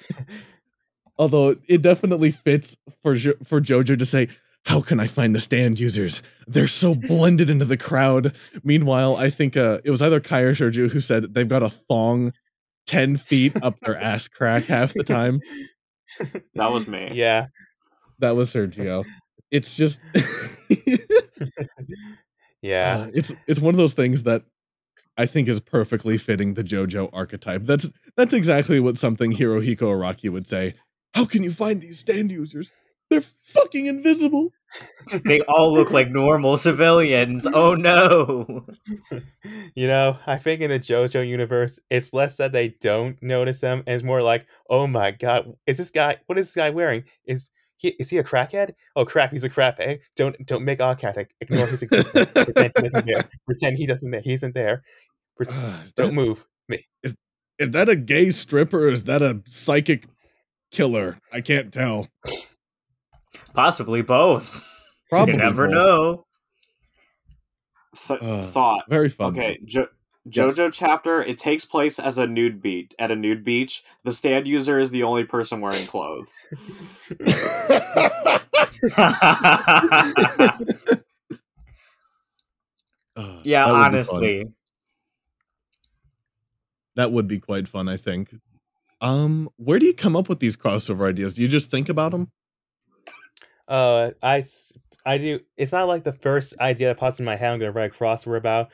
although 1.19 1.55
it 1.67 1.81
definitely 1.81 2.31
fits 2.31 2.77
for 3.01 3.13
jo- 3.15 3.33
for 3.45 3.59
Jojo 3.61 3.97
to 3.97 4.05
say, 4.05 4.27
"How 4.65 4.81
can 4.81 4.99
I 4.99 5.07
find 5.07 5.35
the 5.35 5.39
stand 5.39 5.79
users? 5.79 6.21
They're 6.47 6.67
so 6.67 6.95
blended 6.95 7.49
into 7.49 7.65
the 7.65 7.77
crowd." 7.77 8.33
Meanwhile, 8.63 9.17
I 9.17 9.29
think 9.29 9.57
uh, 9.57 9.79
it 9.83 9.91
was 9.91 10.01
either 10.01 10.19
Kai 10.19 10.41
or 10.41 10.53
Sergio 10.55 10.89
who 10.89 10.99
said 10.99 11.33
they've 11.33 11.47
got 11.47 11.63
a 11.63 11.69
thong 11.69 12.33
ten 12.87 13.17
feet 13.17 13.53
up 13.61 13.79
their 13.81 13.97
ass 13.97 14.27
crack 14.27 14.65
half 14.65 14.93
the 14.93 15.03
time. 15.03 15.41
That 16.55 16.71
was 16.71 16.87
me. 16.87 17.09
yeah, 17.13 17.47
That 18.19 18.35
was 18.35 18.49
Sergio. 18.51 19.05
It's 19.51 19.75
just, 19.75 19.99
yeah. 22.61 22.97
uh, 22.97 23.11
it's 23.13 23.33
it's 23.47 23.59
one 23.59 23.73
of 23.73 23.77
those 23.77 23.93
things 23.93 24.23
that 24.23 24.43
I 25.17 25.25
think 25.25 25.47
is 25.47 25.59
perfectly 25.59 26.17
fitting 26.17 26.53
the 26.53 26.63
JoJo 26.63 27.09
archetype. 27.11 27.63
That's 27.65 27.91
that's 28.15 28.33
exactly 28.33 28.79
what 28.79 28.97
something 28.97 29.33
Hirohiko 29.33 29.81
Araki 29.81 30.31
would 30.31 30.47
say. 30.47 30.75
How 31.13 31.25
can 31.25 31.43
you 31.43 31.51
find 31.51 31.81
these 31.81 31.99
stand 31.99 32.31
users? 32.31 32.71
They're 33.09 33.21
fucking 33.21 33.87
invisible. 33.87 34.53
they 35.25 35.41
all 35.41 35.73
look 35.73 35.91
like 35.91 36.09
normal 36.09 36.57
civilians. 36.57 37.47
Oh 37.53 37.73
no. 37.73 38.65
you 39.75 39.87
know, 39.87 40.17
I 40.25 40.37
think 40.37 40.61
in 40.61 40.69
the 40.69 40.79
JoJo 40.79 41.27
universe, 41.27 41.79
it's 41.89 42.13
less 42.13 42.37
that 42.37 42.51
they 42.51 42.75
don't 42.79 43.21
notice 43.21 43.59
them, 43.59 43.83
and 43.87 43.95
it's 43.95 44.05
more 44.05 44.21
like, 44.21 44.45
oh 44.69 44.87
my 44.87 45.11
god, 45.11 45.53
is 45.65 45.77
this 45.77 45.91
guy? 45.91 46.17
What 46.27 46.37
is 46.37 46.47
this 46.47 46.55
guy 46.55 46.69
wearing? 46.69 47.03
Is 47.25 47.51
he? 47.79 47.89
Is 47.99 48.09
he 48.09 48.17
a 48.17 48.23
crackhead? 48.23 48.73
Oh 48.95 49.05
crap, 49.05 49.31
he's 49.31 49.43
a 49.43 49.49
crackhead. 49.49 49.99
Don't 50.15 50.35
don't 50.45 50.63
make 50.63 50.79
eye 50.79 50.95
contact. 50.95 51.33
Ignore 51.41 51.65
his 51.67 51.81
existence. 51.81 52.31
Pretend 52.33 52.71
he 52.79 52.85
isn't 52.85 53.05
there. 53.05 53.29
Pretend 53.45 53.77
he 53.77 53.85
doesn't. 53.85 54.13
He 54.23 54.33
isn't 54.33 54.53
there. 54.53 54.83
Pret- 55.37 55.55
Uh, 55.55 55.79
don't 55.95 56.07
that, 56.07 56.13
move. 56.13 56.45
Me. 56.67 56.85
Is 57.03 57.15
that 57.59 57.89
a 57.89 57.95
gay 57.95 58.29
stripper 58.29 58.85
or 58.87 58.89
is 58.89 59.03
that 59.03 59.21
a 59.21 59.41
psychic 59.47 60.05
killer? 60.71 61.17
I 61.33 61.41
can't 61.41 61.73
tell. 61.73 62.07
Possibly 63.53 64.01
both. 64.01 64.63
Probably 65.09 65.33
you 65.33 65.39
never 65.39 65.65
both. 65.67 65.73
know. 65.73 66.25
Th- 68.07 68.21
Uh, 68.21 68.41
thought. 68.43 68.83
Very 68.89 69.09
fun. 69.09 69.31
Okay, 69.31 69.59
jo- 69.65 69.87
Yes. 70.31 70.57
JoJo 70.57 70.71
chapter. 70.73 71.21
It 71.23 71.37
takes 71.37 71.65
place 71.65 71.99
as 71.99 72.17
a 72.17 72.27
nude 72.27 72.61
beach 72.61 72.91
at 72.99 73.11
a 73.11 73.15
nude 73.15 73.43
beach. 73.43 73.83
The 74.03 74.13
stand 74.13 74.47
user 74.47 74.79
is 74.79 74.91
the 74.91 75.03
only 75.03 75.23
person 75.23 75.61
wearing 75.61 75.85
clothes. 75.87 76.47
Uh, 83.15 83.41
yeah, 83.43 83.65
that 83.65 83.71
would 83.71 83.75
be 83.75 83.81
fun. 83.81 83.93
honestly. 83.93 84.45
that 86.95 87.11
would 87.11 87.27
be 87.27 87.39
quite 87.39 87.67
fun. 87.67 87.89
I 87.89 87.97
think. 87.97 88.33
Um, 89.01 89.49
where 89.57 89.79
do 89.79 89.85
you 89.85 89.93
come 89.93 90.15
up 90.15 90.29
with 90.29 90.39
these 90.39 90.55
crossover 90.55 91.09
ideas? 91.09 91.33
Do 91.33 91.41
you 91.41 91.47
just 91.47 91.69
think 91.69 91.89
about 91.89 92.11
them? 92.11 92.31
Uh, 93.67 94.11
I 94.23 94.45
I 95.05 95.17
do. 95.17 95.39
It's 95.57 95.71
not 95.71 95.87
like 95.87 96.03
the 96.03 96.13
first 96.13 96.57
idea 96.59 96.89
that 96.89 96.97
pops 96.97 97.19
in 97.19 97.25
my 97.25 97.35
head. 97.35 97.51
I'm 97.53 97.59
gonna 97.59 97.71
write 97.71 97.93
a 97.93 97.97
crossover 97.97 98.37
about, 98.37 98.69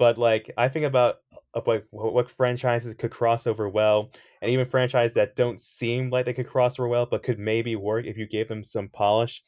but 0.00 0.16
like 0.16 0.50
I 0.56 0.68
think 0.68 0.86
about 0.86 1.16
uh, 1.54 1.60
like 1.66 1.84
what 1.90 2.30
franchises 2.30 2.94
could 2.94 3.10
cross 3.10 3.46
over 3.46 3.68
well, 3.68 4.10
and 4.40 4.50
even 4.50 4.66
franchises 4.66 5.12
that 5.16 5.36
don't 5.36 5.60
seem 5.60 6.08
like 6.08 6.24
they 6.24 6.32
could 6.32 6.48
cross 6.48 6.78
over 6.80 6.88
well, 6.88 7.04
but 7.04 7.22
could 7.22 7.38
maybe 7.38 7.76
work 7.76 8.06
if 8.06 8.16
you 8.16 8.26
gave 8.26 8.48
them 8.48 8.64
some 8.64 8.88
polish. 8.88 9.44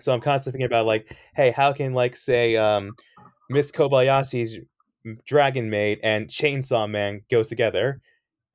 So 0.00 0.12
I'm 0.12 0.20
constantly 0.20 0.58
thinking 0.58 0.66
about 0.66 0.86
like, 0.86 1.16
hey, 1.36 1.52
how 1.52 1.72
can 1.72 1.94
like 1.94 2.16
say 2.16 2.56
um, 2.56 2.96
Miss 3.48 3.70
Kobayashi's 3.70 4.58
Dragon 5.24 5.70
Maid 5.70 6.00
and 6.02 6.26
Chainsaw 6.26 6.90
Man 6.90 7.22
goes 7.30 7.48
together. 7.48 8.00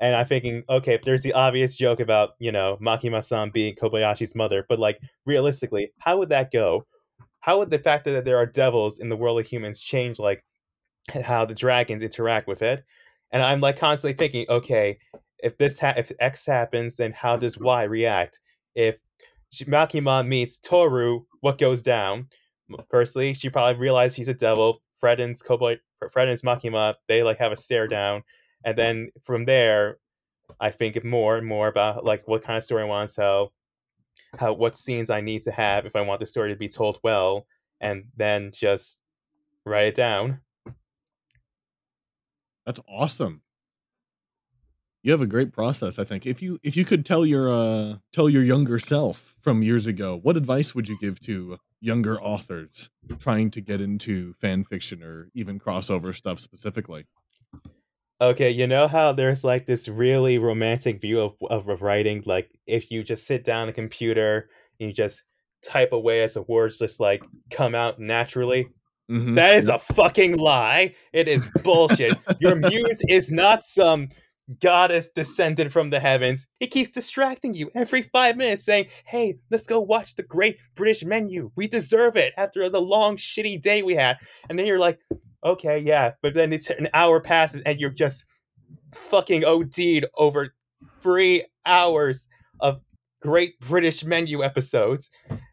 And 0.01 0.13
I'm 0.13 0.27
thinking, 0.27 0.63
okay, 0.67 0.99
there's 1.01 1.21
the 1.21 1.31
obvious 1.31 1.77
joke 1.77 2.01
about, 2.01 2.31
you 2.39 2.51
know, 2.51 2.77
Makima-san 2.81 3.51
being 3.51 3.75
Kobayashi's 3.75 4.35
mother, 4.35 4.65
but 4.67 4.79
like 4.79 4.99
realistically, 5.25 5.93
how 5.99 6.17
would 6.17 6.29
that 6.29 6.51
go? 6.51 6.85
How 7.39 7.59
would 7.59 7.69
the 7.69 7.79
fact 7.79 8.03
that 8.05 8.25
there 8.25 8.37
are 8.37 8.45
devils 8.45 8.99
in 8.99 9.07
the 9.07 9.15
world 9.15 9.39
of 9.39 9.47
humans 9.47 9.79
change 9.79 10.19
like 10.19 10.43
how 11.09 11.45
the 11.45 11.55
dragons 11.55 12.03
interact 12.03 12.47
with 12.47 12.61
it? 12.61 12.83
And 13.31 13.41
I'm 13.41 13.59
like 13.59 13.77
constantly 13.77 14.17
thinking, 14.17 14.45
okay, 14.49 14.97
if 15.39 15.57
this 15.57 15.79
ha- 15.79 15.95
if 15.97 16.11
X 16.19 16.45
happens, 16.45 16.97
then 16.97 17.11
how 17.11 17.37
does 17.37 17.57
Y 17.57 17.83
react? 17.83 18.39
If 18.75 18.99
Makima 19.53 20.25
meets 20.25 20.59
Toru, 20.59 21.21
what 21.41 21.57
goes 21.57 21.81
down? 21.81 22.27
Firstly, 22.89 23.33
she 23.33 23.49
probably 23.49 23.79
realized 23.79 24.15
she's 24.15 24.27
a 24.27 24.33
devil. 24.33 24.81
Fred 24.99 25.19
and 25.19 25.35
Koboy, 25.35 25.79
Fred 26.11 26.29
and 26.29 26.39
Makima, 26.41 26.93
they 27.07 27.23
like 27.23 27.39
have 27.39 27.51
a 27.51 27.55
stare 27.55 27.87
down, 27.87 28.21
and 28.63 28.77
then 28.77 29.09
from 29.23 29.45
there, 29.45 29.97
I 30.59 30.69
think 30.69 31.03
more 31.03 31.37
and 31.37 31.47
more 31.47 31.67
about 31.67 32.05
like 32.05 32.27
what 32.27 32.43
kind 32.43 32.57
of 32.57 32.63
story 32.63 32.83
I 32.83 32.85
want 32.85 33.09
to 33.09 33.15
tell, 33.15 33.53
how 34.37 34.53
what 34.53 34.77
scenes 34.77 35.09
I 35.09 35.21
need 35.21 35.41
to 35.43 35.51
have 35.51 35.87
if 35.87 35.95
I 35.95 36.01
want 36.01 36.19
the 36.19 36.27
story 36.27 36.53
to 36.53 36.55
be 36.55 36.69
told 36.69 36.99
well, 37.03 37.47
and 37.79 38.05
then 38.15 38.51
just 38.53 39.01
write 39.65 39.87
it 39.87 39.95
down. 39.95 40.39
That's 42.65 42.79
awesome. 42.87 43.41
You 45.03 45.11
have 45.11 45.21
a 45.21 45.27
great 45.27 45.51
process, 45.51 45.97
I 45.97 46.03
think. 46.03 46.27
If 46.27 46.41
you 46.41 46.59
if 46.61 46.77
you 46.77 46.85
could 46.85 47.05
tell 47.05 47.25
your 47.25 47.51
uh 47.51 47.97
tell 48.13 48.29
your 48.29 48.43
younger 48.43 48.77
self 48.77 49.35
from 49.41 49.63
years 49.63 49.87
ago, 49.87 50.19
what 50.21 50.37
advice 50.37 50.75
would 50.75 50.87
you 50.87 50.97
give 50.99 51.19
to 51.21 51.57
younger 51.79 52.21
authors 52.21 52.89
trying 53.19 53.49
to 53.51 53.61
get 53.61 53.81
into 53.81 54.33
fan 54.35 54.63
fiction 54.63 55.01
or 55.01 55.29
even 55.33 55.59
crossover 55.59 56.15
stuff 56.15 56.39
specifically? 56.39 57.05
Okay, 58.21 58.51
you 58.51 58.67
know 58.67 58.87
how 58.87 59.11
there's 59.13 59.43
like 59.43 59.65
this 59.65 59.87
really 59.87 60.37
romantic 60.37 61.01
view 61.01 61.21
of, 61.21 61.33
of, 61.49 61.67
of 61.67 61.81
writing, 61.81 62.21
like 62.27 62.51
if 62.67 62.91
you 62.91 63.03
just 63.03 63.25
sit 63.25 63.43
down 63.43 63.67
a 63.67 63.73
computer 63.73 64.47
and 64.79 64.89
you 64.89 64.93
just 64.93 65.23
type 65.63 65.91
away 65.91 66.21
as 66.21 66.35
the 66.35 66.43
words 66.43 66.77
just 66.77 66.99
like 66.99 67.23
come 67.49 67.73
out 67.73 67.99
naturally. 67.99 68.67
Mhm. 69.11 69.35
That 69.35 69.55
is 69.57 69.67
a 69.67 69.77
fucking 69.77 70.37
lie. 70.37 70.95
It 71.11 71.27
is 71.27 71.45
bullshit. 71.63 72.17
Your 72.39 72.55
muse 72.69 73.01
is 73.09 73.31
not 73.31 73.63
some 73.63 74.07
goddess 74.59 75.11
descended 75.11 75.71
from 75.71 75.89
the 75.89 75.99
heavens. 75.99 76.47
He 76.59 76.67
keeps 76.67 76.89
distracting 76.89 77.53
you 77.53 77.69
every 77.75 78.03
five 78.03 78.37
minutes, 78.37 78.63
saying, 78.63 78.87
Hey, 79.05 79.35
let's 79.49 79.67
go 79.67 79.79
watch 79.81 80.15
the 80.15 80.23
great 80.23 80.57
British 80.75 81.03
menu. 81.03 81.51
We 81.55 81.67
deserve 81.67 82.15
it 82.15 82.33
after 82.37 82.69
the 82.69 82.81
long, 82.81 83.17
shitty 83.17 83.61
day 83.61 83.83
we 83.83 83.95
had. 83.95 84.17
And 84.49 84.57
then 84.57 84.65
you're 84.65 84.79
like, 84.79 84.99
Okay, 85.45 85.79
yeah. 85.79 86.11
But 86.21 86.33
then 86.33 86.53
it's 86.53 86.69
an 86.69 86.87
hour 86.93 87.19
passes 87.19 87.61
and 87.65 87.79
you're 87.79 87.89
just 87.89 88.25
fucking 88.95 89.43
OD'd 89.43 90.05
over 90.17 90.53
three 91.01 91.45
hours 91.65 92.27
of 92.61 92.81
great 93.21 93.59
British 93.59 94.03
menu 94.03 94.43
episodes. 94.43 95.11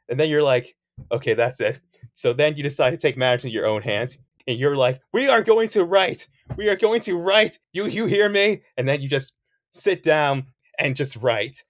And 0.08 0.18
then 0.20 0.28
you're 0.30 0.42
like, 0.42 0.76
Okay, 1.12 1.34
that's 1.34 1.60
it. 1.60 1.80
So 2.18 2.32
then 2.32 2.56
you 2.56 2.64
decide 2.64 2.90
to 2.90 2.96
take 2.96 3.16
matters 3.16 3.44
in 3.44 3.52
your 3.52 3.64
own 3.64 3.82
hands. 3.82 4.18
And 4.48 4.58
you're 4.58 4.74
like, 4.74 5.00
we 5.12 5.28
are 5.28 5.40
going 5.40 5.68
to 5.68 5.84
write. 5.84 6.26
We 6.56 6.68
are 6.68 6.74
going 6.74 7.00
to 7.02 7.16
write. 7.16 7.60
You 7.72 7.86
you 7.86 8.06
hear 8.06 8.28
me? 8.28 8.62
And 8.76 8.88
then 8.88 9.00
you 9.00 9.08
just 9.08 9.36
sit 9.70 10.02
down 10.02 10.46
and 10.80 10.96
just 10.96 11.14
write. 11.14 11.62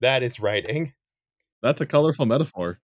That 0.00 0.22
is 0.22 0.38
writing. 0.38 0.92
That's 1.60 1.80
a 1.80 1.86
colorful 1.86 2.24
metaphor. 2.24 2.78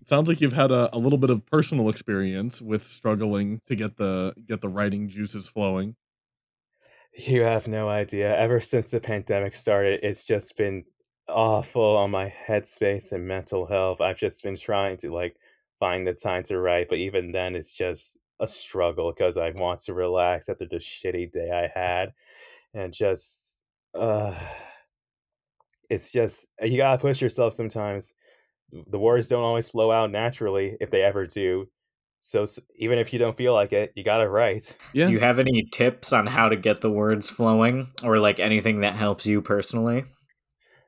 It 0.00 0.08
sounds 0.08 0.28
like 0.28 0.40
you've 0.40 0.52
had 0.52 0.70
a, 0.70 0.94
a 0.94 0.98
little 0.98 1.18
bit 1.18 1.30
of 1.30 1.44
personal 1.46 1.88
experience 1.88 2.62
with 2.62 2.86
struggling 2.86 3.60
to 3.66 3.74
get 3.74 3.96
the 3.96 4.32
get 4.46 4.60
the 4.60 4.68
writing 4.68 5.08
juices 5.08 5.48
flowing. 5.48 5.96
You 7.12 7.42
have 7.42 7.66
no 7.66 7.88
idea. 7.88 8.38
Ever 8.38 8.60
since 8.60 8.92
the 8.92 9.00
pandemic 9.00 9.56
started, 9.56 9.98
it's 10.04 10.22
just 10.22 10.56
been 10.56 10.84
awful 11.28 11.96
on 11.96 12.12
my 12.12 12.32
headspace 12.46 13.10
and 13.10 13.26
mental 13.26 13.66
health. 13.66 14.00
I've 14.00 14.18
just 14.18 14.44
been 14.44 14.56
trying 14.56 14.96
to 14.98 15.12
like 15.12 15.34
find 15.80 16.06
the 16.06 16.14
time 16.14 16.44
to 16.44 16.60
write, 16.60 16.88
but 16.88 16.98
even 16.98 17.32
then 17.32 17.56
it's 17.56 17.72
just 17.72 18.18
a 18.38 18.46
struggle 18.46 19.12
because 19.12 19.36
I 19.36 19.50
want 19.50 19.80
to 19.80 19.94
relax 19.94 20.48
after 20.48 20.66
the 20.66 20.76
shitty 20.76 21.32
day 21.32 21.50
I 21.50 21.78
had 21.78 22.12
and 22.72 22.92
just 22.92 23.60
uh 23.98 24.38
it's 25.88 26.12
just 26.12 26.48
you 26.62 26.76
gotta 26.76 27.00
push 27.00 27.20
yourself 27.20 27.54
sometimes. 27.54 28.14
The 28.72 28.98
words 28.98 29.28
don't 29.28 29.42
always 29.42 29.68
flow 29.68 29.90
out 29.90 30.12
naturally 30.12 30.76
if 30.80 30.90
they 30.90 31.02
ever 31.02 31.26
do. 31.26 31.66
So 32.20 32.46
even 32.76 32.98
if 32.98 33.12
you 33.12 33.18
don't 33.18 33.36
feel 33.36 33.52
like 33.52 33.72
it, 33.72 33.92
you 33.96 34.04
gotta 34.04 34.28
write. 34.28 34.76
Yeah. 34.92 35.06
Do 35.06 35.12
you 35.12 35.20
have 35.20 35.38
any 35.40 35.68
tips 35.72 36.12
on 36.12 36.26
how 36.26 36.48
to 36.48 36.56
get 36.56 36.80
the 36.80 36.90
words 36.90 37.28
flowing 37.28 37.88
or 38.04 38.20
like 38.20 38.38
anything 38.38 38.80
that 38.80 38.94
helps 38.94 39.26
you 39.26 39.42
personally? 39.42 40.04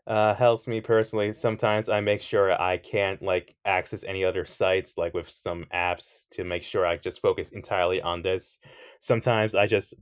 Uh 0.06 0.34
helps 0.34 0.66
me 0.66 0.80
personally. 0.80 1.32
Sometimes 1.32 1.88
i 1.88 2.00
make 2.00 2.22
sure 2.22 2.60
i 2.60 2.76
can't 2.76 3.22
like 3.22 3.54
access 3.64 4.04
any 4.04 4.24
other 4.24 4.44
sites 4.44 4.98
like 4.98 5.14
with 5.14 5.30
some 5.30 5.66
apps 5.74 6.28
to 6.30 6.44
make 6.44 6.64
sure 6.64 6.86
i 6.86 6.96
just 6.96 7.20
focus 7.22 7.52
entirely 7.52 8.00
on 8.02 8.22
this. 8.22 8.58
Sometimes 9.00 9.54
i 9.54 9.66
just 9.66 9.94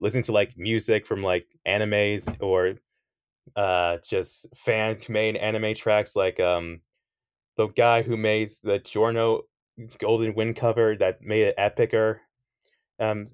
listen 0.00 0.22
to 0.22 0.32
like 0.32 0.52
music 0.56 1.06
from 1.06 1.22
like 1.22 1.46
animes 1.66 2.34
or 2.40 2.74
uh 3.56 3.96
just 4.06 4.46
fan 4.56 4.98
made 5.08 5.36
anime 5.36 5.74
tracks 5.74 6.16
like 6.16 6.38
um 6.40 6.80
the 7.56 7.68
guy 7.68 8.02
who 8.02 8.16
made 8.16 8.50
the 8.62 8.78
Giorno 8.78 9.42
Golden 9.98 10.34
Wind 10.34 10.56
cover 10.56 10.96
that 10.96 11.22
made 11.22 11.42
it 11.42 11.56
epicer. 11.58 12.18
Um 12.98 13.28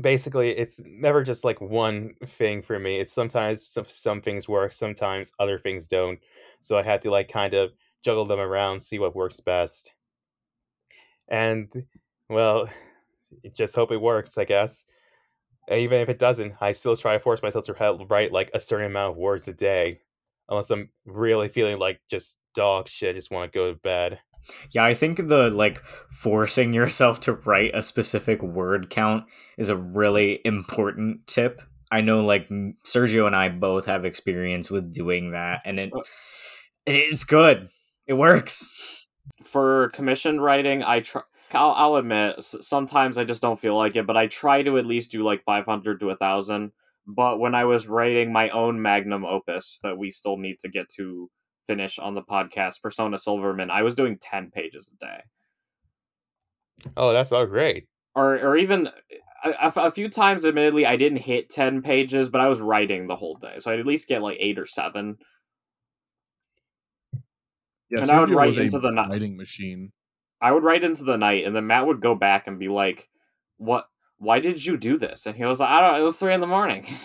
basically 0.00 0.50
it's 0.50 0.80
never 0.84 1.22
just 1.22 1.44
like 1.44 1.60
one 1.60 2.14
thing 2.26 2.60
for 2.62 2.78
me 2.78 2.98
it's 2.98 3.12
sometimes 3.12 3.64
some, 3.64 3.84
some 3.88 4.20
things 4.20 4.48
work 4.48 4.72
sometimes 4.72 5.32
other 5.38 5.58
things 5.58 5.86
don't 5.86 6.18
so 6.60 6.76
i 6.76 6.82
had 6.82 7.00
to 7.00 7.10
like 7.10 7.28
kind 7.28 7.54
of 7.54 7.70
juggle 8.04 8.26
them 8.26 8.38
around 8.38 8.80
see 8.80 8.98
what 8.98 9.16
works 9.16 9.40
best. 9.40 9.92
And 11.28 11.72
well 12.28 12.68
just 13.54 13.74
hope 13.74 13.90
it 13.90 14.00
works 14.00 14.38
i 14.38 14.44
guess. 14.44 14.84
And 15.68 15.80
even 15.80 16.00
if 16.00 16.10
it 16.10 16.18
doesn't 16.18 16.54
i 16.60 16.72
still 16.72 16.96
try 16.96 17.14
to 17.14 17.20
force 17.20 17.42
myself 17.42 17.64
to 17.64 18.06
write 18.08 18.32
like 18.32 18.50
a 18.52 18.60
certain 18.60 18.86
amount 18.86 19.12
of 19.12 19.16
words 19.16 19.48
a 19.48 19.54
day 19.54 20.00
unless 20.50 20.70
i'm 20.70 20.90
really 21.06 21.48
feeling 21.48 21.78
like 21.78 22.00
just 22.10 22.38
dog 22.54 22.86
shit 22.86 23.16
just 23.16 23.30
want 23.30 23.50
to 23.50 23.58
go 23.58 23.72
to 23.72 23.78
bed 23.80 24.18
Yeah, 24.70 24.84
I 24.84 24.94
think 24.94 25.28
the 25.28 25.50
like 25.50 25.82
forcing 26.10 26.72
yourself 26.72 27.20
to 27.20 27.34
write 27.34 27.74
a 27.74 27.82
specific 27.82 28.42
word 28.42 28.90
count 28.90 29.24
is 29.58 29.68
a 29.68 29.76
really 29.76 30.40
important 30.44 31.26
tip. 31.26 31.62
I 31.90 32.00
know 32.00 32.24
like 32.24 32.48
Sergio 32.86 33.26
and 33.26 33.36
I 33.36 33.48
both 33.48 33.86
have 33.86 34.04
experience 34.04 34.70
with 34.70 34.92
doing 34.92 35.32
that 35.32 35.60
and 35.64 35.78
it 35.78 35.92
it's 36.86 37.24
good. 37.24 37.68
It 38.06 38.14
works. 38.14 39.06
for 39.42 39.90
commission 39.90 40.40
writing 40.40 40.82
i 40.82 41.00
try 41.00 41.22
I'll, 41.52 41.72
I'll 41.72 41.96
admit 41.96 42.42
sometimes 42.44 43.16
i 43.18 43.24
just 43.24 43.42
don't 43.42 43.60
feel 43.60 43.76
like 43.76 43.96
it 43.96 44.06
but 44.06 44.16
i 44.16 44.26
try 44.26 44.62
to 44.62 44.78
at 44.78 44.86
least 44.86 45.10
do 45.10 45.24
like 45.24 45.44
500 45.44 46.00
to 46.00 46.06
1000 46.06 46.72
but 47.06 47.38
when 47.38 47.54
i 47.54 47.64
was 47.64 47.86
writing 47.86 48.32
my 48.32 48.50
own 48.50 48.82
magnum 48.82 49.24
opus 49.24 49.80
that 49.82 49.96
we 49.96 50.10
still 50.10 50.36
need 50.36 50.58
to 50.60 50.68
get 50.68 50.88
to 50.96 51.30
finish 51.66 51.98
on 51.98 52.14
the 52.14 52.22
podcast 52.22 52.80
persona 52.82 53.18
silverman 53.18 53.70
i 53.70 53.82
was 53.82 53.94
doing 53.94 54.18
10 54.20 54.50
pages 54.50 54.90
a 54.92 55.04
day 55.04 55.20
oh 56.96 57.12
that's 57.12 57.32
all 57.32 57.46
great 57.46 57.86
or 58.14 58.34
or 58.34 58.56
even 58.56 58.88
a, 59.44 59.50
a- 59.68 59.80
a 59.86 59.90
few 59.90 60.08
times 60.08 60.44
admittedly 60.44 60.84
i 60.86 60.96
didn't 60.96 61.18
hit 61.18 61.48
10 61.50 61.82
pages 61.82 62.28
but 62.28 62.40
i 62.40 62.48
was 62.48 62.60
writing 62.60 63.06
the 63.06 63.16
whole 63.16 63.36
day 63.36 63.54
so 63.58 63.70
i'd 63.70 63.80
at 63.80 63.86
least 63.86 64.08
get 64.08 64.22
like 64.22 64.36
8 64.40 64.58
or 64.58 64.66
7 64.66 65.16
Yeah, 67.90 68.00
And 68.00 68.10
I 68.10 68.20
would 68.20 68.30
write 68.30 68.58
into 68.58 68.78
the 68.80 68.90
ni- 68.90 69.06
writing 69.08 69.36
machine. 69.36 69.92
I 70.40 70.50
would 70.52 70.64
write 70.64 70.84
into 70.84 71.04
the 71.04 71.16
night, 71.16 71.44
and 71.46 71.54
then 71.54 71.66
Matt 71.66 71.86
would 71.86 72.00
go 72.00 72.14
back 72.14 72.46
and 72.46 72.58
be 72.58 72.68
like, 72.68 73.08
"What? 73.56 73.86
Why 74.18 74.40
did 74.40 74.64
you 74.64 74.76
do 74.76 74.96
this?" 74.98 75.26
And 75.26 75.36
he 75.36 75.44
was 75.44 75.60
like, 75.60 75.68
"I 75.70 75.80
don't. 75.80 75.92
know, 75.92 76.00
It 76.00 76.04
was 76.04 76.18
three 76.18 76.34
in 76.34 76.40
the 76.40 76.46
morning." 76.46 76.86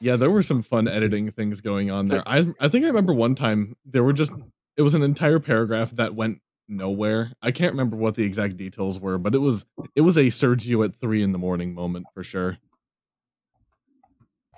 Yeah, 0.00 0.16
there 0.16 0.30
were 0.30 0.42
some 0.42 0.62
fun 0.62 0.86
editing 0.86 1.30
things 1.32 1.60
going 1.60 1.90
on 1.90 2.06
there. 2.06 2.22
I 2.26 2.46
I 2.60 2.68
think 2.68 2.84
I 2.84 2.88
remember 2.88 3.12
one 3.12 3.34
time 3.34 3.76
there 3.84 4.04
were 4.04 4.12
just 4.12 4.32
it 4.76 4.82
was 4.82 4.94
an 4.94 5.02
entire 5.02 5.40
paragraph 5.40 5.90
that 5.92 6.14
went 6.14 6.38
nowhere. 6.68 7.32
I 7.42 7.50
can't 7.50 7.72
remember 7.72 7.96
what 7.96 8.14
the 8.14 8.22
exact 8.24 8.56
details 8.56 9.00
were, 9.00 9.18
but 9.18 9.34
it 9.34 9.38
was 9.38 9.64
it 9.96 10.02
was 10.02 10.16
a 10.16 10.24
Sergio 10.26 10.84
at 10.84 10.94
three 11.00 11.22
in 11.22 11.32
the 11.32 11.38
morning 11.38 11.74
moment 11.74 12.06
for 12.14 12.22
sure. 12.22 12.58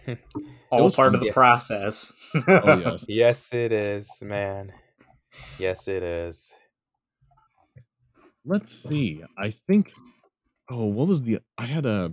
All 0.70 0.84
was 0.84 0.94
part 0.96 1.08
fun. 1.08 1.14
of 1.14 1.20
the 1.20 1.26
Yeah. 1.26 1.32
process. 1.32 2.12
Oh 2.34 2.78
yes. 2.84 3.04
yes 3.08 3.52
it 3.54 3.72
is 3.72 4.22
man 4.22 4.72
yes 5.58 5.88
it 5.88 6.02
is 6.02 6.52
Let's 8.44 8.70
see. 8.72 9.22
I 9.38 9.50
think 9.50 9.92
oh, 10.70 10.86
what 10.86 11.06
was 11.08 11.22
the 11.22 11.40
I 11.58 11.66
had 11.66 11.84
a 11.86 12.12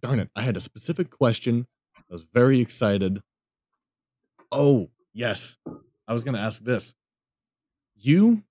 darn 0.00 0.20
it. 0.20 0.30
I 0.36 0.42
had 0.42 0.56
a 0.56 0.60
specific 0.60 1.10
question. 1.10 1.66
I 2.10 2.14
was 2.14 2.24
very 2.32 2.60
excited. 2.60 3.22
Oh, 4.52 4.90
yes. 5.12 5.56
I 6.06 6.12
was 6.12 6.24
going 6.24 6.34
to 6.34 6.40
ask 6.40 6.62
this. 6.62 6.94
You 7.94 8.42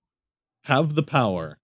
have 0.64 0.94
the 0.94 1.02
power 1.02 1.58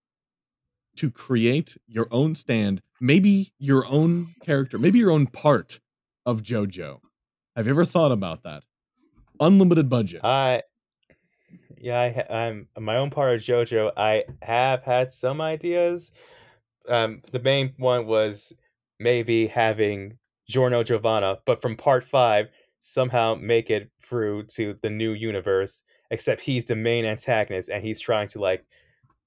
to 0.96 1.10
create 1.10 1.76
your 1.86 2.06
own 2.10 2.34
stand, 2.34 2.82
maybe 3.00 3.52
your 3.58 3.86
own 3.86 4.28
character, 4.42 4.78
maybe 4.78 4.98
your 4.98 5.10
own 5.10 5.26
part 5.26 5.80
of 6.24 6.42
JoJo. 6.42 7.00
Have 7.56 7.66
you 7.66 7.72
ever 7.72 7.84
thought 7.84 8.12
about 8.12 8.42
that? 8.44 8.62
Unlimited 9.40 9.88
budget. 9.88 10.24
I 10.24 10.62
yeah, 11.76 11.98
I, 11.98 12.34
I'm 12.34 12.68
my 12.78 12.96
own 12.96 13.10
part 13.10 13.34
of 13.34 13.40
JoJo. 13.42 13.92
I 13.96 14.24
have 14.40 14.84
had 14.84 15.12
some 15.12 15.40
ideas. 15.40 16.12
Um, 16.88 17.22
the 17.32 17.40
main 17.40 17.74
one 17.76 18.06
was 18.06 18.52
maybe 19.00 19.48
having 19.48 20.18
Giorno 20.48 20.82
Giovanna, 20.82 21.38
but 21.46 21.62
from 21.62 21.76
part 21.76 22.04
five, 22.04 22.48
somehow 22.80 23.36
make 23.40 23.70
it 23.70 23.90
through 24.02 24.44
to 24.44 24.76
the 24.82 24.90
new 24.90 25.12
universe. 25.12 25.82
Except 26.10 26.42
he's 26.42 26.66
the 26.66 26.76
main 26.76 27.04
antagonist, 27.06 27.70
and 27.70 27.82
he's 27.82 27.98
trying 28.00 28.28
to 28.28 28.40
like 28.40 28.66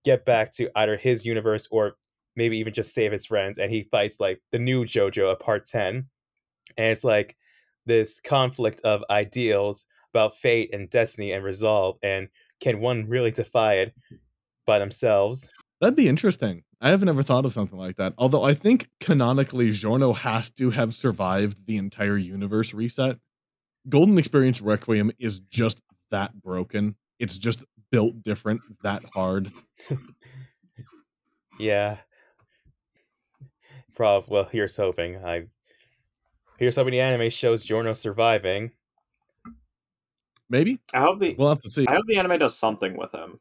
get 0.03 0.23
back 0.23 0.51
to 0.51 0.69
either 0.75 0.97
his 0.97 1.25
universe 1.25 1.67
or 1.71 1.93
maybe 2.35 2.57
even 2.59 2.73
just 2.73 2.93
save 2.93 3.11
his 3.11 3.25
friends. 3.25 3.57
And 3.57 3.71
he 3.71 3.87
fights 3.89 4.19
like 4.19 4.39
the 4.51 4.59
new 4.59 4.85
JoJo 4.85 5.31
at 5.31 5.39
part 5.39 5.65
ten, 5.65 6.07
and 6.77 6.87
it's 6.87 7.03
like 7.03 7.35
this 7.85 8.19
conflict 8.19 8.81
of 8.81 9.03
ideals 9.09 9.85
about 10.13 10.37
fate 10.37 10.73
and 10.73 10.89
destiny 10.89 11.31
and 11.31 11.43
resolve 11.43 11.97
and 12.03 12.29
can 12.61 12.79
one 12.79 13.07
really 13.09 13.31
defy 13.31 13.75
it 13.75 13.93
by 14.65 14.79
themselves 14.79 15.51
That'd 15.81 15.95
be 15.95 16.07
interesting. 16.07 16.63
I 16.85 16.89
haven't 16.89 17.09
ever 17.09 17.23
thought 17.23 17.45
of 17.45 17.53
something 17.53 17.79
like 17.79 17.95
that. 17.95 18.13
Although 18.15 18.43
I 18.43 18.53
think 18.53 18.89
canonically, 18.99 19.71
Giorno 19.71 20.13
has 20.13 20.51
to 20.51 20.69
have 20.69 20.93
survived 20.93 21.65
the 21.65 21.77
entire 21.77 22.15
universe 22.15 22.75
reset. 22.75 23.17
Golden 23.89 24.19
Experience 24.19 24.61
Requiem 24.61 25.11
is 25.17 25.39
just 25.39 25.81
that 26.11 26.39
broken. 26.39 26.95
It's 27.17 27.39
just 27.39 27.63
built 27.89 28.21
different, 28.21 28.61
that 28.83 29.03
hard. 29.15 29.51
yeah 31.59 31.97
prob 33.95 34.25
well 34.27 34.43
here's 34.51 34.75
hoping 34.75 35.15
i 35.23 35.45
here's 36.59 36.75
hoping 36.75 36.91
the 36.91 36.99
anime 36.99 37.29
shows 37.29 37.63
Giorno 37.63 37.93
surviving 37.93 38.71
Maybe 40.49 40.79
I 40.93 40.99
hope 40.99 41.19
the 41.19 41.35
we'll 41.37 41.49
have 41.49 41.61
to 41.61 41.69
see. 41.69 41.87
I 41.87 41.95
hope 41.95 42.05
the 42.07 42.17
anime 42.17 42.37
does 42.37 42.57
something 42.57 42.95
with 42.97 43.11
him. 43.13 43.39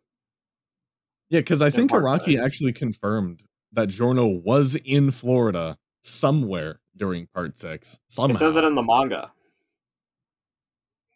Yeah, 1.34 1.40
because 1.40 1.62
I 1.62 1.70
think 1.70 1.90
Araki 1.90 2.40
actually 2.40 2.72
confirmed 2.72 3.42
that 3.72 3.88
Giorno 3.88 4.24
was 4.24 4.76
in 4.76 5.10
Florida 5.10 5.76
somewhere 6.00 6.78
during 6.96 7.26
part 7.26 7.58
six. 7.58 7.98
Somehow. 8.06 8.36
It 8.36 8.38
says 8.38 8.54
it 8.54 8.62
in 8.62 8.76
the 8.76 8.84
manga. 8.84 9.32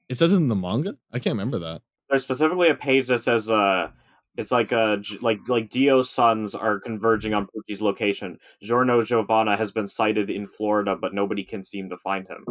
It 0.09 0.17
says 0.17 0.33
it 0.33 0.39
in 0.39 0.49
the 0.49 0.57
manga? 0.57 0.97
I 1.13 1.21
can't 1.21 1.35
remember 1.35 1.61
that. 1.61 1.83
There's 2.11 2.25
specifically 2.25 2.69
a 2.69 2.75
page 2.75 3.07
that 3.07 3.23
says 3.23 3.49
uh 3.49 3.91
it's 4.37 4.51
like 4.51 4.73
uh 4.73 4.97
like 5.21 5.39
like 5.49 5.71
Dio's 5.71 6.11
sons 6.11 6.53
are 6.57 6.81
converging 6.81 7.33
on 7.33 7.47
Pucci's 7.47 7.81
location. 7.81 8.41
Giorno 8.61 9.05
Giovanna 9.05 9.57
has 9.57 9.71
been 9.71 9.87
sighted 9.87 10.31
in 10.31 10.49
Florida, 10.49 10.97
but 11.01 11.15
nobody 11.15 11.45
can 11.45 11.63
seem 11.63 11.91
to 11.91 11.97
find 11.97 12.27
him. 12.27 12.45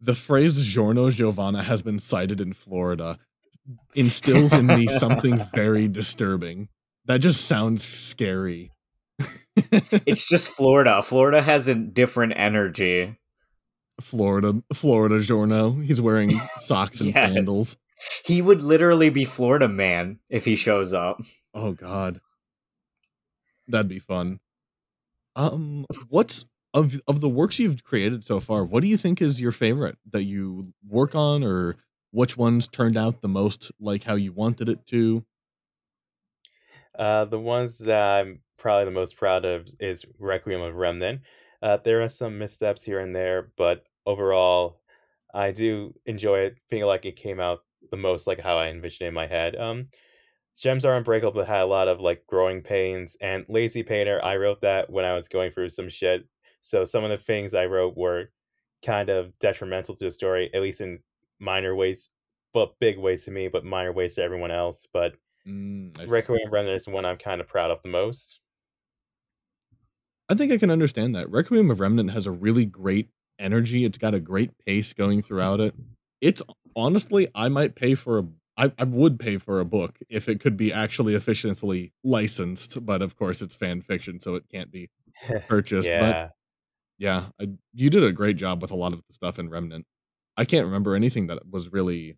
The 0.00 0.14
phrase 0.14 0.64
Giorno 0.64 1.10
Giovanna 1.10 1.62
has 1.62 1.82
been 1.82 1.98
sighted 1.98 2.40
in 2.40 2.54
Florida 2.54 3.18
instills 3.94 4.52
in 4.54 4.66
me 4.66 4.86
something 4.86 5.38
very 5.54 5.88
disturbing. 5.88 6.68
That 7.06 7.18
just 7.18 7.44
sounds 7.46 7.82
scary. 7.82 8.72
It's 10.06 10.28
just 10.28 10.48
Florida. 10.50 11.02
Florida 11.02 11.42
has 11.42 11.66
a 11.68 11.74
different 11.74 12.34
energy. 12.36 13.18
Florida, 14.00 14.62
Florida 14.72 15.18
Giorno. 15.18 15.72
He's 15.72 16.00
wearing 16.00 16.40
socks 16.58 17.00
and 17.00 17.12
Yes. 17.12 17.32
sandals. 17.32 17.76
He 18.24 18.40
would 18.40 18.62
literally 18.62 19.10
be 19.10 19.24
Florida 19.24 19.66
man 19.68 20.20
if 20.30 20.44
he 20.44 20.54
shows 20.54 20.94
up. 20.94 21.20
Oh 21.54 21.72
God, 21.72 22.20
that'd 23.66 23.88
be 23.88 23.98
fun. 23.98 24.38
Um, 25.34 25.84
what's 26.08 26.44
of 26.72 27.00
of 27.08 27.20
the 27.20 27.28
works 27.28 27.58
you've 27.58 27.82
created 27.82 28.22
so 28.22 28.38
far? 28.38 28.64
What 28.64 28.82
do 28.82 28.86
you 28.86 28.96
think 28.96 29.20
is 29.20 29.40
your 29.40 29.50
favorite 29.52 29.96
that 30.12 30.22
you 30.22 30.72
work 30.86 31.16
on, 31.16 31.42
or 31.42 31.74
which 32.10 32.36
ones 32.36 32.68
turned 32.68 32.96
out 32.96 33.20
the 33.20 33.28
most 33.28 33.70
like 33.80 34.04
how 34.04 34.14
you 34.14 34.32
wanted 34.32 34.68
it 34.68 34.86
to? 34.88 35.24
Uh, 36.98 37.24
the 37.24 37.38
ones 37.38 37.78
that 37.78 38.00
I'm 38.00 38.40
probably 38.56 38.86
the 38.86 38.90
most 38.90 39.16
proud 39.16 39.44
of 39.44 39.68
is 39.78 40.04
Requiem 40.18 40.60
of 40.60 40.74
Remnant. 40.74 41.22
Uh, 41.62 41.78
there 41.84 42.02
are 42.02 42.08
some 42.08 42.38
missteps 42.38 42.82
here 42.82 43.00
and 43.00 43.14
there, 43.14 43.52
but 43.56 43.84
overall, 44.06 44.80
I 45.34 45.52
do 45.52 45.94
enjoy 46.06 46.40
it. 46.40 46.56
Feeling 46.70 46.86
like 46.86 47.04
it 47.04 47.16
came 47.16 47.40
out 47.40 47.60
the 47.90 47.96
most 47.96 48.26
like 48.26 48.40
how 48.40 48.58
I 48.58 48.68
envisioned 48.68 49.06
it 49.06 49.08
in 49.08 49.14
my 49.14 49.26
head. 49.26 49.56
Um, 49.56 49.88
Gems 50.58 50.84
Are 50.84 50.96
Unbreakable 50.96 51.44
had 51.44 51.62
a 51.62 51.66
lot 51.66 51.88
of 51.88 52.00
like 52.00 52.26
growing 52.26 52.62
pains, 52.62 53.16
and 53.20 53.44
Lazy 53.48 53.82
Painter. 53.82 54.20
I 54.24 54.36
wrote 54.36 54.60
that 54.62 54.90
when 54.90 55.04
I 55.04 55.14
was 55.14 55.28
going 55.28 55.52
through 55.52 55.70
some 55.70 55.88
shit. 55.88 56.26
So 56.60 56.84
some 56.84 57.04
of 57.04 57.10
the 57.10 57.18
things 57.18 57.54
I 57.54 57.66
wrote 57.66 57.96
were 57.96 58.30
kind 58.84 59.08
of 59.08 59.38
detrimental 59.38 59.94
to 59.94 60.04
the 60.04 60.10
story, 60.10 60.50
at 60.52 60.62
least 60.62 60.80
in 60.80 60.98
minor 61.40 61.74
ways, 61.74 62.10
but 62.52 62.78
big 62.80 62.98
ways 62.98 63.24
to 63.24 63.30
me, 63.30 63.48
but 63.48 63.64
minor 63.64 63.92
ways 63.92 64.14
to 64.14 64.22
everyone 64.22 64.50
else. 64.50 64.86
But 64.92 65.14
Mm. 65.48 66.10
Requiem 66.10 66.50
Remnant 66.50 66.76
is 66.76 66.86
one 66.86 67.04
I'm 67.04 67.16
kind 67.16 67.40
of 67.40 67.48
proud 67.48 67.70
of 67.70 67.82
the 67.82 67.88
most. 67.88 68.40
I 70.28 70.34
think 70.34 70.52
I 70.52 70.58
can 70.58 70.70
understand 70.70 71.14
that. 71.14 71.30
Requiem 71.30 71.70
of 71.70 71.80
Remnant 71.80 72.10
has 72.10 72.26
a 72.26 72.30
really 72.30 72.66
great 72.66 73.08
energy. 73.38 73.84
It's 73.84 73.98
got 73.98 74.14
a 74.14 74.20
great 74.20 74.50
pace 74.66 74.92
going 74.92 75.22
throughout 75.22 75.60
it. 75.60 75.74
It's 76.20 76.42
honestly, 76.76 77.28
I 77.34 77.48
might 77.48 77.74
pay 77.74 77.94
for 77.94 78.18
a 78.18 78.24
I, 78.58 78.72
I 78.76 78.82
would 78.82 79.20
pay 79.20 79.38
for 79.38 79.60
a 79.60 79.64
book 79.64 80.00
if 80.08 80.28
it 80.28 80.40
could 80.40 80.56
be 80.56 80.72
actually 80.72 81.14
efficiently 81.14 81.92
licensed, 82.02 82.84
but 82.84 83.02
of 83.02 83.16
course 83.16 83.40
it's 83.40 83.54
fan 83.54 83.82
fiction, 83.82 84.18
so 84.18 84.34
it 84.34 84.42
can't 84.50 84.72
be 84.72 84.90
purchased. 85.48 85.88
But 85.88 85.94
yeah. 85.94 86.28
yeah, 86.98 87.26
I, 87.40 87.50
you 87.72 87.88
did 87.88 88.02
a 88.02 88.10
great 88.10 88.36
job 88.36 88.60
with 88.60 88.72
a 88.72 88.76
lot 88.76 88.92
of 88.92 88.98
the 89.06 89.14
stuff 89.14 89.38
in 89.38 89.48
Remnant. 89.48 89.86
I 90.38 90.44
can't 90.44 90.66
remember 90.66 90.94
anything 90.94 91.26
that 91.26 91.50
was 91.50 91.72
really 91.72 92.16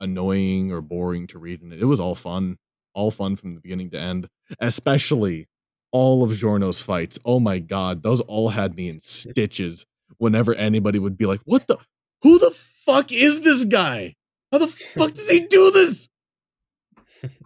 annoying 0.00 0.70
or 0.70 0.80
boring 0.80 1.26
to 1.26 1.40
read 1.40 1.60
in 1.60 1.72
it. 1.72 1.82
It 1.82 1.86
was 1.86 1.98
all 1.98 2.14
fun, 2.14 2.56
all 2.94 3.10
fun 3.10 3.34
from 3.34 3.56
the 3.56 3.60
beginning 3.60 3.90
to 3.90 3.98
end, 3.98 4.28
especially 4.60 5.48
all 5.90 6.22
of 6.22 6.30
Giorno's 6.30 6.80
fights. 6.80 7.18
Oh 7.24 7.40
my 7.40 7.58
god, 7.58 8.04
those 8.04 8.20
all 8.20 8.50
had 8.50 8.76
me 8.76 8.88
in 8.88 9.00
stitches 9.00 9.84
whenever 10.18 10.54
anybody 10.54 11.00
would 11.00 11.18
be 11.18 11.26
like, 11.26 11.40
"What 11.44 11.66
the 11.66 11.78
who 12.22 12.38
the 12.38 12.52
fuck 12.52 13.10
is 13.10 13.40
this 13.40 13.64
guy? 13.64 14.14
How 14.52 14.58
the 14.58 14.68
fuck 14.68 15.12
does 15.12 15.28
he 15.28 15.40
do 15.50 15.72
this?" 15.72 16.08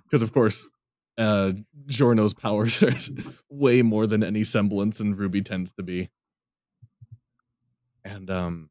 Because 0.04 0.20
of 0.20 0.34
course, 0.34 0.66
uh 1.16 1.52
Giorno's 1.86 2.34
powers 2.34 2.82
are 2.82 2.94
way 3.48 3.80
more 3.80 4.06
than 4.06 4.22
any 4.22 4.44
semblance 4.44 5.00
in 5.00 5.16
RWBY 5.16 5.42
tends 5.42 5.72
to 5.72 5.82
be. 5.82 6.10
And 8.04 8.30
um 8.30 8.68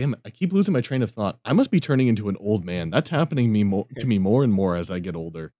damn 0.00 0.14
it, 0.14 0.20
I 0.24 0.30
keep 0.30 0.52
losing 0.54 0.72
my 0.72 0.80
train 0.80 1.02
of 1.02 1.10
thought. 1.10 1.38
I 1.44 1.52
must 1.52 1.70
be 1.70 1.78
turning 1.78 2.08
into 2.08 2.30
an 2.30 2.36
old 2.40 2.64
man. 2.64 2.88
That's 2.88 3.10
happening 3.10 3.52
me 3.52 3.64
more 3.64 3.86
to 3.98 4.06
me 4.06 4.18
more 4.18 4.42
and 4.42 4.52
more 4.52 4.76
as 4.76 4.90
I 4.90 4.98
get 4.98 5.14
older. 5.14 5.52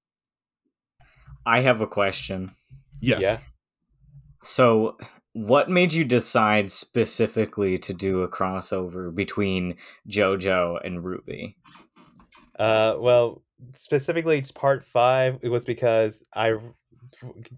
I 1.45 1.61
have 1.61 1.82
a 1.82 1.86
question. 1.86 2.53
Yes. 3.01 3.22
Yeah. 3.22 3.38
So, 4.43 4.97
what 5.34 5.68
made 5.68 5.93
you 5.93 6.05
decide 6.05 6.70
specifically 6.70 7.76
to 7.78 7.93
do 7.93 8.22
a 8.22 8.28
crossover 8.28 9.14
between 9.14 9.76
JoJo 10.09 10.84
and 10.84 11.05
RWBY? 11.05 11.55
Uh, 12.59 12.97
well, 12.99 13.43
specifically 13.74 14.38
it's 14.38 14.51
part 14.51 14.86
five. 14.86 15.38
It 15.43 15.51
was 15.51 15.66
because 15.66 16.24
I 16.34 16.55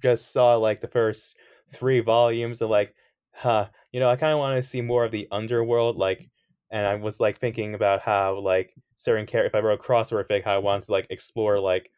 just 0.02 0.32
saw 0.32 0.56
like 0.56 0.80
the 0.80 0.88
first 0.88 1.36
three 1.72 2.00
volumes 2.00 2.60
of 2.60 2.70
like, 2.70 2.94
huh, 3.32 3.68
you 3.92 4.00
know, 4.00 4.10
I 4.10 4.16
kind 4.16 4.32
of 4.32 4.40
want 4.40 4.60
to 4.60 4.68
see 4.68 4.80
more 4.80 5.04
of 5.04 5.12
the 5.12 5.28
underworld, 5.30 5.96
like, 5.96 6.28
and 6.72 6.86
I 6.86 6.94
was 6.94 7.20
like 7.20 7.38
thinking 7.38 7.74
about 7.74 8.00
how 8.00 8.40
like 8.40 8.74
certain 8.96 9.26
character, 9.26 9.46
if 9.46 9.54
I 9.54 9.64
wrote 9.64 9.78
a 9.78 9.82
crossover 9.82 10.26
fic, 10.26 10.42
how 10.42 10.54
I 10.54 10.58
wanted 10.58 10.84
to 10.84 10.92
like 10.92 11.06
explore 11.10 11.60
like 11.60 11.90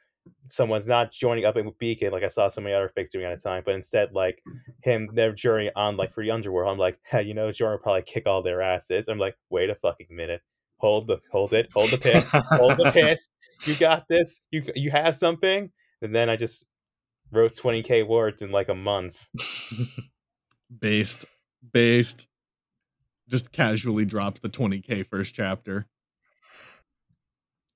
someone's 0.48 0.88
not 0.88 1.12
joining 1.12 1.44
up 1.44 1.56
in 1.56 1.70
Beacon, 1.78 2.10
like 2.10 2.24
I 2.24 2.28
saw 2.28 2.48
so 2.48 2.60
many 2.60 2.74
other 2.74 2.92
fics 2.96 3.10
doing 3.10 3.24
at 3.24 3.32
a 3.32 3.36
time, 3.36 3.62
but 3.64 3.76
instead 3.76 4.12
like 4.12 4.42
him 4.82 5.08
their 5.14 5.32
journey 5.32 5.70
on 5.76 5.96
like 5.96 6.12
for 6.12 6.24
the 6.24 6.32
underworld. 6.32 6.72
I'm 6.72 6.78
like, 6.78 6.98
hey, 7.04 7.22
you 7.22 7.34
know, 7.34 7.52
Jordan 7.52 7.78
will 7.78 7.82
probably 7.82 8.02
kick 8.02 8.26
all 8.26 8.42
their 8.42 8.60
asses. 8.60 9.06
I'm 9.06 9.18
like, 9.18 9.36
wait 9.48 9.70
a 9.70 9.76
fucking 9.76 10.08
minute. 10.10 10.42
Hold 10.78 11.06
the 11.06 11.20
hold 11.30 11.52
it, 11.52 11.70
hold 11.72 11.90
the 11.92 11.98
piss, 11.98 12.32
hold 12.32 12.76
the 12.76 12.90
piss. 12.92 13.28
You 13.64 13.76
got 13.76 14.08
this. 14.08 14.42
You 14.50 14.64
you 14.74 14.90
have 14.90 15.14
something. 15.14 15.70
And 16.02 16.14
then 16.14 16.28
I 16.28 16.36
just 16.36 16.66
wrote 17.30 17.52
20k 17.52 18.06
words 18.06 18.42
in 18.42 18.50
like 18.50 18.68
a 18.68 18.74
month. 18.74 19.16
Based 20.80 21.24
based 21.72 22.28
just 23.28 23.52
casually 23.52 24.04
drops 24.04 24.40
the 24.40 24.48
20k 24.48 25.06
first 25.06 25.34
chapter. 25.34 25.86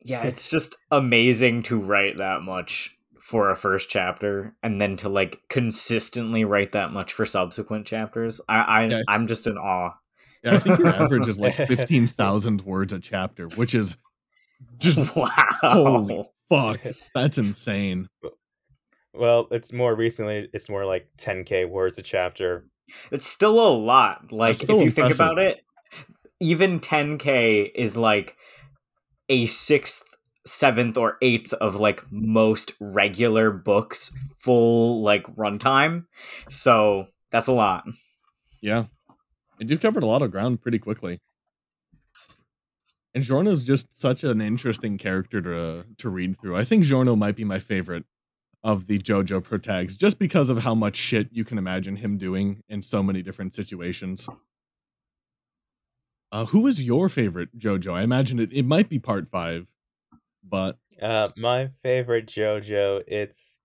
yeah, 0.02 0.24
it's 0.24 0.50
just 0.50 0.76
amazing 0.90 1.62
to 1.64 1.78
write 1.78 2.18
that 2.18 2.42
much 2.42 2.94
for 3.28 3.50
a 3.50 3.56
first 3.56 3.90
chapter 3.90 4.54
and 4.62 4.80
then 4.80 4.96
to 4.96 5.08
like 5.08 5.42
consistently 5.50 6.44
write 6.44 6.72
that 6.72 6.92
much 6.92 7.12
for 7.12 7.26
subsequent 7.26 7.86
chapters. 7.86 8.40
I, 8.48 8.56
I 8.56 8.86
Yeah, 8.86 9.02
I 9.06 9.14
I'm 9.14 9.26
just 9.26 9.46
in 9.46 9.58
awe. 9.58 9.92
Yeah, 10.42 10.54
I 10.54 10.58
think 10.60 10.78
your 10.78 10.88
average 10.88 11.28
is 11.28 11.38
like 11.38 11.54
15,000 11.66 12.62
words 12.62 12.92
a 12.92 13.00
chapter, 13.00 13.48
which 13.48 13.74
is 13.74 13.96
just 14.78 15.14
wow. 15.14 15.30
holy 15.60 16.24
fuck. 16.48 16.80
That's 17.14 17.38
insane. 17.44 18.08
well, 19.12 19.48
it's 19.50 19.72
more 19.72 19.94
recently. 19.94 20.48
It's 20.52 20.70
more 20.70 20.86
like 20.86 21.08
10k 21.18 21.68
words 21.68 21.98
a 21.98 22.02
chapter. 22.02 22.64
It's 23.10 23.26
still 23.26 23.60
a 23.60 23.72
lot. 23.74 24.32
Like 24.32 24.62
if 24.62 24.68
you 24.68 24.90
think 24.90 25.14
about 25.14 25.38
it, 25.38 25.60
even 26.40 26.80
10k 26.80 27.70
is 27.74 27.96
like 27.96 28.36
a 29.28 29.46
sixth, 29.46 30.16
seventh, 30.46 30.96
or 30.96 31.16
eighth 31.22 31.52
of 31.54 31.76
like 31.76 32.02
most 32.10 32.72
regular 32.80 33.50
books 33.50 34.12
full 34.38 35.02
like 35.02 35.24
runtime. 35.36 36.04
So 36.50 37.06
that's 37.30 37.46
a 37.46 37.52
lot. 37.52 37.84
Yeah. 38.60 38.84
And 39.60 39.70
you've 39.70 39.80
covered 39.80 40.02
a 40.02 40.06
lot 40.06 40.22
of 40.22 40.30
ground 40.30 40.62
pretty 40.62 40.78
quickly. 40.78 41.20
And 43.14 43.24
Giorno's 43.24 43.64
just 43.64 44.00
such 44.00 44.22
an 44.22 44.40
interesting 44.40 44.98
character 44.98 45.40
to 45.40 45.84
to 45.98 46.08
read 46.08 46.40
through. 46.40 46.56
I 46.56 46.64
think 46.64 46.84
Giorno 46.84 47.16
might 47.16 47.36
be 47.36 47.44
my 47.44 47.58
favorite 47.58 48.04
of 48.64 48.86
the 48.86 48.98
JoJo 48.98 49.40
protags, 49.42 49.96
just 49.96 50.18
because 50.18 50.50
of 50.50 50.58
how 50.58 50.74
much 50.74 50.96
shit 50.96 51.28
you 51.30 51.44
can 51.44 51.58
imagine 51.58 51.96
him 51.96 52.18
doing 52.18 52.62
in 52.68 52.82
so 52.82 53.02
many 53.02 53.22
different 53.22 53.54
situations. 53.54 54.28
Uh, 56.32 56.44
who 56.44 56.66
is 56.66 56.84
your 56.84 57.08
favorite 57.08 57.56
JoJo? 57.58 57.94
I 57.94 58.02
imagine 58.02 58.38
it, 58.38 58.52
it 58.52 58.64
might 58.64 58.88
be 58.88 58.98
part 58.98 59.28
five, 59.28 59.66
but 60.42 60.78
Uh, 61.00 61.28
my 61.36 61.68
favorite 61.82 62.26
JoJo. 62.26 63.04
It's 63.06 63.58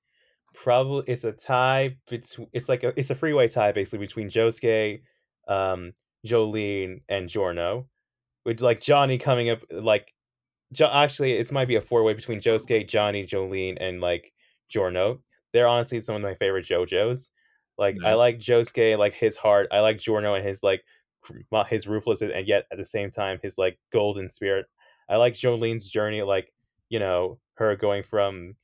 probably 0.54 1.04
it's 1.08 1.24
a 1.24 1.32
tie 1.32 1.98
between. 2.08 2.48
It's 2.54 2.70
like 2.70 2.84
a 2.84 2.94
it's 2.96 3.10
a 3.10 3.16
freeway 3.16 3.48
tie 3.48 3.72
basically 3.72 4.06
between 4.06 4.30
Josuke, 4.30 5.02
um, 5.48 5.94
Jolyne, 6.26 7.02
and 7.10 7.28
Giorno, 7.28 7.88
With 8.46 8.62
like 8.62 8.80
Johnny 8.80 9.18
coming 9.18 9.50
up 9.50 9.62
like, 9.72 10.14
jo- 10.72 10.90
actually 10.92 11.34
it 11.34 11.52
might 11.52 11.68
be 11.68 11.76
a 11.76 11.82
four 11.82 12.04
way 12.04 12.14
between 12.14 12.40
Josuke, 12.42 12.88
Johnny, 12.88 13.26
Jolyne, 13.26 13.78
and 13.80 14.00
like 14.00 14.33
Giorno. 14.74 15.20
They're 15.54 15.68
honestly 15.68 16.02
some 16.02 16.16
of 16.16 16.22
my 16.24 16.34
favorite 16.36 16.66
JoJos. 16.66 17.30
Like 17.78 17.96
I 18.04 18.10
Nice. 18.10 18.18
like 18.18 18.40
Josuke, 18.40 18.98
like 18.98 19.14
his 19.14 19.38
heart. 19.38 19.68
I 19.72 19.80
like 19.80 20.00
Giorno 20.00 20.34
and 20.34 20.46
his 20.46 20.64
like 20.64 20.84
his 21.70 21.88
ruthless 21.88 22.22
and 22.22 22.48
yet 22.48 22.66
at 22.72 22.78
the 22.78 22.84
same 22.86 23.10
time 23.12 23.40
his 23.42 23.58
like 23.58 23.80
golden 23.92 24.30
spirit. 24.30 24.66
I 25.10 25.18
like 25.18 25.36
Jolyne's 25.36 25.88
journey, 25.90 26.22
like 26.24 26.52
you 26.90 27.00
know 27.00 27.40
her 27.56 27.76
going 27.76 28.04
from 28.04 28.56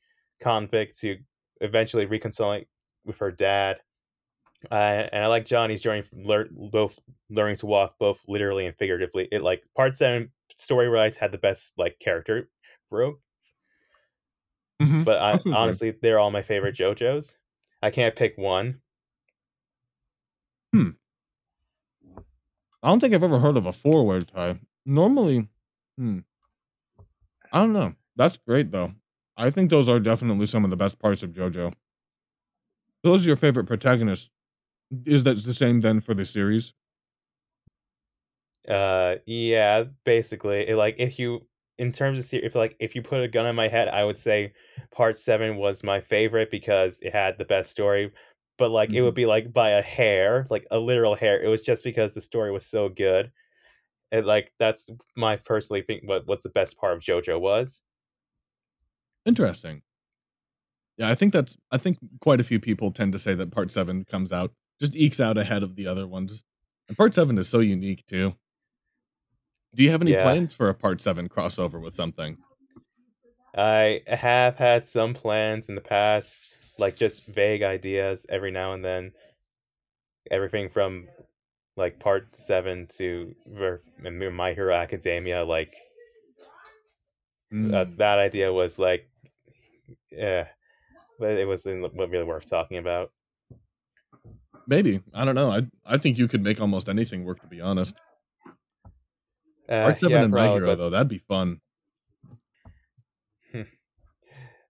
convict 0.42 1.00
to 1.00 1.18
eventually 1.62 2.06
reconciling 2.06 2.66
with 3.06 3.18
her 3.20 3.32
dad. 3.32 3.78
Uh, 4.72 5.08
and 5.14 5.24
I 5.24 5.28
like 5.28 5.46
Johnny's 5.46 5.82
journey 5.82 6.02
from 6.02 6.24
lear- 6.24 6.50
both 6.52 7.00
learning 7.30 7.56
to 7.58 7.66
walk, 7.66 7.96
both 8.00 8.20
literally 8.28 8.66
and 8.66 8.76
figuratively. 8.76 9.28
It 9.32 9.42
like 9.42 9.64
part 9.76 9.96
seven 9.96 10.32
story 10.58 10.90
wise 10.90 11.16
had 11.16 11.32
the 11.32 11.38
best 11.38 11.78
like 11.78 11.98
character 12.00 12.50
growth, 12.92 13.20
but 14.80 15.18
I, 15.18 15.40
honestly, 15.54 15.94
they're 16.02 16.20
all 16.20 16.32
my 16.32 16.42
favorite 16.42 16.76
JoJos. 16.76 17.38
I 17.82 17.90
can't 17.92 18.16
pick 18.16 18.38
one. 18.38 18.80
Hmm. 20.74 20.90
I 22.82 22.88
don't 22.88 23.00
think 23.00 23.14
I've 23.14 23.24
ever 23.24 23.40
heard 23.40 23.58
of 23.58 23.66
a 23.66 23.74
four 23.74 24.06
way 24.06 24.22
tie. 24.22 24.60
Normally, 24.86 25.48
hmm. 25.98 26.20
I 27.52 27.60
don't 27.60 27.74
know. 27.74 27.94
That's 28.16 28.38
great 28.38 28.72
though. 28.72 28.94
I 29.38 29.50
think 29.50 29.70
those 29.70 29.90
are 29.90 30.00
definitely 30.00 30.46
some 30.46 30.64
of 30.64 30.70
the 30.70 30.78
best 30.78 31.00
parts 31.00 31.24
of 31.24 31.32
JoJo. 31.32 31.74
Those 33.04 33.26
are 33.26 33.30
your 33.30 33.36
favorite 33.38 33.66
protagonists. 33.66 34.30
Is 35.06 35.24
that 35.24 35.44
the 35.44 35.54
same 35.54 35.80
then 35.80 36.00
for 36.00 36.14
the 36.14 36.26
series? 36.26 36.74
Uh, 38.68 39.16
yeah, 39.26 39.86
basically, 40.04 40.68
it, 40.68 40.76
like 40.76 40.96
if 41.00 41.18
you 41.18 41.46
in 41.80 41.94
terms 41.94 42.20
of 42.20 42.44
if 42.44 42.56
like 42.56 42.76
if 42.80 42.94
you 42.94 43.02
put 43.02 43.24
a 43.24 43.28
gun 43.28 43.48
in 43.48 43.56
my 43.56 43.70
head, 43.70 43.88
I 43.88 44.04
would 44.04 44.18
say 44.18 44.54
part 44.92 45.18
seven 45.18 45.56
was 45.56 45.84
my 45.84 46.02
favorite 46.02 46.52
because 46.52 47.00
it 47.02 47.14
had 47.14 47.38
the 47.38 47.46
best 47.46 47.72
story. 47.72 48.12
But 48.58 48.70
like 48.70 48.92
it 48.92 49.02
would 49.02 49.12
mm-hmm. 49.12 49.16
be 49.16 49.26
like 49.26 49.54
by 49.54 49.70
a 49.70 49.82
hair, 49.82 50.46
like 50.50 50.68
a 50.70 50.78
literal 50.78 51.16
hair. 51.16 51.42
It 51.42 51.48
was 51.48 51.62
just 51.62 51.86
because 51.86 52.14
the 52.14 52.22
story 52.22 52.52
was 52.52 52.66
so 52.66 52.90
good. 52.90 53.32
And 54.12 54.26
like 54.26 54.52
that's 54.60 54.90
my 55.16 55.38
personally 55.38 55.82
think 55.82 56.04
what 56.06 56.28
what's 56.28 56.44
the 56.44 56.50
best 56.50 56.78
part 56.78 56.94
of 56.94 57.00
JoJo 57.00 57.40
was. 57.40 57.82
Interesting. 59.26 59.82
Yeah, 60.98 61.10
I 61.10 61.16
think 61.16 61.32
that's 61.32 61.56
I 61.72 61.78
think 61.78 61.98
quite 62.20 62.42
a 62.42 62.44
few 62.44 62.60
people 62.60 62.92
tend 62.92 63.14
to 63.14 63.20
say 63.20 63.36
that 63.36 63.52
part 63.52 63.72
seven 63.72 64.04
comes 64.04 64.34
out, 64.34 64.52
just 64.82 64.98
ekes 64.98 65.22
out 65.22 65.38
ahead 65.38 65.64
of 65.64 65.78
the 65.78 65.88
other 65.88 66.06
ones. 66.06 66.44
And 66.90 66.98
part 66.98 67.14
seven 67.14 67.38
is 67.38 67.48
so 67.48 67.60
unique 67.60 68.06
too. 68.06 68.34
Do 69.76 69.84
you 69.84 69.92
have 69.92 70.02
any 70.02 70.12
Yeah. 70.12 70.24
plans 70.24 70.54
for 70.54 70.70
a 70.70 70.74
part 70.74 71.00
seven 71.02 71.30
crossover 71.30 71.80
with 71.82 71.96
something? 71.96 72.38
I 73.56 74.02
have 74.08 74.56
had 74.58 74.86
some 74.86 75.14
plans 75.14 75.70
in 75.70 75.76
the 75.76 75.82
past, 75.82 76.80
like 76.80 76.96
just 76.96 77.26
vague 77.26 77.64
ideas 77.64 78.26
every 78.30 78.52
now 78.52 78.74
and 78.74 78.84
then. 78.84 79.12
Everything 80.32 80.70
from 80.70 81.08
like 81.76 82.00
part 82.00 82.36
seven 82.36 82.88
to 82.98 83.36
My 84.32 84.54
Hero 84.54 84.74
Academia, 84.76 85.44
like 85.44 85.76
uh, 87.54 87.86
Mm, 87.86 87.98
that 87.98 88.20
idea 88.20 88.54
was 88.54 88.78
like, 88.78 89.10
yeah, 90.12 90.48
but 91.20 91.32
it 91.32 91.48
wasn't 91.48 91.92
really 91.96 92.24
worth 92.24 92.46
talking 92.46 92.78
about. 92.78 93.12
maybe. 94.68 95.02
I 95.14 95.26
don't 95.26 95.36
know. 95.36 95.52
I 95.52 95.68
I 95.86 95.98
think 95.98 96.18
you 96.18 96.28
could 96.28 96.44
make 96.44 96.62
almost 96.62 96.90
anything 96.90 97.24
work 97.26 97.42
to 97.42 97.48
be 97.48 97.62
honest. 97.62 98.00
Uh, 99.70 99.84
Part 99.84 100.00
seven 100.00 100.18
yeah, 100.18 100.24
and 100.24 100.34
My 100.34 100.50
Hero 100.50 100.66
but, 100.66 100.78
though, 100.80 100.90
that'd 100.90 101.08
be 101.08 101.20
fun. 101.20 101.62
uh, 103.54 103.64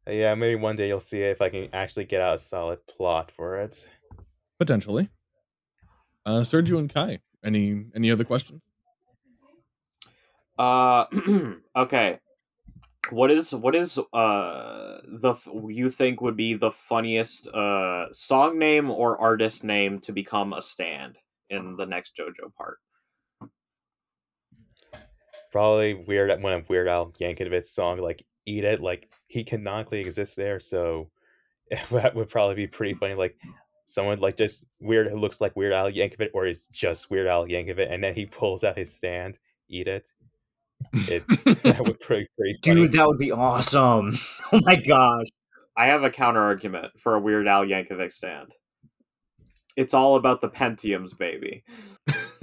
yeah, 0.07 0.35
maybe 0.35 0.55
one 0.55 0.75
day 0.75 0.89
you'll 0.89 0.99
see 0.99 1.21
if 1.21 1.41
I 1.41 1.49
can 1.49 1.69
actually 1.71 2.05
get 2.05 2.21
out 2.21 2.35
a 2.35 2.39
solid 2.39 2.85
plot 2.85 3.31
for 3.31 3.59
it. 3.59 3.87
Potentially. 4.57 5.09
Uh 6.25 6.41
Sergio 6.41 6.79
and 6.79 6.93
Kai. 6.93 7.19
Any 7.43 7.85
any 7.95 8.11
other 8.11 8.25
questions? 8.25 8.61
Uh, 10.57 11.05
okay. 11.75 12.19
What 13.11 13.31
is 13.31 13.55
what 13.55 13.73
is 13.75 13.97
uh 13.97 14.99
the 15.07 15.33
you 15.69 15.89
think 15.89 16.19
would 16.19 16.35
be 16.35 16.55
the 16.55 16.71
funniest 16.71 17.47
uh 17.47 18.11
song 18.11 18.59
name 18.59 18.91
or 18.91 19.17
artist 19.19 19.63
name 19.63 19.99
to 19.99 20.11
become 20.11 20.51
a 20.51 20.61
stand 20.61 21.17
in 21.49 21.77
the 21.77 21.85
next 21.85 22.17
JoJo 22.17 22.53
part? 22.53 22.79
Probably 25.51 25.93
weird 25.93 26.41
one 26.41 26.53
of 26.53 26.69
Weird 26.69 26.87
Al 26.87 27.11
Yankovic's 27.19 27.71
song, 27.71 27.99
like 27.99 28.25
"Eat 28.45 28.63
It." 28.63 28.81
Like 28.81 29.09
he 29.27 29.43
canonically 29.43 29.99
exists 29.99 30.35
there, 30.35 30.59
so 30.59 31.09
that 31.91 32.15
would 32.15 32.29
probably 32.29 32.55
be 32.55 32.67
pretty 32.67 32.93
funny. 32.93 33.15
Like 33.15 33.39
someone 33.85 34.19
like 34.19 34.37
just 34.37 34.65
weird 34.79 35.07
who 35.07 35.17
looks 35.17 35.41
like 35.41 35.55
Weird 35.55 35.73
Al 35.73 35.91
Yankovic, 35.91 36.29
or 36.33 36.45
is 36.45 36.67
just 36.67 37.09
Weird 37.09 37.27
Al 37.27 37.45
Yankovic, 37.45 37.91
and 37.91 38.03
then 38.03 38.13
he 38.13 38.25
pulls 38.25 38.63
out 38.63 38.77
his 38.77 38.93
stand, 38.93 39.39
"Eat 39.67 39.87
It." 39.87 40.13
It's 40.93 41.43
that 41.43 41.81
would 41.85 41.99
pretty 41.99 42.27
pretty 42.37 42.59
funny. 42.63 42.81
Dude, 42.81 42.91
that 42.93 43.07
would 43.07 43.17
be 43.17 43.31
awesome. 43.31 44.17
Oh 44.51 44.59
my 44.63 44.75
gosh. 44.75 45.27
I 45.75 45.85
have 45.87 46.03
a 46.03 46.09
counter 46.09 46.41
argument 46.41 46.99
for 46.99 47.15
a 47.15 47.19
Weird 47.19 47.47
Al 47.47 47.65
Yankovic 47.65 48.11
stand. 48.11 48.53
It's 49.77 49.93
all 49.93 50.15
about 50.15 50.41
the 50.41 50.49
Pentiums, 50.49 51.17
baby. 51.17 51.63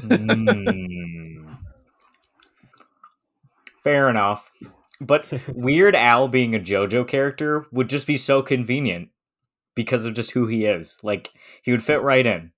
Mm. 0.01 1.06
Fair 3.87 4.11
enough. 4.11 4.51
But 5.01 5.27
Weird 5.55 5.95
Al 5.95 6.27
being 6.27 6.57
a 6.57 6.59
JoJo 6.59 7.07
character 7.07 7.67
would 7.71 7.89
just 7.89 8.05
be 8.05 8.17
so 8.17 8.43
convenient 8.43 9.11
because 9.77 10.05
of 10.05 10.15
just 10.15 10.33
who 10.33 10.49
he 10.49 10.65
is. 10.65 10.99
Like 11.05 11.31
he 11.63 11.71
would 11.71 11.85
fit 11.85 12.03
right 12.03 12.27
in. 12.27 12.51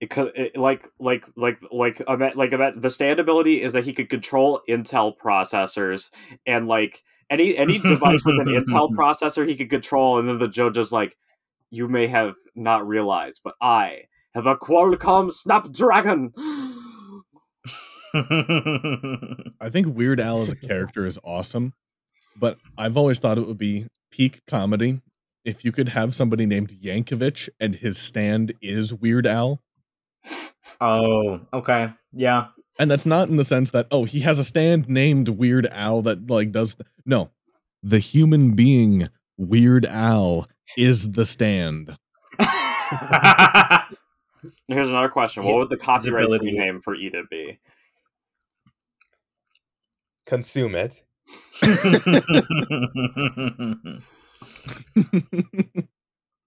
It 0.00 0.10
could 0.10 0.32
it, 0.34 0.56
like 0.56 0.88
like 0.98 1.26
like 1.36 1.60
like 1.70 2.02
like 2.08 2.52
I 2.52 2.56
meant 2.56 2.82
the 2.82 2.90
stand 2.90 3.20
ability 3.20 3.62
is 3.62 3.72
that 3.74 3.84
he 3.84 3.92
could 3.92 4.08
control 4.08 4.62
Intel 4.68 5.14
processors 5.16 6.10
and 6.44 6.66
like 6.66 7.04
any 7.30 7.56
any 7.56 7.78
device 7.78 8.24
with 8.24 8.40
an 8.40 8.48
Intel 8.48 8.90
processor 8.96 9.46
he 9.46 9.54
could 9.54 9.70
control, 9.70 10.18
and 10.18 10.28
then 10.28 10.38
the 10.40 10.48
JoJo's 10.48 10.90
like, 10.90 11.16
you 11.70 11.86
may 11.86 12.08
have 12.08 12.34
not 12.56 12.84
realized, 12.84 13.42
but 13.44 13.54
I 13.60 14.06
have 14.34 14.46
a 14.46 14.56
Qualcomm 14.56 15.30
Snapdragon. 15.30 16.32
I 19.60 19.68
think 19.70 19.94
Weird 19.94 20.20
Al 20.20 20.42
as 20.42 20.52
a 20.52 20.56
character 20.56 21.06
is 21.06 21.18
awesome, 21.24 21.74
but 22.38 22.58
I've 22.76 22.96
always 22.96 23.18
thought 23.18 23.38
it 23.38 23.46
would 23.46 23.58
be 23.58 23.86
peak 24.10 24.40
comedy 24.46 25.00
if 25.44 25.64
you 25.64 25.72
could 25.72 25.90
have 25.90 26.14
somebody 26.14 26.46
named 26.46 26.70
Yankovic 26.70 27.48
and 27.58 27.76
his 27.76 27.98
stand 27.98 28.54
is 28.60 28.92
Weird 28.92 29.26
Al. 29.26 29.62
oh, 30.80 31.40
okay. 31.52 31.92
Yeah. 32.12 32.48
And 32.78 32.90
that's 32.90 33.06
not 33.06 33.28
in 33.28 33.36
the 33.36 33.44
sense 33.44 33.70
that 33.72 33.86
oh 33.90 34.04
he 34.04 34.20
has 34.20 34.38
a 34.38 34.44
stand 34.44 34.88
named 34.88 35.28
Weird 35.28 35.66
Al 35.66 36.02
that 36.02 36.30
like 36.30 36.52
does 36.52 36.76
no. 37.04 37.30
The 37.82 37.98
human 37.98 38.54
being 38.54 39.08
Weird 39.36 39.86
Al 39.86 40.46
is 40.76 41.12
the 41.12 41.24
stand. 41.24 41.96
Here's 44.68 44.88
another 44.88 45.08
question: 45.08 45.44
What 45.44 45.56
would 45.56 45.68
the 45.68 45.76
copyright 45.76 46.28
visibility. 46.28 46.52
name 46.52 46.80
for 46.80 46.94
Eda 46.94 47.24
be? 47.30 47.58
Consume 50.30 50.76
it. 50.76 51.02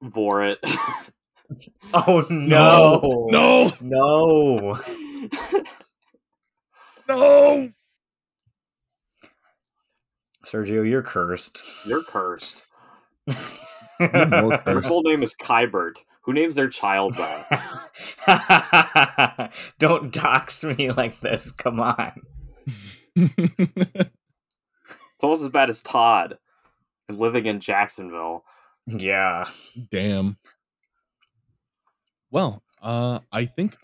Vor 0.01 0.45
it. 0.45 0.59
Oh 1.93 2.25
no. 2.29 3.27
No, 3.29 3.73
No. 3.81 4.79
no. 7.09 7.69
Sergio, 10.45 10.89
you're 10.89 11.03
cursed. 11.03 11.61
You're 11.85 12.03
cursed. 12.03 12.63
more 13.27 13.37
Her 13.99 14.81
full 14.81 15.03
name 15.03 15.21
is 15.21 15.35
Kybert. 15.35 15.97
Who 16.21 16.31
names 16.33 16.55
their 16.55 16.69
child 16.69 17.15
that? 17.15 17.51
Don't 19.77 20.11
dox 20.11 20.63
me 20.63 20.91
like 20.91 21.19
this. 21.19 21.51
Come 21.51 21.81
on. 21.81 22.21
It's 25.23 25.23
almost 25.23 25.43
as 25.43 25.49
bad 25.49 25.69
as 25.69 25.81
Todd 25.81 26.37
and 27.07 27.17
living 27.17 27.45
in 27.45 27.61
Jacksonville. 27.61 28.43
Yeah. 28.85 29.49
Damn. 29.89 30.35
Well, 32.29 32.61
uh, 32.81 33.19
I 33.31 33.45
think 33.45 33.77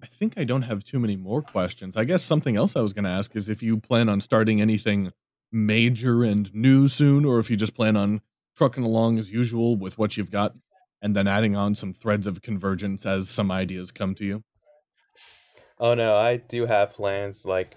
I 0.00 0.06
think 0.06 0.34
I 0.38 0.44
don't 0.44 0.62
have 0.62 0.84
too 0.84 1.00
many 1.00 1.16
more 1.16 1.42
questions. 1.42 1.96
I 1.96 2.04
guess 2.04 2.22
something 2.22 2.56
else 2.56 2.76
I 2.76 2.80
was 2.82 2.92
going 2.92 3.04
to 3.04 3.10
ask 3.10 3.34
is 3.34 3.48
if 3.48 3.64
you 3.64 3.78
plan 3.78 4.08
on 4.08 4.20
starting 4.20 4.60
anything 4.60 5.12
major 5.50 6.22
and 6.22 6.54
new 6.54 6.86
soon, 6.86 7.24
or 7.24 7.40
if 7.40 7.50
you 7.50 7.56
just 7.56 7.74
plan 7.74 7.96
on 7.96 8.20
trucking 8.56 8.84
along 8.84 9.18
as 9.18 9.32
usual 9.32 9.74
with 9.76 9.98
what 9.98 10.16
you've 10.16 10.30
got, 10.30 10.54
and 11.02 11.16
then 11.16 11.26
adding 11.26 11.56
on 11.56 11.74
some 11.74 11.92
threads 11.92 12.28
of 12.28 12.42
convergence 12.42 13.04
as 13.04 13.28
some 13.28 13.50
ideas 13.50 13.90
come 13.90 14.14
to 14.14 14.24
you. 14.24 14.44
Oh 15.80 15.94
no, 15.94 16.14
I 16.16 16.36
do 16.36 16.66
have 16.66 16.92
plans. 16.92 17.44
Like, 17.46 17.74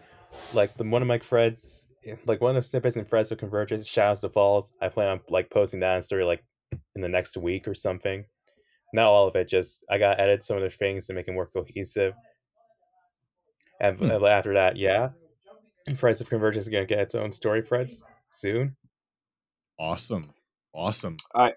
like 0.54 0.76
the 0.78 0.84
one 0.84 1.02
of 1.02 1.08
my 1.08 1.18
threads, 1.20 1.88
like 2.26 2.42
one 2.42 2.52
of 2.52 2.62
the 2.62 2.68
snippets 2.68 2.98
and 2.98 3.08
threads 3.08 3.32
of 3.32 3.38
Convergence, 3.38 3.88
Shadows 3.88 4.20
to 4.22 4.30
Falls. 4.30 4.74
I 4.82 4.90
plan 4.90 5.08
on 5.08 5.22
like 5.30 5.50
posting 5.50 5.80
that 5.80 5.96
in 5.96 6.04
story 6.04 6.26
like 6.26 6.44
in 6.96 7.02
the 7.02 7.10
next 7.10 7.38
week 7.38 7.68
or 7.68 7.74
something. 7.74 8.26
Not 8.94 9.08
all 9.08 9.28
of 9.28 9.36
it, 9.36 9.48
just 9.48 9.86
I 9.90 9.98
got 9.98 10.16
to 10.16 10.22
edit 10.22 10.44
some 10.44 10.58
of 10.58 10.64
the 10.64 10.70
things 10.70 11.08
to 11.08 11.14
make 11.14 11.28
it 11.28 11.32
more 11.34 11.48
cohesive. 11.48 12.14
And 13.80 13.98
Hmm. 13.98 14.12
after 14.26 14.54
that, 14.54 14.78
yeah, 14.78 15.10
Threads 15.96 16.22
of 16.22 16.30
Convergence 16.30 16.66
is 16.66 16.70
gonna 16.70 16.86
get 16.86 17.00
its 17.00 17.16
own 17.16 17.32
story 17.32 17.62
threads 17.62 18.04
soon. 18.30 18.76
Awesome, 19.80 20.34
awesome. 20.74 21.18
I 21.34 21.54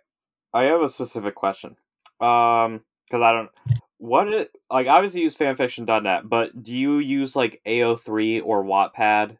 I 0.52 0.64
have 0.64 0.80
a 0.80 0.88
specific 0.88 1.34
question. 1.34 1.76
Um, 2.20 2.84
because 3.06 3.22
I 3.22 3.32
don't. 3.32 3.50
What 3.98 4.32
it 4.32 4.50
like? 4.70 4.86
Obviously, 4.86 5.22
use 5.22 5.36
fanfiction.net, 5.36 6.28
but 6.28 6.62
do 6.62 6.72
you 6.72 6.98
use 6.98 7.34
like 7.34 7.60
AO3 7.66 8.40
or 8.42 8.62
Wattpad? 8.62 9.38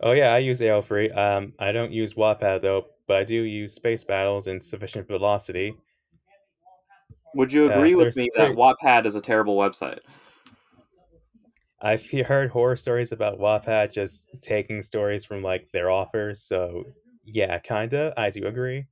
Oh 0.00 0.12
yeah, 0.12 0.32
I 0.32 0.38
use 0.38 0.60
AO3. 0.60 1.10
Um, 1.10 1.52
I 1.58 1.72
don't 1.72 1.92
use 1.92 2.14
Wattpad 2.14 2.62
though, 2.62 2.86
but 3.06 3.16
I 3.18 3.24
do 3.24 3.34
use 3.34 3.74
Space 3.74 4.04
Battles 4.04 4.46
and 4.46 4.62
Sufficient 4.62 5.08
Velocity. 5.08 5.76
Would 7.34 7.52
you 7.52 7.70
agree 7.70 7.94
with 7.94 8.16
me 8.16 8.30
that. 8.36 8.52
Wattpad 8.52 9.06
is 9.06 9.14
a 9.14 9.20
terrible 9.20 9.56
website? 9.56 9.98
I've 11.80 12.08
heard 12.10 12.50
horror 12.50 12.76
stories 12.76 13.12
about 13.12 13.38
Wattpad 13.38 13.92
just 13.92 14.42
taking 14.42 14.82
stories 14.82 15.24
from 15.24 15.42
like 15.42 15.70
their 15.72 15.90
authors, 15.90 16.42
so 16.42 16.84
yeah, 17.24 17.58
kinda. 17.58 18.14
I 18.16 18.30
do 18.30 18.46
agree. 18.46 18.86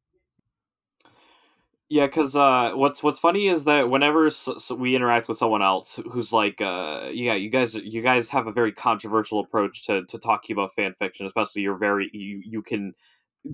Yeah, 1.89 2.07
because 2.07 2.34
uh, 2.34 2.72
what's 2.74 3.01
what's 3.05 3.20
funny 3.20 3.47
is 3.47 3.64
that 3.64 3.89
whenever 3.89 4.26
s- 4.26 4.49
s- 4.49 4.72
we 4.72 4.97
interact 4.97 5.28
with 5.28 5.39
someone 5.39 5.62
else 5.62 6.01
who's 6.11 6.32
like, 6.32 6.61
uh, 6.61 7.11
yeah, 7.12 7.34
you 7.34 7.49
guys 7.49 7.76
you 7.76 8.03
guys 8.03 8.28
have 8.30 8.49
a 8.49 8.53
very 8.53 8.72
controversial 8.72 9.39
approach 9.39 9.87
to, 9.87 10.05
to 10.07 10.18
talking 10.18 10.55
about 10.55 10.74
fan 10.74 10.95
fiction, 10.99 11.26
especially 11.26 11.62
you're 11.62 11.76
very 11.76 12.11
you 12.12 12.43
you 12.45 12.61
can 12.61 12.93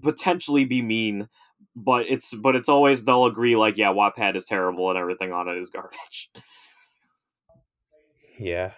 potentially 0.03 0.65
be 0.65 0.81
mean, 0.81 1.29
but 1.77 2.07
it's 2.09 2.33
but 2.35 2.57
it's 2.57 2.71
always 2.71 3.05
they'll 3.05 3.27
agree 3.27 3.55
like, 3.55 3.77
yeah, 3.77 3.93
Wattpad 3.93 4.35
is 4.35 4.47
terrible 4.47 4.89
and 4.89 4.99
everything 4.99 5.31
on 5.33 5.49
it 5.49 5.59
is 5.59 5.69
garbage. 5.71 6.31
Yeah. 8.39 8.73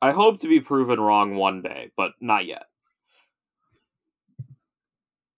I 0.00 0.12
hope 0.12 0.40
to 0.40 0.48
be 0.48 0.60
proven 0.60 0.98
wrong 0.98 1.34
one 1.34 1.60
day, 1.60 1.90
but 1.94 2.12
not 2.22 2.46
yet. 2.46 2.69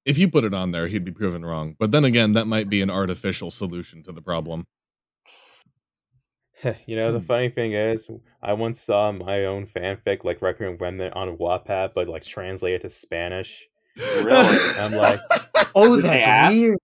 If 0.04 0.18
you 0.18 0.28
put 0.28 0.44
it 0.44 0.52
on 0.54 0.72
there, 0.72 0.88
he'd 0.88 1.04
be 1.04 1.12
proven 1.12 1.44
wrong. 1.44 1.76
But 1.78 1.92
then 1.92 2.04
again, 2.04 2.32
that 2.32 2.46
might 2.46 2.68
be 2.68 2.82
an 2.82 2.90
artificial 2.90 3.50
solution 3.50 4.02
to 4.04 4.12
the 4.12 4.22
problem. 4.22 4.66
you 6.86 6.96
know, 6.96 7.12
the 7.12 7.18
Hmm. 7.20 7.26
funny 7.26 7.48
thing 7.48 7.72
is, 7.72 8.10
I 8.42 8.52
once 8.54 8.80
saw 8.80 9.10
my 9.12 9.44
own 9.46 9.66
fanfic, 9.66 10.24
like 10.24 10.42
Requiem 10.42 10.76
Remnant, 10.78 11.14
on 11.14 11.36
Wattpad, 11.36 11.92
but 11.94 12.08
like 12.08 12.24
translated 12.24 12.80
to 12.82 12.88
Spanish. 12.88 13.64
Really? 13.96 14.58
I'm 14.78 14.92
like- 14.92 15.20
Oh, 15.74 15.96
Did 15.96 16.04
they 16.04 16.08
that's 16.08 16.26
ask? 16.26 16.52
weird. 16.54 16.78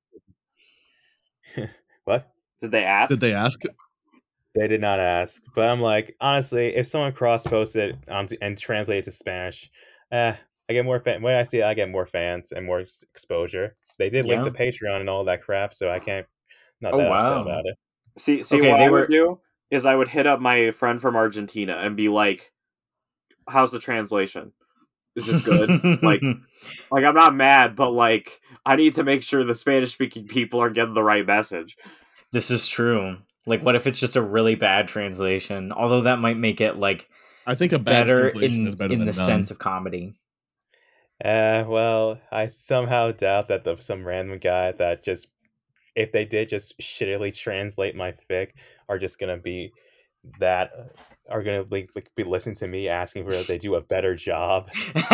What? 2.05 2.31
Did 2.63 2.71
they 2.71 2.85
ask? 2.85 3.09
Did 3.11 3.21
they 3.21 3.35
ask? 3.35 3.61
They 4.55 4.67
did 4.67 4.81
not 4.81 4.99
ask, 4.99 5.43
but 5.55 5.69
I'm 5.69 5.81
like, 5.81 6.17
honestly, 6.21 6.75
if 6.75 6.87
someone 6.87 7.13
cross 7.13 7.47
posted 7.47 7.99
um, 8.09 8.29
and 8.41 8.57
translated 8.57 9.05
to 9.05 9.11
Spanish, 9.13 9.71
eh, 10.11 10.35
I 10.69 10.73
get 10.75 10.85
more 10.85 11.01
fan. 11.01 11.23
When 11.23 11.35
I 11.35 11.43
see 11.45 11.59
it, 11.61 11.65
I 11.65 11.75
get 11.75 11.91
more 11.91 12.07
fans 12.07 12.53
and 12.53 12.67
more 12.67 12.81
exposure. 12.81 13.77
They 13.99 14.11
did 14.11 14.27
link 14.27 14.45
Yeah. 14.45 14.51
the 14.51 14.57
Patreon 14.59 15.01
and 15.01 15.09
all 15.09 15.25
that 15.25 15.43
crap, 15.43 15.73
so 15.75 15.91
I 15.91 15.99
can't 15.99 16.27
not 16.81 16.95
Oh, 16.95 16.99
that 16.99 17.11
upset 17.11 17.33
wow. 17.33 17.43
about 17.43 17.67
it. 17.67 17.77
See, 18.17 18.43
see 18.43 18.59
Okay, 18.59 18.69
what 18.71 18.77
they 18.79 18.85
I 18.85 18.89
were- 18.91 19.01
would 19.01 19.09
do 19.11 19.41
is 19.71 19.85
I 19.87 19.95
would 19.97 20.09
hit 20.09 20.27
up 20.27 20.41
my 20.41 20.71
friend 20.71 21.01
from 21.01 21.17
Argentina 21.17 21.77
and 21.77 21.97
be 21.97 22.09
like, 22.09 22.53
"How's 23.49 23.71
the 23.73 23.79
translation? 23.81 24.53
Is 25.17 25.27
this 25.27 25.43
good?" 25.43 26.03
like, 26.03 26.21
like 26.91 27.05
I'm 27.05 27.15
not 27.15 27.35
mad, 27.35 27.75
but 27.75 27.91
like 27.91 28.41
I 28.67 28.77
need 28.77 28.95
to 28.97 29.05
make 29.05 29.23
sure 29.23 29.45
the 29.45 29.55
Spanish 29.55 29.93
speaking 29.93 30.27
people 30.29 30.61
are 30.61 30.71
getting 30.71 30.95
the 30.95 31.03
right 31.03 31.27
message. 31.27 31.77
this 32.33 32.51
is 32.51 32.67
true. 32.69 33.17
Like, 33.47 33.63
what 33.63 33.75
if 33.75 33.87
it's 33.87 33.99
just 33.99 34.17
a 34.17 34.23
really 34.23 34.55
bad 34.55 34.87
translation? 34.89 35.73
Although 35.73 36.03
that 36.03 36.19
might 36.19 36.37
make 36.37 36.61
it 36.61 36.77
like 36.77 37.09
I 37.47 37.55
think 37.55 37.73
a 37.73 37.79
bad 37.79 38.07
better 38.07 38.29
translation 38.29 38.61
in 38.63 38.67
is 38.67 38.75
better 38.77 38.93
in 38.93 38.99
than 39.01 39.07
the 39.09 39.15
none. 39.17 39.27
sense 39.27 39.51
of 39.51 39.59
comedy. 39.59 40.15
Uh, 41.25 41.65
well, 41.67 42.21
I 42.31 42.47
somehow 42.47 43.11
doubt 43.11 43.49
that 43.49 43.65
the 43.65 43.77
some 43.81 44.07
random 44.07 44.39
guy 44.39 44.73
that 44.73 45.03
just, 45.03 45.29
if 45.97 46.13
they 46.13 46.25
did 46.25 46.49
just 46.49 46.79
shittily 46.79 47.37
translate 47.37 47.97
my 47.97 48.15
fic, 48.31 48.51
are 48.89 48.99
just 48.99 49.19
gonna 49.19 49.39
be 49.39 49.73
that 50.39 50.71
are 51.29 51.43
gonna 51.43 51.65
like, 51.71 51.91
like 51.95 52.11
be 52.17 52.25
listening 52.25 52.55
to 52.57 52.69
me 52.69 52.89
asking 52.89 53.25
for 53.25 53.33
that 53.33 53.47
they 53.47 53.59
do 53.59 53.75
a 53.75 53.81
better 53.81 54.15
job. 54.15 54.71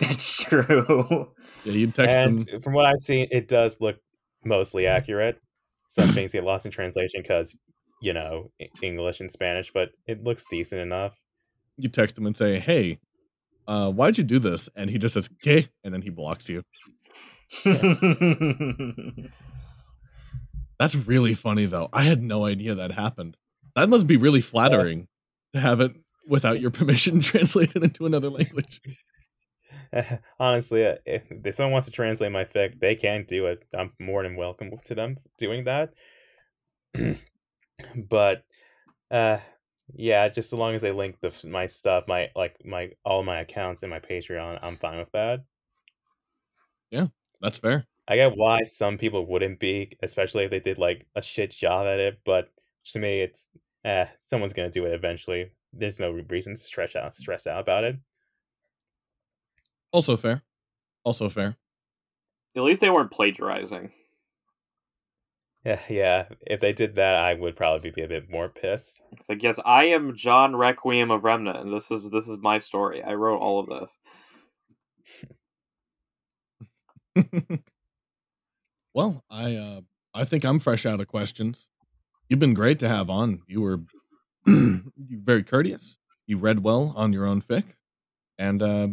That's 0.00 0.44
true. 0.44 1.28
Yeah, 1.64 1.72
you'd 1.72 1.94
text 1.94 2.16
and 2.16 2.38
them. 2.40 2.62
from 2.62 2.74
what 2.74 2.86
I've 2.86 2.98
seen, 2.98 3.28
it 3.30 3.48
does 3.48 3.80
look 3.80 3.96
mostly 4.44 4.86
accurate. 4.86 5.40
Some 5.88 6.12
things 6.14 6.32
get 6.32 6.44
lost 6.44 6.66
in 6.66 6.72
translation 6.72 7.22
because 7.22 7.56
you 8.02 8.12
know 8.12 8.50
English 8.82 9.20
and 9.20 9.30
Spanish, 9.30 9.72
but 9.72 9.90
it 10.06 10.22
looks 10.22 10.44
decent 10.50 10.82
enough. 10.82 11.14
You 11.76 11.88
text 11.88 12.14
them 12.14 12.26
and 12.26 12.36
say, 12.36 12.58
"Hey, 12.58 12.98
uh, 13.66 13.90
why'd 13.90 14.18
you 14.18 14.24
do 14.24 14.38
this?" 14.38 14.68
And 14.76 14.90
he 14.90 14.98
just 14.98 15.14
says, 15.14 15.28
"Okay," 15.42 15.68
and 15.84 15.94
then 15.94 16.02
he 16.02 16.10
blocks 16.10 16.48
you. 16.48 16.62
That's 20.78 20.94
really 20.94 21.34
funny, 21.34 21.66
though. 21.66 21.88
I 21.92 22.04
had 22.04 22.22
no 22.22 22.46
idea 22.46 22.74
that 22.74 22.92
happened. 22.92 23.36
That 23.76 23.88
must 23.88 24.06
be 24.06 24.16
really 24.16 24.40
flattering 24.40 25.08
to 25.52 25.60
have 25.60 25.80
it 25.80 25.92
without 26.26 26.60
your 26.60 26.70
permission 26.70 27.20
translated 27.22 27.82
into 27.82 28.06
another 28.06 28.30
language. 28.30 28.80
Honestly, 30.40 30.86
uh, 30.86 30.96
if, 31.04 31.22
if 31.30 31.54
someone 31.54 31.72
wants 31.72 31.86
to 31.86 31.92
translate 31.92 32.32
my 32.32 32.44
fic, 32.44 32.80
they 32.80 32.94
can 32.94 33.24
do 33.26 33.46
it. 33.46 33.64
I'm 33.76 33.92
more 33.98 34.22
than 34.22 34.36
welcome 34.36 34.70
to 34.84 34.94
them 34.94 35.18
doing 35.38 35.64
that. 35.64 35.92
but 38.08 38.44
uh 39.10 39.38
yeah, 39.94 40.28
just 40.28 40.50
so 40.50 40.56
long 40.56 40.74
as 40.74 40.82
they 40.82 40.92
link 40.92 41.20
the 41.20 41.34
my 41.48 41.66
stuff, 41.66 42.04
my 42.06 42.30
like 42.36 42.56
my 42.64 42.90
all 43.04 43.22
my 43.22 43.40
accounts 43.40 43.82
and 43.82 43.90
my 43.90 44.00
Patreon, 44.00 44.58
I'm 44.62 44.76
fine 44.76 44.98
with 44.98 45.12
that. 45.12 45.44
Yeah, 46.90 47.06
that's 47.40 47.58
fair. 47.58 47.86
I 48.08 48.16
get 48.16 48.36
why 48.36 48.64
some 48.64 48.98
people 48.98 49.26
wouldn't 49.26 49.60
be, 49.60 49.96
especially 50.02 50.44
if 50.44 50.50
they 50.50 50.60
did 50.60 50.78
like 50.78 51.06
a 51.14 51.22
shit 51.22 51.50
job 51.50 51.86
at 51.86 52.00
it. 52.00 52.20
But 52.24 52.50
to 52.92 52.98
me, 52.98 53.22
it's 53.22 53.50
eh, 53.84 54.06
someone's 54.18 54.52
gonna 54.52 54.70
do 54.70 54.86
it 54.86 54.94
eventually. 54.94 55.52
There's 55.72 56.00
no 56.00 56.10
reason 56.28 56.54
to 56.54 56.60
stress 56.60 56.96
out, 56.96 57.14
stress 57.14 57.46
out 57.46 57.60
about 57.60 57.84
it. 57.84 57.96
Also 59.92 60.16
fair. 60.16 60.42
Also 61.04 61.28
fair. 61.28 61.56
At 62.56 62.62
least 62.62 62.80
they 62.80 62.90
weren't 62.90 63.12
plagiarizing. 63.12 63.92
Yeah, 65.64 65.80
yeah. 65.88 66.24
If 66.46 66.60
they 66.60 66.72
did 66.72 66.94
that, 66.96 67.16
I 67.16 67.34
would 67.34 67.56
probably 67.56 67.90
be 67.90 68.02
a 68.02 68.08
bit 68.08 68.30
more 68.30 68.48
pissed. 68.48 69.00
It's 69.12 69.28
like, 69.28 69.42
yes, 69.42 69.58
I 69.64 69.84
am 69.84 70.16
John 70.16 70.56
Requiem 70.56 71.10
of 71.10 71.24
Remnant, 71.24 71.58
and 71.58 71.72
this 71.72 71.90
is 71.90 72.10
this 72.10 72.28
is 72.28 72.38
my 72.38 72.58
story. 72.58 73.02
I 73.02 73.14
wrote 73.14 73.38
all 73.38 73.60
of 73.60 73.68
this. 73.68 73.98
well, 78.94 79.24
I 79.30 79.56
uh, 79.56 79.80
I 80.14 80.24
think 80.24 80.44
I'm 80.44 80.58
fresh 80.58 80.86
out 80.86 81.00
of 81.00 81.08
questions. 81.08 81.66
You've 82.28 82.40
been 82.40 82.54
great 82.54 82.78
to 82.80 82.88
have 82.88 83.10
on. 83.10 83.42
You 83.46 83.60
were 83.60 83.80
you 84.46 84.82
very 85.12 85.42
courteous. 85.42 85.98
You 86.26 86.38
read 86.38 86.62
well 86.62 86.92
on 86.96 87.12
your 87.12 87.26
own 87.26 87.42
fic, 87.42 87.64
and 88.38 88.62
uh, 88.62 88.88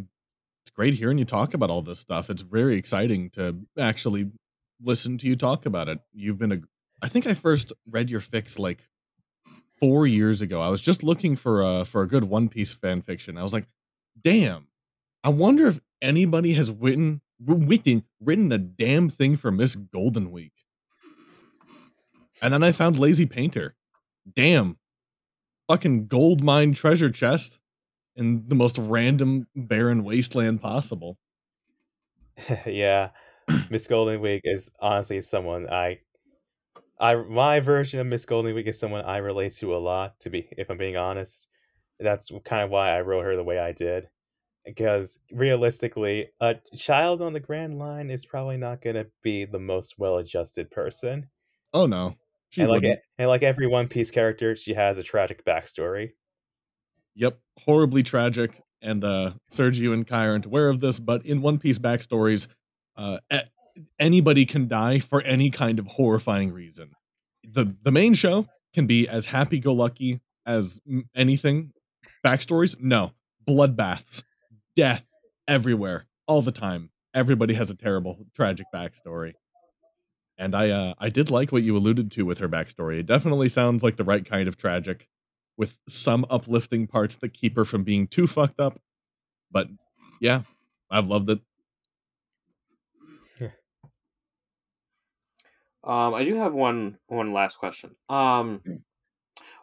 it's 0.63 0.71
great 0.71 0.95
hearing 0.95 1.19
you 1.19 1.25
talk 1.25 1.53
about 1.53 1.69
all 1.69 1.83
this 1.83 1.99
stuff. 1.99 2.29
It's 2.29 2.41
very 2.41 2.77
exciting 2.77 3.29
to 3.31 3.57
actually 3.77 4.31
listen 4.81 5.17
to 5.19 5.27
you 5.27 5.35
talk 5.35 5.65
about 5.65 5.89
it. 5.89 5.99
You've 6.13 6.37
been 6.37 6.51
a 6.51 6.59
I 7.01 7.07
think 7.07 7.27
I 7.27 7.33
first 7.33 7.71
read 7.89 8.09
your 8.09 8.21
fix 8.21 8.57
like 8.57 8.79
4 9.79 10.07
years 10.07 10.41
ago. 10.41 10.61
I 10.61 10.69
was 10.69 10.81
just 10.81 11.03
looking 11.03 11.35
for 11.35 11.61
a 11.61 11.85
for 11.85 12.01
a 12.01 12.07
good 12.07 12.23
One 12.23 12.49
Piece 12.49 12.73
fan 12.73 13.01
fiction. 13.01 13.37
I 13.37 13.43
was 13.43 13.53
like, 13.53 13.67
"Damn. 14.19 14.67
I 15.23 15.29
wonder 15.29 15.67
if 15.67 15.79
anybody 16.01 16.53
has 16.53 16.71
written 16.71 17.21
written 17.43 18.03
written 18.19 18.51
a 18.51 18.57
damn 18.57 19.09
thing 19.09 19.37
for 19.37 19.51
Miss 19.51 19.75
Golden 19.75 20.31
Week." 20.31 20.53
And 22.41 22.53
then 22.53 22.63
I 22.63 22.71
found 22.71 22.99
Lazy 22.99 23.25
Painter. 23.25 23.75
Damn. 24.31 24.77
Fucking 25.67 26.07
gold 26.07 26.43
mine 26.43 26.73
treasure 26.73 27.09
chest 27.09 27.59
in 28.15 28.47
the 28.47 28.55
most 28.55 28.77
random 28.77 29.47
barren 29.55 30.03
wasteland 30.03 30.61
possible. 30.61 31.17
yeah, 32.65 33.09
Miss 33.69 33.87
Golden 33.87 34.21
Week 34.21 34.41
is 34.43 34.71
honestly 34.79 35.21
someone 35.21 35.69
I, 35.69 35.99
I 36.99 37.15
my 37.15 37.59
version 37.59 37.99
of 37.99 38.07
Miss 38.07 38.25
Golden 38.25 38.53
Week 38.55 38.67
is 38.67 38.79
someone 38.79 39.05
I 39.05 39.17
relate 39.17 39.53
to 39.53 39.75
a 39.75 39.77
lot. 39.77 40.19
To 40.21 40.29
be, 40.29 40.47
if 40.57 40.69
I'm 40.69 40.77
being 40.77 40.97
honest, 40.97 41.47
that's 41.99 42.31
kind 42.45 42.63
of 42.63 42.69
why 42.69 42.95
I 42.95 43.01
wrote 43.01 43.25
her 43.25 43.35
the 43.35 43.43
way 43.43 43.59
I 43.59 43.71
did. 43.71 44.07
Because 44.65 45.21
realistically, 45.31 46.27
a 46.41 46.55
child 46.75 47.21
on 47.21 47.31
the 47.31 47.39
Grand 47.39 47.79
Line 47.79 48.09
is 48.09 48.25
probably 48.25 48.57
not 48.57 48.81
going 48.81 48.97
to 48.97 49.07
be 49.23 49.45
the 49.45 49.59
most 49.59 49.97
well-adjusted 49.97 50.69
person. 50.69 51.29
Oh 51.73 51.85
no, 51.85 52.15
she 52.49 52.61
and 52.61 52.71
like 52.71 52.83
and 53.17 53.29
like 53.29 53.43
every 53.43 53.67
One 53.67 53.87
Piece 53.87 54.11
character, 54.11 54.55
she 54.55 54.73
has 54.73 54.97
a 54.97 55.03
tragic 55.03 55.45
backstory. 55.45 56.11
Yep, 57.15 57.39
horribly 57.59 58.03
tragic. 58.03 58.61
And 58.81 59.03
uh, 59.03 59.31
Sergio 59.51 59.91
and 59.93 60.05
Kai 60.05 60.27
aren't 60.27 60.45
aware 60.45 60.69
of 60.69 60.81
this, 60.81 60.99
but 60.99 61.25
in 61.25 61.41
One 61.41 61.57
Piece 61.57 61.79
backstories, 61.79 62.47
uh, 62.97 63.19
anybody 63.99 64.45
can 64.45 64.67
die 64.67 64.99
for 64.99 65.21
any 65.21 65.49
kind 65.49 65.79
of 65.79 65.87
horrifying 65.87 66.51
reason. 66.51 66.91
the 67.43 67.75
The 67.83 67.91
main 67.91 68.13
show 68.13 68.47
can 68.73 68.87
be 68.87 69.07
as 69.07 69.27
happy 69.27 69.59
go 69.59 69.73
lucky 69.73 70.19
as 70.45 70.79
anything. 71.15 71.71
Backstories, 72.25 72.79
no, 72.79 73.11
bloodbaths, 73.47 74.23
death 74.75 75.05
everywhere, 75.47 76.05
all 76.27 76.41
the 76.41 76.51
time. 76.51 76.89
Everybody 77.13 77.53
has 77.53 77.69
a 77.69 77.75
terrible, 77.75 78.25
tragic 78.35 78.67
backstory. 78.73 79.33
And 80.37 80.53
I, 80.53 80.69
uh, 80.69 80.93
I 80.99 81.09
did 81.09 81.31
like 81.31 81.51
what 81.51 81.63
you 81.63 81.75
alluded 81.75 82.11
to 82.11 82.23
with 82.23 82.37
her 82.39 82.49
backstory. 82.49 82.99
It 82.99 83.07
definitely 83.07 83.49
sounds 83.49 83.83
like 83.83 83.95
the 83.95 84.03
right 84.03 84.23
kind 84.23 84.47
of 84.47 84.57
tragic 84.57 85.07
with 85.57 85.77
some 85.89 86.25
uplifting 86.29 86.85
parts 86.85 87.15
that 87.17 87.33
keep 87.33 87.55
her 87.55 87.65
from 87.65 87.83
being 87.83 88.07
too 88.07 88.27
fucked 88.27 88.59
up. 88.59 88.79
But 89.49 89.67
yeah, 90.21 90.41
I've 90.91 91.07
loved 91.07 91.29
it. 91.31 91.39
Um, 95.87 96.13
I 96.13 96.25
do 96.25 96.35
have 96.35 96.53
one 96.53 96.97
one 97.07 97.31
last 97.31 97.57
question. 97.57 97.95
Um, 98.09 98.61
mm. 98.67 98.81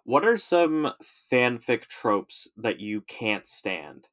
what 0.04 0.24
are 0.24 0.38
some 0.38 0.90
fanfic 1.30 1.86
tropes 1.86 2.48
that 2.56 2.80
you 2.80 3.02
can't 3.02 3.46
stand? 3.46 4.08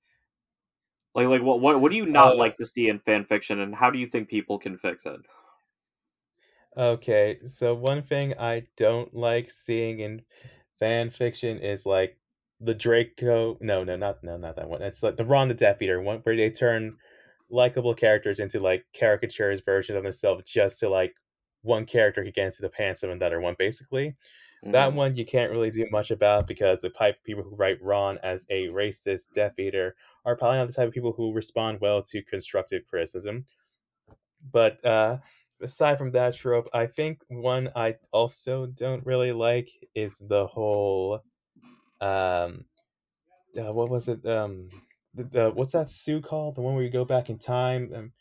Like, 1.16 1.28
like 1.28 1.42
what 1.42 1.62
what 1.62 1.80
what 1.80 1.90
do 1.92 1.98
you 1.98 2.06
not 2.06 2.34
uh, 2.34 2.38
like 2.38 2.58
to 2.58 2.66
see 2.66 2.90
in 2.90 3.00
fanfiction, 3.00 3.64
and 3.64 3.74
how 3.74 3.90
do 3.90 3.98
you 3.98 4.08
think 4.08 4.28
people 4.28 4.60
can 4.60 4.78
fix 4.78 5.06
it? 5.06 5.22
Okay, 6.76 7.40
so 7.46 7.74
one 7.74 8.02
thing 8.02 8.34
I 8.38 8.64
don't 8.76 9.14
like 9.14 9.50
seeing 9.50 10.02
in 10.02 10.22
fan 10.80 11.12
fiction 11.12 11.60
is 11.60 11.86
like 11.86 12.18
the 12.60 12.74
Draco. 12.74 13.58
No, 13.62 13.86
no, 13.86 13.96
not 13.96 14.22
no, 14.22 14.36
not 14.36 14.58
that 14.58 14.68
one. 14.68 14.82
It's 14.82 15.02
like 15.02 15.16
the 15.16 15.26
Ron 15.26 15.48
the 15.48 15.54
Death 15.54 15.82
Eater 15.82 16.02
one, 16.02 16.20
where 16.20 16.36
they 16.36 16.50
turn 16.50 16.98
likable 17.50 17.94
characters 17.94 18.40
into 18.40 18.60
like 18.60 18.86
caricatures 18.94 19.62
version 19.62 19.96
of 19.96 20.04
themselves 20.04 20.44
just 20.46 20.80
to 20.80 20.90
like 20.90 21.14
one 21.62 21.86
character 21.86 22.24
can 22.24 22.32
get 22.36 22.48
into 22.48 22.62
the 22.62 22.70
pants 22.70 23.04
of 23.04 23.10
another 23.10 23.40
one. 23.40 23.56
Basically, 23.58 24.08
mm-hmm. 24.08 24.72
that 24.72 24.94
one 24.94 25.16
you 25.16 25.26
can't 25.26 25.52
really 25.52 25.72
do 25.72 25.86
much 25.92 26.12
about 26.12 26.48
because 26.48 26.82
the 26.82 26.90
type 26.90 27.18
of 27.18 27.24
people 27.24 27.44
who 27.44 27.56
write 27.56 27.82
Ron 27.82 28.18
as 28.24 28.48
a 28.50 28.68
racist 28.68 29.32
Death 29.34 29.60
Eater 29.60 29.96
are 30.26 30.36
probably 30.36 30.58
not 30.58 30.68
the 30.68 30.74
type 30.74 30.88
of 30.88 30.94
people 30.94 31.14
who 31.14 31.34
respond 31.34 31.80
well 31.82 32.02
to 32.04 32.22
constructive 32.24 32.86
criticism. 32.88 33.46
But 34.52 34.84
uh, 34.86 35.18
aside 35.62 35.98
from 35.98 36.12
that 36.12 36.36
trope, 36.36 36.68
I 36.74 36.88
think 36.88 37.22
one 37.28 37.70
I 37.76 37.96
also 38.12 38.66
don't 38.66 39.06
really 39.06 39.32
like 39.32 39.70
is 39.96 40.20
the 40.20 40.48
whole 40.48 41.22
um 42.00 42.66
uh, 43.58 43.72
what 43.72 43.90
was 43.90 44.10
it 44.10 44.26
um 44.26 44.70
the, 45.14 45.24
the, 45.24 45.52
what's 45.54 45.74
that 45.74 45.90
suit 45.90 46.24
called 46.24 46.56
the 46.56 46.62
one 46.62 46.74
where 46.74 46.84
you 46.84 46.90
go 46.90 47.06
back 47.06 47.30
in 47.30 47.38
time 47.38 47.92
um, 47.96 48.12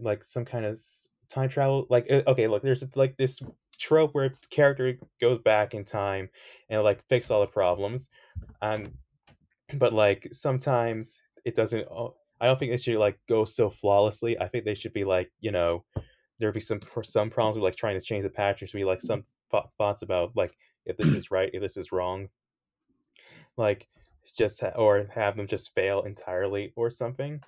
like 0.00 0.24
some 0.24 0.44
kind 0.44 0.64
of 0.64 0.80
time 1.28 1.48
travel 1.48 1.86
like 1.90 2.06
uh, 2.10 2.22
okay 2.26 2.48
look 2.48 2.62
there's 2.62 2.96
like 2.96 3.16
this 3.16 3.42
trope 3.78 4.14
where 4.14 4.32
character 4.50 4.98
goes 5.20 5.38
back 5.38 5.74
in 5.74 5.84
time 5.84 6.28
and 6.70 6.82
like 6.82 7.04
fix 7.08 7.30
all 7.30 7.40
the 7.40 7.46
problems 7.46 8.10
and 8.62 8.90
but 9.74 9.92
like 9.92 10.26
sometimes 10.32 11.20
it 11.44 11.54
doesn't 11.54 11.86
i 12.40 12.46
don't 12.46 12.58
think 12.58 12.72
it 12.72 12.82
should 12.82 12.96
like 12.96 13.18
go 13.28 13.44
so 13.44 13.68
flawlessly 13.68 14.38
i 14.40 14.48
think 14.48 14.64
they 14.64 14.74
should 14.74 14.94
be 14.94 15.04
like 15.04 15.30
you 15.40 15.50
know 15.50 15.84
there'd 16.38 16.54
be 16.54 16.60
some 16.60 16.80
some 17.02 17.30
problems 17.30 17.56
with 17.56 17.64
like 17.64 17.76
trying 17.76 17.98
to 17.98 18.04
change 18.04 18.24
the 18.24 18.30
patch. 18.30 18.60
There'd 18.60 18.72
be 18.72 18.84
like 18.84 19.00
some 19.00 19.24
thoughts 19.78 20.02
about 20.02 20.32
like 20.36 20.56
if 20.84 20.96
this 20.96 21.12
is 21.12 21.30
right, 21.30 21.50
if 21.52 21.60
this 21.60 21.76
is 21.76 21.92
wrong, 21.92 22.28
like 23.56 23.88
just 24.36 24.60
ha- 24.60 24.72
or 24.76 25.08
have 25.14 25.36
them 25.36 25.46
just 25.46 25.74
fail 25.74 26.02
entirely 26.02 26.72
or 26.76 26.90
something. 26.90 27.40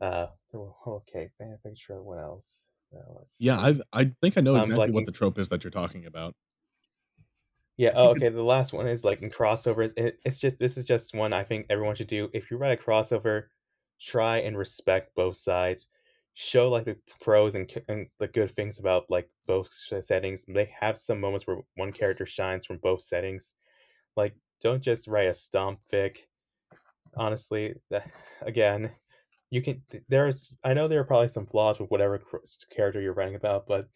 Uh, 0.00 0.26
oh, 0.54 0.74
okay, 0.86 1.28
fanfic 1.40 1.78
trope. 1.78 2.04
What 2.04 2.18
else? 2.18 2.66
Uh, 2.94 3.20
yeah, 3.38 3.58
I 3.58 3.80
I 3.92 4.12
think 4.20 4.36
I 4.36 4.40
know 4.40 4.54
um, 4.54 4.60
exactly 4.60 4.74
um, 4.74 4.78
like 4.88 4.94
what 4.94 5.00
in, 5.00 5.06
the 5.06 5.12
trope 5.12 5.38
is 5.38 5.48
that 5.50 5.64
you're 5.64 5.70
talking 5.70 6.06
about. 6.06 6.34
Yeah. 7.76 7.92
Oh, 7.94 8.10
okay. 8.10 8.28
the 8.28 8.42
last 8.42 8.72
one 8.72 8.86
is 8.86 9.04
like 9.04 9.22
in 9.22 9.30
crossovers. 9.30 9.92
It, 9.96 10.18
it's 10.24 10.40
just 10.40 10.58
this 10.58 10.76
is 10.76 10.84
just 10.84 11.14
one 11.14 11.32
I 11.32 11.44
think 11.44 11.66
everyone 11.70 11.94
should 11.96 12.08
do. 12.08 12.28
If 12.32 12.50
you 12.50 12.56
write 12.56 12.78
a 12.78 12.82
crossover, 12.82 13.44
try 14.00 14.38
and 14.38 14.58
respect 14.58 15.14
both 15.14 15.36
sides 15.36 15.86
show 16.34 16.70
like 16.70 16.84
the 16.84 16.96
pros 17.20 17.54
and, 17.54 17.70
and 17.88 18.06
the 18.18 18.28
good 18.28 18.50
things 18.52 18.78
about 18.78 19.04
like 19.10 19.28
both 19.46 19.68
settings. 20.00 20.44
They 20.46 20.70
have 20.80 20.98
some 20.98 21.20
moments 21.20 21.46
where 21.46 21.58
one 21.76 21.92
character 21.92 22.26
shines 22.26 22.66
from 22.66 22.78
both 22.78 23.02
settings. 23.02 23.56
Like, 24.16 24.34
don't 24.62 24.82
just 24.82 25.08
write 25.08 25.28
a 25.28 25.34
stomp 25.34 25.80
fic. 25.92 26.18
Honestly, 27.16 27.74
that, 27.90 28.08
again, 28.42 28.90
you 29.50 29.62
can. 29.62 29.82
There's, 30.08 30.54
I 30.64 30.74
know 30.74 30.88
there 30.88 31.00
are 31.00 31.04
probably 31.04 31.28
some 31.28 31.46
flaws 31.46 31.78
with 31.78 31.90
whatever 31.90 32.22
character 32.74 33.00
you're 33.00 33.12
writing 33.12 33.34
about, 33.34 33.66
but 33.66 33.88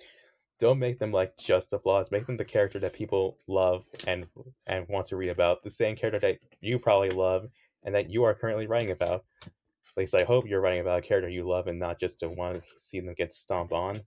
don't 0.61 0.79
make 0.79 0.99
them 0.99 1.13
like 1.13 1.37
just 1.37 1.71
the 1.71 1.79
flaws. 1.79 2.13
Make 2.13 2.27
them 2.27 2.37
the 2.37 2.45
character 2.45 2.79
that 2.81 2.93
people 2.93 3.39
love 3.47 3.85
and 4.07 4.27
and 4.67 4.87
want 4.89 5.07
to 5.07 5.17
read 5.17 5.31
about. 5.31 5.63
The 5.63 5.71
same 5.71 5.97
character 5.97 6.21
that 6.21 6.39
you 6.61 6.79
probably 6.79 7.11
love 7.11 7.49
and 7.85 7.95
that 7.95 8.11
you 8.11 8.25
are 8.25 8.35
currently 8.35 8.67
writing 8.67 8.91
about. 8.91 9.25
At 9.45 9.97
least 9.97 10.15
I 10.15 10.25
hope 10.25 10.49
you're 10.49 10.61
writing 10.61 10.81
about 10.81 10.99
a 10.99 11.03
character 11.03 11.29
you 11.29 11.49
love 11.49 11.69
and 11.69 11.79
not 11.79 12.01
just 12.01 12.19
to 12.21 12.29
want 12.29 12.57
to 12.57 12.63
see 12.79 13.01
them 13.01 13.15
get 13.17 13.33
stomped 13.33 13.73
on. 13.73 14.01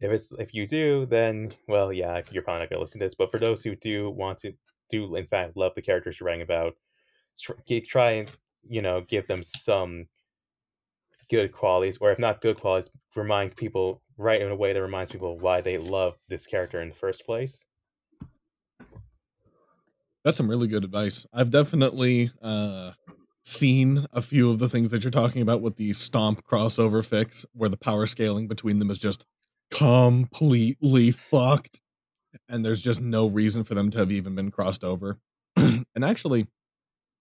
If 0.00 0.10
it's 0.10 0.32
if 0.32 0.54
you 0.54 0.66
do, 0.66 1.06
then 1.06 1.54
well, 1.68 1.92
yeah, 1.92 2.22
you're 2.30 2.42
probably 2.42 2.60
not 2.60 2.70
gonna 2.70 2.80
listen 2.80 2.98
to 3.00 3.04
this. 3.04 3.14
But 3.14 3.30
for 3.30 3.38
those 3.38 3.62
who 3.62 3.76
do 3.76 4.10
want 4.10 4.38
to 4.38 4.54
do 4.90 5.16
in 5.16 5.26
fact 5.26 5.56
love 5.56 5.72
the 5.74 5.82
characters 5.82 6.18
you're 6.18 6.26
writing 6.26 6.42
about, 6.42 6.74
try 7.88 8.10
and 8.12 8.30
you 8.66 8.80
know 8.80 9.02
give 9.02 9.26
them 9.26 9.42
some 9.42 10.06
good 11.34 11.52
qualities, 11.52 11.98
or 12.00 12.12
if 12.12 12.18
not 12.18 12.40
good 12.40 12.60
qualities, 12.60 12.90
remind 13.16 13.56
people 13.56 14.02
right 14.16 14.40
in 14.40 14.48
a 14.50 14.56
way 14.56 14.72
that 14.72 14.80
reminds 14.80 15.10
people 15.10 15.38
why 15.38 15.60
they 15.60 15.78
love 15.78 16.14
this 16.28 16.46
character 16.46 16.80
in 16.80 16.90
the 16.90 16.94
first 16.94 17.26
place. 17.26 17.66
That's 20.24 20.36
some 20.36 20.48
really 20.48 20.68
good 20.68 20.84
advice. 20.84 21.26
I've 21.32 21.50
definitely 21.50 22.30
uh 22.40 22.92
seen 23.46 24.06
a 24.12 24.22
few 24.22 24.48
of 24.48 24.58
the 24.58 24.68
things 24.68 24.88
that 24.90 25.04
you're 25.04 25.10
talking 25.10 25.42
about 25.42 25.60
with 25.60 25.76
the 25.76 25.92
stomp 25.92 26.42
crossover 26.46 27.04
fix 27.04 27.44
where 27.52 27.68
the 27.68 27.76
power 27.76 28.06
scaling 28.06 28.48
between 28.48 28.78
them 28.78 28.90
is 28.90 28.98
just 28.98 29.26
completely 29.70 31.10
fucked 31.10 31.82
and 32.48 32.64
there's 32.64 32.80
just 32.80 33.02
no 33.02 33.26
reason 33.26 33.62
for 33.62 33.74
them 33.74 33.90
to 33.90 33.98
have 33.98 34.10
even 34.10 34.34
been 34.34 34.50
crossed 34.50 34.82
over 34.82 35.18
and 35.56 35.84
actually 36.02 36.46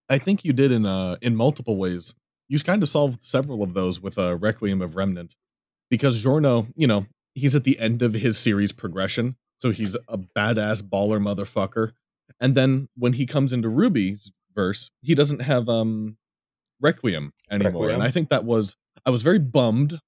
i 0.09 0.17
think 0.17 0.45
you 0.45 0.53
did 0.53 0.71
in 0.71 0.85
uh 0.85 1.17
in 1.21 1.35
multiple 1.35 1.75
ways 1.75 2.13
you 2.47 2.59
kind 2.59 2.83
of 2.83 2.89
solved 2.89 3.23
several 3.23 3.63
of 3.63 3.73
those 3.73 4.01
with 4.01 4.17
a 4.17 4.29
uh, 4.29 4.33
requiem 4.33 4.81
of 4.81 4.95
remnant 4.95 5.35
because 5.89 6.21
Giorno, 6.21 6.67
you 6.75 6.87
know 6.87 7.05
he's 7.35 7.55
at 7.55 7.63
the 7.63 7.79
end 7.79 8.01
of 8.01 8.13
his 8.13 8.37
series 8.37 8.71
progression 8.71 9.35
so 9.59 9.71
he's 9.71 9.95
a 10.07 10.17
badass 10.17 10.83
baller 10.83 11.19
motherfucker 11.19 11.93
and 12.39 12.55
then 12.55 12.87
when 12.95 13.13
he 13.13 13.25
comes 13.25 13.53
into 13.53 13.69
ruby's 13.69 14.31
verse, 14.53 14.91
he 15.01 15.15
doesn't 15.15 15.41
have 15.41 15.69
um 15.69 16.17
Requiem 16.81 17.31
anymore. 17.49 17.83
Requiem. 17.83 17.95
And 17.95 18.03
I 18.03 18.11
think 18.11 18.29
that 18.29 18.43
was 18.43 18.75
I 19.05 19.09
was 19.09 19.23
very 19.23 19.39
bummed 19.39 19.99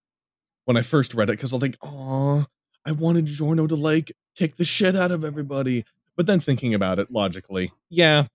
when 0.65 0.77
I 0.77 0.81
first 0.81 1.13
read 1.13 1.29
it 1.29 1.33
because 1.33 1.53
I 1.53 1.57
was 1.57 1.61
like, 1.61 1.77
oh, 1.81 2.45
I 2.85 2.91
wanted 2.91 3.25
Giorno 3.25 3.67
to 3.67 3.75
like 3.75 4.11
kick 4.35 4.57
the 4.57 4.65
shit 4.65 4.95
out 4.95 5.11
of 5.11 5.23
everybody. 5.23 5.85
But 6.17 6.25
then 6.27 6.39
thinking 6.39 6.73
about 6.73 6.99
it 6.99 7.11
logically, 7.11 7.71
yeah, 7.89 8.25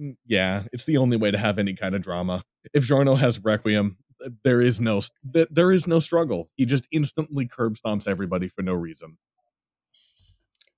mm, 0.00 0.16
yeah, 0.26 0.64
it's 0.72 0.84
the 0.84 0.96
only 0.96 1.16
way 1.16 1.30
to 1.30 1.38
have 1.38 1.58
any 1.58 1.74
kind 1.74 1.94
of 1.94 2.02
drama. 2.02 2.42
If 2.72 2.84
Giorno 2.84 3.14
has 3.14 3.38
Requiem, 3.40 3.96
there 4.44 4.60
is 4.60 4.80
no 4.80 5.00
there 5.24 5.72
is 5.72 5.86
no 5.86 5.98
struggle. 5.98 6.50
He 6.56 6.66
just 6.66 6.88
instantly 6.90 7.46
curb 7.46 7.74
stomps 7.74 8.08
everybody 8.08 8.48
for 8.48 8.62
no 8.62 8.74
reason. 8.74 9.16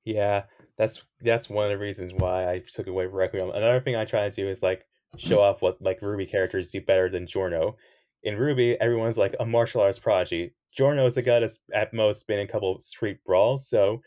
Yeah, 0.04 0.44
that's 0.76 1.02
that's 1.20 1.48
one 1.48 1.64
of 1.66 1.70
the 1.70 1.78
reasons 1.78 2.12
why 2.14 2.50
I 2.50 2.62
took 2.72 2.86
away 2.86 3.06
Requiem. 3.06 3.50
Another 3.50 3.80
thing 3.80 3.96
I 3.96 4.04
try 4.04 4.28
to 4.28 4.34
do 4.34 4.48
is 4.48 4.62
like 4.62 4.86
show 5.16 5.40
off 5.40 5.62
what 5.62 5.80
like 5.80 6.00
RWBY 6.00 6.30
characters 6.30 6.70
do 6.70 6.80
better 6.80 7.08
than 7.08 7.26
Giorno. 7.26 7.76
In 8.22 8.36
RWBY, 8.36 8.76
everyone's 8.80 9.18
like 9.18 9.34
a 9.40 9.46
martial 9.46 9.80
arts 9.80 9.98
prodigy. 9.98 10.54
Giorno 10.76 11.04
is 11.06 11.16
a 11.16 11.22
guy 11.22 11.40
that's 11.40 11.60
at 11.74 11.92
most 11.92 12.26
been 12.26 12.38
in 12.38 12.48
a 12.48 12.50
couple 12.50 12.78
street 12.78 13.18
brawls, 13.24 13.68
so 13.68 14.02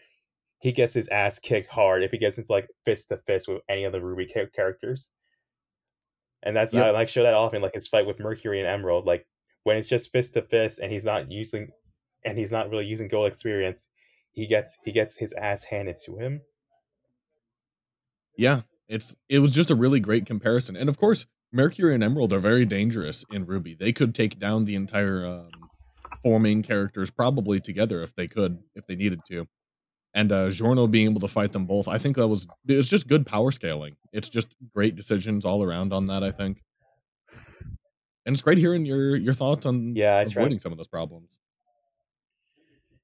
he 0.60 0.72
gets 0.72 0.94
his 0.94 1.10
ass 1.10 1.40
kicked 1.40 1.68
hard 1.68 2.04
if 2.04 2.12
he 2.12 2.18
gets 2.18 2.38
into 2.38 2.52
like 2.52 2.68
fist 2.86 3.10
to 3.10 3.18
fist 3.28 3.48
with 3.48 3.62
any 3.68 3.84
of 3.84 3.92
the 3.92 4.00
RWBY 4.00 4.54
characters. 4.54 5.14
And 6.44 6.56
that's 6.56 6.74
yep. 6.74 6.86
I 6.86 6.90
like 6.92 7.10
show 7.10 7.24
that 7.24 7.34
often, 7.34 7.62
like 7.62 7.74
his 7.74 7.88
fight 7.88 8.06
with 8.06 8.20
Mercury 8.20 8.60
and 8.60 8.68
Emerald. 8.68 9.06
Like 9.06 9.26
when 9.64 9.78
it's 9.78 9.88
just 9.88 10.12
fist 10.12 10.34
to 10.34 10.42
fist 10.42 10.80
and 10.80 10.92
he's 10.92 11.06
not 11.06 11.32
using 11.32 11.70
and 12.26 12.38
he's 12.38 12.52
not 12.52 12.70
really 12.70 12.86
using 12.86 13.08
Gold 13.08 13.28
Experience, 13.28 13.90
he 14.34 14.48
gets 14.48 14.78
he 14.84 14.92
gets 14.92 15.18
his 15.18 15.34
ass 15.34 15.64
handed 15.64 15.96
to 16.06 16.18
him. 16.18 16.42
Yeah, 18.38 18.62
it's 18.88 19.16
it 19.30 19.40
was 19.40 19.52
just 19.52 19.72
a 19.72 19.76
really 19.76 20.00
great 20.00 20.26
comparison, 20.26 20.76
and 20.76 20.90
of 20.90 20.98
course, 20.98 21.26
Mercury 21.52 21.94
and 21.94 22.04
Emerald 22.04 22.34
are 22.34 22.40
very 22.40 22.66
dangerous 22.66 23.24
in 23.32 23.46
RWBY. 23.46 23.78
They 23.78 23.94
could 23.94 24.16
take 24.16 24.40
down 24.40 24.66
the 24.66 24.76
entire 24.76 25.26
um, 25.26 25.50
four 26.24 26.40
main 26.40 26.64
characters 26.64 27.12
probably 27.12 27.60
together 27.60 28.02
if 28.02 28.16
they 28.16 28.28
could, 28.28 28.58
if 28.76 28.88
they 28.88 28.96
needed 28.96 29.20
to. 29.30 29.46
And 30.16 30.32
uh, 30.32 30.50
Giorno 30.50 30.86
being 30.86 31.10
able 31.10 31.22
to 31.22 31.28
fight 31.28 31.54
them 31.54 31.66
both, 31.66 31.88
I 31.88 31.98
think 31.98 32.18
that 32.18 32.28
was 32.28 32.46
it's 32.68 32.88
just 32.88 33.08
good 33.08 33.26
power 33.26 33.52
scaling. 33.52 33.94
It's 34.12 34.30
just 34.30 34.56
great 34.74 34.96
decisions 34.96 35.44
all 35.44 35.64
around 35.64 35.92
on 35.92 36.06
that. 36.06 36.24
I 36.24 36.32
think, 36.32 36.62
and 38.26 38.34
it's 38.34 38.42
great 38.42 38.60
hearing 38.60 38.86
your 38.86 39.16
your 39.16 39.34
thoughts 39.34 39.66
on 39.66 39.96
yeah, 39.96 40.18
I 40.18 40.22
avoiding 40.22 40.58
try. 40.60 40.64
some 40.64 40.72
of 40.72 40.78
those 40.78 40.88
problems. 40.88 41.30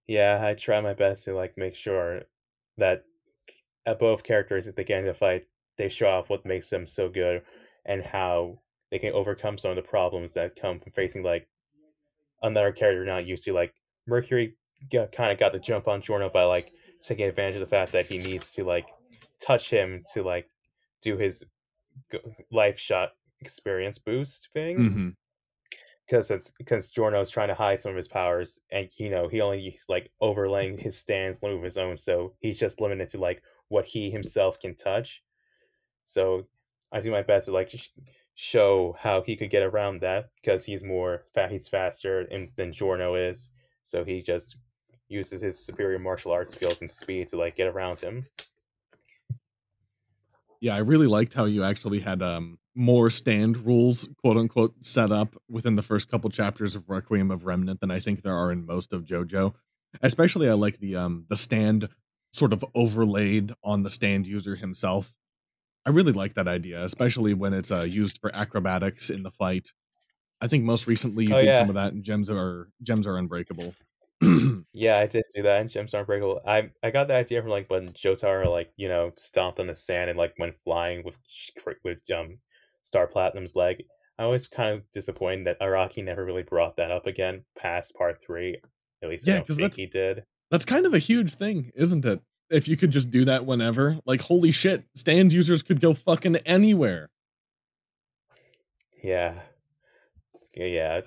Yeah, 0.07 0.39
I 0.43 0.53
try 0.53 0.81
my 0.81 0.93
best 0.93 1.25
to 1.25 1.33
like 1.33 1.57
make 1.57 1.75
sure 1.75 2.21
that 2.77 3.03
at 3.85 3.99
both 3.99 4.23
characters 4.23 4.67
at 4.67 4.75
the 4.75 4.93
end 4.93 5.07
of 5.07 5.15
the 5.15 5.19
fight, 5.19 5.45
they 5.77 5.89
show 5.89 6.09
off 6.09 6.29
what 6.29 6.45
makes 6.45 6.69
them 6.69 6.85
so 6.85 7.09
good 7.09 7.41
and 7.85 8.03
how 8.03 8.59
they 8.91 8.99
can 8.99 9.13
overcome 9.13 9.57
some 9.57 9.71
of 9.71 9.77
the 9.77 9.81
problems 9.81 10.33
that 10.33 10.59
come 10.59 10.79
from 10.79 10.91
facing 10.91 11.23
like 11.23 11.47
another 12.41 12.71
character 12.71 13.05
not 13.05 13.25
used 13.25 13.45
to. 13.45 13.53
Like 13.53 13.73
Mercury 14.07 14.55
kind 14.91 15.31
of 15.31 15.39
got 15.39 15.53
the 15.53 15.59
jump 15.59 15.87
on 15.87 16.01
Giorno 16.01 16.29
by 16.29 16.43
like 16.43 16.71
taking 17.01 17.25
advantage 17.25 17.55
of 17.55 17.61
the 17.61 17.75
fact 17.75 17.91
that 17.91 18.05
he 18.05 18.17
needs 18.17 18.53
to 18.53 18.63
like 18.63 18.87
touch 19.41 19.69
him 19.69 20.03
to 20.13 20.23
like 20.23 20.49
do 21.01 21.17
his 21.17 21.45
life 22.51 22.79
shot 22.79 23.09
experience 23.41 23.97
boost 23.97 24.49
thing. 24.53 24.77
Mm-hmm 24.77 25.09
because 26.09 26.31
it's 26.31 26.51
because 26.51 26.89
Giorno's 26.89 27.29
trying 27.29 27.49
to 27.49 27.53
hide 27.53 27.81
some 27.81 27.91
of 27.91 27.95
his 27.95 28.07
powers, 28.07 28.61
and 28.71 28.89
you 28.97 29.09
know 29.09 29.27
he 29.27 29.41
only 29.41 29.69
he's 29.69 29.85
like 29.89 30.11
overlaying 30.21 30.77
his 30.77 30.97
stance 30.97 31.43
of 31.43 31.61
his 31.61 31.77
own, 31.77 31.95
so 31.97 32.33
he's 32.39 32.59
just 32.59 32.81
limited 32.81 33.09
to 33.09 33.19
like 33.19 33.43
what 33.67 33.85
he 33.85 34.09
himself 34.09 34.59
can 34.59 34.75
touch. 34.75 35.23
So 36.05 36.47
I 36.91 37.01
do 37.01 37.11
my 37.11 37.21
best 37.21 37.45
to 37.45 37.51
like 37.51 37.69
just 37.69 37.91
show 38.33 38.95
how 38.99 39.21
he 39.21 39.35
could 39.35 39.51
get 39.51 39.61
around 39.61 40.01
that 40.01 40.29
because 40.41 40.65
he's 40.65 40.83
more 40.83 41.25
fat, 41.35 41.51
he's 41.51 41.67
faster 41.67 42.21
in, 42.21 42.49
than 42.55 42.73
Giorno 42.73 43.13
is, 43.13 43.51
so 43.83 44.03
he 44.03 44.21
just 44.21 44.57
uses 45.09 45.41
his 45.41 45.63
superior 45.63 45.99
martial 45.99 46.31
arts 46.31 46.55
skills 46.55 46.81
and 46.81 46.91
speed 46.91 47.27
to 47.27 47.37
like 47.37 47.55
get 47.55 47.67
around 47.67 47.99
him. 47.99 48.25
Yeah, 50.61 50.75
I 50.75 50.79
really 50.79 51.07
liked 51.07 51.33
how 51.33 51.45
you 51.45 51.63
actually 51.63 51.99
had 51.99 52.21
um 52.21 52.59
more 52.75 53.09
stand 53.09 53.65
rules, 53.65 54.07
quote 54.21 54.37
unquote, 54.37 54.85
set 54.85 55.11
up 55.11 55.35
within 55.49 55.75
the 55.75 55.81
first 55.81 56.09
couple 56.09 56.29
chapters 56.29 56.75
of 56.75 56.89
Requiem 56.89 57.31
of 57.31 57.45
Remnant 57.45 57.81
than 57.81 57.91
I 57.91 57.99
think 57.99 58.21
there 58.21 58.35
are 58.35 58.51
in 58.51 58.65
most 58.65 58.93
of 58.93 59.03
JoJo. 59.03 59.53
Especially, 60.01 60.49
I 60.49 60.53
like 60.53 60.79
the 60.79 60.95
um 60.95 61.25
the 61.29 61.35
stand 61.35 61.89
sort 62.31 62.53
of 62.53 62.63
overlaid 62.75 63.53
on 63.63 63.83
the 63.83 63.89
stand 63.89 64.27
user 64.27 64.55
himself. 64.55 65.15
I 65.85 65.89
really 65.89 66.13
like 66.13 66.35
that 66.35 66.47
idea, 66.47 66.83
especially 66.83 67.33
when 67.33 67.53
it's 67.53 67.71
uh, 67.71 67.81
used 67.81 68.19
for 68.19 68.35
acrobatics 68.35 69.09
in 69.09 69.23
the 69.23 69.31
fight. 69.31 69.73
I 70.41 70.47
think 70.47 70.63
most 70.63 70.87
recently 70.87 71.25
you 71.25 71.35
oh, 71.35 71.39
did 71.39 71.47
yeah. 71.47 71.57
some 71.57 71.69
of 71.69 71.75
that 71.75 71.93
in 71.93 72.03
Gems 72.03 72.29
are 72.29 72.69
Gems 72.83 73.07
are 73.07 73.17
Unbreakable. 73.17 73.73
yeah, 74.79 74.97
I 74.97 75.07
did 75.07 75.25
do 75.35 75.43
that 75.43 75.59
in 75.59 75.67
Gems 75.67 75.93
Unbreakable. 75.93 76.39
I 76.47 76.69
I 76.81 76.89
got 76.89 77.09
the 77.09 77.13
idea 77.13 77.41
from 77.41 77.51
like 77.51 77.69
when 77.69 77.89
Jotaro 77.89 78.49
like 78.49 78.71
you 78.77 78.87
know 78.87 79.11
stomped 79.17 79.59
on 79.59 79.67
the 79.67 79.75
sand 79.75 80.09
and 80.09 80.17
like 80.17 80.33
went 80.39 80.55
flying 80.63 81.03
with 81.03 81.15
with 81.83 81.97
um 82.15 82.39
Star 82.83 83.05
Platinum's 83.05 83.57
leg. 83.57 83.83
I 84.17 84.25
was 84.27 84.47
kind 84.47 84.73
of 84.73 84.89
disappointed 84.93 85.47
that 85.47 85.59
Araki 85.59 86.03
never 86.03 86.23
really 86.23 86.43
brought 86.43 86.77
that 86.77 86.91
up 86.91 87.07
again 87.07 87.43
past 87.57 87.93
part 87.95 88.19
three. 88.25 88.61
At 89.03 89.09
least 89.09 89.27
yeah, 89.27 89.39
because 89.39 89.57
that's 89.57 89.75
he 89.75 89.85
did. 89.85 90.23
That's 90.49 90.65
kind 90.65 90.85
of 90.85 90.93
a 90.93 90.99
huge 90.99 91.33
thing, 91.33 91.71
isn't 91.75 92.05
it? 92.05 92.21
If 92.49 92.67
you 92.69 92.77
could 92.77 92.91
just 92.91 93.11
do 93.11 93.25
that 93.25 93.45
whenever, 93.45 93.99
like 94.05 94.21
holy 94.21 94.51
shit, 94.51 94.85
stand 94.95 95.33
users 95.33 95.61
could 95.61 95.81
go 95.81 95.93
fucking 95.93 96.37
anywhere. 96.37 97.09
Yeah, 99.03 99.41
yeah. 100.55 101.01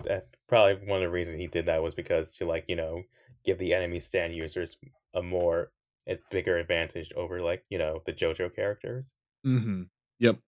Probably 0.47 0.87
one 0.87 1.03
of 1.03 1.07
the 1.07 1.11
reasons 1.11 1.39
he 1.39 1.47
did 1.47 1.67
that 1.67 1.83
was 1.83 1.95
because 1.95 2.37
to 2.37 2.45
like 2.45 2.67
you 2.69 2.77
know 2.77 3.03
give 3.45 3.59
the 3.59 3.75
enemy 3.75 4.01
stand 4.01 4.35
users 4.35 4.77
a 5.15 5.23
more 5.23 5.71
a 6.09 6.19
bigger 6.31 6.59
advantage 6.59 7.13
over 7.17 7.41
like 7.41 7.65
you 7.69 7.79
know 7.79 8.03
the 8.07 8.13
JoJo 8.13 8.55
characters. 8.55 9.15
Mm-hmm. 9.47 9.83
Yep. 10.19 10.39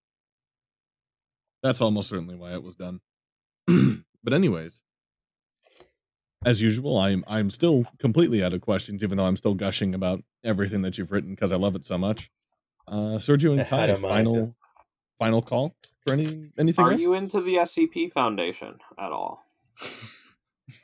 That's 1.62 1.80
almost 1.80 2.08
certainly 2.10 2.36
why 2.36 2.52
it 2.52 2.62
was 2.62 2.76
done. 2.76 3.00
but 3.66 4.32
anyways, 4.32 4.82
as 6.44 6.60
usual, 6.60 6.98
I'm 6.98 7.24
I'm 7.26 7.50
still 7.50 7.84
completely 7.98 8.42
out 8.42 8.52
of 8.52 8.60
questions, 8.60 9.02
even 9.02 9.18
though 9.18 9.26
I'm 9.26 9.36
still 9.36 9.54
gushing 9.54 9.94
about 9.94 10.22
everything 10.44 10.82
that 10.82 10.98
you've 10.98 11.12
written 11.12 11.30
because 11.30 11.52
I 11.52 11.56
love 11.56 11.74
it 11.74 11.84
so 11.84 11.98
much. 11.98 12.30
Uh, 12.86 13.18
Sergio 13.18 13.58
and 13.58 13.66
Kai, 13.68 13.94
final 13.94 14.54
final 15.18 15.42
call 15.42 15.74
for 16.06 16.12
any 16.12 16.50
anything. 16.58 16.84
Are 16.84 16.92
else? 16.92 17.00
you 17.00 17.14
into 17.14 17.40
the 17.40 17.56
SCP 17.56 18.12
Foundation 18.12 18.78
at 18.98 19.12
all? 19.12 19.44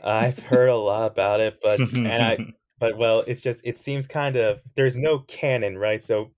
I've 0.03 0.39
heard 0.39 0.69
a 0.69 0.77
lot 0.77 1.11
about 1.11 1.41
it, 1.41 1.59
but 1.63 1.81
and 1.81 2.09
I 2.09 2.39
but 2.79 2.97
well, 2.97 3.21
it's 3.27 3.41
just 3.41 3.67
it 3.67 3.77
seems 3.77 4.07
kind 4.07 4.37
of 4.37 4.61
there's 4.77 4.97
no 4.97 5.21
canon, 5.21 5.79
right? 5.79 6.03
So 6.03 6.33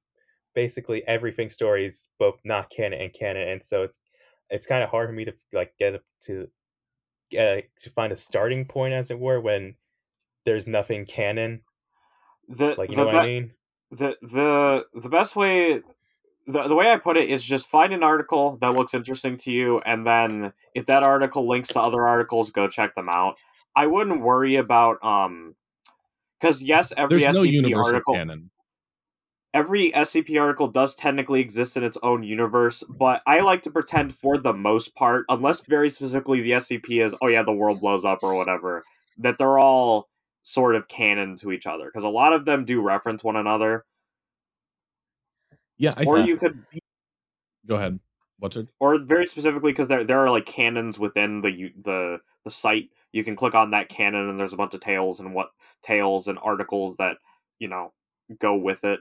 basically 0.54 1.06
everything 1.06 1.50
story 1.50 1.86
is 1.86 2.10
both 2.18 2.38
not 2.44 2.70
canon 2.70 3.00
and 3.00 3.12
canon, 3.12 3.48
and 3.48 3.62
so 3.62 3.82
it's 3.82 4.00
it's 4.50 4.66
kind 4.66 4.82
of 4.82 4.90
hard 4.90 5.08
for 5.08 5.14
me 5.14 5.24
to 5.24 5.34
like 5.52 5.74
get 5.78 6.00
to 6.22 6.48
get 7.30 7.64
to 7.80 7.90
find 7.90 8.12
a 8.12 8.16
starting 8.16 8.64
point, 8.64 8.94
as 8.94 9.10
it 9.10 9.18
were, 9.18 9.40
when 9.40 9.76
there's 10.44 10.66
nothing 10.66 11.06
canon. 11.06 11.62
The 12.48 12.74
like 12.76 12.90
you 12.90 12.96
know 12.96 13.04
be- 13.04 13.12
what 13.12 13.16
I 13.16 13.26
mean. 13.26 13.52
The 13.90 14.16
the 14.22 14.86
the 14.94 15.08
best 15.08 15.36
way 15.36 15.80
the, 16.46 16.68
the 16.68 16.74
way 16.74 16.90
I 16.90 16.96
put 16.96 17.16
it 17.16 17.28
is 17.30 17.44
just 17.44 17.68
find 17.68 17.92
an 17.92 18.02
article 18.02 18.58
that 18.60 18.74
looks 18.74 18.94
interesting 18.94 19.36
to 19.38 19.52
you, 19.52 19.78
and 19.80 20.06
then 20.06 20.52
if 20.74 20.86
that 20.86 21.02
article 21.02 21.48
links 21.48 21.68
to 21.70 21.80
other 21.80 22.06
articles, 22.06 22.50
go 22.50 22.68
check 22.68 22.94
them 22.94 23.08
out. 23.08 23.36
I 23.74 23.86
wouldn't 23.86 24.20
worry 24.20 24.56
about 24.56 25.02
um, 25.04 25.54
because 26.40 26.62
yes, 26.62 26.92
every 26.96 27.20
There's 27.20 27.36
SCP 27.36 27.70
no 27.70 27.78
article, 27.78 28.14
canon 28.14 28.50
every 29.54 29.90
SCP 29.92 30.40
article 30.40 30.68
does 30.68 30.94
technically 30.94 31.40
exist 31.40 31.76
in 31.76 31.84
its 31.84 31.98
own 32.02 32.22
universe, 32.22 32.82
but 32.88 33.22
I 33.26 33.40
like 33.40 33.62
to 33.62 33.70
pretend 33.70 34.14
for 34.14 34.38
the 34.38 34.52
most 34.52 34.94
part, 34.94 35.24
unless 35.28 35.62
very 35.62 35.90
specifically 35.90 36.40
the 36.40 36.52
SCP 36.52 37.04
is, 37.04 37.14
oh 37.20 37.28
yeah, 37.28 37.42
the 37.42 37.52
world 37.52 37.80
blows 37.80 38.04
up 38.04 38.20
or 38.22 38.34
whatever, 38.34 38.84
that 39.18 39.38
they're 39.38 39.58
all 39.58 40.08
sort 40.42 40.74
of 40.74 40.88
canon 40.88 41.36
to 41.36 41.52
each 41.52 41.66
other 41.66 41.86
because 41.86 42.04
a 42.04 42.08
lot 42.08 42.32
of 42.32 42.44
them 42.44 42.64
do 42.64 42.80
reference 42.80 43.22
one 43.22 43.36
another. 43.36 43.84
Yeah, 45.78 45.94
I 45.96 46.04
or 46.04 46.18
you 46.20 46.36
could 46.36 46.64
go 47.66 47.76
ahead. 47.76 47.98
What's 48.38 48.56
it? 48.56 48.68
Or 48.80 48.98
very 49.04 49.26
specifically 49.26 49.72
because 49.72 49.88
there 49.88 50.04
there 50.04 50.18
are 50.18 50.30
like 50.30 50.46
canons 50.46 50.98
within 50.98 51.40
the 51.40 51.72
the 51.82 52.18
the 52.44 52.50
site. 52.50 52.90
You 53.12 53.24
can 53.24 53.36
click 53.36 53.54
on 53.54 53.70
that 53.72 53.88
canon 53.88 54.28
and 54.28 54.40
there's 54.40 54.52
a 54.52 54.56
bunch 54.56 54.74
of 54.74 54.80
tales 54.80 55.20
and 55.20 55.34
what 55.34 55.50
tales 55.82 56.28
and 56.28 56.38
articles 56.42 56.96
that 56.96 57.18
you 57.58 57.68
know 57.68 57.92
go 58.38 58.54
with 58.54 58.84
it 58.84 59.00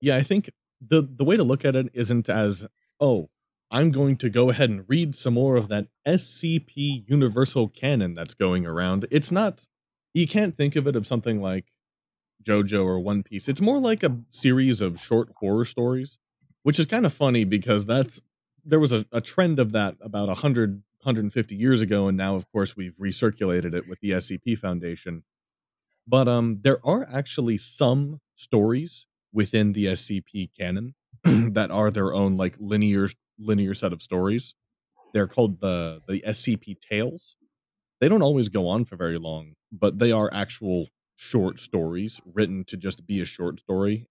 yeah, 0.00 0.16
I 0.16 0.22
think 0.22 0.50
the 0.80 1.02
the 1.02 1.24
way 1.24 1.36
to 1.36 1.44
look 1.44 1.64
at 1.64 1.76
it 1.76 1.88
isn't 1.92 2.28
as 2.28 2.66
oh, 3.00 3.30
I'm 3.70 3.90
going 3.90 4.16
to 4.18 4.30
go 4.30 4.50
ahead 4.50 4.70
and 4.70 4.84
read 4.88 5.14
some 5.14 5.34
more 5.34 5.56
of 5.56 5.68
that 5.68 5.88
SCP 6.06 7.08
universal 7.08 7.68
canon 7.68 8.14
that's 8.14 8.34
going 8.34 8.66
around. 8.66 9.06
It's 9.10 9.32
not 9.32 9.66
you 10.14 10.26
can't 10.26 10.56
think 10.56 10.76
of 10.76 10.86
it 10.86 10.96
of 10.96 11.06
something 11.06 11.40
like 11.40 11.66
JoJo 12.44 12.84
or 12.84 13.00
One 13.00 13.22
Piece. 13.22 13.48
It's 13.48 13.60
more 13.60 13.78
like 13.78 14.02
a 14.02 14.16
series 14.30 14.80
of 14.80 15.00
short 15.00 15.30
horror 15.36 15.64
stories, 15.64 16.18
which 16.62 16.78
is 16.78 16.86
kind 16.86 17.06
of 17.06 17.12
funny 17.12 17.44
because 17.44 17.86
that's 17.86 18.20
there 18.64 18.80
was 18.80 18.92
a, 18.92 19.06
a 19.12 19.20
trend 19.20 19.58
of 19.58 19.72
that 19.72 19.96
about 20.00 20.28
100 20.28 20.82
150 21.02 21.54
years 21.54 21.80
ago 21.80 22.08
and 22.08 22.18
now 22.18 22.34
of 22.34 22.50
course 22.50 22.76
we've 22.76 22.96
recirculated 23.00 23.72
it 23.72 23.88
with 23.88 24.00
the 24.00 24.10
SCP 24.10 24.58
Foundation. 24.58 25.22
But 26.06 26.28
um 26.28 26.58
there 26.62 26.84
are 26.84 27.06
actually 27.10 27.58
some 27.58 28.20
stories 28.34 29.06
within 29.32 29.72
the 29.72 29.86
SCP 29.86 30.50
canon 30.58 30.94
that 31.24 31.70
are 31.70 31.90
their 31.90 32.12
own 32.14 32.36
like 32.36 32.56
linear 32.58 33.08
linear 33.38 33.74
set 33.74 33.92
of 33.92 34.02
stories. 34.02 34.54
They're 35.14 35.28
called 35.28 35.60
the 35.60 36.00
the 36.08 36.22
SCP 36.26 36.80
Tales. 36.80 37.36
They 38.00 38.08
don't 38.08 38.22
always 38.22 38.48
go 38.48 38.68
on 38.68 38.84
for 38.84 38.96
very 38.96 39.18
long, 39.18 39.54
but 39.72 39.98
they 39.98 40.12
are 40.12 40.30
actual 40.32 40.88
short 41.20 41.58
stories 41.58 42.20
written 42.24 42.62
to 42.62 42.76
just 42.76 43.04
be 43.04 43.20
a 43.20 43.24
short 43.24 43.58
story. 43.58 44.06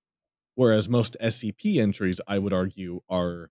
Whereas 0.56 0.90
most 0.90 1.16
SCP 1.22 1.78
entries, 1.78 2.20
I 2.28 2.38
would 2.38 2.52
argue, 2.52 3.00
are 3.10 3.50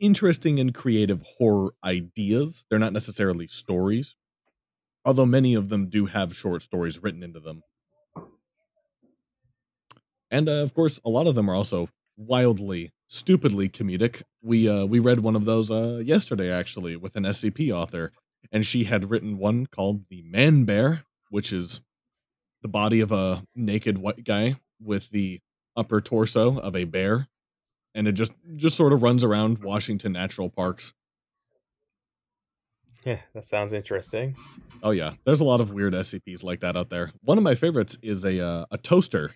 interesting 0.00 0.58
and 0.58 0.72
creative 0.72 1.22
horror 1.36 1.74
ideas. 1.84 2.64
They're 2.70 2.78
not 2.78 2.94
necessarily 2.94 3.48
stories, 3.48 4.16
although 5.04 5.26
many 5.26 5.54
of 5.54 5.68
them 5.68 5.90
do 5.90 6.06
have 6.06 6.34
short 6.34 6.62
stories 6.62 7.02
written 7.02 7.22
into 7.22 7.38
them. 7.38 7.62
And 10.30 10.48
uh, 10.48 10.62
of 10.62 10.72
course, 10.72 11.00
a 11.04 11.10
lot 11.10 11.26
of 11.26 11.34
them 11.34 11.50
are 11.50 11.54
also 11.54 11.90
wildly, 12.16 12.92
stupidly 13.08 13.68
comedic. 13.68 14.22
We 14.42 14.68
uh, 14.68 14.86
we 14.86 15.00
read 15.00 15.20
one 15.20 15.36
of 15.36 15.44
those 15.44 15.70
uh, 15.70 16.00
yesterday 16.02 16.50
actually 16.50 16.96
with 16.96 17.14
an 17.16 17.24
SCP 17.24 17.70
author, 17.72 18.12
and 18.50 18.64
she 18.64 18.84
had 18.84 19.10
written 19.10 19.36
one 19.36 19.66
called 19.66 20.04
the 20.08 20.22
Man 20.22 20.64
Bear, 20.64 21.04
which 21.28 21.52
is 21.52 21.80
the 22.62 22.68
body 22.68 23.00
of 23.00 23.12
a 23.12 23.44
naked 23.54 23.98
white 23.98 24.24
guy 24.24 24.56
with 24.80 25.10
the 25.10 25.40
upper 25.76 26.00
torso 26.00 26.58
of 26.58 26.74
a 26.74 26.84
bear, 26.84 27.28
and 27.94 28.08
it 28.08 28.12
just 28.12 28.32
just 28.56 28.76
sort 28.76 28.92
of 28.92 29.02
runs 29.02 29.24
around 29.24 29.58
Washington 29.58 30.12
Natural 30.12 30.50
Parks. 30.50 30.92
Yeah, 33.04 33.20
that 33.32 33.44
sounds 33.44 33.72
interesting. 33.72 34.36
Oh 34.82 34.90
yeah, 34.90 35.14
there's 35.24 35.40
a 35.40 35.44
lot 35.44 35.60
of 35.60 35.72
weird 35.72 35.94
SCPs 35.94 36.42
like 36.42 36.60
that 36.60 36.76
out 36.76 36.90
there. 36.90 37.12
One 37.22 37.38
of 37.38 37.44
my 37.44 37.54
favorites 37.54 37.96
is 38.02 38.24
a 38.24 38.44
uh, 38.44 38.66
a 38.70 38.78
toaster, 38.78 39.34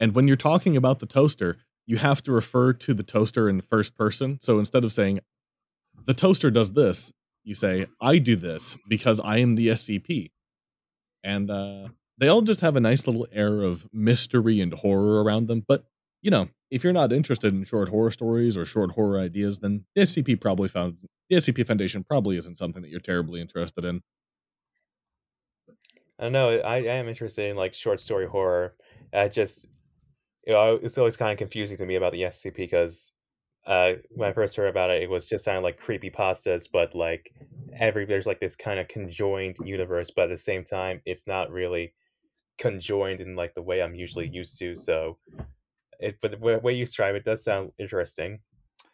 and 0.00 0.14
when 0.14 0.28
you're 0.28 0.36
talking 0.36 0.76
about 0.76 1.00
the 1.00 1.06
toaster, 1.06 1.58
you 1.86 1.96
have 1.98 2.22
to 2.22 2.32
refer 2.32 2.72
to 2.72 2.94
the 2.94 3.02
toaster 3.02 3.48
in 3.48 3.60
first 3.60 3.96
person. 3.96 4.38
So 4.40 4.58
instead 4.58 4.84
of 4.84 4.92
saying 4.92 5.20
the 6.06 6.14
toaster 6.14 6.50
does 6.50 6.72
this, 6.72 7.12
you 7.42 7.54
say 7.54 7.86
I 8.00 8.18
do 8.18 8.36
this 8.36 8.76
because 8.88 9.20
I 9.20 9.38
am 9.38 9.56
the 9.56 9.68
SCP, 9.68 10.30
and 11.22 11.50
uh, 11.50 11.88
they 12.18 12.28
all 12.28 12.42
just 12.42 12.60
have 12.60 12.76
a 12.76 12.80
nice 12.80 13.06
little 13.06 13.26
air 13.32 13.62
of 13.62 13.86
mystery 13.92 14.60
and 14.60 14.72
horror 14.72 15.22
around 15.22 15.48
them. 15.48 15.64
But 15.66 15.84
you 16.22 16.30
know, 16.30 16.48
if 16.70 16.82
you're 16.82 16.92
not 16.92 17.12
interested 17.12 17.52
in 17.52 17.64
short 17.64 17.90
horror 17.90 18.10
stories 18.10 18.56
or 18.56 18.64
short 18.64 18.92
horror 18.92 19.20
ideas, 19.20 19.58
then 19.58 19.84
the 19.94 20.02
SCP 20.02 20.40
probably 20.40 20.68
found 20.68 20.96
the 21.28 21.36
SCP 21.36 21.66
Foundation 21.66 22.02
probably 22.02 22.36
isn't 22.36 22.56
something 22.56 22.82
that 22.82 22.90
you're 22.90 23.00
terribly 23.00 23.40
interested 23.40 23.84
in. 23.84 24.02
I 26.18 26.24
don't 26.24 26.32
know. 26.32 26.58
I, 26.60 26.76
I 26.76 26.94
am 26.96 27.08
interested 27.08 27.50
in 27.50 27.56
like 27.56 27.74
short 27.74 28.00
story 28.00 28.26
horror. 28.26 28.74
I 29.12 29.28
just, 29.28 29.66
you 30.46 30.52
know, 30.52 30.78
it's 30.82 30.96
always 30.98 31.16
kind 31.16 31.32
of 31.32 31.38
confusing 31.38 31.76
to 31.78 31.86
me 31.86 31.96
about 31.96 32.12
the 32.12 32.22
SCP 32.22 32.56
because 32.56 33.12
uh, 33.66 33.92
when 34.10 34.28
I 34.28 34.32
first 34.32 34.56
heard 34.56 34.68
about 34.68 34.90
it, 34.90 35.02
it 35.02 35.10
was 35.10 35.26
just 35.26 35.44
sounding 35.44 35.62
like 35.62 35.78
creepy 35.78 36.10
pastas, 36.10 36.68
but 36.70 36.94
like 36.94 37.32
every 37.78 38.04
there's 38.04 38.26
like 38.26 38.40
this 38.40 38.56
kind 38.56 38.78
of 38.78 38.88
conjoined 38.88 39.56
universe, 39.64 40.10
but 40.10 40.24
at 40.24 40.30
the 40.30 40.36
same 40.36 40.64
time, 40.64 41.00
it's 41.04 41.26
not 41.26 41.50
really 41.50 41.94
conjoined 42.58 43.20
in 43.20 43.36
like 43.36 43.54
the 43.54 43.62
way 43.62 43.82
I'm 43.82 43.94
usually 43.94 44.28
mm. 44.28 44.34
used 44.34 44.58
to. 44.58 44.76
So, 44.76 45.18
it 46.00 46.16
but 46.20 46.32
the 46.32 46.38
way 46.38 46.56
way 46.56 46.74
you 46.74 46.84
describe 46.84 47.14
it 47.14 47.24
does 47.24 47.44
sound 47.44 47.72
interesting. 47.78 48.40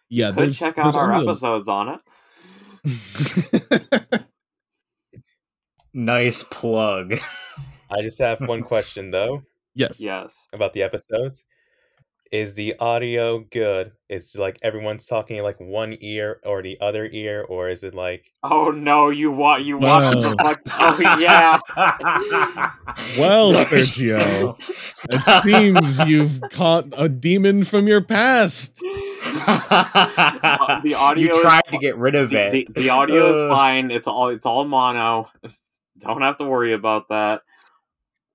Yeah, 0.08 0.32
Could 0.32 0.52
check 0.52 0.76
out 0.78 0.96
our 0.96 1.12
only 1.12 1.28
episodes 1.28 1.68
on 1.68 2.00
it. 2.84 4.22
Nice 5.92 6.44
plug. 6.44 7.18
I 7.90 8.02
just 8.02 8.18
have 8.20 8.40
one 8.40 8.62
question 8.74 9.10
though 9.10 9.42
yes. 9.74 10.00
Yes. 10.00 10.48
about 10.52 10.72
the 10.72 10.82
episodes. 10.82 11.44
Is 12.32 12.54
the 12.54 12.76
audio 12.78 13.40
good? 13.50 13.90
Is 14.08 14.36
like 14.36 14.56
everyone's 14.62 15.04
talking 15.06 15.38
in 15.38 15.42
like 15.42 15.58
one 15.58 15.96
ear 16.00 16.38
or 16.44 16.62
the 16.62 16.78
other 16.80 17.08
ear, 17.10 17.44
or 17.48 17.68
is 17.68 17.82
it 17.82 17.92
like 17.92 18.22
Oh 18.44 18.70
no, 18.70 19.10
you 19.10 19.32
want 19.32 19.64
you 19.64 19.78
want 19.78 20.14
Well. 20.14 20.22
to 20.22 20.30
deflect? 20.36 20.68
Oh 20.70 20.96
yeah. 21.18 21.58
Well, 23.18 23.52
Sergio, 23.64 24.56
it 25.10 25.42
seems 25.42 26.00
you've 26.08 26.40
caught 26.52 26.86
a 26.96 27.08
demon 27.08 27.64
from 27.64 27.88
your 27.88 28.00
past. 28.00 28.76
the 28.78 28.84
audio 30.96 31.24
You 31.26 31.34
is 31.36 31.42
tried 31.42 31.62
fi- 31.66 31.72
to 31.72 31.78
get 31.78 31.96
rid 31.96 32.14
of 32.14 32.30
the, 32.30 32.46
it. 32.46 32.52
the, 32.74 32.82
the 32.82 32.90
audio 32.90 33.30
is 33.30 33.48
fine. 33.50 33.90
It's 33.90 34.06
all 34.06 34.28
it's 34.28 34.46
all 34.46 34.64
mono. 34.64 35.28
Don't 35.98 36.22
have 36.22 36.36
to 36.38 36.44
worry 36.44 36.74
about 36.74 37.08
that. 37.08 37.42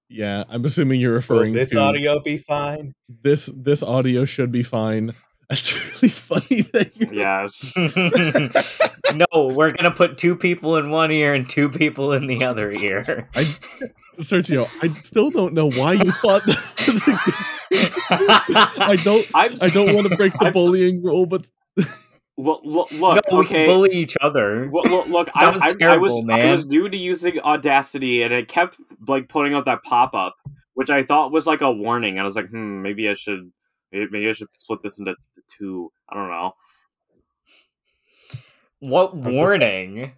Yeah, 0.10 0.44
I'm 0.49 0.64
assuming 0.65 1.02
you're 1.02 1.11
will 1.11 1.15
referring 1.18 1.53
this 1.53 1.72
to 1.72 1.80
audio 1.80 2.19
be 2.22 2.38
fine? 2.38 2.94
this. 3.23 3.48
This 3.56 3.82
audio 3.84 4.26
should 4.26 4.52
be 4.52 4.64
fine. 4.64 5.14
That's 5.49 5.76
really 6.02 6.10
funny 6.10 6.61
that 6.73 6.91
you. 6.95 7.10
Yes. 7.11 7.73
no, 9.15 9.53
we're 9.53 9.72
gonna 9.72 9.91
put 9.91 10.18
two 10.18 10.36
people 10.36 10.76
in 10.77 10.90
one 10.90 11.11
ear 11.11 11.34
and 11.34 11.48
two 11.49 11.69
people 11.69 12.14
in 12.14 12.27
the 12.27 12.44
other 12.45 12.72
ear. 12.72 13.30
I, 13.36 13.56
Sergio, 14.19 14.69
I 14.82 14.90
still 15.02 15.30
don't 15.30 15.53
know 15.53 15.69
why 15.69 15.94
you 15.94 16.11
thought. 16.11 16.45
That 16.45 16.88
was 16.88 17.02
a 17.02 17.19
good- 17.26 17.34
I 18.77 18.95
don't. 19.03 19.27
I'm 19.34 19.56
I 19.61 19.69
don't 19.69 19.94
want 19.95 20.07
to 20.07 20.15
break 20.15 20.34
the 20.34 20.45
I'm 20.45 20.53
so- 20.53 20.53
bullying 20.53 21.03
rule, 21.03 21.26
but 21.26 21.48
look 22.38 22.62
look, 22.64 22.91
no, 22.91 22.99
look 22.99 23.16
we 23.32 23.45
can 23.45 23.56
okay. 23.56 23.66
bully 23.66 23.91
each 23.91 24.18
other. 24.22 24.70
Look, 24.72 24.86
look, 24.86 25.07
look 25.07 25.28
That 25.40 25.44
I, 25.44 25.49
was 25.52 25.62
I, 25.62 25.68
I 25.68 25.74
terrible, 25.74 26.24
was 26.24 26.26
I 26.30 26.52
was 26.52 26.66
new 26.66 26.90
to 26.90 26.98
using 26.98 27.40
Audacity, 27.40 28.24
and 28.24 28.34
it 28.34 28.48
kept 28.48 28.78
like 29.07 29.30
putting 29.30 29.53
up 29.53 29.66
that 29.66 29.84
pop 29.84 30.14
up, 30.14 30.36
which 30.74 30.90
I 30.90 31.03
thought 31.03 31.32
was 31.32 31.45
like 31.45 31.62
a 31.62 31.72
warning. 31.72 32.18
And 32.18 32.22
I 32.22 32.26
was 32.26 32.36
like, 32.36 32.49
hmm, 32.49 32.82
maybe 32.82 33.10
I 33.10 33.16
should 33.16 33.52
maybe, 33.91 34.07
maybe 34.12 34.30
I 34.30 34.34
should 34.34 34.48
split 34.57 34.82
this 34.82 34.99
into 34.99 35.16
to 35.36 35.41
two. 35.48 35.91
I 36.10 36.16
don't 36.16 36.30
know. 36.30 36.56
What 38.80 39.14
I'm 39.14 39.32
warning? 39.32 40.14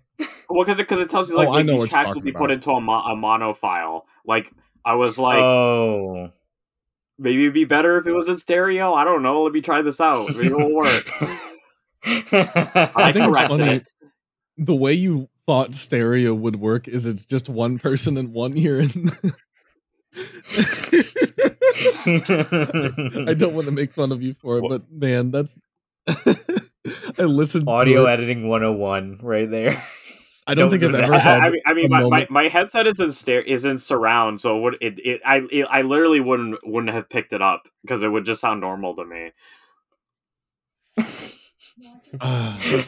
Well, 0.50 0.66
because 0.66 0.80
it, 0.80 0.88
cause 0.88 1.00
it 1.00 1.10
tells 1.10 1.30
you 1.30 1.36
Oh, 1.36 1.40
like, 1.40 1.48
I 1.48 1.52
like, 1.52 1.66
know 1.66 1.82
these 1.82 1.90
tracks 1.90 2.08
will 2.08 2.16
talking 2.16 2.24
be 2.24 2.32
put 2.32 2.52
into 2.52 2.72
a, 2.72 2.82
mo- 2.82 3.02
a 3.02 3.16
mono 3.16 3.54
file. 3.54 4.06
Like 4.26 4.52
I 4.84 4.96
was 4.96 5.18
like, 5.18 5.44
oh. 5.44 6.32
maybe 7.20 7.44
it'd 7.44 7.54
be 7.54 7.66
better 7.66 7.98
if 7.98 8.08
it 8.08 8.14
was 8.14 8.28
in 8.28 8.38
stereo. 8.38 8.94
I 8.94 9.04
don't 9.04 9.22
know. 9.22 9.44
Let 9.44 9.54
me 9.54 9.62
try 9.62 9.82
this 9.82 10.02
out. 10.02 10.30
Maybe 10.30 10.48
it'll 10.48 10.74
work. 10.74 11.12
I, 12.06 12.92
I 12.96 13.12
think 13.12 13.30
it's 13.30 13.40
funny- 13.40 13.76
it. 13.76 13.90
the 14.58 14.76
way 14.76 14.94
you 14.94 15.30
thought 15.46 15.74
stereo 15.76 16.34
would 16.34 16.58
work 16.58 16.88
is 16.88 17.06
it's 17.06 17.26
just 17.26 17.50
one 17.50 17.80
person 17.80 18.18
in 18.18 18.34
one 18.34 18.58
ear. 18.58 18.80
And 18.80 19.12
I 23.28 23.34
don't 23.38 23.54
want 23.54 23.66
to 23.66 23.72
make 23.72 23.94
fun 23.94 24.12
of 24.12 24.22
you 24.22 24.34
for 24.34 24.58
it, 24.60 24.66
but 24.68 24.84
man, 24.92 25.32
that's. 25.32 25.60
I 26.08 27.24
listened. 27.24 27.66
to 27.66 27.72
Audio 27.72 28.06
it. 28.06 28.12
editing 28.12 28.48
101 28.48 29.20
right 29.22 29.50
there. 29.50 29.84
I 30.50 30.54
don't 30.54 30.70
don't 30.70 30.80
think 30.80 30.84
I've 30.84 30.92
do 30.94 30.98
ever 31.00 31.20
had. 31.20 31.42
I, 31.42 31.48
I 31.48 31.50
mean, 31.50 31.62
I 31.66 31.74
mean, 31.74 31.86
a 31.88 31.90
my, 31.90 32.04
my, 32.04 32.28
my 32.30 32.44
headset 32.44 32.88
is 32.88 33.02
in 33.02 33.12
stare 33.12 33.42
is 33.42 33.66
in 33.66 33.78
surround, 33.78 34.40
so 34.40 34.58
it 34.58 34.62
would 34.62 34.78
it, 34.80 35.00
it 35.06 35.22
I 35.26 35.42
it, 35.52 35.68
I 35.70 35.82
literally 35.82 36.22
wouldn't 36.22 36.58
wouldn't 36.64 36.94
have 36.94 37.10
picked 37.10 37.34
it 37.34 37.42
up 37.42 37.68
because 37.82 38.02
it 38.02 38.08
would 38.08 38.26
just 38.26 38.40
sound 38.40 38.62
normal 38.62 38.96
to 38.96 39.06
me. 39.06 39.32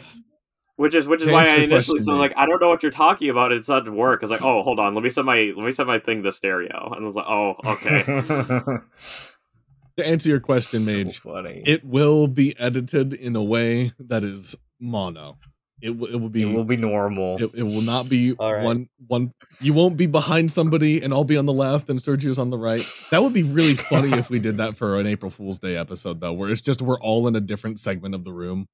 Which 0.80 0.94
is 0.94 1.06
which 1.06 1.20
is 1.20 1.26
To 1.26 1.32
why 1.34 1.46
I 1.46 1.56
initially 1.56 1.98
question, 1.98 2.04
so 2.04 2.12
like 2.14 2.32
I 2.38 2.46
don't 2.46 2.58
know 2.58 2.70
what 2.70 2.82
you're 2.82 2.90
talking 2.90 3.28
about. 3.28 3.52
It's 3.52 3.68
not 3.68 3.84
to 3.84 3.92
work. 3.92 4.20
I 4.22 4.24
was 4.24 4.30
like, 4.30 4.40
oh, 4.40 4.62
hold 4.62 4.80
on, 4.80 4.94
let 4.94 5.04
me 5.04 5.10
set 5.10 5.26
my 5.26 5.52
let 5.54 5.66
me 5.66 5.72
set 5.72 5.86
my 5.86 5.98
thing 5.98 6.22
to 6.22 6.32
stereo, 6.32 6.94
and 6.96 7.04
I 7.04 7.06
was 7.06 7.14
like, 7.14 7.26
oh, 7.28 7.54
okay. 7.66 8.02
to 9.98 10.06
answer 10.06 10.30
your 10.30 10.40
question, 10.40 10.80
so 10.80 10.90
Mage, 10.90 11.18
funny. 11.18 11.62
it 11.66 11.84
will 11.84 12.28
be 12.28 12.58
edited 12.58 13.12
in 13.12 13.36
a 13.36 13.42
way 13.42 13.92
that 13.98 14.24
is 14.24 14.56
mono. 14.80 15.36
It 15.82 15.90
will. 15.90 16.08
It 16.08 16.16
will 16.16 16.30
be. 16.30 16.42
it 16.44 16.46
will 16.46 16.64
be 16.64 16.78
normal. 16.78 17.36
It, 17.36 17.50
it 17.56 17.62
will 17.62 17.82
not 17.82 18.08
be 18.08 18.32
All 18.32 18.54
right. 18.54 18.64
one 18.64 18.88
one. 19.06 19.34
You 19.60 19.74
won't 19.74 19.98
be 19.98 20.06
behind 20.06 20.50
somebody, 20.50 21.02
and 21.02 21.12
I'll 21.12 21.24
be 21.24 21.36
on 21.36 21.44
the 21.44 21.52
left, 21.52 21.90
and 21.90 22.00
Sergio's 22.00 22.38
on 22.38 22.48
the 22.48 22.58
right. 22.58 22.86
That 23.10 23.22
would 23.22 23.34
be 23.34 23.42
really 23.42 23.74
funny 23.74 24.16
if 24.16 24.30
we 24.30 24.38
did 24.38 24.56
that 24.56 24.78
for 24.78 24.98
an 24.98 25.06
April 25.06 25.30
Fool's 25.30 25.58
Day 25.58 25.76
episode, 25.76 26.20
though, 26.20 26.32
where 26.32 26.48
it's 26.48 26.62
just 26.62 26.80
we're 26.80 27.00
all 27.00 27.28
in 27.28 27.36
a 27.36 27.40
different 27.40 27.78
segment 27.78 28.14
of 28.14 28.24
the 28.24 28.32
room. 28.32 28.66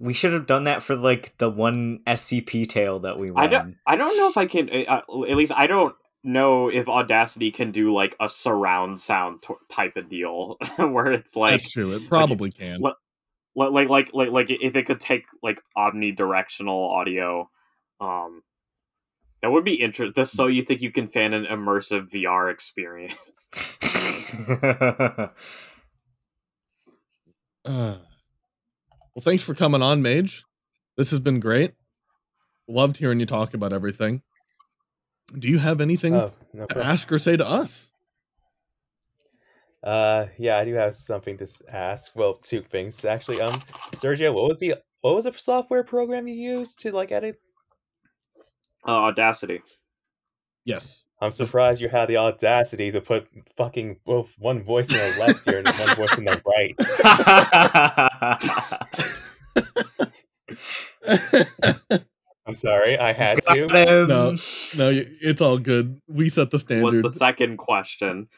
We 0.00 0.12
should 0.14 0.32
have 0.32 0.46
done 0.46 0.64
that 0.64 0.82
for 0.82 0.96
like 0.96 1.36
the 1.38 1.50
one 1.50 2.00
SCP 2.06 2.66
tale 2.68 3.00
that 3.00 3.18
we 3.18 3.30
won. 3.30 3.44
I 3.44 3.46
don't 3.46 3.76
I 3.86 3.96
don't 3.96 4.16
know 4.16 4.28
if 4.28 4.36
I 4.36 4.46
can 4.46 4.68
uh, 4.88 5.02
at 5.28 5.36
least 5.36 5.52
I 5.54 5.66
don't 5.66 5.94
know 6.24 6.68
if 6.68 6.88
Audacity 6.88 7.50
can 7.50 7.70
do 7.70 7.92
like 7.92 8.16
a 8.18 8.28
surround 8.28 9.00
sound 9.00 9.42
t- 9.42 9.54
type 9.70 9.96
of 9.96 10.08
deal 10.08 10.56
where 10.78 11.12
it's 11.12 11.36
like 11.36 11.52
That's 11.52 11.70
true. 11.70 11.92
It 11.94 12.08
probably 12.08 12.50
can. 12.50 12.80
what- 12.80 12.96
like 13.56 13.72
like 13.72 13.88
like 13.88 14.10
like 14.14 14.30
like 14.30 14.50
if 14.50 14.76
it 14.76 14.86
could 14.86 15.00
take 15.00 15.24
like 15.42 15.60
omnidirectional 15.76 16.88
audio 16.92 17.50
um 18.00 18.42
that 19.42 19.50
would 19.50 19.64
be 19.64 19.74
interesting 19.74 20.12
just 20.14 20.36
so 20.36 20.46
you 20.46 20.62
think 20.62 20.80
you 20.82 20.92
can 20.92 21.08
fan 21.08 21.34
an 21.34 21.46
immersive 21.46 22.08
vr 22.10 22.50
experience 22.50 23.50
Uh, 27.64 27.98
well, 29.14 29.22
thanks 29.22 29.42
for 29.42 29.54
coming 29.54 29.82
on, 29.82 30.02
Mage. 30.02 30.44
This 30.96 31.10
has 31.10 31.20
been 31.20 31.40
great. 31.40 31.74
Loved 32.68 32.96
hearing 32.96 33.20
you 33.20 33.26
talk 33.26 33.54
about 33.54 33.72
everything. 33.72 34.22
Do 35.38 35.48
you 35.48 35.58
have 35.58 35.80
anything 35.80 36.14
Oh, 36.14 36.32
no 36.52 36.66
to 36.66 36.84
ask 36.84 37.10
or 37.12 37.18
say 37.18 37.36
to 37.36 37.46
us? 37.48 37.90
Uh, 39.82 40.26
yeah, 40.38 40.58
I 40.58 40.64
do 40.64 40.74
have 40.74 40.94
something 40.94 41.38
to 41.38 41.46
ask. 41.72 42.14
Well, 42.14 42.34
two 42.34 42.62
things 42.62 43.04
actually. 43.04 43.40
Um, 43.40 43.62
Sergio, 43.94 44.34
what 44.34 44.48
was 44.48 44.60
the 44.60 44.74
what 45.00 45.14
was 45.14 45.24
the 45.24 45.32
software 45.32 45.84
program 45.84 46.28
you 46.28 46.34
used 46.34 46.80
to 46.80 46.92
like 46.92 47.12
edit? 47.12 47.40
Uh, 48.86 48.92
Audacity. 48.92 49.62
Yes. 50.64 51.04
I'm 51.22 51.30
surprised 51.30 51.80
you 51.82 51.88
had 51.88 52.06
the 52.06 52.16
audacity 52.16 52.90
to 52.92 53.00
put 53.00 53.28
fucking 53.56 53.98
both 54.06 54.30
one 54.38 54.62
voice 54.62 54.90
in 54.90 54.96
the 54.96 55.16
left 55.26 55.46
ear 55.48 55.58
and 55.58 55.68
one 55.68 55.96
voice 55.96 56.16
in 56.16 56.24
the 56.24 56.40
right. 56.46 56.74
I'm 62.46 62.54
sorry, 62.54 62.98
I 62.98 63.12
had 63.12 63.42
to. 63.42 63.66
Him. 63.66 64.08
No. 64.08 64.30
no, 64.76 65.04
it's 65.20 65.40
all 65.42 65.58
good. 65.58 66.00
We 66.08 66.28
set 66.30 66.50
the 66.50 66.58
standard. 66.58 66.82
What's 66.84 66.94
standard. 66.94 67.10
the 67.12 67.16
second 67.16 67.56
question? 67.58 68.28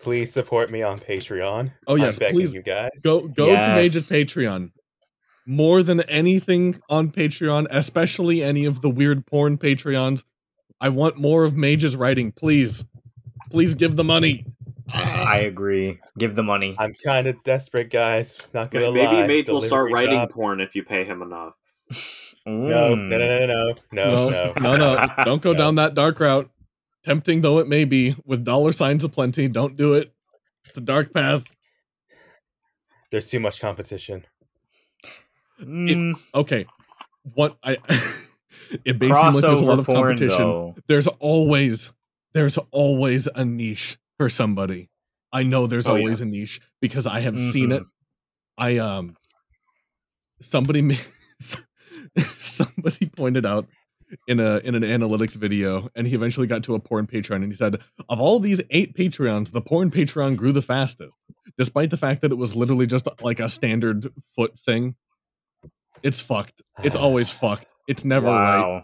Please 0.00 0.32
support 0.32 0.70
me 0.70 0.82
on 0.82 0.98
Patreon. 0.98 1.72
Oh, 1.86 1.96
yes, 1.96 2.14
I'm 2.14 2.18
begging 2.20 2.38
please. 2.38 2.54
you 2.54 2.62
guys. 2.62 2.90
Go 3.04 3.28
go 3.28 3.46
to 3.46 3.52
Yes. 3.52 3.76
Mage's 3.76 4.08
Patreon. 4.10 4.70
More 5.46 5.82
than 5.82 6.00
anything 6.02 6.80
on 6.88 7.10
Patreon, 7.10 7.66
especially 7.70 8.42
any 8.42 8.64
of 8.64 8.80
the 8.80 8.90
weird 8.90 9.26
porn 9.26 9.58
Patreons. 9.58 10.22
I 10.80 10.88
want 10.90 11.16
more 11.16 11.44
of 11.44 11.56
Mage's 11.56 11.96
writing, 11.96 12.32
please. 12.32 12.84
Please 13.50 13.74
give 13.74 13.96
the 13.96 14.04
money. 14.04 14.44
I 14.92 15.40
agree. 15.40 15.98
Give 16.16 16.34
the 16.34 16.42
money. 16.42 16.74
I'm 16.78 16.94
kind 17.04 17.26
of 17.26 17.42
desperate, 17.42 17.90
guys. 17.90 18.38
Not 18.54 18.70
gonna 18.70 18.90
Maybe 18.92 19.06
lie. 19.06 19.12
Maybe 19.26 19.38
Mage 19.42 19.48
will 19.48 19.62
start 19.62 19.92
writing 19.92 20.18
jobs- 20.20 20.34
porn 20.34 20.60
if 20.60 20.74
you 20.74 20.82
pay 20.84 21.04
him 21.04 21.20
enough. 21.22 21.54
No, 22.46 22.94
Mm. 22.94 23.08
no, 23.08 23.18
no, 23.18 23.18
no, 23.18 23.46
no, 23.46 23.74
no, 23.92 24.30
no, 24.30 24.52
no, 24.58 24.74
no. 24.74 25.06
Don't 25.24 25.42
go 25.42 25.52
No. 25.52 25.58
down 25.58 25.74
that 25.76 25.94
dark 25.94 26.20
route. 26.20 26.50
Tempting 27.04 27.40
though 27.42 27.58
it 27.58 27.68
may 27.68 27.84
be, 27.84 28.16
with 28.24 28.44
dollar 28.44 28.72
signs 28.72 29.04
aplenty, 29.04 29.48
don't 29.48 29.76
do 29.76 29.94
it. 29.94 30.12
It's 30.66 30.76
a 30.78 30.82
dark 30.82 31.12
path. 31.14 31.44
There's 33.10 33.30
too 33.30 33.40
much 33.40 33.60
competition. 33.60 34.24
Mm. 35.62 36.14
Okay. 36.34 36.66
What 37.34 37.56
I 37.62 37.76
it 38.84 38.98
basically 38.98 39.22
seems 39.22 39.34
like 39.36 39.42
there's 39.42 39.60
a 39.60 39.64
lot 39.64 39.78
of 39.78 39.86
competition. 39.86 40.36
though. 40.38 40.74
there's 40.86 41.06
always 41.06 41.92
there's 42.34 42.58
always 42.70 43.26
a 43.34 43.44
niche 43.44 43.98
for 44.18 44.28
somebody. 44.28 44.90
I 45.32 45.42
know 45.42 45.66
there's 45.66 45.88
Oh, 45.88 45.92
always 45.96 46.20
yes. 46.20 46.26
a 46.28 46.30
niche 46.30 46.60
because 46.80 47.06
I 47.06 47.20
have 47.20 47.38
seen 47.38 47.72
it. 47.72 47.82
I 48.56 48.78
um 48.78 49.14
somebody 50.42 50.82
ma- 50.82 50.94
somebody 52.38 53.06
pointed 53.08 53.44
out 53.46 53.66
in 54.26 54.40
a 54.40 54.56
in 54.58 54.74
an 54.74 54.82
analytics 54.82 55.36
video 55.36 55.88
and 55.94 56.06
he 56.06 56.14
eventually 56.14 56.46
got 56.46 56.62
to 56.64 56.74
a 56.74 56.78
porn 56.80 57.06
Patreon 57.06 57.36
and 57.36 57.52
he 57.52 57.54
said 57.56 57.76
of 58.08 58.20
all 58.20 58.38
these 58.40 58.60
8 58.70 58.96
Patreons 58.96 59.52
the 59.52 59.60
porn 59.60 59.90
Patreon 59.90 60.36
grew 60.36 60.50
the 60.52 60.62
fastest 60.62 61.16
despite 61.58 61.90
the 61.90 61.96
fact 61.98 62.22
that 62.22 62.32
it 62.32 62.36
was 62.38 62.56
literally 62.56 62.86
just 62.86 63.06
like 63.20 63.38
a 63.40 63.48
standard 63.48 64.10
foot 64.34 64.58
thing. 64.60 64.94
It's 66.02 66.20
fucked. 66.20 66.62
It's 66.84 66.94
always 66.96 67.28
fucked. 67.30 67.66
It's 67.88 68.04
never 68.04 68.26
right. 68.28 68.60
wow. 68.60 68.82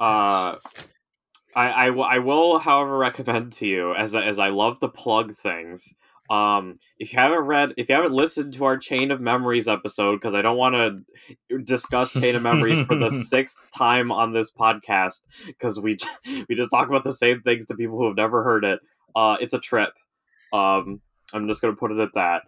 Uh, 0.00 0.56
I, 1.54 1.72
I, 1.72 1.86
w- 1.86 2.04
I 2.06 2.18
will, 2.18 2.58
however, 2.58 2.96
recommend 2.96 3.52
to 3.54 3.66
you 3.66 3.94
as 3.94 4.14
I- 4.14 4.24
as 4.24 4.38
I 4.38 4.48
love 4.48 4.80
to 4.80 4.88
plug 4.88 5.34
things. 5.34 5.92
Um, 6.30 6.76
if 6.98 7.12
you 7.12 7.18
haven't 7.18 7.40
read, 7.44 7.72
if 7.78 7.88
you 7.88 7.94
haven't 7.94 8.12
listened 8.12 8.52
to 8.54 8.64
our 8.66 8.76
Chain 8.76 9.10
of 9.10 9.20
Memories 9.20 9.66
episode, 9.66 10.16
because 10.16 10.34
I 10.34 10.42
don't 10.42 10.58
want 10.58 10.74
to 11.48 11.58
discuss 11.64 12.12
Chain 12.12 12.34
of 12.36 12.42
Memories 12.42 12.82
for 12.86 12.96
the 12.96 13.10
sixth 13.28 13.66
time 13.76 14.12
on 14.12 14.32
this 14.32 14.52
podcast, 14.52 15.22
because 15.46 15.80
we 15.80 15.96
we 16.48 16.54
just 16.54 16.70
talk 16.70 16.88
about 16.88 17.04
the 17.04 17.14
same 17.14 17.40
things 17.40 17.64
to 17.66 17.74
people 17.74 17.96
who 17.96 18.06
have 18.06 18.16
never 18.16 18.44
heard 18.44 18.64
it. 18.64 18.80
Uh, 19.16 19.38
it's 19.40 19.54
a 19.54 19.58
trip. 19.58 19.90
Um, 20.52 21.00
I'm 21.32 21.48
just 21.48 21.62
gonna 21.62 21.76
put 21.76 21.92
it 21.92 21.98
at 21.98 22.12
that. 22.14 22.42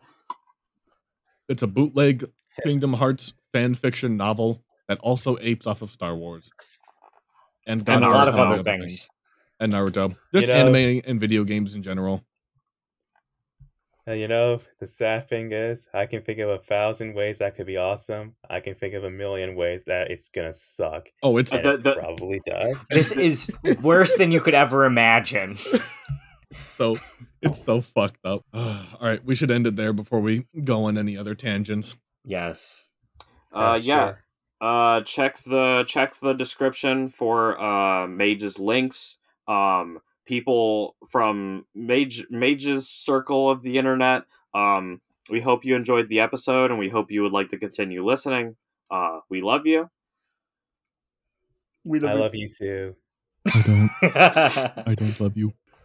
It's 1.48 1.62
a 1.62 1.66
bootleg 1.66 2.30
Kingdom 2.62 2.92
Hearts 2.92 3.32
fan 3.52 3.74
fiction 3.74 4.16
novel 4.16 4.62
that 4.88 4.98
also 4.98 5.36
apes 5.40 5.66
off 5.66 5.82
of 5.82 5.92
Star 5.92 6.14
Wars. 6.14 6.50
And, 7.66 7.86
And 7.88 8.04
a 8.04 8.08
lot 8.08 8.28
of 8.28 8.34
other 8.36 8.62
things. 8.62 9.08
And 9.60 9.72
Naruto. 9.72 10.16
Just 10.34 10.46
know- 10.48 10.54
anime 10.54 11.02
and 11.04 11.20
video 11.20 11.44
games 11.44 11.74
in 11.74 11.82
general. 11.82 12.24
Uh, 14.08 14.12
you 14.12 14.26
know, 14.26 14.60
the 14.80 14.86
sad 14.86 15.28
thing 15.28 15.52
is, 15.52 15.88
I 15.92 16.06
can 16.06 16.22
think 16.22 16.38
of 16.40 16.48
a 16.48 16.58
thousand 16.58 17.14
ways 17.14 17.38
that 17.38 17.54
could 17.54 17.66
be 17.66 17.76
awesome. 17.76 18.34
I 18.48 18.60
can 18.60 18.74
think 18.74 18.94
of 18.94 19.04
a 19.04 19.10
million 19.10 19.54
ways 19.54 19.84
that 19.84 20.10
it's 20.10 20.30
gonna 20.30 20.54
suck. 20.54 21.08
Oh, 21.22 21.36
it's 21.36 21.52
And 21.52 21.62
The- 21.62 21.90
it 21.92 21.98
probably 21.98 22.40
does. 22.44 22.86
This 22.88 23.12
is 23.12 23.52
worse 23.82 24.16
than 24.16 24.32
you 24.32 24.40
could 24.40 24.54
ever 24.54 24.86
imagine. 24.86 25.58
so 26.76 26.96
it's 27.42 27.62
so 27.62 27.82
fucked 27.82 28.24
up. 28.24 28.42
All 28.54 28.78
right, 29.02 29.22
we 29.24 29.34
should 29.34 29.50
end 29.50 29.66
it 29.66 29.76
there 29.76 29.92
before 29.92 30.20
we 30.20 30.46
go 30.64 30.84
on 30.84 30.96
any 30.96 31.16
other 31.16 31.34
tangents. 31.34 31.94
Yes. 32.24 32.89
Uh, 33.52 33.78
yeah. 33.82 34.06
sure. 34.06 34.24
uh 34.60 35.00
check 35.02 35.42
the 35.44 35.84
check 35.86 36.18
the 36.20 36.32
description 36.32 37.08
for 37.08 37.60
uh 37.60 38.06
mage's 38.06 38.58
links 38.58 39.16
um 39.48 39.98
people 40.26 40.96
from 41.10 41.64
mage 41.74 42.24
mage's 42.30 42.88
circle 42.88 43.50
of 43.50 43.62
the 43.62 43.76
internet 43.78 44.22
um 44.54 45.00
we 45.30 45.40
hope 45.40 45.64
you 45.64 45.74
enjoyed 45.74 46.08
the 46.08 46.20
episode 46.20 46.70
and 46.70 46.78
we 46.78 46.88
hope 46.88 47.10
you 47.10 47.22
would 47.22 47.32
like 47.32 47.48
to 47.48 47.58
continue 47.58 48.04
listening 48.04 48.54
uh 48.90 49.18
we 49.28 49.40
love 49.40 49.66
you 49.66 49.88
we 51.84 52.04
I 52.06 52.14
love 52.14 52.34
you 52.34 52.48
too. 52.48 52.94
I 53.54 53.62
don't 53.62 53.90
I 54.86 54.94
don't 54.94 55.20
love 55.20 55.36
you. 55.36 55.52